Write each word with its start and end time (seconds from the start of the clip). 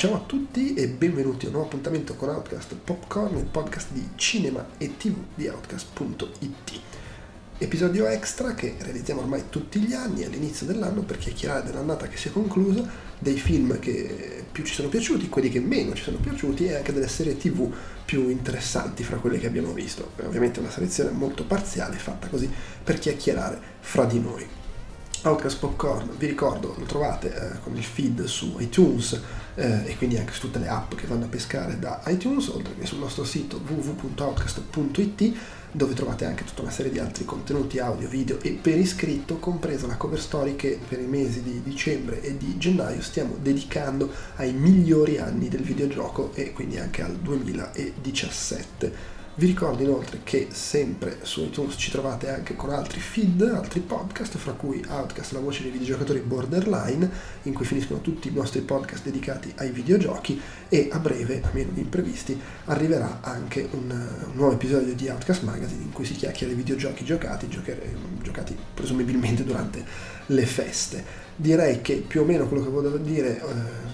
Ciao 0.00 0.14
a 0.14 0.20
tutti 0.20 0.72
e 0.72 0.88
benvenuti 0.88 1.44
a 1.44 1.48
un 1.48 1.56
nuovo 1.56 1.68
appuntamento 1.68 2.14
con 2.14 2.30
Outcast 2.30 2.74
Popcorn, 2.74 3.36
il 3.36 3.44
podcast 3.44 3.88
di 3.92 4.08
cinema 4.14 4.66
e 4.78 4.96
tv 4.96 5.14
di 5.34 5.46
Outcast.it. 5.46 6.80
Episodio 7.58 8.06
extra 8.06 8.54
che 8.54 8.76
realizziamo 8.78 9.20
ormai 9.20 9.50
tutti 9.50 9.78
gli 9.78 9.92
anni 9.92 10.24
all'inizio 10.24 10.64
dell'anno 10.64 11.02
per 11.02 11.18
chiacchierare 11.18 11.66
dell'annata 11.66 12.08
che 12.08 12.16
si 12.16 12.28
è 12.28 12.32
conclusa, 12.32 12.82
dei 13.18 13.36
film 13.36 13.78
che 13.78 14.42
più 14.50 14.64
ci 14.64 14.72
sono 14.72 14.88
piaciuti, 14.88 15.28
quelli 15.28 15.50
che 15.50 15.60
meno 15.60 15.92
ci 15.92 16.04
sono 16.04 16.16
piaciuti 16.16 16.64
e 16.64 16.76
anche 16.76 16.94
delle 16.94 17.06
serie 17.06 17.36
tv 17.36 17.70
più 18.02 18.30
interessanti 18.30 19.04
fra 19.04 19.18
quelle 19.18 19.38
che 19.38 19.48
abbiamo 19.48 19.74
visto. 19.74 20.12
Ovviamente 20.24 20.60
una 20.60 20.70
selezione 20.70 21.10
molto 21.10 21.44
parziale 21.44 21.98
fatta 21.98 22.28
così 22.28 22.48
per 22.82 22.98
chiacchierare 22.98 23.60
fra 23.80 24.06
di 24.06 24.18
noi. 24.18 24.59
Outcast 25.22 25.58
Popcorn, 25.58 26.08
vi 26.16 26.28
ricordo, 26.28 26.74
lo 26.78 26.86
trovate 26.86 27.34
eh, 27.34 27.60
con 27.60 27.76
il 27.76 27.84
feed 27.84 28.24
su 28.24 28.56
iTunes 28.58 29.20
eh, 29.54 29.82
e 29.84 29.96
quindi 29.98 30.16
anche 30.16 30.32
su 30.32 30.40
tutte 30.40 30.58
le 30.58 30.68
app 30.68 30.94
che 30.94 31.06
vanno 31.06 31.26
a 31.26 31.28
pescare 31.28 31.78
da 31.78 32.00
iTunes, 32.06 32.48
oltre 32.48 32.74
che 32.74 32.86
sul 32.86 33.00
nostro 33.00 33.24
sito 33.24 33.60
www.outcast.it 33.66 35.32
dove 35.72 35.92
trovate 35.92 36.24
anche 36.24 36.44
tutta 36.44 36.62
una 36.62 36.70
serie 36.70 36.90
di 36.90 36.98
altri 36.98 37.26
contenuti 37.26 37.78
audio, 37.78 38.08
video 38.08 38.40
e 38.40 38.52
per 38.52 38.78
iscritto, 38.78 39.36
compresa 39.36 39.86
la 39.86 39.96
cover 39.96 40.18
story 40.18 40.56
che 40.56 40.80
per 40.88 41.00
i 41.00 41.06
mesi 41.06 41.42
di 41.42 41.60
dicembre 41.62 42.22
e 42.22 42.38
di 42.38 42.56
gennaio 42.56 43.02
stiamo 43.02 43.36
dedicando 43.40 44.10
ai 44.36 44.54
migliori 44.54 45.18
anni 45.18 45.48
del 45.48 45.62
videogioco 45.62 46.32
e 46.34 46.54
quindi 46.54 46.78
anche 46.78 47.02
al 47.02 47.16
2017. 47.16 49.18
Vi 49.32 49.46
ricordo 49.46 49.82
inoltre 49.82 50.20
che 50.24 50.48
sempre 50.50 51.18
su 51.22 51.42
iTunes 51.42 51.76
ci 51.78 51.90
trovate 51.90 52.28
anche 52.28 52.56
con 52.56 52.70
altri 52.70 52.98
feed, 52.98 53.40
altri 53.42 53.78
podcast, 53.78 54.36
fra 54.36 54.52
cui 54.52 54.84
Outcast, 54.86 55.32
la 55.32 55.38
voce 55.38 55.62
dei 55.62 55.70
videogiocatori 55.70 56.18
borderline, 56.18 57.08
in 57.44 57.54
cui 57.54 57.64
finiscono 57.64 58.00
tutti 58.00 58.28
i 58.28 58.32
nostri 58.32 58.60
podcast 58.60 59.04
dedicati 59.04 59.52
ai 59.56 59.70
videogiochi 59.70 60.38
e 60.68 60.88
a 60.90 60.98
breve, 60.98 61.42
a 61.42 61.50
meno 61.52 61.70
di 61.70 61.80
imprevisti, 61.80 62.38
arriverà 62.66 63.20
anche 63.22 63.68
un, 63.70 63.90
un 63.90 64.32
nuovo 64.34 64.52
episodio 64.52 64.94
di 64.94 65.08
Outcast 65.08 65.42
Magazine 65.44 65.84
in 65.84 65.92
cui 65.92 66.04
si 66.04 66.14
chiacchiera 66.14 66.52
dei 66.52 66.62
videogiochi 66.62 67.04
giocati, 67.04 67.48
giocati 67.48 68.56
presumibilmente 68.74 69.44
durante 69.44 70.18
le 70.30 70.46
feste. 70.46 71.28
Direi 71.36 71.80
che 71.80 72.04
più 72.06 72.20
o 72.20 72.24
meno 72.24 72.46
quello 72.46 72.62
che 72.62 72.68
volevo 72.68 72.98
dire 72.98 73.40
eh, 73.40 73.42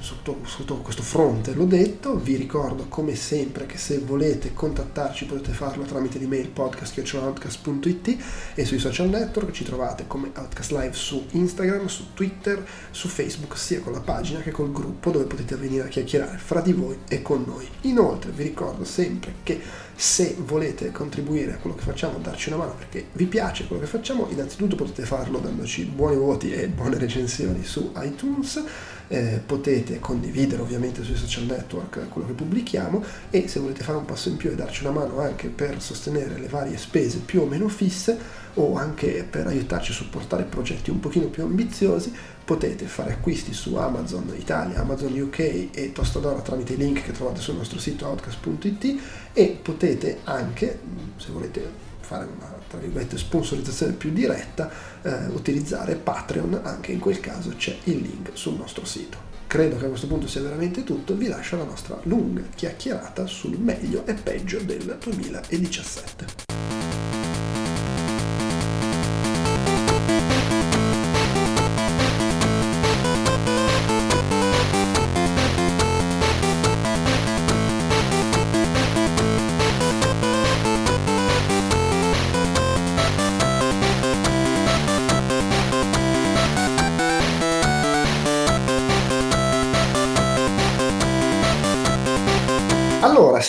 sotto, 0.00 0.38
sotto, 0.44 0.78
questo 0.78 1.02
fronte 1.02 1.54
l'ho 1.54 1.64
detto, 1.64 2.16
vi 2.16 2.34
ricordo 2.34 2.86
come 2.88 3.14
sempre 3.14 3.66
che 3.66 3.78
se 3.78 3.98
volete 3.98 4.52
contattarci 4.52 5.26
potete 5.26 5.52
farlo 5.52 5.84
tramite 5.84 6.18
l'email 6.18 6.48
podcast.outcast.it 6.48 8.16
e 8.56 8.64
sui 8.64 8.80
social 8.80 9.08
network. 9.08 9.52
Ci 9.52 9.62
trovate 9.62 10.08
come 10.08 10.32
Outcast 10.34 10.72
Live 10.72 10.94
su 10.94 11.24
Instagram, 11.30 11.86
su 11.86 12.12
Twitter, 12.14 12.66
su 12.90 13.06
Facebook 13.06 13.56
sia 13.56 13.78
con 13.78 13.92
la 13.92 14.00
pagina 14.00 14.40
che 14.40 14.50
col 14.50 14.72
gruppo 14.72 15.12
dove 15.12 15.26
potete 15.26 15.54
venire 15.54 15.84
a 15.84 15.88
chiacchierare 15.88 16.38
fra 16.38 16.60
di 16.60 16.72
voi 16.72 16.98
e 17.08 17.22
con 17.22 17.44
noi. 17.46 17.68
Inoltre 17.82 18.32
vi 18.32 18.42
ricordo 18.42 18.82
sempre 18.82 19.34
che 19.44 19.60
se 19.98 20.36
volete 20.38 20.92
contribuire 20.92 21.54
a 21.54 21.56
quello 21.56 21.74
che 21.74 21.82
facciamo, 21.82 22.18
darci 22.18 22.50
una 22.50 22.58
mano 22.58 22.74
perché 22.74 23.06
vi 23.12 23.24
piace 23.24 23.66
quello 23.66 23.80
che 23.80 23.88
facciamo, 23.88 24.28
innanzitutto 24.30 24.76
potete 24.76 25.04
farlo 25.04 25.38
dandoci 25.38 25.84
buoni 25.84 26.16
voti 26.16 26.52
e 26.52 26.68
buone 26.68 26.98
recensioni 26.98 27.64
su 27.64 27.92
iTunes, 27.96 28.62
eh, 29.08 29.40
potete 29.44 30.00
condividere 30.00 30.62
ovviamente 30.62 31.02
sui 31.02 31.16
social 31.16 31.44
network 31.44 32.08
quello 32.08 32.26
che 32.26 32.32
pubblichiamo 32.32 33.04
e 33.30 33.48
se 33.48 33.60
volete 33.60 33.84
fare 33.84 33.98
un 33.98 34.04
passo 34.04 34.28
in 34.28 34.36
più 34.36 34.50
e 34.50 34.54
darci 34.54 34.82
una 34.84 34.92
mano 34.92 35.20
anche 35.20 35.48
per 35.48 35.80
sostenere 35.80 36.38
le 36.38 36.48
varie 36.48 36.76
spese 36.76 37.18
più 37.18 37.42
o 37.42 37.46
meno 37.46 37.68
fisse 37.68 38.44
o 38.54 38.76
anche 38.76 39.26
per 39.28 39.46
aiutarci 39.46 39.92
a 39.92 39.94
supportare 39.94 40.44
progetti 40.44 40.90
un 40.90 40.98
pochino 40.98 41.26
più 41.26 41.42
ambiziosi, 41.42 42.12
potete 42.44 42.86
fare 42.86 43.12
acquisti 43.12 43.52
su 43.52 43.74
Amazon 43.74 44.32
Italia, 44.36 44.80
Amazon 44.80 45.18
UK 45.18 45.68
e 45.72 45.92
Tostadora 45.92 46.40
tramite 46.40 46.72
i 46.72 46.76
link 46.76 47.02
che 47.02 47.12
trovate 47.12 47.40
sul 47.40 47.56
nostro 47.56 47.78
sito 47.78 48.06
outcast.it 48.06 49.00
e 49.32 49.58
potete 49.60 50.20
anche, 50.24 50.78
se 51.16 51.30
volete 51.32 51.84
fare 52.00 52.24
una 52.24 52.55
tra 52.68 52.78
virgolette 52.78 53.18
sponsorizzazione 53.18 53.92
più 53.92 54.12
diretta, 54.12 54.70
eh, 55.02 55.26
utilizzare 55.26 55.96
Patreon, 55.96 56.60
anche 56.62 56.92
in 56.92 56.98
quel 56.98 57.20
caso 57.20 57.54
c'è 57.56 57.76
il 57.84 57.98
link 57.98 58.30
sul 58.34 58.54
nostro 58.54 58.84
sito. 58.84 59.34
Credo 59.46 59.76
che 59.76 59.84
a 59.84 59.88
questo 59.88 60.08
punto 60.08 60.26
sia 60.26 60.42
veramente 60.42 60.82
tutto, 60.82 61.14
vi 61.14 61.28
lascio 61.28 61.56
la 61.56 61.64
nostra 61.64 61.98
lunga 62.02 62.42
chiacchierata 62.54 63.26
sul 63.26 63.58
meglio 63.58 64.04
e 64.06 64.14
peggio 64.14 64.58
del 64.58 64.98
2017. 65.00 67.25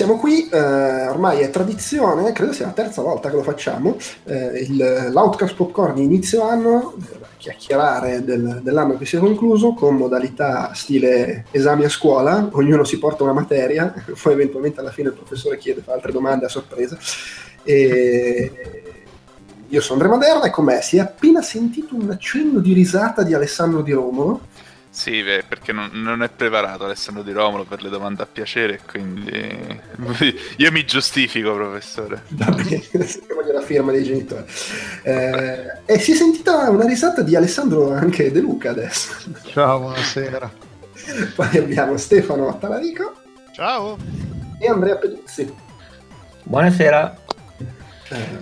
Siamo 0.08 0.22
qui, 0.22 0.48
eh, 0.48 1.08
ormai 1.08 1.42
è 1.42 1.50
tradizione, 1.50 2.32
credo 2.32 2.54
sia 2.54 2.68
la 2.68 2.72
terza 2.72 3.02
volta 3.02 3.30
che 3.30 3.36
lo 3.36 3.44
facciamo, 3.44 3.98
eh, 4.24 4.66
il, 4.66 5.10
l'Outcast 5.12 5.54
Popcorn 5.54 5.96
di 5.96 6.04
inizio 6.04 6.44
anno, 6.48 6.96
chiacchierare 7.36 8.24
del, 8.24 8.62
dell'anno 8.64 8.98
che 8.98 9.06
si 9.06 9.18
è 9.18 9.20
concluso 9.20 9.74
con 9.74 9.98
modalità 9.98 10.72
stile 10.74 11.46
esami 11.52 11.84
a 11.84 11.90
scuola, 11.90 12.48
ognuno 12.54 12.86
si 12.86 12.98
porta 13.00 13.24
una 13.24 13.34
materia, 13.34 13.94
poi 14.24 14.32
eventualmente 14.32 14.80
alla 14.80 14.92
fine 14.92 15.10
il 15.10 15.16
professore 15.16 15.58
chiede, 15.58 15.82
fa 15.82 15.92
altre 15.92 16.14
domande 16.14 16.46
a 16.46 16.50
sorpresa. 16.50 16.98
E... 17.64 18.84
Io 19.70 19.82
sono 19.82 20.02
Andrea 20.02 20.18
Maderna 20.18 20.46
e 20.46 20.50
con 20.50 20.64
me 20.64 20.82
si 20.82 20.96
è 20.96 21.02
appena 21.02 21.42
sentito 21.42 21.94
un 21.94 22.10
accenno 22.10 22.60
di 22.60 22.72
risata 22.72 23.24
di 23.24 23.34
Alessandro 23.34 23.82
Di 23.82 23.92
Romolo 23.92 24.40
sì, 24.98 25.22
perché 25.48 25.72
non, 25.74 25.92
non, 25.94 26.24
è 26.24 26.30
preparato 26.30 26.86
Alessandro 26.86 27.22
Di 27.22 27.32
Romolo 27.32 27.66
per 27.66 27.84
le 27.84 27.90
domande 27.90 28.24
a 28.24 28.26
piacere, 28.26 28.82
quindi 28.84 29.30
io 30.58 30.72
mi 30.72 30.86
giustifico, 30.86 31.54
professore. 31.54 32.24
voglio 32.34 33.54
la 33.54 33.62
firma 33.62 33.92
dei 33.92 34.04
genitori. 34.04 34.44
Eh, 35.04 35.82
e 35.86 36.00
si 36.00 36.14
è 36.14 36.16
sentita 36.16 36.72
una 36.72 36.88
risata 36.88 37.22
di 37.22 37.36
Alessandro 37.36 37.94
anche 37.94 38.32
De 38.32 38.40
Luca 38.40 38.72
adesso. 38.72 39.14
Ciao, 39.46 39.82
buonasera. 39.82 40.52
Poi 41.36 41.58
abbiamo 41.60 41.96
Stefano 41.98 42.58
Talarico. 42.58 43.14
Ciao. 43.54 43.98
E 44.60 44.68
Andrea 44.68 44.96
Peduzzi. 44.96 45.54
Buonasera. 46.42 47.16
Eh, 48.10 48.38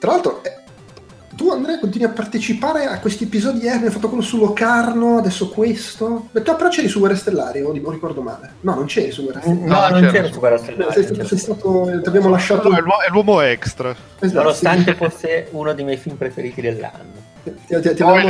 tra 0.00 0.10
l'altro 0.10 0.42
tu 1.34 1.50
Andrea 1.50 1.78
continui 1.78 2.06
a 2.06 2.10
partecipare 2.10 2.86
a 2.86 2.98
questi 2.98 3.24
episodi, 3.24 3.66
eh, 3.66 3.70
abbiamo 3.70 3.90
fatto 3.90 4.08
quello 4.08 4.22
su 4.22 4.38
Locarno, 4.38 5.18
adesso 5.18 5.48
questo. 5.48 6.28
Tu 6.32 6.42
però 6.42 6.68
c'eri 6.68 6.88
su 6.88 6.98
Guerre 6.98 7.16
Stellari, 7.16 7.62
o 7.62 7.72
ricordo 7.72 8.20
male. 8.22 8.54
No, 8.60 8.74
non 8.74 8.86
c'eri 8.86 9.10
su 9.10 9.22
Guerre 9.24 9.40
Stellari. 9.40 9.64
No, 9.64 9.80
no 9.80 10.00
non 10.00 10.10
c'eri 10.10 10.32
su 10.32 10.38
Guerre 10.38 10.58
Stellari. 10.58 10.92
Sei 10.92 11.04
stato, 11.04 11.24
sei 11.24 11.38
stato 11.38 12.00
ti 12.02 12.08
abbiamo 12.08 12.28
lasciato... 12.28 12.68
No, 12.68 12.76
è 12.76 13.10
l'uomo 13.10 13.40
extra. 13.40 13.94
Esatto, 14.18 14.38
Nonostante 14.38 14.92
sì. 14.92 14.96
fosse 14.96 15.48
uno 15.50 15.72
dei 15.72 15.84
miei 15.84 15.96
film 15.96 16.16
preferiti 16.16 16.60
dell'anno. 16.60 17.32
Ti, 17.42 17.52
ti, 17.66 17.80
ti 17.80 18.02
abbiamo, 18.02 18.20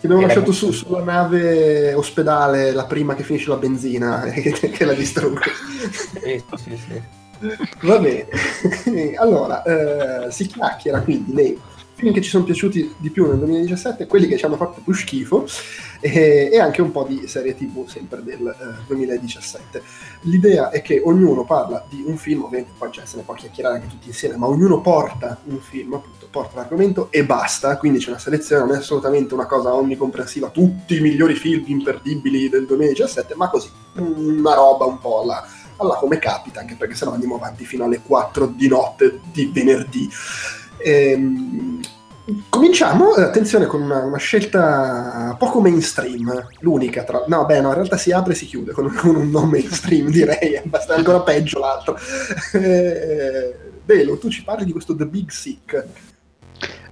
ti 0.00 0.06
abbiamo 0.06 0.20
lasciato 0.20 0.52
su, 0.52 0.70
sulla 0.70 1.02
nave 1.02 1.94
ospedale, 1.94 2.72
la 2.72 2.84
prima 2.84 3.14
che 3.14 3.22
finisce 3.22 3.48
la 3.48 3.56
benzina, 3.56 4.20
che, 4.32 4.52
che 4.52 4.84
la 4.84 4.94
distrugge. 4.94 5.50
Sì, 5.90 6.42
sì, 6.56 6.76
sì. 6.76 7.02
Va 7.82 7.98
bene. 7.98 8.26
allora, 9.18 9.62
eh, 9.62 10.30
si 10.30 10.46
chiacchiera 10.46 11.00
quindi 11.00 11.32
nei 11.32 11.60
film 12.04 12.12
che 12.12 12.20
ci 12.20 12.28
sono 12.28 12.44
piaciuti 12.44 12.94
di 12.98 13.10
più 13.10 13.26
nel 13.26 13.38
2017, 13.38 14.06
quelli 14.06 14.26
che 14.26 14.36
ci 14.36 14.44
hanno 14.44 14.56
fatto 14.56 14.82
più 14.84 14.92
schifo 14.92 15.46
e, 16.00 16.50
e 16.52 16.60
anche 16.60 16.82
un 16.82 16.90
po' 16.90 17.04
di 17.04 17.26
serie 17.26 17.56
tv 17.56 17.86
sempre 17.88 18.22
del 18.22 18.46
eh, 18.46 18.84
2017. 18.86 19.82
L'idea 20.22 20.68
è 20.68 20.82
che 20.82 21.00
ognuno 21.02 21.44
parla 21.44 21.84
di 21.88 22.04
un 22.06 22.18
film, 22.18 22.42
ovviamente 22.42 22.72
poi 22.76 22.92
cioè, 22.92 23.06
se 23.06 23.16
ne 23.16 23.22
può 23.22 23.32
chiacchierare 23.32 23.76
anche 23.76 23.88
tutti 23.88 24.08
insieme, 24.08 24.36
ma 24.36 24.46
ognuno 24.46 24.82
porta 24.82 25.38
un 25.44 25.58
film, 25.60 25.94
appunto, 25.94 26.28
porta 26.30 26.56
l'argomento 26.56 27.08
e 27.10 27.24
basta, 27.24 27.78
quindi 27.78 27.98
c'è 28.00 28.10
una 28.10 28.18
selezione, 28.18 28.66
non 28.66 28.74
è 28.74 28.78
assolutamente 28.78 29.32
una 29.32 29.46
cosa 29.46 29.74
omnicomprensiva, 29.74 30.50
tutti 30.50 30.96
i 30.96 31.00
migliori 31.00 31.34
film 31.34 31.64
imperdibili 31.66 32.50
del 32.50 32.66
2017, 32.66 33.34
ma 33.34 33.48
così, 33.48 33.70
una 33.94 34.54
roba 34.54 34.84
un 34.84 34.98
po' 34.98 35.22
alla 35.22 35.46
alla 35.76 35.96
come 35.96 36.20
capita, 36.20 36.60
anche 36.60 36.76
perché 36.76 36.94
sennò 36.94 37.14
andiamo 37.14 37.34
avanti 37.34 37.64
fino 37.64 37.82
alle 37.82 38.00
4 38.00 38.46
di 38.46 38.68
notte 38.68 39.18
di 39.32 39.50
venerdì. 39.52 40.08
Ehm, 40.78 41.73
cominciamo, 42.48 43.14
eh, 43.16 43.22
attenzione, 43.22 43.66
con 43.66 43.82
una, 43.82 43.98
una, 44.04 44.16
scelta 44.16 45.36
poco 45.38 45.60
mainstream, 45.60 46.48
l'unica 46.60 47.04
tra... 47.04 47.24
No, 47.26 47.44
beh, 47.44 47.60
no, 47.60 47.68
in 47.68 47.74
realtà 47.74 47.96
si 47.96 48.12
apre 48.12 48.32
e 48.32 48.36
si 48.36 48.46
chiude 48.46 48.72
con, 48.72 48.92
con 48.94 49.16
un 49.16 49.30
non 49.30 49.48
mainstream, 49.48 50.08
direi, 50.10 50.52
è 50.52 50.62
ancora 50.88 51.20
peggio 51.20 51.58
l'altro. 51.58 51.96
Eh, 52.54 53.72
Belo, 53.84 54.16
tu 54.16 54.30
ci 54.30 54.42
parli 54.42 54.64
di 54.64 54.72
questo 54.72 54.96
The 54.96 55.04
Big 55.04 55.30
Sick. 55.30 55.86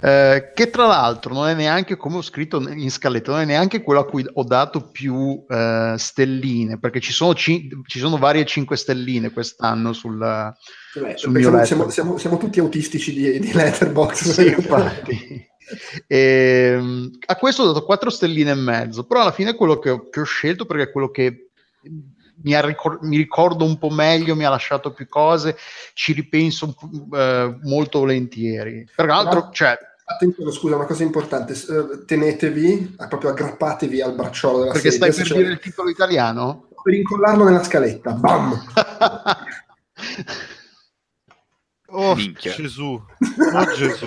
Eh, 0.04 0.50
che 0.52 0.68
tra 0.68 0.86
l'altro 0.86 1.32
non 1.32 1.46
è 1.46 1.54
neanche 1.54 1.96
come 1.96 2.16
ho 2.16 2.22
scritto 2.22 2.60
in 2.68 2.90
scaletta, 2.90 3.30
non 3.30 3.42
è 3.42 3.44
neanche 3.44 3.82
quello 3.82 4.00
a 4.00 4.04
cui 4.04 4.26
ho 4.32 4.42
dato 4.42 4.90
più 4.90 5.44
eh, 5.48 5.94
stelline, 5.96 6.80
perché 6.80 6.98
ci 6.98 7.12
sono, 7.12 7.34
ci, 7.34 7.68
ci 7.86 8.00
sono, 8.00 8.16
varie 8.16 8.44
5 8.44 8.76
stelline 8.76 9.30
quest'anno 9.30 9.92
sul, 9.92 10.18
Beh, 10.18 11.16
sul 11.16 11.30
mio 11.30 11.64
siamo, 11.64 11.88
siamo, 11.88 12.18
siamo, 12.18 12.36
tutti 12.36 12.58
autistici 12.58 13.12
di, 13.12 13.38
di 13.38 13.52
Letterboxd. 13.52 14.30
Sì, 14.42 14.48
infatti. 14.48 15.50
E, 16.08 16.16
ehm, 16.76 17.10
a 17.26 17.36
questo 17.36 17.62
ho 17.62 17.66
dato 17.66 17.84
4 17.84 18.10
stelline 18.10 18.50
e 18.50 18.54
mezzo, 18.54 19.06
però 19.06 19.20
alla 19.20 19.30
fine 19.30 19.50
è 19.50 19.54
quello 19.54 19.78
che 19.78 19.90
ho, 19.90 20.08
che 20.08 20.18
ho 20.18 20.24
scelto 20.24 20.66
perché 20.66 20.82
è 20.82 20.90
quello 20.90 21.12
che 21.12 21.50
mi, 22.42 22.60
ricor- 22.60 23.02
mi, 23.02 23.16
ricordo 23.16 23.64
un 23.64 23.78
po' 23.78 23.90
meglio, 23.90 24.34
mi 24.34 24.44
ha 24.44 24.50
lasciato 24.50 24.92
più 24.92 25.06
cose, 25.08 25.56
ci 25.94 26.12
ripenso 26.12 26.74
eh, 27.12 27.56
molto 27.62 28.00
volentieri. 28.00 28.84
Peraltro, 28.94 29.50
cioè, 29.52 29.78
Attenzione, 30.14 30.50
scusa, 30.52 30.76
una 30.76 30.84
cosa 30.84 31.02
importante, 31.02 31.52
eh, 31.52 32.04
tenetevi, 32.04 32.96
eh, 33.00 33.08
proprio 33.08 33.30
aggrappatevi 33.30 34.00
al 34.00 34.14
bracciolo 34.14 34.60
della 34.60 34.72
Perché 34.72 34.90
sedia. 34.90 35.12
stai 35.12 35.26
per 35.26 35.36
dire 35.36 35.52
il 35.52 35.58
titolo 35.60 35.88
italiano? 35.88 36.68
Per 36.82 36.94
incollarlo 36.94 37.44
nella 37.44 37.62
scaletta, 37.62 38.12
bam! 38.12 38.60
oh 41.88 42.14
Minchia. 42.14 42.52
Gesù, 42.54 42.92
oh 43.54 43.74
Gesù. 43.74 44.06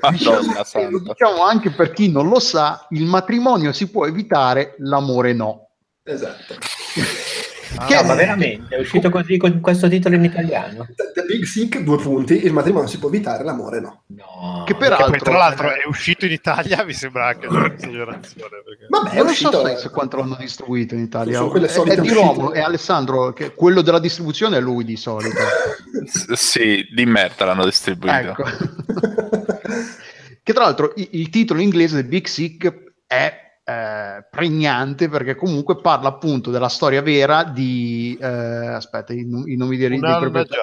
Madonna 0.00 0.62
diciamo, 0.62 0.98
diciamo 0.98 1.42
anche 1.42 1.70
per 1.70 1.92
chi 1.92 2.10
non 2.10 2.28
lo 2.28 2.40
sa, 2.40 2.86
il 2.90 3.04
matrimonio 3.04 3.72
si 3.72 3.90
può 3.90 4.06
evitare, 4.06 4.74
l'amore 4.78 5.32
no. 5.32 5.70
Esatto. 6.02 6.54
Che... 7.86 7.94
No, 7.94 8.02
ma 8.04 8.14
veramente, 8.14 8.76
è 8.76 8.80
uscito 8.80 9.10
così 9.10 9.36
con 9.36 9.60
questo 9.60 9.88
titolo 9.88 10.14
in 10.14 10.24
italiano. 10.24 10.86
The 10.94 11.22
Big 11.26 11.44
Sick, 11.44 11.80
due 11.82 11.98
punti, 11.98 12.44
il 12.44 12.52
matrimonio 12.52 12.88
si 12.88 12.98
può 12.98 13.08
evitare, 13.08 13.44
l'amore 13.44 13.80
no. 13.80 14.02
no 14.06 14.64
che 14.66 14.74
peraltro... 14.74 15.10
Poi, 15.10 15.18
tra 15.18 15.36
l'altro 15.36 15.70
è 15.70 15.86
uscito 15.86 16.24
in 16.24 16.32
Italia, 16.32 16.84
mi 16.84 16.92
sembra 16.92 17.26
anche 17.28 17.46
un'esagerazione. 17.48 18.62
Perché... 18.64 18.86
Vabbè, 18.88 19.10
è 19.10 19.20
uscito... 19.20 19.62
Non 19.62 19.76
so 19.76 19.90
quanto 19.90 20.16
l'hanno 20.16 20.36
distribuito 20.38 20.94
in 20.94 21.00
Italia. 21.00 21.38
Sono 21.38 21.54
è, 21.90 21.94
è 21.94 22.00
di 22.00 22.12
Romolo, 22.12 22.52
è 22.52 22.60
Alessandro, 22.60 23.32
che 23.32 23.54
quello 23.54 23.82
della 23.82 24.00
distribuzione 24.00 24.56
è 24.56 24.60
lui 24.60 24.84
di 24.84 24.96
solito. 24.96 25.36
sì, 26.34 26.86
di 26.94 27.06
merda 27.06 27.44
l'hanno 27.44 27.64
distribuito. 27.64 28.14
Ecco. 28.14 28.44
che 30.42 30.52
tra 30.52 30.64
l'altro 30.64 30.92
il, 30.96 31.08
il 31.12 31.30
titolo 31.30 31.60
inglese 31.60 31.96
The 31.96 32.04
Big 32.04 32.26
Sick 32.26 32.72
è 33.06 33.47
eh, 33.68 34.24
pregnante 34.30 35.10
perché 35.10 35.34
comunque 35.34 35.76
parla 35.76 36.08
appunto 36.08 36.50
della 36.50 36.70
storia 36.70 37.02
vera 37.02 37.44
di 37.44 38.16
eh, 38.18 38.26
aspetta 38.26 39.12
i, 39.12 39.18
i 39.18 39.56
nomi 39.56 39.76
dei, 39.76 39.90
dei, 39.90 39.98
protagonisti, 39.98 40.56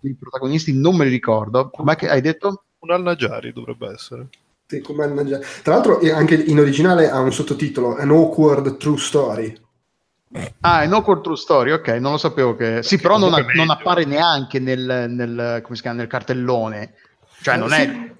dei, 0.00 0.14
protagonisti 0.14 0.78
non 0.78 0.96
me 0.96 1.04
li 1.04 1.10
ricordo 1.10 1.70
come 1.70 1.94
hai 1.94 2.20
detto? 2.20 2.64
un 2.80 2.90
Al-Najari 2.90 3.54
dovrebbe 3.54 3.92
essere 3.92 4.28
sì, 4.66 4.82
tra 4.82 5.74
l'altro 5.74 6.00
anche 6.12 6.34
in 6.34 6.58
originale 6.58 7.08
ha 7.08 7.20
un 7.20 7.32
sottotitolo 7.32 7.96
An 7.96 8.10
Awkward 8.10 8.76
True 8.76 8.98
Story 8.98 9.60
Ah, 10.60 10.82
è 10.82 10.86
No 10.86 11.02
Core 11.02 11.20
True 11.20 11.36
Story, 11.36 11.72
ok, 11.72 11.88
non 11.88 12.12
lo 12.12 12.16
sapevo 12.16 12.56
che... 12.56 12.82
Sì, 12.82 12.98
però 12.98 13.18
non, 13.18 13.34
non 13.54 13.68
appare 13.68 14.06
neanche 14.06 14.58
nel, 14.60 15.04
nel, 15.10 15.62
chiama, 15.78 15.98
nel 15.98 16.06
cartellone. 16.06 16.94
Cioè, 17.42 17.58
non 17.58 17.68
sì. 17.68 17.80
è... 17.82 18.12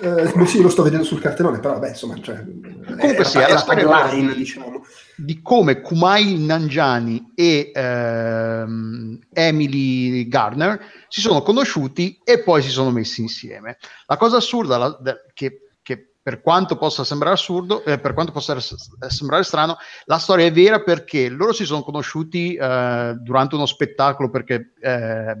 Eh, 0.00 0.46
sì, 0.46 0.60
lo 0.60 0.68
sto 0.68 0.82
vedendo 0.82 1.04
sul 1.04 1.20
cartellone, 1.20 1.58
però 1.58 1.74
vabbè, 1.74 1.88
insomma, 1.88 2.20
cioè, 2.20 2.44
comunque 2.44 3.24
sì, 3.24 3.38
è 3.38 3.50
la 3.50 3.56
storia 3.56 4.12
line, 4.12 4.34
diciamo. 4.34 4.84
di 5.16 5.40
come 5.40 5.80
Kumail 5.80 6.38
Nanjani 6.40 7.32
e 7.34 7.70
ehm, 7.74 9.18
Emily 9.32 10.28
Gardner 10.28 10.78
si 11.08 11.20
sono 11.20 11.40
conosciuti 11.42 12.20
e 12.22 12.42
poi 12.42 12.62
si 12.62 12.68
sono 12.68 12.90
messi 12.90 13.22
insieme. 13.22 13.78
La 14.06 14.16
cosa 14.18 14.36
assurda 14.36 14.76
la, 14.76 14.98
de, 15.00 15.24
che, 15.32 15.70
che, 15.80 16.12
per 16.22 16.42
quanto 16.42 16.76
possa 16.76 17.02
sembrare 17.02 17.34
assurdo, 17.34 17.82
eh, 17.84 17.98
per 17.98 18.12
quanto 18.12 18.32
possa 18.32 18.58
sembrare 18.60 19.44
strano, 19.44 19.78
la 20.04 20.18
storia 20.18 20.44
è 20.44 20.52
vera 20.52 20.82
perché 20.82 21.30
loro 21.30 21.54
si 21.54 21.64
sono 21.64 21.82
conosciuti 21.82 22.54
eh, 22.54 23.14
durante 23.18 23.54
uno 23.54 23.66
spettacolo 23.66 24.28
perché 24.28 24.72
eh, 24.78 25.36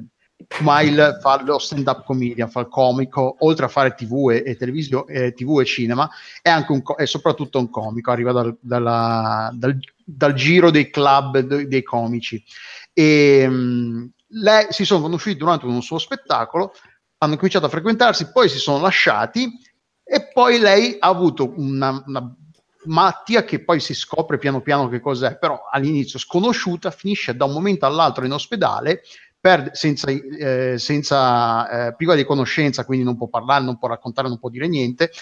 Kumail 0.48 1.18
fa 1.20 1.42
lo 1.42 1.58
stand 1.58 1.86
up 1.86 2.04
comedian, 2.04 2.50
fa 2.50 2.60
il 2.60 2.68
comico, 2.68 3.36
oltre 3.40 3.64
a 3.64 3.68
fare 3.68 3.94
tv 3.94 4.30
e, 4.30 4.42
e, 4.44 4.56
televisio, 4.56 5.06
eh, 5.06 5.32
TV 5.32 5.60
e 5.60 5.64
cinema, 5.64 6.08
è, 6.42 6.50
anche 6.50 6.72
un, 6.72 6.82
è 6.96 7.06
soprattutto 7.06 7.58
un 7.58 7.70
comico, 7.70 8.10
arriva 8.10 8.32
dal, 8.32 8.56
dalla, 8.60 9.50
dal, 9.54 9.78
dal 10.04 10.34
giro 10.34 10.70
dei 10.70 10.90
club 10.90 11.38
dei, 11.38 11.66
dei 11.68 11.82
comici. 11.82 12.42
E, 12.92 13.48
mh, 13.48 14.10
lei, 14.28 14.66
si 14.70 14.84
sono 14.84 15.02
conosciuti 15.02 15.36
durante 15.36 15.64
un 15.66 15.82
suo 15.82 15.98
spettacolo, 15.98 16.72
hanno 17.18 17.36
cominciato 17.36 17.66
a 17.66 17.70
frequentarsi, 17.70 18.30
poi 18.30 18.48
si 18.48 18.58
sono 18.58 18.80
lasciati 18.80 19.50
e 20.04 20.30
poi 20.32 20.58
lei 20.58 20.96
ha 20.98 21.08
avuto 21.08 21.52
una, 21.56 22.02
una 22.06 22.36
malattia 22.84 23.44
che 23.44 23.64
poi 23.64 23.80
si 23.80 23.94
scopre 23.94 24.38
piano 24.38 24.60
piano 24.60 24.88
che 24.88 25.00
cos'è, 25.00 25.38
però 25.38 25.62
all'inizio 25.70 26.18
sconosciuta, 26.18 26.90
finisce 26.90 27.34
da 27.34 27.44
un 27.44 27.52
momento 27.52 27.86
all'altro 27.86 28.24
in 28.24 28.32
ospedale 28.32 29.02
perde, 29.46 29.70
senza, 29.74 30.10
eh, 30.10 30.74
senza 30.76 31.86
eh, 31.86 31.94
priva 31.94 32.16
di 32.16 32.24
conoscenza, 32.24 32.84
quindi 32.84 33.04
non 33.04 33.16
può 33.16 33.28
parlare, 33.28 33.62
non 33.62 33.78
può 33.78 33.86
raccontare, 33.86 34.26
non 34.26 34.40
può 34.40 34.48
dire 34.48 34.66
niente. 34.66 35.12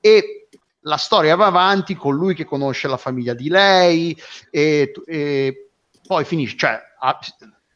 E 0.00 0.48
la 0.80 0.96
storia 0.96 1.36
va 1.36 1.46
avanti 1.46 1.94
con 1.94 2.16
lui 2.16 2.34
che 2.34 2.44
conosce 2.44 2.88
la 2.88 2.96
famiglia 2.96 3.32
di 3.32 3.48
lei 3.48 4.20
e, 4.50 4.90
e 5.06 5.70
poi 6.04 6.24
finisce, 6.24 6.56
cioè 6.56 6.80
ha, 6.98 7.16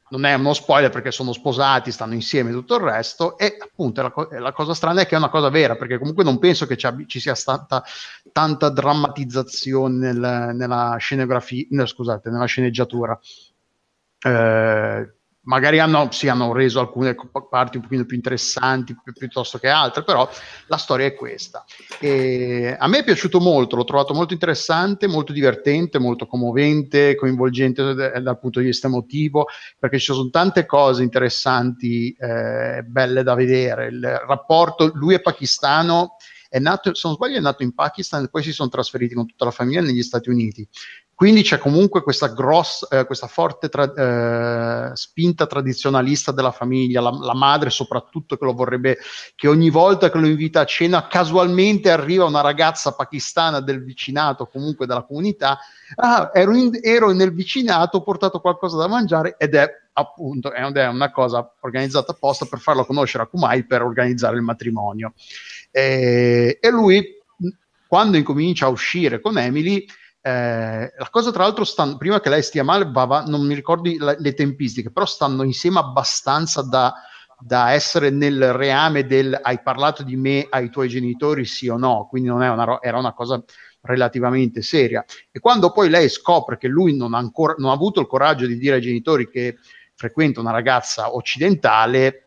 non 0.08 0.24
è 0.24 0.34
uno 0.34 0.52
spoiler 0.52 0.90
perché 0.90 1.12
sono 1.12 1.32
sposati, 1.32 1.92
stanno 1.92 2.14
insieme 2.14 2.50
e 2.50 2.54
tutto 2.54 2.74
il 2.74 2.80
resto 2.80 3.38
e 3.38 3.56
appunto 3.56 4.02
la, 4.02 4.10
co- 4.10 4.28
la, 4.32 4.52
cosa 4.52 4.74
strana 4.74 5.02
è 5.02 5.06
che 5.06 5.14
è 5.14 5.18
una 5.18 5.28
cosa 5.28 5.48
vera 5.48 5.76
perché 5.76 5.98
comunque 5.98 6.24
non 6.24 6.40
penso 6.40 6.66
che 6.66 6.76
ci, 6.76 6.86
ab- 6.86 7.06
ci 7.06 7.20
sia 7.20 7.36
stata 7.36 7.84
tanta 8.32 8.68
drammatizzazione 8.68 10.12
nel, 10.12 10.56
nella 10.56 10.96
scenografia, 10.98 11.66
no, 11.70 11.86
scusate, 11.86 12.30
nella 12.30 12.46
sceneggiatura. 12.46 13.16
Eh, 14.26 15.14
magari 15.44 15.78
hanno, 15.78 16.08
sì, 16.10 16.28
hanno 16.28 16.52
reso 16.52 16.80
alcune 16.80 17.14
parti 17.48 17.76
un 17.76 17.82
pochino 17.82 18.04
più 18.04 18.16
interessanti 18.16 18.94
pi- 19.02 19.12
piuttosto 19.12 19.58
che 19.58 19.68
altre, 19.68 20.02
però 20.04 20.28
la 20.66 20.76
storia 20.76 21.06
è 21.06 21.14
questa. 21.14 21.64
E 22.00 22.76
a 22.78 22.86
me 22.88 22.98
è 22.98 23.04
piaciuto 23.04 23.40
molto, 23.40 23.76
l'ho 23.76 23.84
trovato 23.84 24.14
molto 24.14 24.32
interessante, 24.32 25.06
molto 25.06 25.32
divertente, 25.32 25.98
molto 25.98 26.26
commovente, 26.26 27.14
coinvolgente 27.14 27.94
d- 27.94 28.18
dal 28.20 28.38
punto 28.38 28.60
di 28.60 28.66
vista 28.66 28.86
emotivo, 28.86 29.46
perché 29.78 29.98
ci 29.98 30.12
sono 30.12 30.30
tante 30.30 30.66
cose 30.66 31.02
interessanti, 31.02 32.14
eh, 32.18 32.82
belle 32.82 33.22
da 33.22 33.34
vedere. 33.34 33.86
Il 33.86 34.22
rapporto, 34.26 34.90
lui 34.94 35.14
è 35.14 35.20
pakistano, 35.20 36.16
è 36.54 36.60
nato, 36.60 36.94
se 36.94 37.08
non 37.08 37.16
sbaglio, 37.16 37.38
è 37.38 37.40
nato 37.40 37.64
in 37.64 37.74
Pakistan 37.74 38.22
e 38.22 38.28
poi 38.28 38.44
si 38.44 38.52
sono 38.52 38.68
trasferiti 38.68 39.12
con 39.12 39.26
tutta 39.26 39.44
la 39.44 39.50
famiglia 39.50 39.80
negli 39.80 40.02
Stati 40.04 40.28
Uniti. 40.28 40.64
Quindi 41.14 41.42
c'è 41.42 41.58
comunque 41.58 42.02
questa, 42.02 42.28
grossa, 42.28 42.88
eh, 42.88 43.06
questa 43.06 43.28
forte 43.28 43.68
tra, 43.68 43.92
eh, 44.90 44.96
spinta 44.96 45.46
tradizionalista 45.46 46.32
della 46.32 46.50
famiglia, 46.50 47.00
la, 47.00 47.10
la, 47.10 47.34
madre 47.34 47.70
soprattutto 47.70 48.36
che 48.36 48.44
lo 48.44 48.52
vorrebbe, 48.52 48.98
che 49.36 49.46
ogni 49.46 49.70
volta 49.70 50.10
che 50.10 50.18
lo 50.18 50.26
invita 50.26 50.60
a 50.60 50.64
cena 50.64 51.06
casualmente 51.06 51.90
arriva 51.90 52.24
una 52.24 52.40
ragazza 52.40 52.94
pakistana 52.94 53.60
del 53.60 53.84
vicinato, 53.84 54.46
comunque 54.46 54.86
della 54.86 55.02
comunità, 55.02 55.58
ah, 55.96 56.30
ero, 56.34 56.54
in, 56.56 56.70
ero 56.82 57.12
nel 57.12 57.32
vicinato, 57.32 57.98
ho 57.98 58.02
portato 58.02 58.40
qualcosa 58.40 58.76
da 58.76 58.88
mangiare 58.88 59.36
ed 59.38 59.54
è 59.54 59.68
appunto 59.96 60.52
è 60.52 60.62
una 60.64 61.10
cosa 61.12 61.48
organizzata 61.60 62.10
apposta 62.12 62.46
per 62.46 62.58
farlo 62.58 62.84
conoscere 62.84 63.22
a 63.22 63.26
Kumai 63.26 63.64
per 63.64 63.82
organizzare 63.82 64.36
il 64.36 64.42
matrimonio. 64.42 65.14
E, 65.70 66.58
e 66.60 66.70
lui, 66.70 67.22
quando 67.86 68.16
incomincia 68.16 68.66
a 68.66 68.70
uscire 68.70 69.20
con 69.20 69.38
Emily, 69.38 69.86
eh, 70.26 70.90
la 70.96 71.08
cosa 71.10 71.30
tra 71.30 71.42
l'altro, 71.42 71.64
stanno, 71.64 71.98
prima 71.98 72.18
che 72.18 72.30
lei 72.30 72.42
stia 72.42 72.64
male, 72.64 72.88
va, 72.90 73.04
va, 73.04 73.24
non 73.24 73.46
mi 73.46 73.54
ricordi 73.54 73.98
la, 73.98 74.16
le 74.18 74.32
tempistiche, 74.32 74.90
però 74.90 75.04
stanno 75.04 75.42
insieme 75.42 75.80
abbastanza 75.80 76.62
da, 76.62 76.94
da, 77.38 77.72
essere 77.72 78.08
nel 78.08 78.54
reame 78.54 79.04
del 79.04 79.38
hai 79.42 79.60
parlato 79.60 80.02
di 80.02 80.16
me 80.16 80.46
ai 80.48 80.70
tuoi 80.70 80.88
genitori 80.88 81.44
sì 81.44 81.68
o 81.68 81.76
no, 81.76 82.06
quindi 82.08 82.30
non 82.30 82.40
una, 82.40 82.78
era 82.80 82.96
una 82.96 83.12
cosa 83.12 83.44
relativamente 83.82 84.62
seria. 84.62 85.04
E 85.30 85.40
quando 85.40 85.72
poi 85.72 85.90
lei 85.90 86.08
scopre 86.08 86.56
che 86.56 86.68
lui 86.68 86.96
non 86.96 87.12
ha, 87.12 87.18
ancora, 87.18 87.54
non 87.58 87.68
ha 87.68 87.74
avuto 87.74 88.00
il 88.00 88.06
coraggio 88.06 88.46
di 88.46 88.56
dire 88.56 88.76
ai 88.76 88.80
genitori 88.80 89.28
che 89.28 89.58
frequenta 89.94 90.40
una 90.40 90.52
ragazza 90.52 91.14
occidentale, 91.14 92.23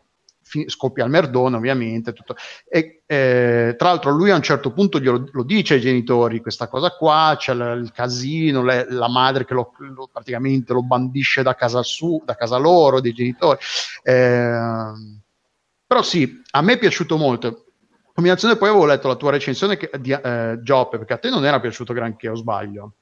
scoppia 0.68 1.04
il 1.04 1.10
merdone 1.10 1.56
ovviamente. 1.56 2.14
Tutto. 2.14 2.36
E, 2.68 3.04
eh, 3.06 3.76
tra 3.78 3.90
l'altro 3.90 4.12
lui 4.12 4.32
a 4.32 4.36
un 4.36 4.42
certo 4.42 4.72
punto 4.72 5.00
glielo, 5.00 5.28
lo 5.32 5.44
dice 5.44 5.76
ai 5.76 5.82
genitori 5.82 6.42
questa 6.42 6.68
cosa 6.68 6.92
qua, 6.92 7.36
c'è 7.38 7.54
l- 7.54 7.82
il 7.82 7.92
casino, 7.92 8.64
le, 8.64 8.86
la 8.90 9.10
madre 9.10 9.46
che 9.46 9.54
lo, 9.54 9.74
lo, 9.78 10.10
praticamente 10.12 10.74
lo 10.74 10.84
bandisce 10.84 11.44
da 11.44 11.56
casa, 11.56 11.84
su, 11.84 12.22
da 12.26 12.36
casa 12.36 12.58
loro, 12.58 13.00
dei 13.02 13.14
genitori. 13.14 13.60
Eh, 14.04 14.92
però 15.88 16.02
sì, 16.02 16.42
a 16.52 16.62
me 16.62 16.74
è 16.74 16.78
piaciuto 16.78 17.18
molto. 17.18 17.64
Combinazione 18.14 18.58
poi 18.58 18.70
avevo 18.70 18.86
letto 18.86 19.08
la 19.08 19.16
tua 19.16 19.32
recensione 19.32 19.78
che, 19.78 19.92
di 20.00 20.12
eh, 20.12 20.60
Joppe, 20.62 20.98
perché 20.98 21.14
a 21.14 21.18
te 21.18 21.30
non 21.30 21.46
era 21.46 21.60
piaciuto 21.60 21.94
granché, 21.94 22.28
o 22.30 22.36
sbaglio? 22.36 22.94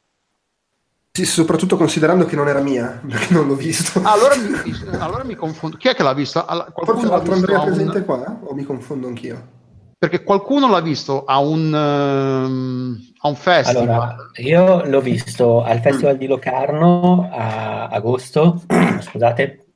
Sì, 1.16 1.24
soprattutto 1.24 1.78
considerando 1.78 2.26
che 2.26 2.36
non 2.36 2.50
era 2.50 2.60
mia, 2.60 3.00
perché 3.08 3.34
non 3.34 3.48
l'ho 3.48 3.56
visto. 3.56 4.02
Allora, 4.04 4.36
mi, 4.36 5.00
allora 5.00 5.24
mi 5.24 5.36
confondo. 5.36 5.78
Chi 5.78 5.88
è 5.88 5.96
che 5.96 6.04
l'ha 6.04 6.14
visto? 6.14 6.46
Forse 6.84 7.08
l'altro 7.08 7.36
Andrea 7.36 7.62
presente 7.62 8.04
qua? 8.04 8.38
O 8.44 8.54
mi 8.54 8.66
confondo 8.66 9.08
anch'io? 9.08 9.54
Perché 9.98 10.24
qualcuno 10.24 10.70
l'ha 10.70 10.82
visto 10.82 11.24
a 11.24 11.40
un, 11.40 11.72
um, 11.74 13.00
a 13.22 13.28
un 13.30 13.36
festival. 13.36 13.88
Allora, 13.88 14.16
io 14.36 14.86
l'ho 14.86 15.00
visto 15.00 15.64
al 15.64 15.80
Festival 15.80 16.18
di 16.18 16.28
Locarno 16.28 17.30
a 17.32 17.88
agosto, 17.88 18.64
scusate, 19.00 19.68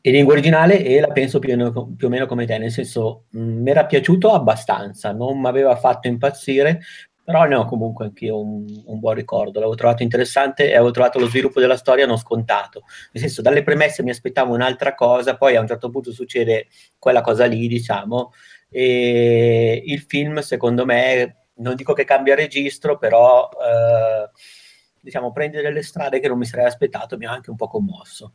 in 0.00 0.12
lingua 0.12 0.32
originale 0.32 0.82
e 0.82 1.00
la 1.00 1.08
penso 1.08 1.38
più 1.38 1.52
o 1.52 1.56
meno, 1.56 1.92
più 1.94 2.06
o 2.06 2.10
meno 2.10 2.24
come 2.24 2.46
te, 2.46 2.56
nel 2.56 2.70
senso 2.70 3.24
mi 3.32 3.68
era 3.68 3.84
piaciuto 3.84 4.32
abbastanza, 4.32 5.12
non 5.12 5.38
mi 5.38 5.48
aveva 5.48 5.76
fatto 5.76 6.08
impazzire, 6.08 6.80
però 7.24 7.44
ne 7.44 7.54
ho 7.54 7.64
comunque 7.64 8.06
anch'io 8.06 8.40
un, 8.40 8.64
un, 8.86 8.98
buon 8.98 9.14
ricordo, 9.14 9.58
l'avevo 9.58 9.76
trovato 9.76 10.02
interessante 10.02 10.68
e 10.68 10.74
avevo 10.74 10.90
trovato 10.90 11.18
lo 11.18 11.26
sviluppo 11.26 11.60
della 11.60 11.76
storia 11.76 12.06
non 12.06 12.16
scontato, 12.16 12.82
nel 13.12 13.22
senso 13.22 13.42
dalle 13.42 13.62
premesse 13.62 14.02
mi 14.02 14.10
aspettavo 14.10 14.54
un'altra 14.54 14.94
cosa, 14.94 15.36
poi 15.36 15.56
a 15.56 15.60
un 15.60 15.66
certo 15.66 15.90
punto 15.90 16.12
succede 16.12 16.68
quella 16.98 17.20
cosa 17.20 17.44
lì, 17.46 17.68
diciamo, 17.68 18.32
e 18.70 19.82
il 19.84 20.00
film 20.00 20.38
secondo 20.40 20.84
me, 20.84 21.46
non 21.56 21.74
dico 21.74 21.92
che 21.92 22.04
cambia 22.04 22.34
registro, 22.34 22.98
però 22.98 23.48
eh, 23.48 24.30
diciamo 25.00 25.32
prende 25.32 25.62
delle 25.62 25.82
strade 25.82 26.20
che 26.20 26.28
non 26.28 26.38
mi 26.38 26.46
sarei 26.46 26.66
aspettato, 26.66 27.16
mi 27.16 27.26
ha 27.26 27.32
anche 27.32 27.50
un 27.50 27.56
po' 27.56 27.68
commosso. 27.68 28.32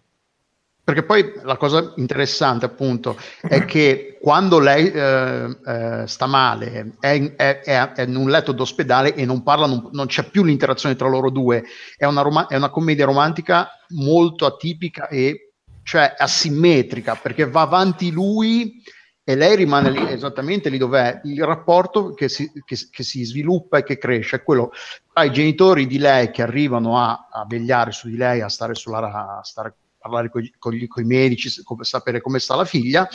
Perché 0.85 1.01
poi 1.01 1.33
la 1.41 1.57
cosa 1.57 1.93
interessante 1.95 2.65
appunto 2.65 3.17
è 3.41 3.65
che 3.65 4.19
quando 4.21 4.59
lei 4.59 4.91
eh, 4.91 5.57
eh, 5.65 6.03
sta 6.05 6.27
male, 6.27 6.91
è 6.99 7.33
è, 7.35 7.61
è 7.63 8.01
in, 8.03 8.15
un 8.15 8.29
letto 8.29 8.51
d'ospedale 8.51 9.15
e 9.15 9.25
non 9.25 9.41
parla, 9.41 9.65
non, 9.65 9.89
non, 9.93 10.05
c'è 10.05 10.29
più 10.29 10.43
l'interazione 10.43 10.95
tra 10.95 11.07
loro 11.07 11.31
due, 11.31 11.63
è 11.97 12.05
una, 12.05 12.21
rom- 12.21 12.45
è 12.45 12.55
una 12.55 12.69
commedia 12.69 13.05
romantica 13.05 13.67
molto 13.95 14.45
atipica 14.45 15.07
e 15.07 15.53
cioè 15.81 16.13
asimmetrica 16.15 17.15
perché 17.15 17.49
va 17.49 17.61
avanti 17.61 18.11
lui 18.11 18.83
e 19.23 19.35
lei 19.35 19.55
rimane 19.55 19.89
lì, 19.89 20.07
esattamente 20.07 20.69
lì 20.69 20.77
dove 20.77 20.99
è 20.99 21.21
il 21.23 21.43
rapporto 21.43 22.13
che 22.13 22.29
si, 22.29 22.51
che, 22.63 22.77
che 22.91 23.01
si, 23.01 23.23
sviluppa 23.23 23.79
e 23.79 23.83
che 23.83 23.97
cresce, 23.97 24.35
è 24.35 24.43
quello 24.43 24.69
tra 25.11 25.23
i 25.23 25.31
genitori 25.31 25.87
di 25.87 25.97
lei 25.97 26.29
che 26.29 26.43
arrivano 26.43 26.99
a, 26.99 27.27
a 27.31 27.43
vegliare 27.47 27.91
su 27.91 28.07
di 28.07 28.17
lei, 28.17 28.41
a 28.41 28.49
stare 28.49 28.75
sulla 28.75 29.39
a 29.39 29.43
stare 29.43 29.77
parlare 30.09 30.29
con, 30.29 30.73
i 30.73 30.89
medici, 31.03 31.63
come, 31.63 31.83
sapere 31.83 32.21
come 32.21 32.39
sta 32.39 32.55
la 32.55 32.65
figlia, 32.65 33.07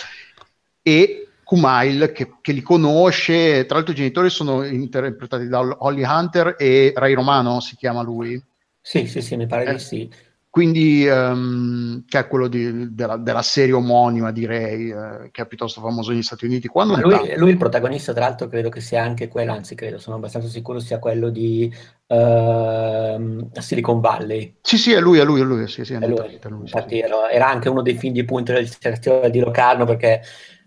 e 0.83 1.29
Kumail 1.45 2.13
che, 2.13 2.35
che, 2.41 2.53
li 2.53 2.63
conosce, 2.63 3.67
tra 3.67 3.77
l'altro 3.77 3.93
i 3.93 3.97
genitori 3.97 4.31
sono 4.31 4.65
interpretati 4.65 5.49
da 5.49 5.61
Holly 5.79 6.05
Hunter 6.05 6.57
e 6.59 6.93
Ray 6.95 7.15
Romano, 7.15 7.61
si 7.61 7.77
chiama 7.77 8.03
lui. 8.03 8.43
Sì, 8.81 9.07
sì, 9.07 9.21
sì, 9.21 9.37
mi 9.37 9.47
pare 9.47 9.65
eh, 9.65 9.73
di 9.73 9.79
sì 9.79 10.11
quindi 10.51 11.07
um, 11.07 12.05
che 12.09 12.19
è 12.19 12.27
quello 12.27 12.49
di, 12.49 12.93
della, 12.93 13.17
della, 13.17 13.41
serie 13.41 13.73
omonima 13.73 14.33
direi 14.33 14.91
eh, 14.91 15.29
che 15.31 15.43
è 15.43 15.47
piuttosto 15.47 15.81
famoso 15.81 16.11
negli 16.11 16.25
Stati 16.25 16.45
Uniti. 16.45 16.67
Quando 16.67 16.97
lui, 16.97 17.37
lui 17.37 17.51
il 17.51 17.57
protagonista 17.57 18.13
tra 18.13 18.25
l'altro 18.25 18.49
credo 18.49 18.69
che 18.69 18.81
sia 18.81 19.01
anche 19.01 19.29
quello 19.29 19.53
anzi 19.53 19.77
credo 19.77 19.99
sono 19.99 20.17
abbastanza 20.17 20.49
sicuro 20.49 20.81
sia 20.81 20.99
quello 20.99 21.29
di 21.29 21.73
uh, 22.09 23.49
Silicon 23.61 24.01
Valley. 24.01 24.57
Sì 24.61 24.77
sì 24.77 24.91
è 24.91 24.99
lui 24.99 25.21
è 25.21 25.25
lui 25.25 25.41
è 25.41 25.45
lui, 25.45 25.69
sì, 25.69 25.85
sì, 25.85 25.95
è 25.95 25.99
lui. 26.05 26.17
È 26.17 26.49
lui 26.49 26.63
infatti 26.63 26.97
sì, 26.97 27.01
era, 27.01 27.31
era, 27.31 27.49
anche 27.49 27.69
uno 27.69 27.83
dei 27.83 27.95
film 27.95 28.13
di 28.13 28.25
punta 28.25 28.53
del 28.53 28.67
festival 28.67 29.31
di 29.31 29.39
Locarno 29.39 29.85
perché 29.85 30.21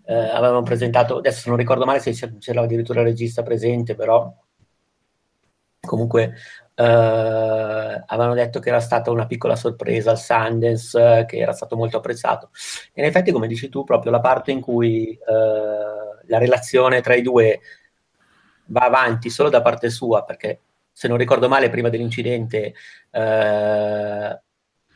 eh, 0.06 0.14
avevano 0.14 0.62
presentato 0.62 1.18
adesso 1.18 1.50
non 1.50 1.58
ricordo 1.58 1.84
male 1.84 2.00
se 2.00 2.12
c'era 2.38 2.62
addirittura 2.62 3.00
il 3.00 3.08
regista 3.08 3.42
presente 3.42 3.94
però 3.94 4.34
comunque 5.80 6.32
Uh, 6.76 8.02
avevano 8.06 8.34
detto 8.34 8.58
che 8.58 8.68
era 8.68 8.80
stata 8.80 9.12
una 9.12 9.26
piccola 9.26 9.54
sorpresa 9.54 10.10
al 10.10 10.18
Sundance, 10.18 10.98
uh, 10.98 11.24
che 11.24 11.38
era 11.38 11.52
stato 11.52 11.76
molto 11.76 11.98
apprezzato. 11.98 12.50
E 12.92 13.00
in 13.00 13.06
effetti, 13.06 13.30
come 13.30 13.46
dici 13.46 13.68
tu, 13.68 13.84
proprio 13.84 14.10
la 14.10 14.20
parte 14.20 14.50
in 14.50 14.60
cui 14.60 15.16
uh, 15.18 16.26
la 16.26 16.38
relazione 16.38 17.00
tra 17.00 17.14
i 17.14 17.22
due 17.22 17.60
va 18.66 18.80
avanti 18.80 19.30
solo 19.30 19.50
da 19.50 19.62
parte 19.62 19.88
sua, 19.88 20.24
perché 20.24 20.60
se 20.90 21.06
non 21.06 21.16
ricordo 21.16 21.48
male, 21.48 21.70
prima 21.70 21.90
dell'incidente 21.90 22.74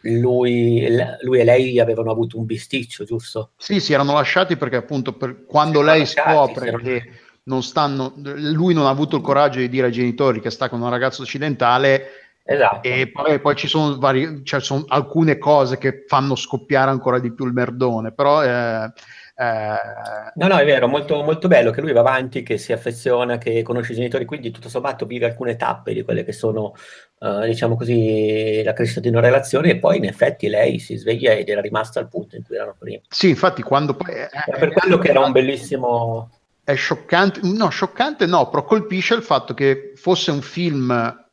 lui, 0.00 0.88
lui, 1.20 1.40
e 1.40 1.44
lei 1.44 1.80
avevano 1.80 2.10
avuto 2.10 2.38
un 2.38 2.46
bisticcio, 2.46 3.04
giusto? 3.04 3.50
Sì, 3.56 3.80
si 3.80 3.92
erano 3.92 4.14
lasciati 4.14 4.56
perché 4.56 4.76
appunto 4.76 5.12
per, 5.12 5.44
quando 5.44 5.82
lei 5.82 6.00
lasciati, 6.00 6.30
scopre 6.30 6.76
che 6.76 7.10
non 7.48 7.62
stanno, 7.62 8.12
lui 8.16 8.74
non 8.74 8.86
ha 8.86 8.90
avuto 8.90 9.16
il 9.16 9.22
coraggio 9.22 9.58
di 9.58 9.68
dire 9.68 9.86
ai 9.86 9.92
genitori 9.92 10.40
che 10.40 10.50
sta 10.50 10.68
con 10.68 10.82
un 10.82 10.90
ragazzo 10.90 11.22
occidentale 11.22 12.06
esatto. 12.44 12.86
e 12.86 13.10
poi, 13.10 13.40
poi 13.40 13.56
ci 13.56 13.66
sono, 13.66 13.98
vari, 13.98 14.44
cioè 14.44 14.60
sono 14.60 14.84
alcune 14.88 15.38
cose 15.38 15.78
che 15.78 16.04
fanno 16.06 16.36
scoppiare 16.36 16.90
ancora 16.90 17.18
di 17.18 17.32
più 17.32 17.46
il 17.46 17.52
merdone, 17.52 18.12
però... 18.12 18.44
Eh, 18.44 18.92
eh... 19.40 20.32
No, 20.34 20.46
no, 20.46 20.56
è 20.58 20.64
vero, 20.64 20.88
molto, 20.88 21.22
molto 21.22 21.48
bello 21.48 21.70
che 21.70 21.80
lui 21.80 21.92
va 21.92 22.00
avanti, 22.00 22.42
che 22.42 22.58
si 22.58 22.72
affeziona, 22.72 23.38
che 23.38 23.62
conosce 23.62 23.92
i 23.92 23.96
genitori, 23.96 24.26
quindi 24.26 24.50
tutto 24.50 24.68
sommato 24.68 25.06
vive 25.06 25.26
alcune 25.26 25.56
tappe 25.56 25.94
di 25.94 26.02
quelle 26.02 26.24
che 26.24 26.32
sono, 26.32 26.74
uh, 27.20 27.44
diciamo 27.44 27.76
così, 27.76 28.62
la 28.62 28.74
crescita 28.74 29.00
di 29.00 29.08
una 29.08 29.20
relazione 29.20 29.70
e 29.70 29.78
poi 29.78 29.96
in 29.96 30.04
effetti 30.04 30.48
lei 30.48 30.78
si 30.78 30.96
sveglia 30.96 31.32
ed 31.32 31.48
era 31.48 31.62
rimasta 31.62 31.98
al 31.98 32.08
punto 32.08 32.36
in 32.36 32.42
cui 32.42 32.56
erano 32.56 32.76
prima. 32.78 33.00
Sì, 33.08 33.30
infatti 33.30 33.62
quando 33.62 33.94
poi... 33.94 34.12
Eh, 34.12 34.28
per 34.58 34.72
quello 34.72 34.98
che 34.98 35.08
era 35.08 35.20
un 35.20 35.32
bellissimo 35.32 36.30
è 36.68 36.74
scioccante, 36.74 37.40
no, 37.44 37.70
scioccante 37.70 38.26
no, 38.26 38.50
però 38.50 38.62
colpisce 38.62 39.14
il 39.14 39.22
fatto 39.22 39.54
che 39.54 39.92
fosse 39.96 40.30
un 40.30 40.42
film 40.42 41.26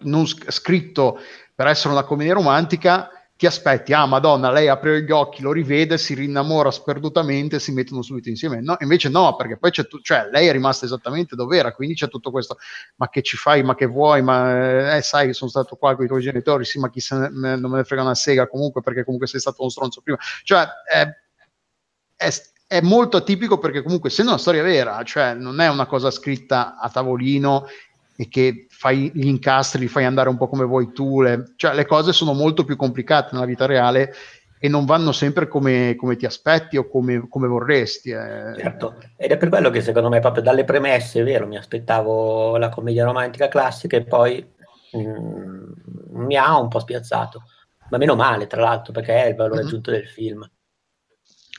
non 0.00 0.26
scritto 0.26 1.18
per 1.54 1.66
essere 1.66 1.92
una 1.92 2.04
commedia 2.04 2.32
romantica, 2.32 3.10
ti 3.36 3.44
aspetti, 3.44 3.92
ah 3.92 4.06
madonna, 4.06 4.50
lei 4.50 4.68
apre 4.68 5.02
gli 5.02 5.10
occhi, 5.10 5.42
lo 5.42 5.52
rivede, 5.52 5.98
si 5.98 6.14
rinnamora 6.14 6.70
sperdutamente 6.70 7.58
si 7.60 7.72
mettono 7.72 8.00
subito 8.00 8.30
insieme. 8.30 8.62
No, 8.62 8.76
invece 8.80 9.10
no, 9.10 9.36
perché 9.36 9.58
poi 9.58 9.70
c'è 9.70 9.86
tu- 9.86 10.00
cioè 10.00 10.30
lei 10.32 10.46
è 10.46 10.52
rimasta 10.52 10.86
esattamente 10.86 11.36
dove 11.36 11.58
era, 11.58 11.74
quindi 11.74 11.94
c'è 11.94 12.08
tutto 12.08 12.30
questo, 12.30 12.56
ma 12.96 13.10
che 13.10 13.20
ci 13.20 13.36
fai, 13.36 13.62
ma 13.62 13.74
che 13.74 13.84
vuoi, 13.84 14.22
ma 14.22 14.96
eh, 14.96 15.02
sai, 15.02 15.34
sono 15.34 15.50
stato 15.50 15.76
qua 15.76 15.94
con 15.94 16.06
i 16.06 16.08
tuoi 16.08 16.22
genitori, 16.22 16.64
sì, 16.64 16.78
ma 16.78 16.88
chi 16.88 17.00
se 17.00 17.16
ne, 17.16 17.56
non 17.56 17.70
me 17.70 17.76
ne 17.78 17.84
frega 17.84 18.00
una 18.00 18.14
sega 18.14 18.48
comunque, 18.48 18.80
perché 18.80 19.04
comunque 19.04 19.26
sei 19.26 19.40
stato 19.40 19.60
uno 19.60 19.70
stronzo 19.70 20.00
prima. 20.00 20.16
Cioè, 20.42 20.66
è, 20.90 21.06
è 22.16 22.30
è 22.66 22.80
molto 22.80 23.16
atipico 23.16 23.58
perché 23.58 23.82
comunque 23.82 24.08
essendo 24.08 24.32
una 24.32 24.40
storia 24.40 24.62
vera, 24.62 25.02
cioè 25.04 25.34
non 25.34 25.60
è 25.60 25.68
una 25.68 25.86
cosa 25.86 26.10
scritta 26.10 26.76
a 26.78 26.88
tavolino 26.88 27.66
e 28.16 28.28
che 28.28 28.66
fai 28.70 29.10
gli 29.12 29.26
incastri, 29.26 29.80
li 29.80 29.88
fai 29.88 30.04
andare 30.04 30.28
un 30.28 30.36
po' 30.36 30.48
come 30.48 30.64
vuoi 30.64 30.92
tu, 30.92 31.20
le, 31.20 31.52
cioè 31.56 31.74
le 31.74 31.84
cose 31.84 32.12
sono 32.12 32.32
molto 32.32 32.64
più 32.64 32.76
complicate 32.76 33.30
nella 33.32 33.46
vita 33.46 33.66
reale 33.66 34.12
e 34.58 34.68
non 34.68 34.86
vanno 34.86 35.12
sempre 35.12 35.46
come, 35.46 35.94
come 35.94 36.16
ti 36.16 36.24
aspetti 36.24 36.78
o 36.78 36.88
come, 36.88 37.26
come 37.28 37.46
vorresti. 37.48 38.10
Eh. 38.10 38.54
Certo, 38.56 38.94
ed 39.16 39.30
è 39.30 39.36
per 39.36 39.50
quello 39.50 39.68
che 39.68 39.82
secondo 39.82 40.08
me 40.08 40.20
proprio 40.20 40.42
dalle 40.42 40.64
premesse, 40.64 41.20
è 41.20 41.24
vero, 41.24 41.46
mi 41.46 41.58
aspettavo 41.58 42.56
la 42.56 42.70
commedia 42.70 43.04
romantica 43.04 43.48
classica 43.48 43.96
e 43.96 44.04
poi 44.04 44.42
mm, 44.96 45.72
mi 46.12 46.36
ha 46.36 46.58
un 46.58 46.68
po' 46.68 46.78
spiazzato, 46.78 47.42
ma 47.90 47.98
meno 47.98 48.14
male 48.14 48.46
tra 48.46 48.62
l'altro 48.62 48.92
perché 48.92 49.24
è 49.24 49.28
il 49.28 49.34
valore 49.34 49.56
mm-hmm. 49.56 49.66
aggiunto 49.66 49.90
del 49.90 50.06
film. 50.06 50.48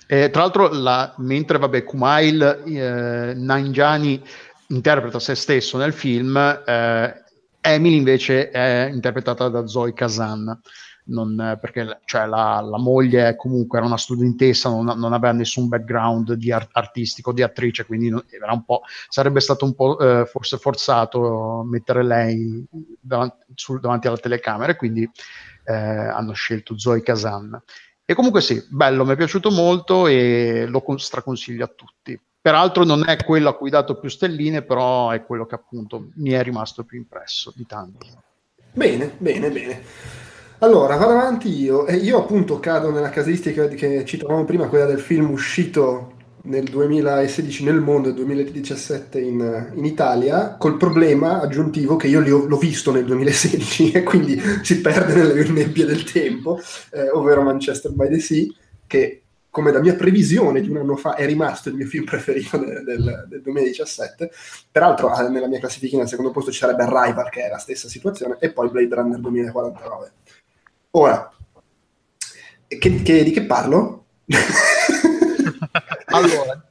Eh, 0.08 0.30
tra 0.30 0.42
l'altro, 0.42 0.70
la, 0.70 1.14
mentre 1.18 1.58
vabbè, 1.58 1.84
Kumail 1.84 2.64
eh, 2.66 3.34
Nanjani 3.34 4.22
interpreta 4.68 5.20
se 5.20 5.36
stesso 5.36 5.78
nel 5.78 5.94
film, 5.94 6.38
eh, 6.38 7.24
Emily 7.62 7.96
invece 7.96 8.50
è 8.52 8.90
interpretata 8.92 9.50
da 9.50 9.66
Zoe 9.66 9.94
Kazan. 9.94 10.60
Non, 11.08 11.58
perché 11.62 12.00
cioè, 12.06 12.26
la, 12.26 12.62
la, 12.62 12.80
moglie 12.80 13.36
comunque 13.36 13.78
era 13.78 13.86
una 13.86 13.98
studentessa, 13.98 14.70
non, 14.70 14.86
non 14.98 15.14
aveva 15.14 15.34
nessun 15.34 15.68
background 15.68 16.34
di 16.34 16.52
art- 16.52 16.72
artistico, 16.72 17.32
di 17.32 17.44
attrice, 17.44 17.86
quindi 17.86 18.10
non, 18.10 18.24
sarebbe 19.08 19.40
stato 19.40 19.66
un 19.66 19.76
po' 19.76 20.00
eh, 20.00 20.26
forse 20.26 20.58
forzato 20.58 21.64
mettere 21.64 22.04
lei 22.04 22.66
davanti, 23.00 23.38
sul, 23.54 23.80
davanti 23.80 24.08
alla 24.08 24.18
telecamera, 24.18 24.76
quindi 24.76 25.08
eh, 25.66 25.74
hanno 25.76 26.34
scelto 26.34 26.76
Zoe 26.76 27.04
Kazan. 27.04 27.62
E 28.06 28.14
comunque 28.14 28.42
sì, 28.42 28.64
bello, 28.70 29.04
mi 29.04 29.14
è 29.14 29.16
piaciuto 29.16 29.50
molto 29.50 30.06
e 30.06 30.66
lo 30.68 30.84
straconsiglio 30.98 31.66
a 31.66 31.72
tutti. 31.74 32.20
Peraltro 32.40 32.84
non 32.84 33.10
è 33.10 33.18
quello 33.18 33.50
a 33.50 33.56
cui 33.56 33.70
ho 33.70 33.72
dato 33.72 33.98
più 33.98 34.08
stelline, 34.08 34.62
però 34.62 35.10
è 35.10 35.26
quello 35.26 35.48
che 35.48 35.56
appunto 35.56 36.10
mi 36.18 36.30
è 36.30 36.44
rimasto 36.44 36.84
più 36.84 37.00
impresso 37.00 37.52
di 37.56 37.66
tanti. 37.66 38.08
Bene, 38.72 39.16
bene, 39.18 39.50
bene. 39.50 39.82
Allora, 40.60 40.96
vado 40.98 41.14
avanti 41.14 41.50
io. 41.50 41.88
E 41.88 41.96
io 41.96 42.20
appunto 42.20 42.60
cado 42.60 42.92
nella 42.92 43.10
casistica 43.10 43.68
che 43.68 44.06
citavamo 44.06 44.46
prima, 44.46 44.68
quella 44.68 44.86
del 44.86 45.00
film 45.00 45.32
uscito 45.32 46.15
nel 46.46 46.64
2016 46.66 47.64
nel 47.64 47.80
mondo 47.80 48.10
e 48.10 48.12
nel 48.12 48.24
2017 48.24 49.20
in, 49.20 49.72
in, 49.76 49.86
Italia, 49.86 50.56
col 50.58 50.78
problema 50.78 51.42
aggiuntivo 51.42 51.96
che 51.96 52.08
io 52.08 52.22
ho, 52.22 52.46
l'ho 52.46 52.58
visto 52.58 52.92
nel 52.92 53.06
2016 53.06 53.92
e 53.94 54.04
quindi 54.04 54.40
si 54.62 54.82
perde 54.82 55.14
nelle 55.14 55.48
nebbie 55.50 55.86
del 55.86 56.04
tempo, 56.04 56.60
eh, 56.92 57.10
ovvero 57.10 57.42
Manchester 57.42 57.92
by 57.92 58.10
the 58.10 58.20
Sea, 58.20 58.46
che 58.88 59.22
come 59.50 59.72
da 59.72 59.80
mia 59.80 59.96
previsione 59.96 60.60
di 60.60 60.70
un 60.70 60.78
anno 60.78 60.98
fa 60.98 61.16
è 61.16 61.26
rimasto 61.26 61.70
il 61.70 61.76
mio 61.76 61.88
film 61.88 62.04
preferito 62.04 62.58
del, 62.58 62.84
del, 62.84 63.26
del 63.30 63.42
2017. 63.42 64.30
Peraltro 64.70 65.10
ah, 65.10 65.30
nella 65.30 65.48
mia 65.48 65.60
classifica 65.60 66.02
al 66.02 66.10
secondo 66.10 66.32
posto 66.32 66.52
ci 66.52 66.60
sarebbe 66.60 66.84
Arrival, 66.84 67.30
che 67.30 67.46
è 67.46 67.50
la 67.50 67.58
stessa 67.58 67.88
situazione, 67.88 68.36
e 68.40 68.52
poi 68.52 68.70
Blade 68.70 68.94
Runner 68.94 69.18
2049. 69.18 70.12
Ora, 70.92 71.32
che, 72.68 73.02
che, 73.02 73.24
di 73.24 73.32
che 73.32 73.46
parlo? 73.46 74.06
Allora, 76.18 76.64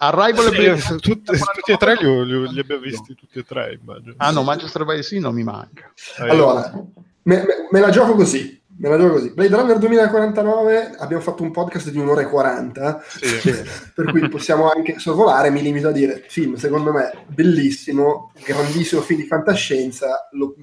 Arrival 0.00 0.54
e 0.54 0.78
Sì, 0.78 0.96
tutti, 0.98 1.36
tutti 1.36 1.72
e 1.72 1.76
tre 1.76 1.96
li, 1.96 2.24
li 2.24 2.52
li 2.52 2.60
abbiamo 2.60 2.82
visti 2.82 3.14
tutti 3.16 3.40
e 3.40 3.42
tre, 3.42 3.78
immagino. 3.80 4.14
Ah 4.18 4.30
no, 4.30 4.44
Manchester 4.44 4.84
by 4.84 4.96
the 4.96 5.02
Sea 5.02 5.20
non 5.20 5.34
mi 5.34 5.42
manca. 5.42 5.92
Eh, 6.18 6.30
Allora, 6.30 6.70
me, 6.72 7.36
me- 7.36 7.66
me 7.68 7.80
la 7.80 7.90
gioco 7.90 8.14
così. 8.14 8.56
Me 8.80 8.88
la 8.88 8.96
gioco 8.96 9.14
così. 9.14 9.32
Blade 9.32 9.56
Runner 9.56 9.78
2049, 9.78 10.94
abbiamo 10.98 11.20
fatto 11.20 11.42
un 11.42 11.50
podcast 11.50 11.90
di 11.90 11.98
un'ora 11.98 12.20
e 12.20 12.26
40, 12.26 13.02
sì. 13.08 13.50
per 13.92 14.04
cui 14.12 14.28
possiamo 14.28 14.70
anche 14.70 15.00
sorvolare. 15.00 15.50
Mi 15.50 15.62
limito 15.62 15.88
a 15.88 15.92
dire: 15.92 16.24
film, 16.28 16.54
secondo 16.54 16.92
me, 16.92 17.24
bellissimo, 17.26 18.30
grandissimo 18.44 19.00
film 19.00 19.20
di 19.20 19.26
fantascienza. 19.26 20.28
lo- 20.32 20.54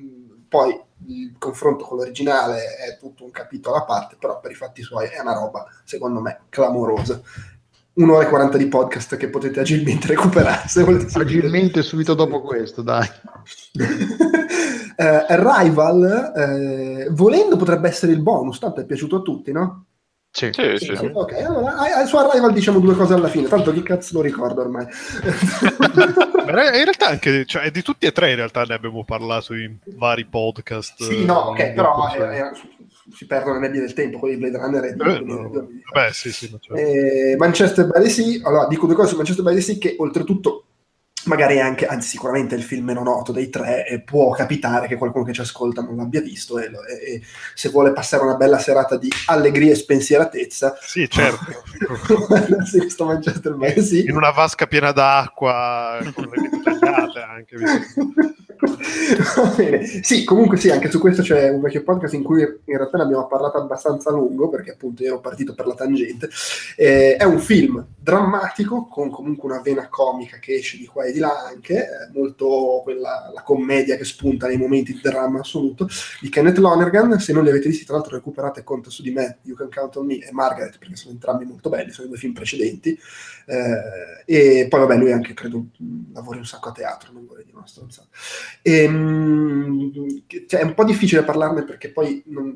poi 0.47 0.79
il 1.07 1.35
confronto 1.37 1.83
con 1.83 1.97
l'originale 1.97 2.75
è 2.77 2.97
tutto 2.97 3.25
un 3.25 3.31
capitolo 3.31 3.75
a 3.75 3.83
parte, 3.83 4.15
però 4.17 4.39
per 4.39 4.51
i 4.51 4.55
fatti 4.55 4.81
suoi 4.81 5.07
è 5.07 5.19
una 5.19 5.33
roba, 5.33 5.65
secondo 5.83 6.21
me, 6.21 6.43
clamorosa. 6.47 7.21
Un'ora 7.95 8.25
e 8.25 8.29
40 8.29 8.57
di 8.57 8.67
podcast 8.67 9.15
che 9.15 9.29
potete 9.29 9.61
agilmente 9.61 10.07
recuperare 10.07 10.67
se 10.67 10.83
volete 10.83 11.09
sentire. 11.09 11.39
Agilmente 11.39 11.81
subito 11.81 12.13
dopo 12.13 12.41
questo, 12.41 12.81
dai. 12.81 13.07
Eh, 14.97 15.25
Arrival, 15.27 16.31
eh, 16.37 17.07
volendo 17.11 17.57
potrebbe 17.57 17.89
essere 17.89 18.13
il 18.13 18.21
bonus, 18.21 18.59
tanto 18.59 18.79
è 18.79 18.85
piaciuto 18.85 19.17
a 19.17 19.21
tutti, 19.21 19.51
no? 19.51 19.87
Sì. 20.31 20.49
Sì, 20.51 20.77
sì. 20.77 20.95
Sì, 20.95 21.09
Ok, 21.13 21.33
allora 21.33 22.05
su 22.05 22.17
Arrival 22.17 22.53
diciamo 22.53 22.79
due 22.79 22.93
cose 22.95 23.13
alla 23.13 23.27
fine, 23.27 23.47
tanto 23.47 23.71
chi 23.71 23.83
cazzo 23.83 24.15
lo 24.15 24.21
ricordo 24.21 24.61
ormai. 24.61 24.85
Ma 26.45 26.65
in 26.75 26.83
realtà 26.83 27.07
anche 27.07 27.45
cioè, 27.45 27.71
di 27.71 27.81
tutti 27.81 28.05
e 28.05 28.11
tre 28.11 28.31
in 28.31 28.35
realtà 28.35 28.63
ne 28.63 28.73
abbiamo 28.73 29.03
parlato 29.03 29.53
in 29.53 29.77
vari 29.95 30.25
podcast. 30.25 31.03
sì, 31.03 31.25
no, 31.25 31.35
ok, 31.35 31.59
eh, 31.59 31.71
però 31.71 32.09
sì. 32.09 32.17
eh, 32.17 32.37
eh, 32.37 32.51
si 33.13 33.25
perdono 33.27 33.59
le 33.59 33.67
nebbie 33.67 33.81
del 33.81 33.93
tempo, 33.93 34.17
quelli 34.19 34.35
di 34.35 34.41
Blade 34.41 34.57
Runner 34.57 34.83
e 34.85 34.93
di, 34.95 35.01
Eh, 35.01 35.19
no. 35.19 35.49
di- 35.67 35.81
Vabbè, 35.93 36.11
sì, 36.13 36.31
sì, 36.31 36.47
certo. 36.47 36.73
Eh, 36.75 37.35
Manchester 37.37 37.85
by 37.87 38.01
the 38.03 38.09
Sea, 38.09 38.39
allora 38.47 38.67
dico 38.67 38.85
due 38.85 38.95
cose 38.95 39.09
su 39.09 39.15
Manchester 39.15 39.43
by 39.45 39.53
the 39.55 39.61
Sea 39.61 39.77
che 39.77 39.95
oltretutto 39.99 40.61
magari 41.25 41.59
anche, 41.59 41.87
anzi 41.87 42.07
sicuramente 42.09 42.53
il 42.53 42.61
film 42.61 42.85
meno 42.85 43.01
noto 43.01 43.31
dei 43.31 43.49
tre 43.49 43.87
e 43.87 43.99
può 44.01 44.29
capitare 44.29 44.85
che 44.85 44.95
qualcuno 44.95 45.23
che 45.23 45.33
ci 45.33 45.41
ascolta 45.41 45.81
non 45.81 45.95
l'abbia 45.95 46.21
visto 46.21 46.59
e, 46.59 46.65
e- 46.65 47.13
e 47.15 47.21
se 47.55 47.69
vuole 47.69 47.93
passare 47.93 48.21
una 48.21 48.35
bella 48.35 48.59
serata 48.59 48.95
di 48.95 49.09
allegria 49.25 49.71
e 49.71 49.75
spensieratezza 49.75 50.77
Sì, 50.79 51.09
certo. 51.09 51.45
questo 52.77 53.05
Manchester 53.05 53.53
by 53.55 53.73
the 53.73 53.81
Sea 53.81 54.01
in 54.03 54.15
una 54.15 54.29
vasca 54.29 54.67
piena 54.67 54.91
d'acqua, 54.91 55.97
con 56.13 56.25
le 56.31 56.49
anche. 57.29 57.55
Sì, 60.01 60.23
comunque 60.23 60.57
sì, 60.57 60.69
anche 60.69 60.89
su 60.89 60.99
questo 60.99 61.21
c'è 61.21 61.49
un 61.49 61.61
vecchio 61.61 61.83
podcast 61.83 62.13
in 62.13 62.23
cui 62.23 62.41
in 62.41 62.77
realtà 62.77 62.97
ne 62.97 63.03
abbiamo 63.03 63.27
parlato 63.27 63.57
abbastanza 63.57 64.09
a 64.09 64.13
lungo, 64.13 64.49
perché 64.49 64.71
appunto 64.71 65.03
io 65.03 65.09
ero 65.09 65.19
partito 65.19 65.53
per 65.53 65.67
la 65.67 65.75
tangente. 65.75 66.29
Eh, 66.75 67.15
è 67.15 67.23
un 67.23 67.39
film 67.39 67.85
drammatico, 67.99 68.87
con 68.87 69.09
comunque 69.09 69.49
una 69.51 69.61
vena 69.61 69.87
comica 69.89 70.37
che 70.37 70.55
esce 70.55 70.77
di 70.77 70.85
qua 70.85 71.03
e 71.05 71.11
di 71.11 71.19
là 71.19 71.45
anche, 71.45 71.77
eh, 71.77 72.11
molto 72.13 72.81
quella 72.83 73.31
la 73.33 73.41
commedia 73.43 73.97
che 73.97 74.05
spunta 74.05 74.47
nei 74.47 74.57
momenti 74.57 74.93
di 74.93 75.01
dramma 75.01 75.39
assoluto, 75.39 75.87
di 76.21 76.29
Kenneth 76.29 76.57
Lonergan. 76.57 77.19
Se 77.19 77.33
non 77.33 77.43
li 77.43 77.49
avete 77.49 77.69
visti, 77.69 77.85
tra 77.85 77.95
l'altro 77.95 78.15
recuperate 78.15 78.63
Conta 78.63 78.89
su 78.89 79.01
di 79.01 79.11
me, 79.11 79.39
You 79.43 79.55
Can 79.55 79.69
Count 79.71 79.95
on 79.97 80.05
Me 80.05 80.19
e 80.19 80.31
Margaret, 80.31 80.77
perché 80.77 80.95
sono 80.95 81.13
entrambi 81.13 81.45
molto 81.45 81.69
belli, 81.69 81.91
sono 81.91 82.07
i 82.07 82.09
due 82.09 82.19
film 82.19 82.33
precedenti. 82.33 82.97
Eh, 83.47 84.23
e 84.25 84.67
poi 84.67 84.79
vabbè, 84.79 84.97
lui 84.97 85.11
anche 85.11 85.33
credo 85.33 85.65
lavori 86.13 86.39
un 86.39 86.45
sacco 86.45 86.69
a 86.69 86.71
teatro, 86.71 87.11
non 87.13 87.25
vorrei 87.25 87.45
dire 87.45 87.57
una 87.57 87.67
stronzata. 87.67 88.07
Ehm, 88.61 89.91
cioè, 90.47 90.61
è 90.61 90.63
un 90.63 90.73
po' 90.73 90.83
difficile 90.83 91.23
parlarne 91.23 91.63
perché 91.63 91.91
poi 91.91 92.23
non, 92.27 92.55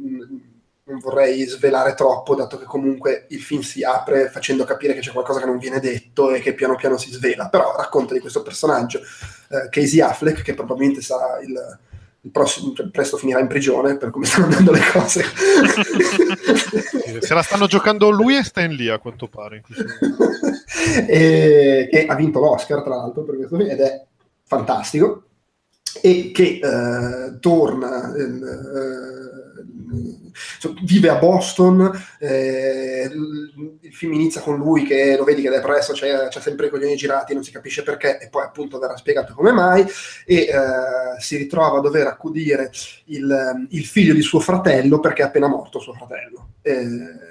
non 0.89 0.99
vorrei 0.99 1.45
svelare 1.45 1.93
troppo, 1.93 2.35
dato 2.35 2.57
che 2.57 2.65
comunque 2.65 3.25
il 3.29 3.39
film 3.39 3.61
si 3.61 3.83
apre 3.83 4.29
facendo 4.29 4.63
capire 4.63 4.93
che 4.93 5.01
c'è 5.01 5.11
qualcosa 5.11 5.39
che 5.39 5.45
non 5.45 5.59
viene 5.59 5.79
detto 5.79 6.31
e 6.31 6.39
che 6.39 6.55
piano 6.55 6.75
piano 6.75 6.97
si 6.97 7.11
svela. 7.11 7.49
Però 7.49 7.75
racconta 7.75 8.13
di 8.13 8.19
questo 8.19 8.41
personaggio, 8.41 8.99
eh, 8.99 9.69
Casey 9.69 9.99
Affleck, 9.99 10.41
che 10.41 10.55
probabilmente 10.55 11.01
sarà 11.01 11.39
il, 11.41 11.79
il 12.21 12.31
prossimo, 12.31 12.73
cioè, 12.73 12.89
presto 12.89 13.17
finirà 13.17 13.39
in 13.39 13.47
prigione 13.47 13.97
per 13.97 14.09
come 14.09 14.25
stanno 14.25 14.45
andando 14.45 14.71
le 14.71 14.81
cose. 14.91 15.23
Se 17.19 17.33
la 17.33 17.41
stanno 17.41 17.67
giocando 17.67 18.09
lui 18.09 18.35
e 18.35 18.43
Stan 18.43 18.71
Lee, 18.71 18.91
a 18.91 18.99
quanto 18.99 19.27
pare. 19.27 19.63
e, 21.07 21.87
che 21.91 22.05
ha 22.05 22.15
vinto 22.15 22.39
l'Oscar 22.39 22.81
tra 22.83 22.95
l'altro 22.95 23.23
per 23.23 23.35
questo 23.35 23.57
ed 23.57 23.79
è 23.79 24.05
fantastico 24.43 25.23
e 26.01 26.31
che 26.31 26.59
eh, 26.61 27.39
torna 27.39 28.13
eh, 28.15 28.23
insomma, 28.23 29.38
vive 30.83 31.09
a 31.09 31.15
Boston 31.15 31.91
eh, 32.19 33.09
il, 33.11 33.77
il 33.81 33.93
film 33.93 34.13
inizia 34.13 34.41
con 34.41 34.57
lui 34.57 34.83
che 34.83 35.15
lo 35.17 35.23
vedi 35.23 35.41
che 35.41 35.49
depresso 35.49 35.93
c'è, 35.93 36.27
c'è 36.27 36.41
sempre 36.41 36.67
i 36.67 36.69
coglioni 36.69 36.95
girati 36.95 37.33
non 37.33 37.43
si 37.43 37.51
capisce 37.51 37.83
perché 37.83 38.19
e 38.19 38.29
poi 38.29 38.43
appunto 38.43 38.79
verrà 38.79 38.95
spiegato 38.97 39.33
come 39.33 39.51
mai 39.51 39.85
e 40.25 40.35
eh, 40.35 40.49
si 41.19 41.37
ritrova 41.37 41.79
a 41.79 41.81
dover 41.81 42.07
accudire 42.07 42.71
il, 43.05 43.67
il 43.69 43.85
figlio 43.85 44.13
di 44.13 44.21
suo 44.21 44.39
fratello 44.39 44.99
perché 44.99 45.23
è 45.23 45.25
appena 45.25 45.47
morto 45.47 45.79
suo 45.79 45.93
fratello 45.93 46.49
Eh, 46.61 47.27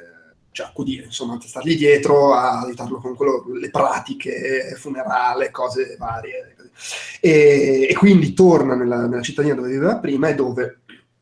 cioè 0.50 0.66
accudire, 0.66 1.04
insomma, 1.04 1.38
stargli 1.40 1.76
dietro 1.76 2.34
a 2.34 2.62
aiutarlo 2.62 2.98
con 2.98 3.14
quello, 3.14 3.44
le 3.60 3.70
pratiche, 3.70 4.74
funerale, 4.76 5.52
cose 5.52 5.94
varie. 5.96 6.56
E, 7.20 7.86
e 7.88 7.94
quindi 7.94 8.34
torna 8.34 8.74
nella, 8.74 9.06
nella 9.06 9.22
cittadina 9.22 9.54
dove 9.54 9.68
viveva 9.68 9.98
prima 9.98 10.28
e 10.28 10.34
dove 10.34 10.80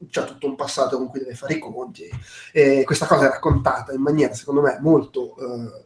c'è 0.09 0.24
tutto 0.24 0.46
un 0.46 0.56
passato 0.56 0.96
con 0.98 1.09
cui 1.09 1.20
deve 1.20 1.35
fare 1.35 1.54
i 1.54 1.59
conti. 1.59 2.09
E 2.52 2.82
questa 2.85 3.06
cosa 3.06 3.26
è 3.26 3.30
raccontata 3.30 3.92
in 3.92 4.00
maniera, 4.00 4.35
secondo 4.35 4.61
me, 4.61 4.78
molto... 4.80 5.37
eh, 5.38 5.85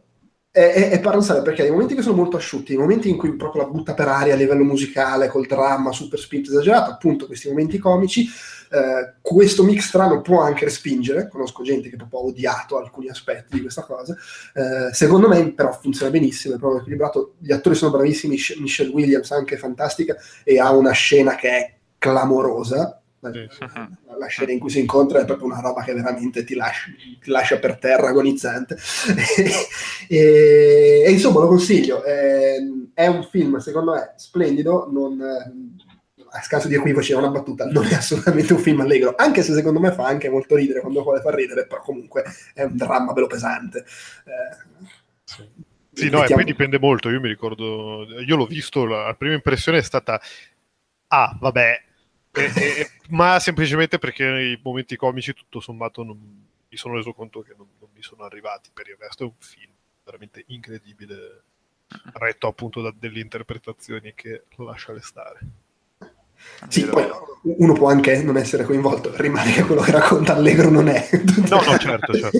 è, 0.51 0.59
è, 0.59 0.99
è 0.99 1.41
perché 1.41 1.61
nei 1.61 1.71
momenti 1.71 1.95
che 1.95 2.01
sono 2.01 2.17
molto 2.17 2.35
asciutti, 2.35 2.73
nei 2.73 2.81
momenti 2.81 3.09
in 3.09 3.15
cui 3.15 3.33
proprio 3.37 3.61
la 3.61 3.69
butta 3.69 3.93
per 3.93 4.09
aria 4.09 4.33
a 4.33 4.37
livello 4.37 4.65
musicale, 4.65 5.29
col 5.29 5.47
dramma 5.47 5.93
super 5.93 6.19
spinto 6.19 6.49
esagerato, 6.49 6.91
appunto 6.91 7.25
questi 7.25 7.47
momenti 7.47 7.77
comici, 7.77 8.27
eh, 8.69 9.13
questo 9.21 9.63
mix 9.63 9.87
strano 9.87 10.19
può 10.19 10.41
anche 10.41 10.65
respingere, 10.65 11.29
conosco 11.29 11.63
gente 11.63 11.89
che 11.89 11.95
proprio 11.95 12.19
ha 12.19 12.23
odiato 12.23 12.77
alcuni 12.77 13.07
aspetti 13.07 13.55
di 13.55 13.61
questa 13.61 13.83
cosa, 13.83 14.13
eh, 14.53 14.93
secondo 14.93 15.29
me 15.29 15.53
però 15.53 15.71
funziona 15.71 16.11
benissimo, 16.11 16.55
è 16.55 16.57
proprio 16.57 16.81
equilibrato, 16.81 17.35
gli 17.39 17.53
attori 17.53 17.75
sono 17.75 17.91
bravissimi, 17.91 18.33
Mich- 18.33 18.57
Michelle 18.57 18.91
Williams 18.91 19.31
anche 19.31 19.57
fantastica 19.57 20.17
e 20.43 20.59
ha 20.59 20.71
una 20.71 20.91
scena 20.91 21.35
che 21.35 21.49
è 21.49 21.73
clamorosa, 21.97 23.00
Sì, 23.21 23.47
sì. 23.49 23.65
la 24.17 24.25
scena 24.27 24.51
in 24.51 24.57
cui 24.59 24.69
si 24.71 24.79
incontra 24.79 25.19
è 25.21 25.25
proprio 25.25 25.45
una 25.47 25.59
roba 25.61 25.83
che 25.83 25.93
veramente 25.93 26.43
ti 26.43 26.55
lascia, 26.55 26.89
ti 27.21 27.29
lascia 27.29 27.59
per 27.59 27.77
terra 27.77 28.07
agonizzante 28.07 28.75
e, 30.07 31.03
e 31.05 31.11
insomma 31.11 31.41
lo 31.41 31.47
consiglio 31.47 32.03
è, 32.03 32.55
è 32.93 33.07
un 33.07 33.23
film 33.23 33.57
secondo 33.57 33.93
me 33.93 34.13
splendido 34.17 34.89
non, 34.91 35.21
a 35.21 36.41
scaso 36.41 36.67
di 36.67 36.75
equivoci 36.75 37.11
è 37.11 37.15
una 37.15 37.29
battuta 37.29 37.65
non 37.65 37.85
è 37.85 37.93
assolutamente 37.93 38.53
un 38.53 38.59
film 38.59 38.79
allegro 38.81 39.13
anche 39.15 39.43
se 39.43 39.53
secondo 39.53 39.79
me 39.79 39.91
fa 39.91 40.05
anche 40.07 40.29
molto 40.29 40.55
ridere 40.55 40.79
quando 40.81 41.03
vuole 41.03 41.21
far 41.21 41.33
ridere 41.35 41.67
però 41.67 41.81
comunque 41.81 42.23
è 42.53 42.63
un 42.63 42.75
dramma 42.75 43.13
bello 43.13 43.27
pesante 43.27 43.85
Eh, 44.25 45.49
Sì, 45.93 46.09
no, 46.09 46.17
e 46.17 46.19
mettiamo- 46.21 46.41
poi 46.41 46.45
dipende 46.45 46.79
molto. 46.79 47.09
Io 47.09 47.19
mi 47.19 47.27
ricordo, 47.27 48.05
io 48.25 48.35
l'ho 48.37 48.45
visto, 48.45 48.85
la 48.85 49.13
prima 49.17 49.33
impressione 49.33 49.79
è 49.79 49.81
stata, 49.81 50.21
ah, 51.07 51.37
vabbè, 51.39 51.81
e- 52.31 52.51
e- 52.55 52.91
ma 53.09 53.39
semplicemente 53.39 53.99
perché 53.99 54.25
nei 54.25 54.59
momenti 54.63 54.95
comici, 54.95 55.33
tutto 55.33 55.59
sommato, 55.59 56.03
non, 56.03 56.17
mi 56.17 56.77
sono 56.77 56.95
reso 56.95 57.13
conto 57.13 57.41
che 57.41 57.53
non, 57.57 57.67
non 57.79 57.89
mi 57.93 58.01
sono 58.01 58.23
arrivati. 58.23 58.69
Per 58.73 58.87
il 58.87 58.95
resto 58.97 59.23
è 59.23 59.25
un 59.27 59.33
film 59.37 59.71
veramente 60.03 60.43
incredibile, 60.47 61.43
retto 62.13 62.47
appunto 62.47 62.81
da 62.81 62.93
delle 62.97 63.19
interpretazioni 63.19 64.13
che 64.15 64.43
lascia 64.57 64.93
stare. 65.01 65.39
Sì, 66.69 66.85
poi 66.85 67.07
uno 67.43 67.73
può 67.73 67.89
anche 67.89 68.21
non 68.23 68.37
essere 68.37 68.63
coinvolto, 68.63 69.15
rimane 69.15 69.51
che 69.51 69.63
quello 69.63 69.81
che 69.81 69.91
racconta 69.91 70.35
Allegro 70.35 70.69
non 70.69 70.87
è. 70.87 71.07
No, 71.49 71.61
no, 71.61 71.77
certo, 71.77 72.13
certo. 72.13 72.39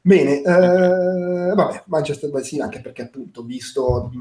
Bene, 0.00 0.40
eh, 0.40 1.54
vabbè, 1.54 1.82
Manchester 1.86 2.30
by 2.30 2.42
Sea 2.42 2.64
anche 2.64 2.80
perché 2.80 3.02
appunto 3.02 3.42
visto 3.42 4.10
mh, 4.12 4.16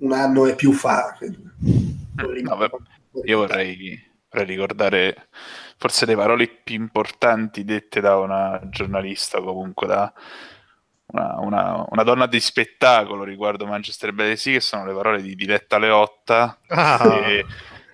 un 0.00 0.12
anno 0.12 0.46
e 0.46 0.54
più 0.54 0.72
fa. 0.72 1.16
No, 1.20 2.56
beh, 2.56 2.70
Io 3.24 3.38
vorrei, 3.38 4.02
vorrei 4.30 4.46
ricordare 4.46 5.28
forse 5.78 6.06
le 6.06 6.14
parole 6.16 6.48
più 6.48 6.74
importanti 6.76 7.64
dette 7.64 8.00
da 8.00 8.16
una 8.16 8.60
giornalista, 8.70 9.38
o 9.38 9.42
comunque 9.44 9.86
da 9.86 10.12
una, 11.08 11.38
una- 11.40 11.84
una 11.88 12.02
donna 12.02 12.26
di 12.26 12.40
spettacolo 12.40 13.22
riguardo 13.24 13.66
Manchester 13.66 14.12
by 14.12 14.36
Sea, 14.36 14.54
che 14.54 14.60
sono 14.60 14.86
le 14.86 14.94
parole 14.94 15.22
di 15.22 15.34
Diletta 15.34 15.78
Leotta, 15.78 16.58
Ah, 16.68 16.98
che, 16.98 17.44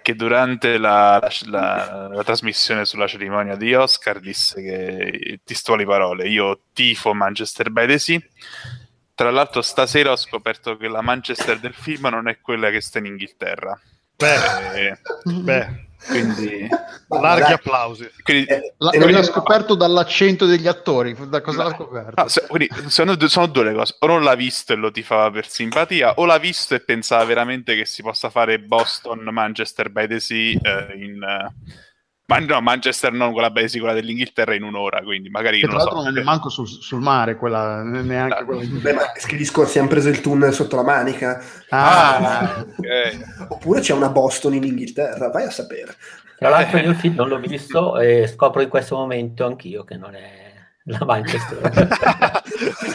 che 0.02 0.14
durante 0.14 0.78
la, 0.78 1.20
la- 1.46 2.08
la 2.12 2.22
trasmissione 2.24 2.84
sulla 2.84 3.06
cerimonia 3.06 3.56
di 3.56 3.74
Oscar 3.74 4.18
disse 4.20 4.62
che, 4.62 5.40
testuali 5.44 5.84
parole, 5.84 6.28
io 6.28 6.60
tifo 6.72 7.12
Manchester 7.14 7.70
by 7.70 7.86
the 7.86 7.98
Sea. 7.98 8.20
Tra 9.14 9.30
l'altro 9.30 9.62
stasera 9.62 10.10
ho 10.10 10.16
scoperto 10.16 10.76
che 10.76 10.88
la 10.88 11.02
Manchester 11.02 11.58
del 11.58 11.74
film 11.74 12.08
non 12.08 12.28
è 12.28 12.40
quella 12.40 12.70
che 12.70 12.80
sta 12.80 12.98
in 12.98 13.06
Inghilterra. 13.06 13.78
beh, 14.16 14.88
Eh, 14.88 14.98
beh, 15.24 15.68
Quindi, 16.08 16.66
larghi 17.08 17.42
dai. 17.42 17.52
applausi. 17.52 18.10
Quindi, 18.22 18.46
eh, 18.46 18.74
la, 18.78 18.90
non 18.92 19.10
l'ha 19.10 19.22
scoperto 19.22 19.74
dall'accento 19.74 20.46
degli 20.46 20.66
attori. 20.66 21.14
Da 21.28 21.40
cosa 21.40 21.62
no. 21.62 21.68
l'ha 21.68 21.74
scoperto? 21.74 22.22
No, 22.22 22.28
se, 22.28 22.46
quindi, 22.48 22.68
sono, 22.88 23.16
sono, 23.28 23.46
due 23.46 23.64
le 23.64 23.74
cose: 23.74 23.96
o 23.98 24.06
non 24.06 24.22
l'ha 24.22 24.34
visto 24.34 24.72
e 24.72 24.76
lo 24.76 24.90
tifava 24.90 25.30
per 25.30 25.48
simpatia, 25.48 26.14
o 26.14 26.24
l'ha 26.24 26.38
visto 26.38 26.74
e 26.74 26.80
pensava 26.80 27.24
veramente 27.24 27.76
che 27.76 27.84
si 27.84 28.02
possa 28.02 28.30
fare 28.30 28.58
Boston, 28.58 29.28
Manchester 29.30 29.90
by 29.90 30.06
the 30.06 30.20
Sea 30.20 30.58
eh, 30.60 30.96
in. 30.96 31.22
Uh, 31.22 31.90
ma 32.40 32.54
no, 32.54 32.60
Manchester 32.60 33.12
non 33.12 33.32
quella 33.32 33.50
base 33.50 33.78
quella 33.78 33.94
dell'Inghilterra 33.94 34.54
in 34.54 34.62
un'ora, 34.62 35.02
quindi 35.02 35.28
magari 35.28 35.60
che 35.60 35.66
non 35.66 35.76
tra 35.76 35.84
l'altro 35.84 36.02
so. 36.02 36.08
non 36.08 36.18
è 36.18 36.22
manco 36.22 36.48
sul, 36.48 36.66
sul, 36.66 37.00
mare 37.00 37.36
quella, 37.36 37.82
neanche 37.82 38.40
no. 38.40 38.44
quella 38.46 38.62
Beh, 38.64 38.92
ma 38.92 39.12
che 39.12 39.36
gli 39.36 39.44
scorsi 39.44 39.78
hanno 39.78 39.88
preso 39.88 40.08
il 40.08 40.20
tunnel 40.20 40.52
sotto 40.52 40.76
la 40.76 40.82
manica. 40.82 41.42
Ah, 41.68 42.16
ah 42.16 42.66
okay. 42.78 43.18
Oppure 43.48 43.80
c'è 43.80 43.92
una 43.92 44.08
Boston 44.08 44.54
in 44.54 44.64
Inghilterra, 44.64 45.30
vai 45.30 45.44
a 45.44 45.50
sapere. 45.50 45.94
Tra 46.38 46.48
l'altro 46.48 46.78
io 46.78 46.90
il 46.90 46.96
film 46.96 47.14
non 47.14 47.28
l'ho 47.28 47.38
visto 47.38 47.98
e 47.98 48.26
scopro 48.26 48.62
in 48.62 48.68
questo 48.68 48.96
momento 48.96 49.46
anch'io 49.46 49.84
che 49.84 49.96
non 49.96 50.14
è 50.16 50.41
la 50.84 51.04
Manchester. 51.04 51.60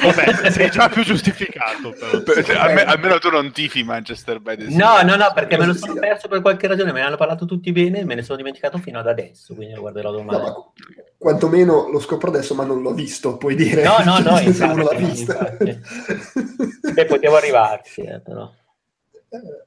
Vabbè, 0.01 0.51
sei 0.51 0.69
già 0.69 0.89
più 0.89 1.03
giustificato. 1.03 1.93
Però. 1.97 2.59
Almeno, 2.59 2.91
almeno, 2.91 3.19
tu 3.19 3.29
non 3.29 3.51
tifi 3.51 3.83
Manchester 3.83 4.39
by 4.39 4.57
the 4.57 4.65
No, 4.69 5.01
no, 5.03 5.15
no, 5.15 5.31
perché 5.33 5.57
me 5.57 5.65
lo 5.65 5.73
sono 5.73 5.93
perso 5.93 6.27
per 6.27 6.41
qualche 6.41 6.67
ragione, 6.67 6.91
me 6.91 6.99
ne 6.99 7.05
hanno 7.05 7.17
parlato 7.17 7.45
tutti 7.45 7.71
bene 7.71 7.99
e 7.99 8.05
me 8.05 8.15
ne 8.15 8.23
sono 8.23 8.37
dimenticato 8.37 8.77
fino 8.77 8.99
ad 8.99 9.07
adesso, 9.07 9.53
quindi 9.55 9.73
lo 9.73 9.81
guarderò 9.81 10.11
domani. 10.11 10.43
No, 10.43 10.73
quantomeno 11.17 11.89
lo 11.89 11.99
scopro 11.99 12.29
adesso, 12.29 12.53
ma 12.55 12.65
non 12.65 12.81
l'ho 12.81 12.93
visto, 12.93 13.37
puoi 13.37 13.55
dire. 13.55 13.83
No, 13.83 13.97
no, 14.03 14.19
no, 14.19 14.39
infatti, 14.41 14.75
non 14.75 14.85
l'ha 14.85 14.95
vista. 14.95 15.55
Beh, 15.57 17.05
potevo 17.05 17.37
arrivarci, 17.37 18.01
eh, 18.01 18.19
però. 18.19 18.51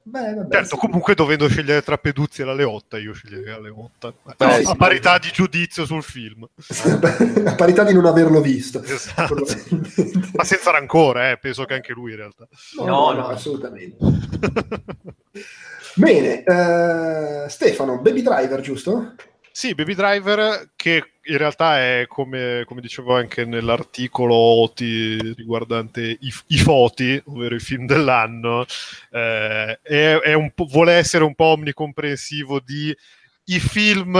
Beh, 0.03 0.47
certo, 0.49 0.77
comunque 0.77 1.15
dovendo 1.15 1.47
scegliere 1.47 1.81
tra 1.81 1.97
Peduzzi 1.97 2.41
e 2.41 2.45
la 2.45 2.53
Leotta, 2.53 2.97
io 2.97 3.13
sceglierei 3.13 3.53
la 3.53 3.59
Leotta. 3.59 4.11
Beh, 4.11 4.45
no, 4.45 4.51
sì, 4.53 4.63
a 4.65 4.75
parità 4.75 5.17
di 5.17 5.29
giudizio 5.31 5.85
sul 5.85 6.03
film. 6.03 6.47
a 7.45 7.55
parità 7.55 7.83
di 7.83 7.93
non 7.93 8.05
averlo 8.05 8.41
visto. 8.41 8.81
Esatto. 8.83 9.45
Ma 10.33 10.43
senza 10.43 10.71
rancore, 10.71 11.31
eh, 11.31 11.37
penso 11.37 11.65
che 11.65 11.73
anche 11.73 11.93
lui 11.93 12.11
in 12.11 12.17
realtà. 12.17 12.47
No, 12.77 12.85
no, 12.85 13.11
no 13.13 13.27
assolutamente. 13.27 13.97
Bene, 15.95 16.43
uh, 16.45 17.49
Stefano, 17.49 17.99
Baby 17.99 18.21
Driver, 18.21 18.61
giusto? 18.61 19.15
Sì, 19.51 19.75
Baby 19.75 19.93
Driver 19.93 20.71
che 20.75 21.19
in 21.23 21.37
realtà 21.37 21.77
è 21.77 22.05
come, 22.07 22.63
come 22.65 22.81
dicevo 22.81 23.15
anche 23.15 23.45
nell'articolo 23.45 24.33
OTI 24.33 25.33
riguardante 25.35 26.01
i, 26.01 26.33
i 26.47 26.57
Foti, 26.57 27.21
ovvero 27.25 27.55
i 27.55 27.59
film 27.59 27.85
dell'anno, 27.85 28.65
eh, 29.11 29.79
è, 29.81 30.17
è 30.17 30.53
vuole 30.67 30.93
essere 30.93 31.23
un 31.23 31.35
po' 31.35 31.45
omnicomprensivo 31.45 32.59
di 32.59 32.95
i 33.45 33.59
film 33.59 34.15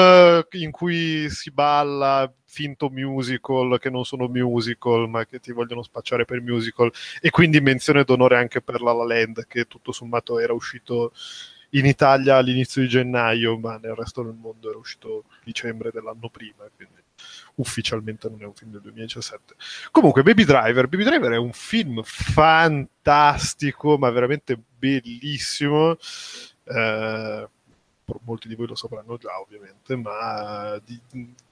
in 0.51 0.71
cui 0.71 1.29
si 1.29 1.51
balla 1.51 2.31
finto 2.45 2.89
musical 2.89 3.79
che 3.79 3.89
non 3.89 4.03
sono 4.03 4.27
musical 4.27 5.07
ma 5.07 5.25
che 5.25 5.39
ti 5.39 5.53
vogliono 5.53 5.83
spacciare 5.83 6.25
per 6.25 6.41
musical 6.41 6.91
e 7.21 7.29
quindi 7.29 7.61
menzione 7.61 8.03
d'onore 8.03 8.35
anche 8.37 8.61
per 8.61 8.81
La 8.81 8.91
La 8.91 9.05
Land 9.05 9.45
che 9.47 9.65
tutto 9.65 9.93
sommato 9.93 10.37
era 10.37 10.51
uscito 10.51 11.13
in 11.71 11.85
Italia 11.85 12.37
all'inizio 12.37 12.81
di 12.81 12.87
gennaio, 12.87 13.57
ma 13.57 13.77
nel 13.77 13.95
resto 13.95 14.23
del 14.23 14.33
mondo 14.33 14.69
era 14.69 14.77
uscito 14.77 15.25
dicembre 15.43 15.91
dell'anno 15.91 16.29
prima, 16.29 16.69
quindi 16.75 17.01
ufficialmente 17.55 18.29
non 18.29 18.41
è 18.41 18.45
un 18.45 18.53
film 18.53 18.71
del 18.71 18.81
2017. 18.81 19.55
Comunque, 19.91 20.23
Baby 20.23 20.43
Driver, 20.43 20.87
Baby 20.87 21.03
Driver 21.03 21.31
è 21.31 21.37
un 21.37 21.53
film 21.53 22.01
fantastico, 22.03 23.97
ma 23.97 24.09
veramente 24.09 24.59
bellissimo. 24.77 25.97
Eh, 26.63 27.49
molti 28.23 28.47
di 28.47 28.55
voi 28.55 28.67
lo 28.67 28.75
sapranno 28.75 29.17
già, 29.17 29.39
ovviamente, 29.39 29.95
ma 29.95 30.79
di, 30.83 30.99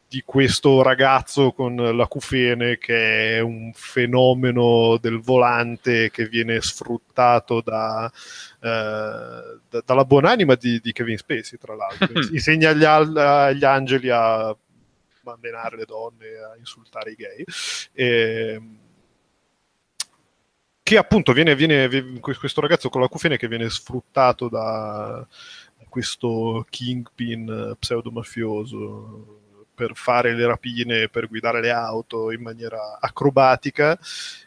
di 0.10 0.24
questo 0.26 0.82
ragazzo 0.82 1.52
con 1.52 1.76
l'acufene 1.76 2.80
che 2.80 3.36
è 3.36 3.40
un 3.42 3.72
fenomeno 3.76 4.98
del 4.98 5.20
volante 5.20 6.10
che 6.10 6.28
viene 6.28 6.60
sfruttato 6.62 7.62
da, 7.62 8.12
eh, 8.60 9.60
da, 9.70 9.84
dalla 9.86 10.06
buonanima 10.06 10.56
di, 10.56 10.80
di, 10.80 10.92
Kevin 10.94 11.18
Spacey, 11.18 11.60
tra 11.60 11.76
l'altro. 11.76 12.08
Insegna 12.34 12.72
agli, 12.72 12.84
agli 12.84 13.64
angeli 13.64 14.10
a 14.10 14.56
menare 15.40 15.78
le 15.78 15.86
donne, 15.86 16.26
a 16.54 16.58
insultare 16.58 17.12
i 17.12 17.16
gay. 17.16 17.44
E, 17.94 18.62
che 20.82 20.98
appunto 20.98 21.34
viene, 21.34 21.54
viene, 21.54 22.20
questo 22.20 22.62
ragazzo 22.62 22.90
con 22.90 23.02
l'acufene 23.02 23.38
che 23.38 23.48
viene 23.48 23.70
sfruttato 23.70 24.50
da 24.50 25.24
questo 25.88 26.66
kingpin 26.68 27.76
pseudo 27.78 28.10
mafioso 28.10 29.40
per 29.80 29.92
fare 29.96 30.36
le 30.36 30.46
rapine, 30.46 31.08
per 31.08 31.30
guidare 31.30 31.62
le 31.62 31.72
auto 31.72 32.32
in 32.32 32.42
maniera 32.42 32.98
acrobatica 33.00 33.98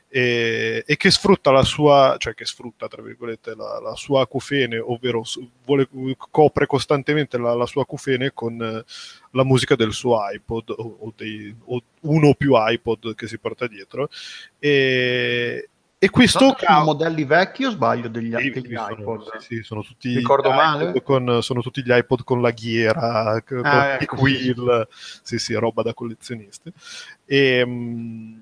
e, 0.07 0.85
e, 0.87 0.97
che 0.99 1.11
sfrutta 1.11 1.51
la 1.51 1.63
sua, 1.63 2.17
cioè 2.19 2.35
che 2.35 2.45
sfrutta 2.45 2.87
tra 2.87 3.01
virgolette 3.01 3.55
la, 3.55 3.81
la 3.81 3.95
sua 3.95 4.21
acufene, 4.21 4.79
ovvero 4.79 5.23
vuole, 5.65 5.89
copre 6.31 6.67
costantemente 6.67 7.39
la, 7.39 7.55
la, 7.55 7.65
sua 7.65 7.81
acufene 7.81 8.33
con 8.35 8.85
la 9.31 9.45
musica 9.45 9.75
del 9.75 9.95
suo 9.95 10.19
iPod 10.31 10.69
o, 10.69 10.97
o, 11.01 11.13
dei, 11.17 11.57
o 11.65 11.83
uno 12.01 12.29
o 12.29 12.35
più 12.35 12.53
iPod 12.55 13.15
che 13.15 13.27
si 13.27 13.39
porta 13.39 13.67
dietro 13.67 14.11
e, 14.59 15.71
e 16.05 16.11
questo 16.11 16.57
sono 16.59 16.83
modelli 16.83 17.25
vecchi 17.25 17.65
o 17.65 17.71
sbaglio 17.71 18.09
degli, 18.09 18.35
sì, 18.37 18.51
degli 18.51 18.75
sono, 18.75 18.91
iPod? 18.91 19.37
Sì, 19.39 19.55
sì, 19.55 19.63
sono 19.63 19.83
tutti 19.85 20.17
Ricordo 20.17 20.51
male? 20.51 21.01
Con, 21.01 21.39
sono 21.43 21.63
tutti 21.63 21.81
gli 21.81 21.93
iPod 21.93 22.25
con 22.25 22.43
la 22.43 22.51
ghiera, 22.51 23.41
con 23.47 23.65
ah, 23.65 23.99
ecco, 24.01 24.17
quill, 24.17 24.89
sì. 25.23 25.39
sì, 25.39 25.55
roba 25.55 25.83
da 25.83 25.95
collezionisti. 25.95 26.73
E, 27.25 27.65
mm, 27.65 28.35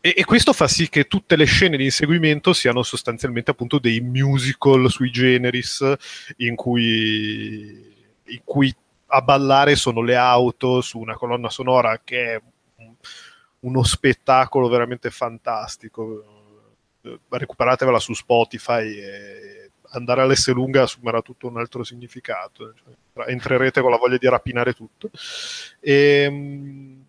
e, 0.00 0.14
e, 0.16 0.24
questo 0.24 0.52
fa 0.52 0.66
sì 0.66 0.88
che 0.88 1.04
tutte 1.04 1.36
le 1.36 1.44
scene 1.44 1.76
di 1.76 1.84
inseguimento 1.84 2.54
siano 2.54 2.82
sostanzialmente 2.82 3.52
appunto 3.52 3.78
dei 3.78 4.00
musical 4.00 4.90
sui 4.90 5.12
generis 5.12 5.94
in 6.38 6.56
cui, 6.56 7.94
in 8.24 8.40
cui 8.42 8.74
a 9.06 9.22
ballare 9.22 9.76
sono 9.76 10.02
le 10.02 10.16
auto 10.16 10.80
su 10.80 10.98
una 10.98 11.14
colonna 11.14 11.50
sonora 11.50 12.00
che 12.02 12.34
è 12.34 12.42
uno 13.60 13.82
spettacolo 13.82 14.68
veramente 14.68 15.10
fantastico. 15.10 16.24
Recuperatevela 17.28 17.98
su 17.98 18.12
Spotify 18.12 18.96
e 18.98 19.70
andare 19.92 20.20
all'S 20.22 20.50
lunga 20.52 20.82
assumerà 20.82 21.20
tutto 21.22 21.48
un 21.48 21.58
altro 21.58 21.82
significato. 21.82 22.72
Cioè, 22.74 23.30
entrerete 23.30 23.80
con 23.80 23.90
la 23.90 23.96
voglia 23.96 24.18
di 24.18 24.28
rapinare 24.28 24.72
tutto. 24.72 25.10
E, 25.80 25.94
ehm, 26.24 27.04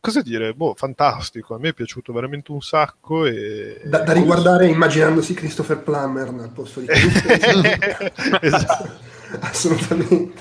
cosa 0.00 0.22
dire? 0.22 0.54
Boh, 0.54 0.74
fantastico. 0.74 1.54
A 1.54 1.58
me 1.58 1.70
è 1.70 1.74
piaciuto 1.74 2.12
veramente 2.12 2.52
un 2.52 2.60
sacco. 2.60 3.26
E... 3.26 3.82
Da, 3.84 4.00
da 4.00 4.12
riguardare 4.12 4.66
immaginandosi 4.66 5.34
Christopher 5.34 5.78
Plummer 5.78 6.32
nel 6.32 6.50
posto 6.50 6.80
di 6.80 6.86
esatto. 8.40 9.10
Assolutamente. 9.40 10.40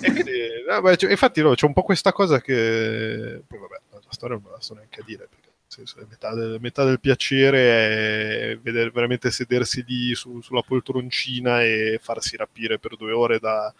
Quindi, 0.00 0.64
no, 0.68 0.80
beh, 0.80 0.96
cioè, 0.96 1.10
infatti 1.10 1.40
no, 1.42 1.54
c'è 1.54 1.66
un 1.66 1.72
po' 1.72 1.82
questa 1.82 2.12
cosa 2.12 2.40
che... 2.40 3.42
Poi 3.46 3.58
vabbè, 3.58 3.80
la 4.08 4.14
storia 4.14 4.36
non 4.36 4.44
me 4.44 4.50
la 4.52 4.60
so 4.60 4.74
neanche 4.74 5.00
a 5.00 5.04
dire 5.04 5.28
perché 5.28 5.48
senso, 5.66 5.96
metà, 6.08 6.34
del, 6.34 6.58
metà, 6.60 6.82
del, 6.84 6.98
piacere 6.98 8.52
è 8.52 8.58
vedere, 8.58 8.90
veramente 8.90 9.30
sedersi 9.30 9.84
lì 9.86 10.14
su, 10.14 10.40
sulla 10.40 10.62
poltroncina 10.62 11.62
e 11.62 12.00
farsi 12.02 12.36
rapire 12.36 12.78
per 12.78 12.96
due 12.96 13.12
ore 13.12 13.38
da, 13.38 13.70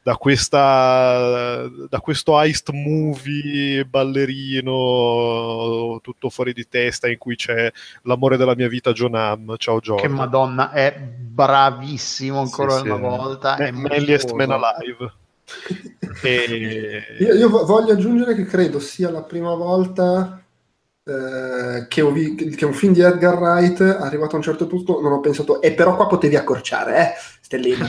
da, 0.00 0.14
questa, 0.14 1.68
da 1.88 1.98
questo 2.00 2.40
heist 2.40 2.70
movie 2.70 3.84
ballerino 3.84 4.70
tutto 6.02 6.30
fuori 6.30 6.52
di 6.52 6.68
testa 6.68 7.08
in 7.08 7.18
cui 7.18 7.34
c'è 7.34 7.68
l'amore 8.02 8.36
della 8.36 8.54
mia 8.54 8.68
vita 8.68 8.92
John 8.92 9.16
Hamm. 9.16 9.56
Ciao 9.56 9.80
John 9.80 9.98
che 9.98 10.06
madonna 10.06 10.70
è 10.70 10.96
bravissimo 10.96 12.38
ancora 12.38 12.76
sì, 12.76 12.88
una 12.88 12.94
sì. 12.94 13.00
volta 13.00 13.56
è 13.56 13.72
Manliest 13.72 14.30
Man 14.32 14.52
Alive 14.52 15.26
e... 16.22 17.02
io, 17.18 17.34
io, 17.34 17.48
voglio 17.64 17.92
aggiungere 17.92 18.34
che 18.34 18.44
credo 18.44 18.78
sia 18.78 19.10
la 19.10 19.22
prima 19.22 19.54
volta 19.54 20.42
eh, 21.04 21.86
che, 21.88 22.00
ho 22.02 22.10
vi- 22.10 22.34
che 22.34 22.64
un 22.64 22.74
film 22.74 22.92
di 22.92 23.00
Edgar 23.00 23.38
Wright 23.38 23.80
arrivato 23.80 24.34
a 24.34 24.38
un 24.38 24.42
certo 24.42 24.66
punto 24.66 25.00
non 25.00 25.12
ho 25.12 25.20
pensato 25.20 25.62
e 25.62 25.68
eh, 25.68 25.72
però 25.72 25.96
qua 25.96 26.06
potevi 26.06 26.36
accorciare 26.36 26.98
eh 26.98 27.14
Stellina. 27.48 27.88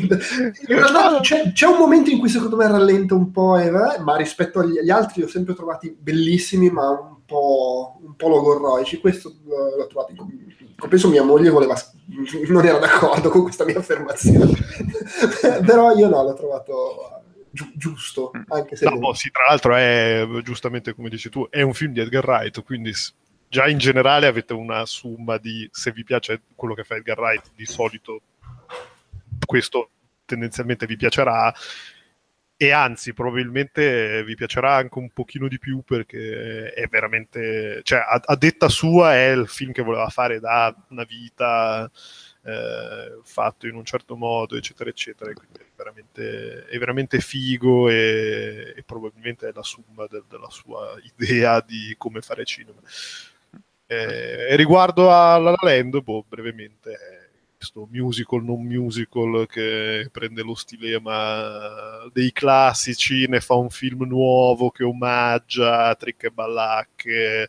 In 0.00 0.78
realtà 0.78 1.20
c'è, 1.20 1.52
c'è, 1.52 1.66
un 1.66 1.76
momento 1.76 2.08
in 2.08 2.18
cui 2.18 2.30
secondo 2.30 2.56
me 2.56 2.66
rallenta 2.66 3.14
un 3.14 3.30
po' 3.30 3.58
Eva, 3.58 3.98
ma 4.00 4.16
rispetto 4.16 4.60
agli, 4.60 4.78
agli 4.78 4.88
altri 4.88 5.16
li 5.16 5.24
ho 5.24 5.28
sempre 5.28 5.52
trovati 5.52 5.94
bellissimi 5.98 6.70
ma 6.70 6.88
un 6.88 7.16
po', 7.26 8.00
un 8.02 8.16
po 8.16 8.28
logorroici. 8.28 8.98
Questo 8.98 9.34
l'ho, 9.44 9.76
l'ho 9.76 9.86
trovato 9.86 10.12
penso 10.88 11.08
mia 11.08 11.22
moglie 11.22 11.50
voleva 11.50 11.74
non 12.48 12.64
era 12.64 12.78
d'accordo 12.78 13.30
con 13.30 13.42
questa 13.42 13.64
mia 13.64 13.78
affermazione. 13.78 14.52
Però 15.64 15.94
io 15.96 16.08
no 16.08 16.22
l'ho 16.22 16.34
trovato 16.34 17.14
Gi- 17.54 17.72
giusto 17.76 18.32
anche 18.48 18.74
se 18.74 18.84
no, 18.84 18.98
boh, 18.98 19.14
sì, 19.14 19.30
tra 19.30 19.44
l'altro 19.48 19.76
è 19.76 20.26
giustamente 20.42 20.92
come 20.92 21.08
dici 21.08 21.28
tu 21.28 21.46
è 21.48 21.62
un 21.62 21.72
film 21.72 21.92
di 21.92 22.00
Edgar 22.00 22.26
Wright 22.26 22.64
quindi 22.64 22.92
già 23.48 23.68
in 23.68 23.78
generale 23.78 24.26
avete 24.26 24.54
una 24.54 24.84
somma 24.86 25.38
di 25.38 25.68
se 25.70 25.92
vi 25.92 26.02
piace 26.02 26.42
quello 26.56 26.74
che 26.74 26.82
fa 26.82 26.96
Edgar 26.96 27.16
Wright 27.16 27.52
di 27.54 27.64
solito 27.64 28.22
questo 29.46 29.90
tendenzialmente 30.24 30.84
vi 30.86 30.96
piacerà 30.96 31.54
e 32.56 32.70
anzi 32.70 33.12
probabilmente 33.12 34.22
vi 34.24 34.36
piacerà 34.36 34.74
anche 34.74 34.98
un 34.98 35.10
pochino 35.10 35.48
di 35.48 35.58
più 35.58 35.82
perché 35.82 36.72
è 36.72 36.86
veramente, 36.86 37.80
cioè 37.82 37.98
a, 37.98 38.20
a 38.24 38.36
detta 38.36 38.68
sua 38.68 39.14
è 39.14 39.30
il 39.32 39.48
film 39.48 39.72
che 39.72 39.82
voleva 39.82 40.08
fare 40.08 40.38
da 40.38 40.74
una 40.90 41.04
vita 41.04 41.90
eh, 42.42 43.18
fatto 43.24 43.66
in 43.66 43.74
un 43.74 43.84
certo 43.84 44.16
modo 44.16 44.56
eccetera 44.56 44.88
eccetera. 44.88 45.32
Quindi 45.32 45.58
è 45.58 45.66
veramente, 45.76 46.66
è 46.66 46.78
veramente 46.78 47.20
figo 47.20 47.88
e, 47.88 48.74
e, 48.76 48.82
probabilmente 48.84 49.48
è 49.48 49.52
la 49.52 49.62
summa 49.62 50.06
de, 50.08 50.22
della 50.28 50.50
sua 50.50 50.96
idea 51.18 51.60
di 51.60 51.94
come 51.98 52.20
fare 52.20 52.44
cinema. 52.44 52.80
Eh, 53.86 54.56
riguardo 54.56 55.10
a 55.10 55.36
La 55.38 55.50
La 55.50 55.58
Land 55.60 56.02
boh, 56.02 56.24
brevemente 56.26 57.23
questo 57.64 57.88
musical 57.90 58.44
non 58.44 58.62
musical 58.62 59.46
che 59.48 60.08
prende 60.12 60.42
lo 60.42 60.54
stilema 60.54 62.06
dei 62.12 62.30
classici, 62.30 63.26
ne 63.26 63.40
fa 63.40 63.54
un 63.54 63.70
film 63.70 64.04
nuovo 64.04 64.70
che 64.70 64.84
omaggia 64.84 65.94
Trick 65.94 66.24
e 66.24 66.30
Ballacche. 66.30 67.48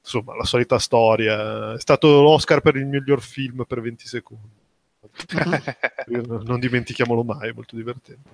Insomma, 0.00 0.36
la 0.36 0.44
solita 0.44 0.78
storia. 0.78 1.74
È 1.74 1.80
stato 1.80 2.20
l'Oscar 2.20 2.60
per 2.60 2.76
il 2.76 2.86
miglior 2.86 3.20
film 3.20 3.64
per 3.66 3.80
20 3.80 4.06
secondi. 4.06 4.54
non 6.44 6.58
dimentichiamolo 6.58 7.22
mai, 7.22 7.50
è 7.50 7.52
molto 7.52 7.76
divertente. 7.76 8.28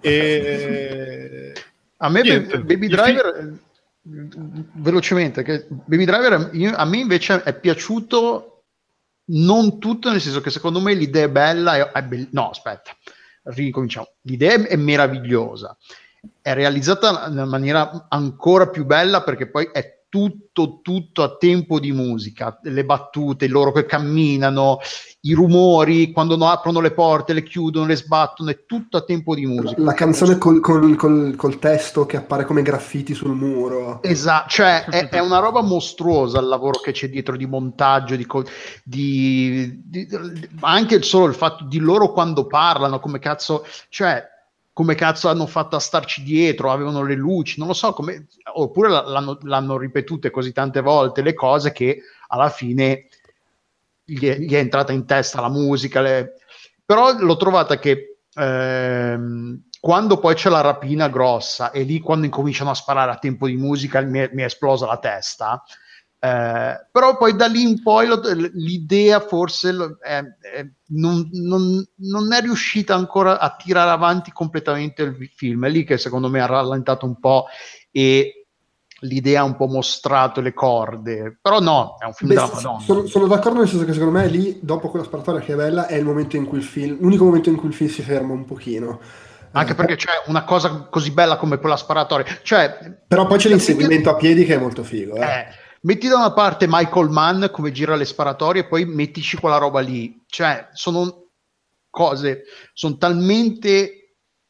E... 0.00 1.52
A 1.98 2.08
me 2.08 2.22
Niente, 2.22 2.58
Baby 2.60 2.88
Driver, 2.88 3.58
film... 4.02 4.66
velocemente, 4.74 5.42
che 5.42 5.66
Baby 5.68 6.04
Driver 6.04 6.50
a 6.74 6.84
me 6.84 6.96
invece 6.98 7.42
è 7.42 7.58
piaciuto 7.58 8.47
non 9.28 9.78
tutto, 9.78 10.10
nel 10.10 10.20
senso 10.20 10.40
che 10.40 10.50
secondo 10.50 10.80
me 10.80 10.94
l'idea 10.94 11.24
è 11.24 11.30
bella, 11.30 11.76
è, 11.76 11.90
è 11.92 12.02
be- 12.02 12.28
no 12.32 12.50
aspetta, 12.50 12.96
ricominciamo, 13.44 14.08
l'idea 14.22 14.54
è 14.66 14.76
meravigliosa, 14.76 15.76
è 16.40 16.54
realizzata 16.54 17.26
in 17.28 17.46
maniera 17.48 18.06
ancora 18.08 18.68
più 18.68 18.84
bella 18.84 19.22
perché 19.22 19.48
poi 19.48 19.68
è 19.72 19.97
tutto, 20.08 20.80
tutto 20.82 21.22
a 21.22 21.36
tempo 21.36 21.78
di 21.78 21.92
musica, 21.92 22.58
le 22.62 22.84
battute, 22.84 23.46
loro 23.46 23.72
che 23.72 23.84
camminano, 23.84 24.78
i 25.22 25.34
rumori, 25.34 26.12
quando 26.12 26.36
no, 26.36 26.48
aprono 26.48 26.80
le 26.80 26.92
porte, 26.92 27.32
le 27.32 27.42
chiudono, 27.42 27.86
le 27.86 27.96
sbattono, 27.96 28.50
è 28.50 28.64
tutto 28.64 28.96
a 28.96 29.02
tempo 29.02 29.34
di 29.34 29.44
musica. 29.44 29.80
La 29.82 29.92
canzone 29.92 30.38
col, 30.38 30.60
col, 30.60 30.96
col, 30.96 31.34
col 31.36 31.58
testo 31.58 32.06
che 32.06 32.16
appare 32.16 32.44
come 32.44 32.62
graffiti 32.62 33.14
sul 33.14 33.34
muro. 33.34 34.02
Esatto, 34.02 34.48
cioè 34.48 34.84
è, 34.88 35.08
è, 35.08 35.18
una 35.18 35.40
roba 35.40 35.60
mostruosa 35.60 36.40
il 36.40 36.46
lavoro 36.46 36.80
che 36.80 36.92
c'è 36.92 37.10
dietro 37.10 37.36
di 37.36 37.46
montaggio, 37.46 38.16
di, 38.16 38.26
di, 38.84 39.82
di, 39.84 40.08
anche 40.60 41.02
solo 41.02 41.26
il 41.26 41.34
fatto 41.34 41.64
di 41.64 41.78
loro 41.78 42.12
quando 42.12 42.46
parlano, 42.46 43.00
come 43.00 43.18
cazzo, 43.18 43.66
cioè 43.90 44.36
come 44.78 44.94
cazzo 44.94 45.28
hanno 45.28 45.48
fatto 45.48 45.74
a 45.74 45.80
starci 45.80 46.22
dietro, 46.22 46.70
avevano 46.70 47.02
le 47.02 47.16
luci, 47.16 47.58
non 47.58 47.66
lo 47.66 47.74
so, 47.74 47.92
come, 47.92 48.28
oppure 48.54 48.88
l'hanno, 48.88 49.36
l'hanno 49.42 49.76
ripetute 49.76 50.30
così 50.30 50.52
tante 50.52 50.80
volte 50.82 51.20
le 51.20 51.34
cose 51.34 51.72
che 51.72 52.00
alla 52.28 52.48
fine 52.48 53.08
gli 54.04 54.24
è, 54.28 54.38
gli 54.38 54.52
è 54.52 54.58
entrata 54.58 54.92
in 54.92 55.04
testa 55.04 55.40
la 55.40 55.48
musica, 55.48 56.00
le... 56.00 56.34
però 56.84 57.12
l'ho 57.18 57.36
trovata 57.36 57.80
che 57.80 58.18
ehm, 58.32 59.64
quando 59.80 60.20
poi 60.20 60.36
c'è 60.36 60.48
la 60.48 60.60
rapina 60.60 61.08
grossa 61.08 61.72
e 61.72 61.82
lì 61.82 61.98
quando 61.98 62.26
incominciano 62.26 62.70
a 62.70 62.74
sparare 62.74 63.10
a 63.10 63.18
tempo 63.18 63.48
di 63.48 63.56
musica 63.56 64.00
mi 64.02 64.20
è, 64.20 64.30
mi 64.32 64.42
è 64.42 64.44
esplosa 64.44 64.86
la 64.86 64.98
testa, 64.98 65.60
eh, 66.20 66.86
però 66.90 67.16
poi 67.16 67.36
da 67.36 67.46
lì 67.46 67.62
in 67.62 67.80
poi 67.80 68.08
lo, 68.08 68.20
l'idea 68.54 69.20
forse 69.20 69.98
è, 70.00 70.18
è, 70.18 70.66
non, 70.88 71.28
non, 71.32 71.86
non, 71.94 72.32
è 72.32 72.40
riuscita 72.40 72.94
ancora 72.94 73.38
a 73.38 73.54
tirare 73.56 73.90
avanti 73.90 74.32
completamente 74.32 75.02
il 75.02 75.30
film. 75.32 75.66
È 75.66 75.68
lì 75.68 75.84
che 75.84 75.96
secondo 75.96 76.28
me 76.28 76.40
ha 76.40 76.46
rallentato 76.46 77.06
un 77.06 77.20
po' 77.20 77.46
e 77.92 78.46
l'idea 79.02 79.42
ha 79.42 79.44
un 79.44 79.54
po' 79.54 79.68
mostrato 79.68 80.40
le 80.40 80.52
corde. 80.54 81.38
Però 81.40 81.60
no, 81.60 81.94
è 82.00 82.06
un 82.06 82.12
film 82.12 82.30
Beh, 82.30 82.34
della 82.34 82.50
Madonna. 82.52 82.80
Sono, 82.80 83.06
sono, 83.06 83.26
d'accordo 83.28 83.60
nel 83.60 83.68
senso 83.68 83.84
che 83.84 83.92
secondo 83.92 84.18
me 84.18 84.26
lì, 84.26 84.58
dopo 84.60 84.90
quella 84.90 85.04
sparatoria 85.04 85.40
che 85.40 85.52
è 85.52 85.56
bella, 85.56 85.86
è 85.86 85.94
il 85.94 86.04
momento 86.04 86.34
in 86.34 86.46
cui 86.46 86.58
il 86.58 86.64
film, 86.64 86.96
l'unico 86.98 87.24
momento 87.24 87.48
in 87.48 87.56
cui 87.56 87.68
il 87.68 87.74
film 87.74 87.90
si 87.90 88.02
ferma 88.02 88.32
un 88.32 88.44
pochino. 88.44 88.98
Anche 89.52 89.72
eh, 89.72 89.74
perché 89.76 89.94
c'è 89.94 90.10
una 90.26 90.42
cosa 90.42 90.88
così 90.90 91.12
bella 91.12 91.36
come 91.36 91.58
quella 91.58 91.76
sparatoria. 91.76 92.26
Cioè, 92.42 92.98
però 93.06 93.28
poi 93.28 93.38
c'è 93.38 93.48
l'inseguimento 93.48 94.10
a 94.10 94.16
piedi 94.16 94.44
che 94.44 94.56
è 94.56 94.58
molto 94.58 94.82
figo. 94.82 95.14
Eh. 95.14 95.22
eh 95.22 95.66
metti 95.82 96.08
da 96.08 96.16
una 96.16 96.32
parte 96.32 96.66
Michael 96.68 97.10
Mann 97.10 97.46
come 97.50 97.72
gira 97.72 97.96
le 97.96 98.04
sparatorie 98.04 98.62
e 98.62 98.66
poi 98.66 98.84
mettici 98.84 99.36
quella 99.36 99.58
roba 99.58 99.80
lì. 99.80 100.22
Cioè, 100.26 100.68
sono 100.72 101.30
cose, 101.90 102.44
sono 102.72 102.96
talmente 102.96 103.92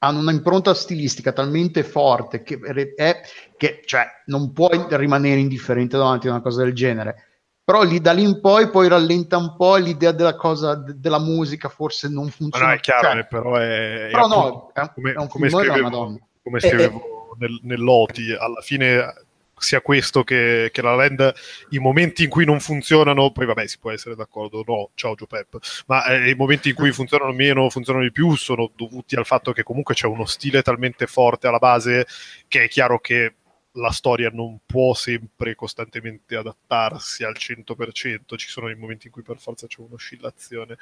hanno 0.00 0.20
un'impronta 0.20 0.74
stilistica 0.74 1.32
talmente 1.32 1.82
forte 1.82 2.42
che, 2.42 2.60
è, 2.94 3.20
che 3.56 3.82
cioè, 3.84 4.06
non 4.26 4.52
puoi 4.52 4.86
rimanere 4.90 5.40
indifferente 5.40 5.96
davanti 5.96 6.28
a 6.28 6.32
una 6.32 6.40
cosa 6.40 6.62
del 6.62 6.72
genere. 6.72 7.24
Però 7.64 7.82
lì, 7.82 8.00
da 8.00 8.12
lì 8.12 8.22
in 8.22 8.40
poi 8.40 8.70
poi 8.70 8.88
rallenta 8.88 9.36
un 9.36 9.54
po' 9.56 9.76
l'idea 9.76 10.12
della 10.12 10.36
cosa 10.36 10.74
de- 10.74 10.98
della 10.98 11.18
musica, 11.18 11.68
forse 11.68 12.08
non 12.08 12.30
funziona. 12.30 12.64
Ma 12.64 12.72
no, 12.72 12.78
è 12.78 12.80
chiaro, 12.80 13.12
cioè, 13.12 13.26
però 13.26 13.56
è, 13.56 14.08
però 14.10 14.24
è 14.24 14.28
no, 14.28 14.70
è 14.72 14.80
un, 14.80 14.90
come, 14.94 15.12
è 15.12 15.16
un 15.18 15.28
come 15.28 15.50
scrivevo, 15.50 16.18
come 16.42 16.60
scrivevo 16.60 17.36
nel, 17.38 17.58
nell'Oti, 17.62 18.32
alla 18.32 18.60
fine 18.62 19.26
sia 19.58 19.80
questo 19.80 20.24
che, 20.24 20.70
che, 20.72 20.82
la 20.82 20.94
land, 20.94 21.32
i 21.70 21.78
momenti 21.78 22.24
in 22.24 22.30
cui 22.30 22.44
non 22.44 22.60
funzionano, 22.60 23.30
poi 23.32 23.46
vabbè 23.46 23.66
si 23.66 23.78
può 23.78 23.90
essere 23.90 24.14
d'accordo 24.14 24.62
no, 24.66 24.90
ciao 24.94 25.14
Joe 25.14 25.26
Pep, 25.26 25.58
ma 25.86 26.04
eh, 26.06 26.30
i 26.30 26.34
momenti 26.34 26.70
in 26.70 26.74
cui 26.74 26.92
funzionano 26.92 27.32
meno, 27.32 27.68
funzionano 27.70 28.04
di 28.04 28.12
più, 28.12 28.34
sono 28.36 28.70
dovuti 28.74 29.16
al 29.16 29.26
fatto 29.26 29.52
che 29.52 29.62
comunque 29.62 29.94
c'è 29.94 30.06
uno 30.06 30.26
stile 30.26 30.62
talmente 30.62 31.06
forte 31.06 31.46
alla 31.46 31.58
base 31.58 32.06
che 32.46 32.64
è 32.64 32.68
chiaro 32.68 32.98
che 33.00 33.34
la 33.72 33.90
storia 33.90 34.30
non 34.32 34.60
può 34.66 34.94
sempre 34.94 35.54
costantemente 35.54 36.36
adattarsi 36.36 37.24
al 37.24 37.34
100%, 37.36 38.36
ci 38.36 38.48
sono 38.48 38.68
i 38.68 38.74
momenti 38.74 39.06
in 39.06 39.12
cui 39.12 39.22
per 39.22 39.38
forza 39.38 39.66
c'è 39.66 39.80
un'oscillazione. 39.80 40.76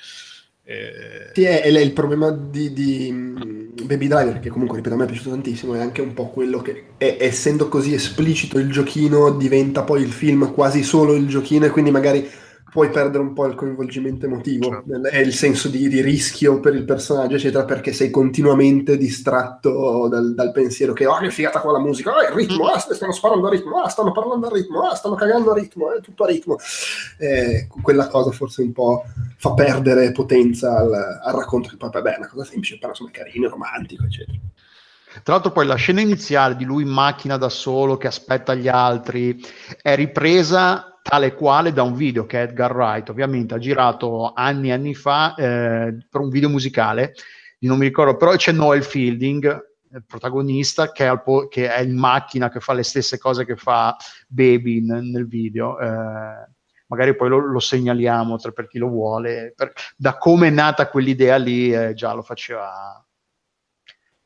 Eh... 0.68 1.30
Sì, 1.32 1.44
è, 1.44 1.62
è, 1.62 1.68
il 1.68 1.92
problema 1.92 2.30
di, 2.30 2.72
di, 2.72 3.14
Baby 3.84 4.08
Driver, 4.08 4.40
che 4.40 4.48
comunque, 4.48 4.78
ripeto, 4.78 4.94
a 4.94 4.98
me 4.98 5.04
è 5.04 5.06
piaciuto 5.06 5.30
tantissimo, 5.30 5.74
è 5.74 5.78
anche 5.78 6.00
un 6.00 6.12
po' 6.12 6.30
quello 6.30 6.60
che, 6.60 6.86
è, 6.96 7.18
essendo 7.20 7.68
così 7.68 7.94
esplicito 7.94 8.58
il 8.58 8.70
giochino, 8.72 9.30
diventa 9.30 9.84
poi 9.84 10.02
il 10.02 10.10
film 10.10 10.52
quasi 10.52 10.82
solo 10.82 11.14
il 11.14 11.28
giochino 11.28 11.66
e 11.66 11.70
quindi 11.70 11.92
magari 11.92 12.28
puoi 12.76 12.90
perdere 12.90 13.22
un 13.22 13.32
po' 13.32 13.46
il 13.46 13.54
coinvolgimento 13.54 14.26
emotivo 14.26 14.68
certo. 14.68 15.08
e 15.08 15.20
il 15.22 15.32
senso 15.32 15.68
di, 15.68 15.88
di, 15.88 16.02
rischio 16.02 16.60
per 16.60 16.74
il 16.74 16.84
personaggio, 16.84 17.36
eccetera, 17.36 17.64
perché 17.64 17.94
sei 17.94 18.10
continuamente 18.10 18.98
distratto 18.98 20.08
dal, 20.08 20.34
dal 20.34 20.52
pensiero 20.52 20.92
che, 20.92 21.06
oh, 21.06 21.16
che 21.16 21.30
figata 21.30 21.62
qua 21.62 21.72
la 21.72 21.78
musica, 21.78 22.14
oh, 22.14 22.20
il 22.20 22.34
ritmo, 22.34 22.66
ah, 22.66 22.78
stanno 22.78 23.12
sparando 23.12 23.46
a 23.46 23.50
ritmo, 23.50 23.80
ah, 23.80 23.88
stanno 23.88 24.12
parlando 24.12 24.48
a 24.48 24.50
ritmo, 24.52 24.82
ah, 24.82 24.94
stanno 24.94 25.14
cagando 25.14 25.52
a 25.52 25.54
ritmo, 25.54 25.90
è 25.90 26.02
tutto 26.02 26.24
a 26.24 26.26
ritmo. 26.26 26.58
Eh, 27.16 27.66
quella 27.80 28.08
cosa 28.08 28.30
forse 28.30 28.60
un 28.60 28.72
po' 28.72 29.04
fa 29.38 29.54
perdere 29.54 30.12
potenza 30.12 30.76
al, 30.76 30.92
al 30.92 31.34
racconto, 31.34 31.70
che 31.70 31.78
poi, 31.78 31.88
vabbè, 31.90 32.16
è 32.16 32.18
una 32.18 32.28
cosa 32.28 32.44
semplice, 32.44 32.76
però 32.76 32.90
insomma 32.90 33.08
carino, 33.10 33.48
romantico, 33.48 34.04
eccetera. 34.04 34.36
Tra 35.22 35.32
l'altro 35.32 35.50
poi 35.50 35.64
la 35.64 35.76
scena 35.76 36.02
iniziale 36.02 36.56
di 36.56 36.66
lui 36.66 36.82
in 36.82 36.90
macchina 36.90 37.38
da 37.38 37.48
solo 37.48 37.96
che 37.96 38.06
aspetta 38.06 38.54
gli 38.54 38.68
altri 38.68 39.42
è 39.80 39.94
ripresa 39.94 40.95
tale 41.08 41.34
quale 41.34 41.72
da 41.72 41.82
un 41.82 41.94
video 41.94 42.26
che 42.26 42.40
Edgar 42.40 42.74
Wright 42.74 43.08
ovviamente 43.08 43.54
ha 43.54 43.58
girato 43.58 44.32
anni 44.32 44.68
e 44.68 44.72
anni 44.72 44.94
fa 44.94 45.34
eh, 45.34 45.96
per 46.10 46.20
un 46.20 46.28
video 46.28 46.48
musicale, 46.48 47.14
non 47.66 47.78
mi 47.78 47.86
ricordo, 47.86 48.16
però 48.16 48.34
c'è 48.34 48.52
Noel 48.52 48.82
Fielding, 48.82 49.64
il 49.92 50.04
protagonista, 50.04 50.92
che 50.92 51.08
è, 51.08 51.20
po- 51.20 51.48
che 51.48 51.72
è, 51.72 51.80
in 51.80 51.96
macchina, 51.96 52.50
che 52.50 52.60
fa 52.60 52.72
le 52.72 52.82
stesse 52.82 53.18
cose 53.18 53.44
che 53.44 53.56
fa 53.56 53.96
Baby 54.28 54.78
in, 54.78 55.10
nel 55.12 55.26
video. 55.26 55.78
Eh, 55.78 56.48
magari 56.86 57.16
poi 57.16 57.28
lo, 57.28 57.38
lo 57.38 57.60
segnaliamo 57.60 58.36
per 58.52 58.66
chi 58.68 58.78
lo 58.78 58.88
vuole. 58.88 59.52
Per, 59.54 59.72
da 59.96 60.16
come 60.18 60.48
è 60.48 60.50
nata 60.50 60.88
quell'idea 60.88 61.36
lì, 61.36 61.72
eh, 61.72 61.94
già 61.94 62.12
lo 62.12 62.22
faceva. 62.22 63.04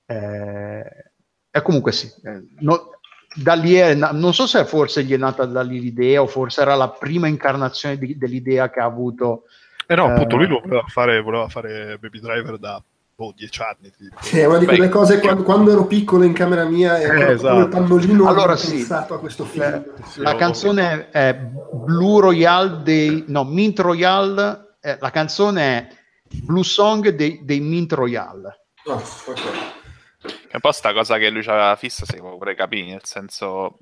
Eh, 0.07 1.13
e 1.53 1.63
comunque 1.63 1.93
sì, 1.93 2.11
eh, 2.25 2.47
no, 2.61 3.00
da 3.35 3.55
lì 3.55 3.75
è, 3.75 3.95
non 3.95 4.35
so 4.35 4.47
se 4.47 4.65
forse 4.65 5.05
gli 5.05 5.13
è 5.13 5.17
nata 5.17 5.45
da 5.45 5.63
lì 5.63 5.81
l'idea 5.81 6.23
o 6.23 6.27
forse 6.27 6.63
era 6.63 6.75
la 6.75 6.89
prima 6.89 7.29
incarnazione 7.29 7.97
di, 7.97 8.19
dell'idea 8.19 8.71
che 8.71 8.81
ha 8.81 8.85
avuto. 8.85 9.45
Eh 9.87 9.95
no, 9.95 10.07
appunto, 10.07 10.37
lui 10.37 10.47
lo 10.47 10.61
voleva 10.61 10.85
fare, 10.87 11.21
voleva 11.21 11.49
fare 11.49 11.99
Baby 11.99 12.21
Driver 12.21 12.59
da 12.59 12.83
boh, 13.15 13.33
dieci 13.37 13.61
anni. 13.63 13.93
Tipo. 13.97 14.17
Sì, 14.21 14.39
è 14.39 14.47
una 14.47 14.59
di 14.59 14.67
quelle 14.67 14.87
Beh, 14.87 14.93
cose 14.93 15.21
quando, 15.21 15.43
quando, 15.43 15.71
ero 15.71 15.87
piccolo 15.87 16.25
in 16.25 16.33
camera 16.33 16.65
mia 16.65 16.99
e 16.99 17.05
eh, 17.05 17.33
esatto. 17.33 17.59
il 17.59 17.69
pannolino 17.69 18.27
allora, 18.27 18.57
sì, 18.57 18.77
pensato 18.77 19.15
a 19.15 19.19
questo 19.19 19.45
film. 19.45 19.63
Eh, 19.63 19.85
sì, 20.05 20.23
la 20.23 20.35
canzone 20.35 21.11
è 21.11 21.35
Blue 21.35 22.21
Royale 22.21 22.83
dei... 22.83 23.25
no, 23.29 23.45
Mint 23.45 23.79
Royale, 23.79 24.77
eh, 24.81 24.97
la 25.01 25.11
canzone 25.11 25.63
è 25.63 25.89
Blue 26.43 26.65
Song 26.65 27.09
dei, 27.11 27.41
dei 27.45 27.61
Mint 27.61 27.93
Royale. 27.93 28.67
Oh, 28.85 29.03
okay. 29.27 29.79
È 30.23 30.55
un 30.55 30.61
po' 30.61 30.73
sta 30.73 30.93
cosa 30.93 31.19
che 31.19 31.31
lui 31.31 31.45
aveva 31.47 31.77
fissa, 31.77 32.05
si 32.05 32.17
può 32.17 32.37
pure 32.37 32.55
capire, 32.55 32.91
nel 32.91 33.05
senso... 33.05 33.79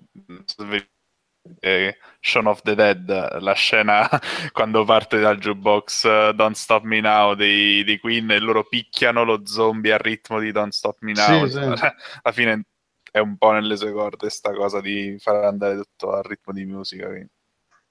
eh, 1.61 1.96
Shaun 2.20 2.46
of 2.46 2.62
the 2.62 2.74
Dead, 2.74 3.38
la 3.40 3.53
scena 3.55 4.09
quando 4.53 4.85
parte 4.85 5.18
dal 5.18 5.38
jukebox 5.38 6.05
uh, 6.05 6.33
Don't 6.33 6.55
Stop 6.55 6.83
Me 6.85 7.01
Now 7.01 7.35
dei, 7.35 7.85
dei, 7.85 7.98
Queen 7.98 8.31
e 8.31 8.38
loro 8.38 8.64
picchiano 8.64 9.24
lo 9.24 9.46
zombie 9.46 9.92
al 9.92 9.98
ritmo 9.98 10.40
di 10.40 10.53
Don't 10.53 10.72
Stop 10.72 10.98
Me 11.01 11.12
Now. 11.12 11.46
Sì, 11.46 11.53
sì. 11.53 11.59
Alla 11.62 12.33
fine 12.33 12.66
è 13.11 13.18
un 13.18 13.37
po' 13.37 13.53
nelle 13.53 13.77
sue 13.77 13.92
corde 13.92 14.29
sta 14.31 14.53
cosa 14.53 14.81
di 14.81 15.16
far 15.18 15.44
andare 15.44 15.77
tutto 15.77 16.12
al 16.12 16.24
ritmo 16.24 16.53
di 16.53 16.64
musica. 16.64 17.07
Quindi 17.07 17.31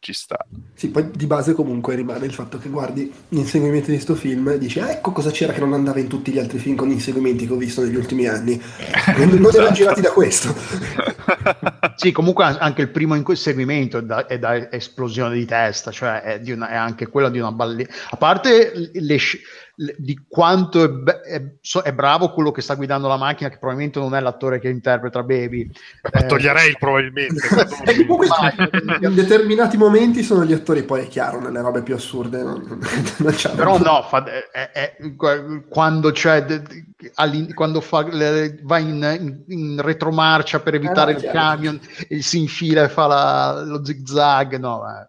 ci 0.08 0.14
sta. 0.14 0.38
Sì, 0.74 0.90
poi 0.90 1.12
di 1.12 1.28
base 1.28 1.52
comunque 1.52 1.94
rimane 1.96 2.26
il 2.26 2.34
fatto 2.34 2.58
che 2.58 2.70
guardi 2.70 3.12
gli 3.28 3.38
inseguimenti 3.38 3.92
di 3.92 4.00
sto 4.00 4.16
film 4.16 4.48
e 4.48 4.58
dici, 4.58 4.80
ah, 4.80 4.90
ecco 4.90 5.12
cosa 5.12 5.32
c'era 5.32 5.52
che 5.52 5.60
non 5.60 5.74
andava 5.74 6.00
in 6.00 6.08
tutti 6.08 6.32
gli 6.32 6.40
altri 6.40 6.60
film 6.60 6.78
con 6.78 6.88
gli 6.88 6.94
inseguimenti 6.94 7.46
che 7.46 7.52
ho 7.52 7.58
visto 7.58 7.82
negli 7.82 7.96
ultimi 7.96 8.26
anni. 8.26 8.62
non, 9.18 9.30
non 9.32 9.54
erano 9.54 9.72
girati 9.72 10.00
da 10.00 10.12
questo. 10.12 10.56
sì, 11.96 12.14
comunque 12.14 12.46
anche 12.46 12.84
il 12.84 12.90
primo 12.90 13.16
inseguimento 13.16 13.98
è 13.98 14.04
da, 14.04 14.26
è 14.28 14.40
da 14.40 14.72
esplosione 14.72 15.36
di 15.36 15.46
testa, 15.46 15.92
cioè 15.92 16.22
è, 16.22 16.52
una, 16.54 16.70
è 16.70 16.76
anche 16.76 17.08
quella 17.08 17.30
di 17.30 17.40
una 17.40 17.52
ballerina. 17.52 17.94
A 18.12 18.16
parte 18.16 18.92
le, 18.94 19.18
di 19.80 20.26
quanto 20.28 21.06
è, 21.06 21.14
è, 21.22 21.44
è, 21.84 21.94
bravo 21.94 22.32
quello 22.32 22.50
che 22.50 22.64
sta 22.64 22.74
guidando 22.74 23.08
la 23.08 23.16
macchina, 23.16 23.50
che 23.50 23.60
probabilmente 23.60 24.00
non 24.00 24.16
è 24.16 24.20
l'attore 24.20 24.60
che 24.60 24.70
interpreta 24.70 25.22
Baby. 25.22 25.70
Ma 26.12 26.22
eh, 26.22 26.26
toglierei 26.26 26.76
probabilmente. 26.80 27.42
comunque, 28.08 28.28
in 29.02 29.14
determinati 29.14 29.78
momenti 29.78 30.24
sono 30.24 30.44
gli 30.46 30.54
attori, 30.54 30.82
poi 30.82 31.04
è 31.04 31.08
chiaro, 31.08 31.40
nelle 31.40 31.62
robe 31.62 31.84
più 31.84 31.94
assurde. 31.94 32.42
Non, 32.42 32.80
non 33.18 33.36
Però 33.56 33.78
no, 33.78 34.02
fa, 34.02 34.26
è, 34.52 34.98
quando 35.70 36.12
c'è 36.12 36.64
quando 37.54 37.80
fa, 37.80 38.08
le, 38.08 38.60
va 38.64 38.80
in, 38.80 39.18
in, 39.20 39.44
in, 39.48 39.82
retromarcia 39.82 40.60
per 40.60 40.74
evitare 40.74 41.12
eh, 41.12 41.16
il 41.16 41.20
chiaro. 41.20 41.38
camion 41.38 41.80
e 42.08 42.24
si 42.24 42.40
infila 42.40 42.84
e 42.84 42.90
fa 42.90 43.06
la, 43.06 43.64
lo 43.64 43.86
zig 43.86 44.04
zag, 44.08 44.58
no, 44.58 44.82
eh. 44.90 45.08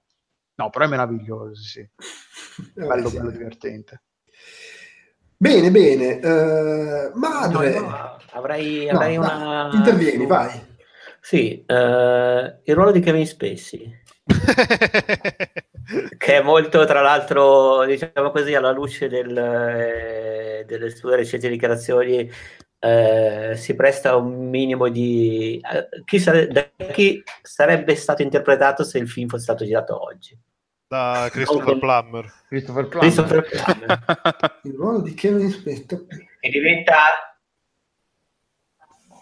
no, 0.57 0.69
però 0.69 0.85
è 0.85 0.89
meraviglioso, 0.89 1.55
sì. 1.55 1.81
È 1.81 2.85
bello, 2.85 3.11
bello 3.11 3.31
divertente. 3.31 4.03
Bene, 5.41 5.71
bene. 5.71 6.15
Uh, 6.17 7.17
madre... 7.17 7.79
No, 7.79 7.89
no, 7.89 8.17
avrei, 8.33 8.89
avrei 8.89 9.15
no, 9.15 9.23
una... 9.23 9.71
Intervieni, 9.73 10.27
vai. 10.27 10.51
Sì, 11.21 11.65
uh, 11.65 11.75
il 11.75 12.75
ruolo 12.75 12.91
di 12.91 12.99
Kevin 12.99 13.25
Spacey. 13.25 14.03
che 16.19 16.37
è 16.37 16.43
molto, 16.43 16.85
tra 16.87 17.03
l'altro, 17.03 17.85
diciamo 17.85 18.33
così, 18.33 18.55
alla 18.55 18.73
luce 18.73 19.09
del, 19.09 19.37
eh, 19.39 20.65
delle 20.67 20.91
sue 20.91 21.15
recenti 21.15 21.49
dichiarazioni, 21.49 22.29
eh, 22.81 23.53
si 23.55 23.77
presta 23.77 24.17
un 24.17 24.49
minimo 24.49 24.89
di... 24.89 25.61
Eh, 25.73 26.03
chi, 26.05 26.19
sare- 26.19 26.49
da 26.49 26.69
chi 26.91 27.23
sarebbe 27.43 27.95
stato 27.95 28.23
interpretato 28.23 28.83
se 28.83 28.99
il 28.99 29.09
film 29.09 29.29
fosse 29.29 29.45
stato 29.45 29.65
girato 29.65 30.03
oggi? 30.03 30.37
Da 30.89 31.29
Christopher 31.31 31.75
no, 31.75 31.79
Plummer. 31.79 32.33
Christopher 32.49 32.89
Plummer. 32.89 33.07
Christopher 33.07 33.47
Plummer. 33.47 34.61
il 34.65 34.75
ruolo 34.75 35.01
di 35.03 35.15
Kevin 35.15 35.51
Spacey. 35.51 36.07
E 36.41 36.49
diventa... 36.51 36.97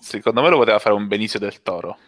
Secondo 0.00 0.40
me 0.40 0.48
lo 0.48 0.59
poteva 0.59 0.79
fare 0.79 0.94
un 0.94 1.09
Benicio 1.09 1.38
del 1.38 1.61
Toro. 1.62 1.98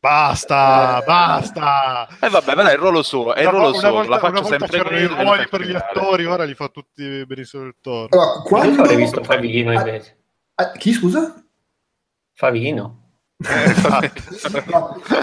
Basta, 0.00 1.00
eh, 1.00 1.04
basta. 1.04 2.08
E 2.20 2.26
eh, 2.26 2.28
vabbè, 2.28 2.54
ma 2.54 2.70
è 2.70 2.72
il 2.72 2.78
ruolo 2.78 3.02
suo, 3.02 3.34
è 3.34 3.42
il 3.42 3.48
ruolo 3.48 3.72
suo, 3.72 3.90
volta, 3.90 4.10
la 4.10 4.18
faccio 4.18 4.44
sempre 4.44 4.68
c'erano 4.68 4.96
i 4.96 5.06
ruoli 5.06 5.48
per 5.48 5.62
gli 5.62 5.74
attori, 5.74 6.24
ora 6.24 6.44
li 6.44 6.54
fa 6.54 6.68
tutti 6.68 7.24
Benicio 7.26 7.60
del 7.60 7.74
Toro. 7.80 8.08
Allora, 8.10 8.40
quando... 8.42 8.84
Io 8.84 8.96
visto 8.96 9.22
Favino 9.22 9.72
invece. 9.72 10.16
Ah, 10.54 10.72
chi 10.72 10.92
scusa? 10.92 11.44
Favino. 12.32 12.97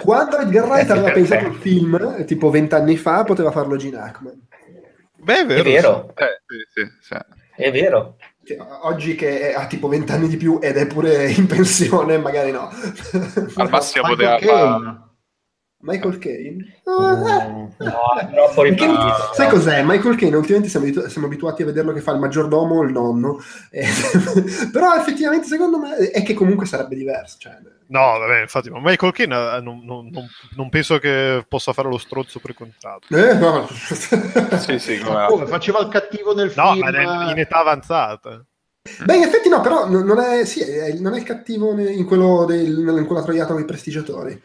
Quando 0.04 0.38
Edgar 0.38 0.68
Wright 0.68 0.90
aveva 0.90 1.12
pensato 1.12 1.46
al 1.48 1.56
film, 1.56 2.26
tipo 2.26 2.50
vent'anni 2.50 2.96
fa, 2.96 3.24
poteva 3.24 3.52
farlo 3.52 3.76
Gene 3.76 3.98
Hackman. 3.98 4.48
Beh, 5.18 5.42
è 5.42 5.46
vero. 5.46 5.60
È 5.60 5.64
vero. 5.64 6.14
Eh, 6.16 6.42
sì, 6.46 6.56
sì, 6.74 6.90
sì. 7.02 7.16
È 7.56 7.72
vero. 7.72 8.18
Oggi 8.84 9.16
che 9.16 9.54
ha 9.54 9.66
tipo 9.66 9.88
vent'anni 9.88 10.28
di 10.28 10.38
più 10.38 10.60
ed 10.62 10.78
è 10.78 10.86
pure 10.88 11.32
in 11.32 11.48
pensione, 11.48 12.18
magari 12.18 12.52
no. 12.52 12.70
Al 13.56 13.70
massimo 13.70 14.08
poteva 14.08 14.38
Michael 15.86 16.18
Caine? 16.18 16.82
no, 16.84 17.72
è 18.20 18.30
troppo 18.32 18.64
ripetuto. 18.64 19.14
Sai 19.34 19.50
cos'è? 19.50 19.84
Michael 19.84 20.16
Caine, 20.16 20.36
ultimamente 20.36 20.70
siamo, 20.70 21.08
siamo, 21.08 21.28
abituati 21.28 21.62
a 21.62 21.66
vederlo 21.66 21.94
che 21.94 22.02
fa 22.02 22.12
il 22.12 22.20
maggiordomo 22.20 22.76
o 22.76 22.84
il 22.84 22.92
nonno, 22.92 23.40
eh, 23.70 23.86
però 24.74 24.96
effettivamente 24.96 25.48
secondo 25.48 25.78
me 25.78 25.96
è 26.10 26.24
che 26.24 26.34
comunque 26.34 26.66
sarebbe 26.66 26.96
diverso. 26.96 27.38
Cioè... 27.40 27.58
No, 27.88 28.18
vabbè, 28.18 28.42
infatti, 28.42 28.72
ma 28.72 28.80
Michael 28.82 29.14
Caine 29.14 29.36
eh, 29.36 29.62
non, 29.62 29.82
non, 29.84 30.10
non, 30.12 30.28
non, 30.56 30.70
penso 30.70 30.98
che 30.98 31.46
possa 31.48 31.72
fare 31.72 31.88
lo 31.88 32.00
stronzo 32.00 32.40
precontrato. 32.40 33.08
Eh, 33.16 33.36
no. 33.36 33.68
sì, 34.58 34.80
sì, 34.80 35.00
come, 35.00 35.46
faceva 35.46 35.80
il 35.82 35.90
cattivo 35.90 36.34
nel 36.34 36.52
no, 36.56 36.74
film? 36.74 36.90
No, 36.90 37.30
in 37.30 37.38
età 37.38 37.60
avanzata. 37.60 38.44
Beh, 39.04 39.18
in 39.18 39.24
effetti 39.24 39.50
no, 39.50 39.62
però 39.62 39.88
non 39.88 40.20
è, 40.20 40.46
sì, 40.46 40.64
non 41.00 41.14
è 41.14 41.18
il 41.18 41.24
cattivo 41.24 41.78
in, 41.78 42.06
quello 42.06 42.46
del, 42.46 42.96
in 42.98 43.06
quella 43.06 43.24
troiata 43.24 43.54
con 43.54 43.62
i 43.62 43.66
prestigiatori. 43.66 44.40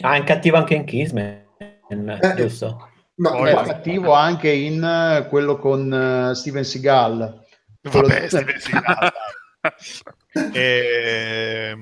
Ah, 0.00 0.16
è 0.16 0.24
cattivo 0.24 0.56
anche 0.56 0.74
in 0.74 0.84
Kissman, 0.84 1.42
eh, 1.88 2.34
giusto? 2.36 2.88
No, 3.16 3.30
Poi 3.30 3.50
è 3.50 3.54
cattivo 3.54 4.12
anche 4.12 4.50
in 4.50 4.82
uh, 4.82 5.28
quello 5.28 5.56
con 5.56 5.90
uh, 5.90 6.34
Steven 6.34 6.64
Seagal. 6.64 7.44
Vabbè, 7.82 8.22
di... 8.22 8.28
Steven 8.28 8.58
Seagal. 8.58 9.12
e... 10.52 11.76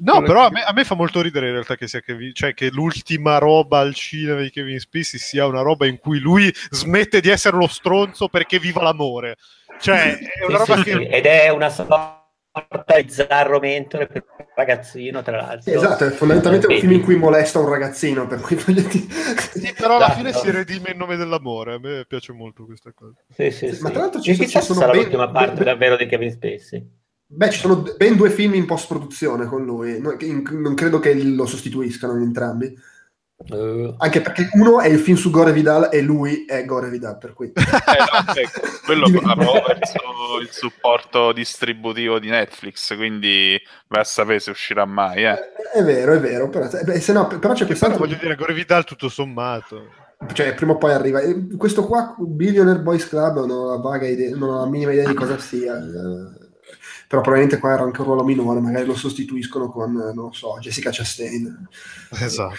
No, 0.00 0.22
però 0.22 0.46
a 0.46 0.50
me, 0.50 0.62
a 0.62 0.72
me, 0.72 0.84
fa 0.84 0.94
molto 0.94 1.20
ridere 1.20 1.46
in 1.46 1.52
realtà 1.52 1.74
che, 1.74 1.88
sia 1.88 2.00
Kevin, 2.00 2.32
cioè 2.32 2.54
che 2.54 2.70
l'ultima 2.70 3.38
roba 3.38 3.80
al 3.80 3.94
cinema 3.94 4.40
di 4.40 4.50
Kevin 4.50 4.78
Spacey 4.78 5.18
sia 5.18 5.46
una 5.46 5.62
roba 5.62 5.86
in 5.86 5.98
cui 5.98 6.20
lui 6.20 6.52
smette 6.70 7.20
di 7.20 7.30
essere 7.30 7.56
lo 7.56 7.66
stronzo 7.66 8.28
perché 8.28 8.58
viva 8.58 8.82
l'amore. 8.82 9.36
Cioè, 9.80 10.18
è 10.18 10.44
una 10.46 10.58
roba 10.58 10.76
sì, 10.76 10.82
che... 10.82 10.92
Sì. 10.92 11.06
Ed 11.06 11.24
è 11.24 11.48
una 11.48 11.68
sorta 12.68 12.94
bizzarro 12.96 13.58
mentore 13.60 14.06
per 14.06 14.24
un 14.38 14.46
ragazzino, 14.54 15.22
tra 15.22 15.36
l'altro. 15.36 15.72
Esatto, 15.72 16.06
è 16.06 16.10
fondamentalmente 16.10 16.66
un 16.66 16.78
film 16.78 16.92
in 16.92 17.02
cui 17.02 17.16
molesta 17.16 17.58
un 17.58 17.68
ragazzino, 17.68 18.26
per 18.26 18.40
cui 18.40 18.56
sì, 18.58 19.72
però 19.76 19.96
alla 19.96 20.10
fine 20.10 20.32
si 20.32 20.50
redime 20.50 20.90
in 20.92 20.98
nome 20.98 21.16
dell'amore, 21.16 21.74
a 21.74 21.78
me 21.78 22.04
piace 22.06 22.32
molto 22.32 22.64
questa 22.64 22.92
cosa. 22.92 23.14
Sì, 23.28 23.50
sì, 23.50 23.74
sì. 23.74 23.82
Ma 23.82 23.90
tra 23.90 24.00
l'altro 24.00 24.20
ci, 24.20 24.34
ci 24.34 24.48
sono 24.48 24.80
sarà 24.80 24.92
ben, 24.92 25.00
l'ultima 25.00 25.30
parte 25.30 25.54
ben, 25.54 25.64
davvero 25.64 25.96
di 25.96 26.06
Kevin 26.06 26.30
Spacey. 26.30 26.90
Beh, 27.30 27.50
ci 27.50 27.58
sono 27.58 27.84
ben 27.96 28.16
due 28.16 28.30
film 28.30 28.54
in 28.54 28.64
post-produzione 28.64 29.46
con 29.46 29.64
lui, 29.64 30.00
non 30.00 30.74
credo 30.74 30.98
che 30.98 31.14
lo 31.14 31.46
sostituiscano 31.46 32.16
entrambi. 32.16 32.74
Uh. 33.38 33.94
Anche 33.98 34.20
perché 34.20 34.48
uno 34.54 34.80
è 34.80 34.88
il 34.88 34.98
film 34.98 35.16
su 35.16 35.30
Gore 35.30 35.52
Vidal 35.52 35.90
e 35.92 36.00
lui 36.00 36.44
è 36.44 36.64
Gore 36.64 36.90
Vidal, 36.90 37.18
per 37.18 37.34
cui... 37.34 37.52
Eh, 37.54 37.62
no, 37.62 38.34
ecco, 38.34 38.60
quello 38.84 39.08
proprio 39.10 39.52
verso 39.64 39.98
il 40.40 40.48
supporto 40.50 41.32
distributivo 41.32 42.18
di 42.18 42.30
Netflix, 42.30 42.96
quindi 42.96 43.56
vai 43.86 44.00
a 44.00 44.04
sapere 44.04 44.40
se 44.40 44.50
uscirà 44.50 44.84
mai. 44.84 45.24
Eh. 45.24 45.38
È, 45.72 45.82
vero, 45.82 46.14
è 46.14 46.20
vero, 46.20 46.48
però, 46.48 46.68
beh, 46.68 47.00
se 47.00 47.12
no, 47.12 47.28
però 47.28 47.54
c'è 47.54 47.64
quest'altro... 47.64 47.98
Voglio 47.98 48.18
dire, 48.20 48.34
Gore 48.34 48.54
Vidal 48.54 48.84
tutto 48.84 49.08
sommato. 49.08 50.06
Cioè, 50.32 50.54
prima 50.54 50.72
o 50.72 50.76
poi 50.76 50.92
arriva. 50.92 51.20
Questo 51.56 51.86
qua, 51.86 52.16
Billionaire 52.18 52.80
Boys 52.80 53.08
Club, 53.08 53.36
non 53.36 53.50
ho 53.50 53.68
la 53.70 53.76
vaga 53.76 54.08
idea, 54.08 54.34
non 54.34 54.48
ho 54.48 54.58
la 54.58 54.68
minima 54.68 54.92
idea 54.92 55.06
di 55.06 55.14
cosa 55.14 55.38
sia. 55.38 55.74
Eh 57.08 57.16
però 57.16 57.22
probabilmente 57.22 57.58
qua 57.58 57.72
era 57.72 57.84
anche 57.84 58.00
un 58.02 58.06
ruolo 58.06 58.22
minore, 58.22 58.60
magari 58.60 58.84
lo 58.84 58.94
sostituisco 58.94 59.70
con, 59.70 59.92
non 60.14 60.34
so, 60.34 60.58
Jessica 60.60 60.90
Chastain. 60.92 61.66
Esatto. 62.10 62.54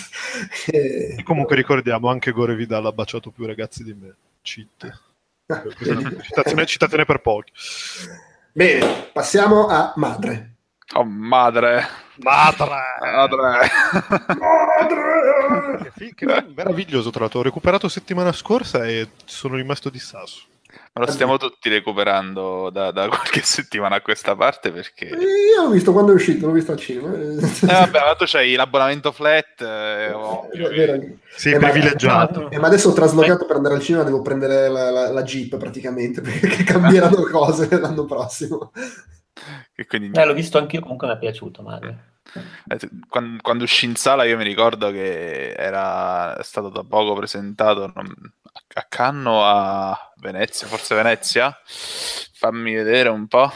e... 0.72 1.16
e... 1.18 1.22
comunque 1.22 1.54
ricordiamo, 1.54 2.08
anche 2.08 2.32
Gore 2.32 2.56
Vidal 2.56 2.86
ha 2.86 2.92
baciato 2.92 3.30
più 3.30 3.44
ragazzi 3.44 3.84
di 3.84 3.92
me. 3.92 4.14
Cheat. 4.40 5.00
Ah, 5.48 5.62
citazione, 6.22 6.64
citazione 6.64 7.04
per 7.04 7.20
pochi. 7.20 7.52
Bene, 8.52 9.10
passiamo 9.12 9.66
a 9.66 9.92
Madre. 9.96 10.54
Oh, 10.94 11.04
madre. 11.04 11.86
Madre. 12.16 12.66
Madre. 13.00 13.70
madre. 14.38 15.92
Che, 15.94 16.14
che 16.14 16.26
meraviglioso, 16.54 17.10
tra 17.10 17.20
l'altro. 17.20 17.40
Ho 17.40 17.42
recuperato 17.42 17.88
settimana 17.88 18.32
scorsa 18.32 18.86
e 18.86 19.08
sono 19.24 19.56
rimasto 19.56 19.90
di 19.90 19.98
sasso. 19.98 20.44
Ma 20.96 21.06
lo 21.06 21.10
stiamo 21.10 21.38
tutti 21.38 21.68
recuperando 21.68 22.70
da, 22.70 22.92
da, 22.92 23.08
qualche 23.08 23.42
settimana 23.42 23.96
a 23.96 24.00
questa 24.00 24.36
parte 24.36 24.70
perché... 24.70 25.06
Io 25.06 25.62
l'ho 25.62 25.70
visto 25.70 25.92
quando 25.92 26.12
è 26.12 26.14
uscito, 26.14 26.46
l'ho 26.46 26.52
visto 26.52 26.70
al 26.70 26.78
cinema. 26.78 27.12
Eh, 27.12 27.34
vabbè, 27.66 27.98
ma 27.98 28.14
tu 28.14 28.24
c'hai 28.28 28.54
l'abbonamento 28.54 29.10
flat. 29.10 29.60
Eh, 29.60 30.12
oh, 30.12 30.48
eh, 30.52 31.18
Sei 31.34 31.58
privilegiato. 31.58 32.48
Ma, 32.52 32.60
ma, 32.60 32.66
adesso 32.68 32.90
ho 32.90 32.92
traslocato 32.92 33.44
per 33.44 33.56
andare 33.56 33.74
al 33.74 33.80
cinema, 33.80 34.04
devo 34.04 34.22
prendere 34.22 34.68
la, 34.68 34.90
la, 34.90 35.10
la 35.10 35.22
Jeep 35.24 35.56
praticamente, 35.56 36.20
perché 36.22 36.62
cambieranno 36.62 37.22
cose 37.24 37.68
l'anno 37.76 38.04
prossimo. 38.04 38.70
Quindi... 39.88 40.16
Eh, 40.16 40.24
l'ho 40.24 40.32
visto 40.32 40.58
anch'io, 40.58 40.80
comunque 40.80 41.08
mi 41.08 41.14
è 41.14 41.18
piaciuto 41.18 41.62
Mario. 41.62 41.98
Quando, 43.08 43.42
quando, 43.42 43.64
uscì 43.64 43.84
in 43.84 43.96
sala 43.96 44.24
io 44.24 44.36
mi 44.36 44.44
ricordo 44.44 44.92
che 44.92 45.54
era 45.54 46.40
stato 46.42 46.68
da 46.68 46.82
poco 46.82 47.14
presentato 47.14 47.92
non, 47.94 48.32
a 48.74 48.86
Canno 48.88 49.44
a 49.44 50.12
Venezia, 50.16 50.66
forse 50.66 50.94
Venezia. 50.94 51.56
Fammi 51.64 52.74
vedere 52.74 53.08
un 53.08 53.26
po'. 53.28 53.50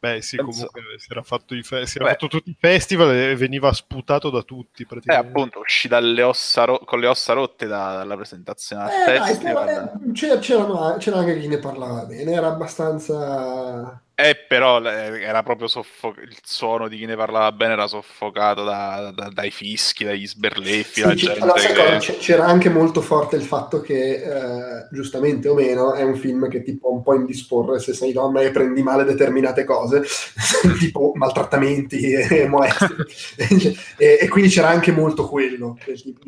Beh, 0.00 0.22
sì, 0.22 0.36
Penso... 0.36 0.68
comunque 0.70 0.98
si 0.98 1.08
era, 1.10 1.22
fatto, 1.22 1.54
i 1.56 1.62
fe- 1.64 1.84
si 1.86 1.98
era 1.98 2.10
fatto 2.10 2.28
tutti 2.28 2.50
i 2.50 2.56
festival 2.58 3.12
e 3.12 3.34
veniva 3.34 3.72
sputato 3.72 4.30
da 4.30 4.42
tutti. 4.42 4.86
Praticamente. 4.86 5.26
Eh, 5.26 5.30
appunto, 5.30 5.58
uscì 5.58 5.88
dalle 5.88 6.22
ossa 6.22 6.64
ro- 6.64 6.78
con 6.84 7.00
le 7.00 7.08
ossa 7.08 7.32
rotte 7.32 7.66
da- 7.66 7.96
dalla 7.96 8.14
presentazione 8.14 8.86
eh, 8.86 9.20
festival. 9.20 9.66
Dai, 9.66 10.12
c'era, 10.12 10.38
c'era, 10.38 10.96
c'era, 10.98 11.18
anche 11.18 11.40
chi 11.40 11.48
ne 11.48 11.58
parlava 11.58 12.04
bene, 12.04 12.30
era 12.30 12.46
abbastanza 12.46 14.00
eh, 14.20 14.34
però 14.34 14.82
era 14.82 15.44
proprio 15.44 15.68
soffocato. 15.68 16.26
Il 16.26 16.36
suono 16.42 16.88
di 16.88 16.98
chi 16.98 17.06
ne 17.06 17.14
parlava 17.14 17.52
bene 17.52 17.74
era 17.74 17.86
soffocato 17.86 18.64
da, 18.64 19.12
da, 19.14 19.30
dai 19.32 19.52
fischi, 19.52 20.04
dagli 20.04 20.26
sberleffi. 20.26 21.02
Sì, 21.02 21.14
c- 21.14 21.36
allora, 21.38 21.98
che... 21.98 22.16
c'era 22.16 22.44
anche 22.44 22.68
molto 22.68 23.00
forte 23.00 23.36
il 23.36 23.42
fatto 23.42 23.80
che, 23.80 24.14
eh, 24.14 24.88
giustamente 24.90 25.48
o 25.48 25.54
meno, 25.54 25.92
è 25.92 26.02
un 26.02 26.16
film 26.16 26.48
che 26.48 26.64
ti 26.64 26.76
può 26.76 26.90
un 26.90 27.02
po' 27.04 27.14
indisporre 27.14 27.78
se 27.78 27.94
sei 27.94 28.10
donna 28.10 28.40
e 28.40 28.50
prendi 28.50 28.82
male 28.82 29.04
determinate 29.04 29.62
cose, 29.62 30.02
tipo 30.80 31.12
maltrattamenti 31.14 32.10
e 32.10 32.48
molestie. 32.48 32.96
e, 33.96 34.18
e, 34.20 34.28
quindi 34.28 34.50
c'era 34.50 34.66
anche 34.66 34.90
molto 34.90 35.28
quello. 35.28 35.78
Tipo, 35.84 36.22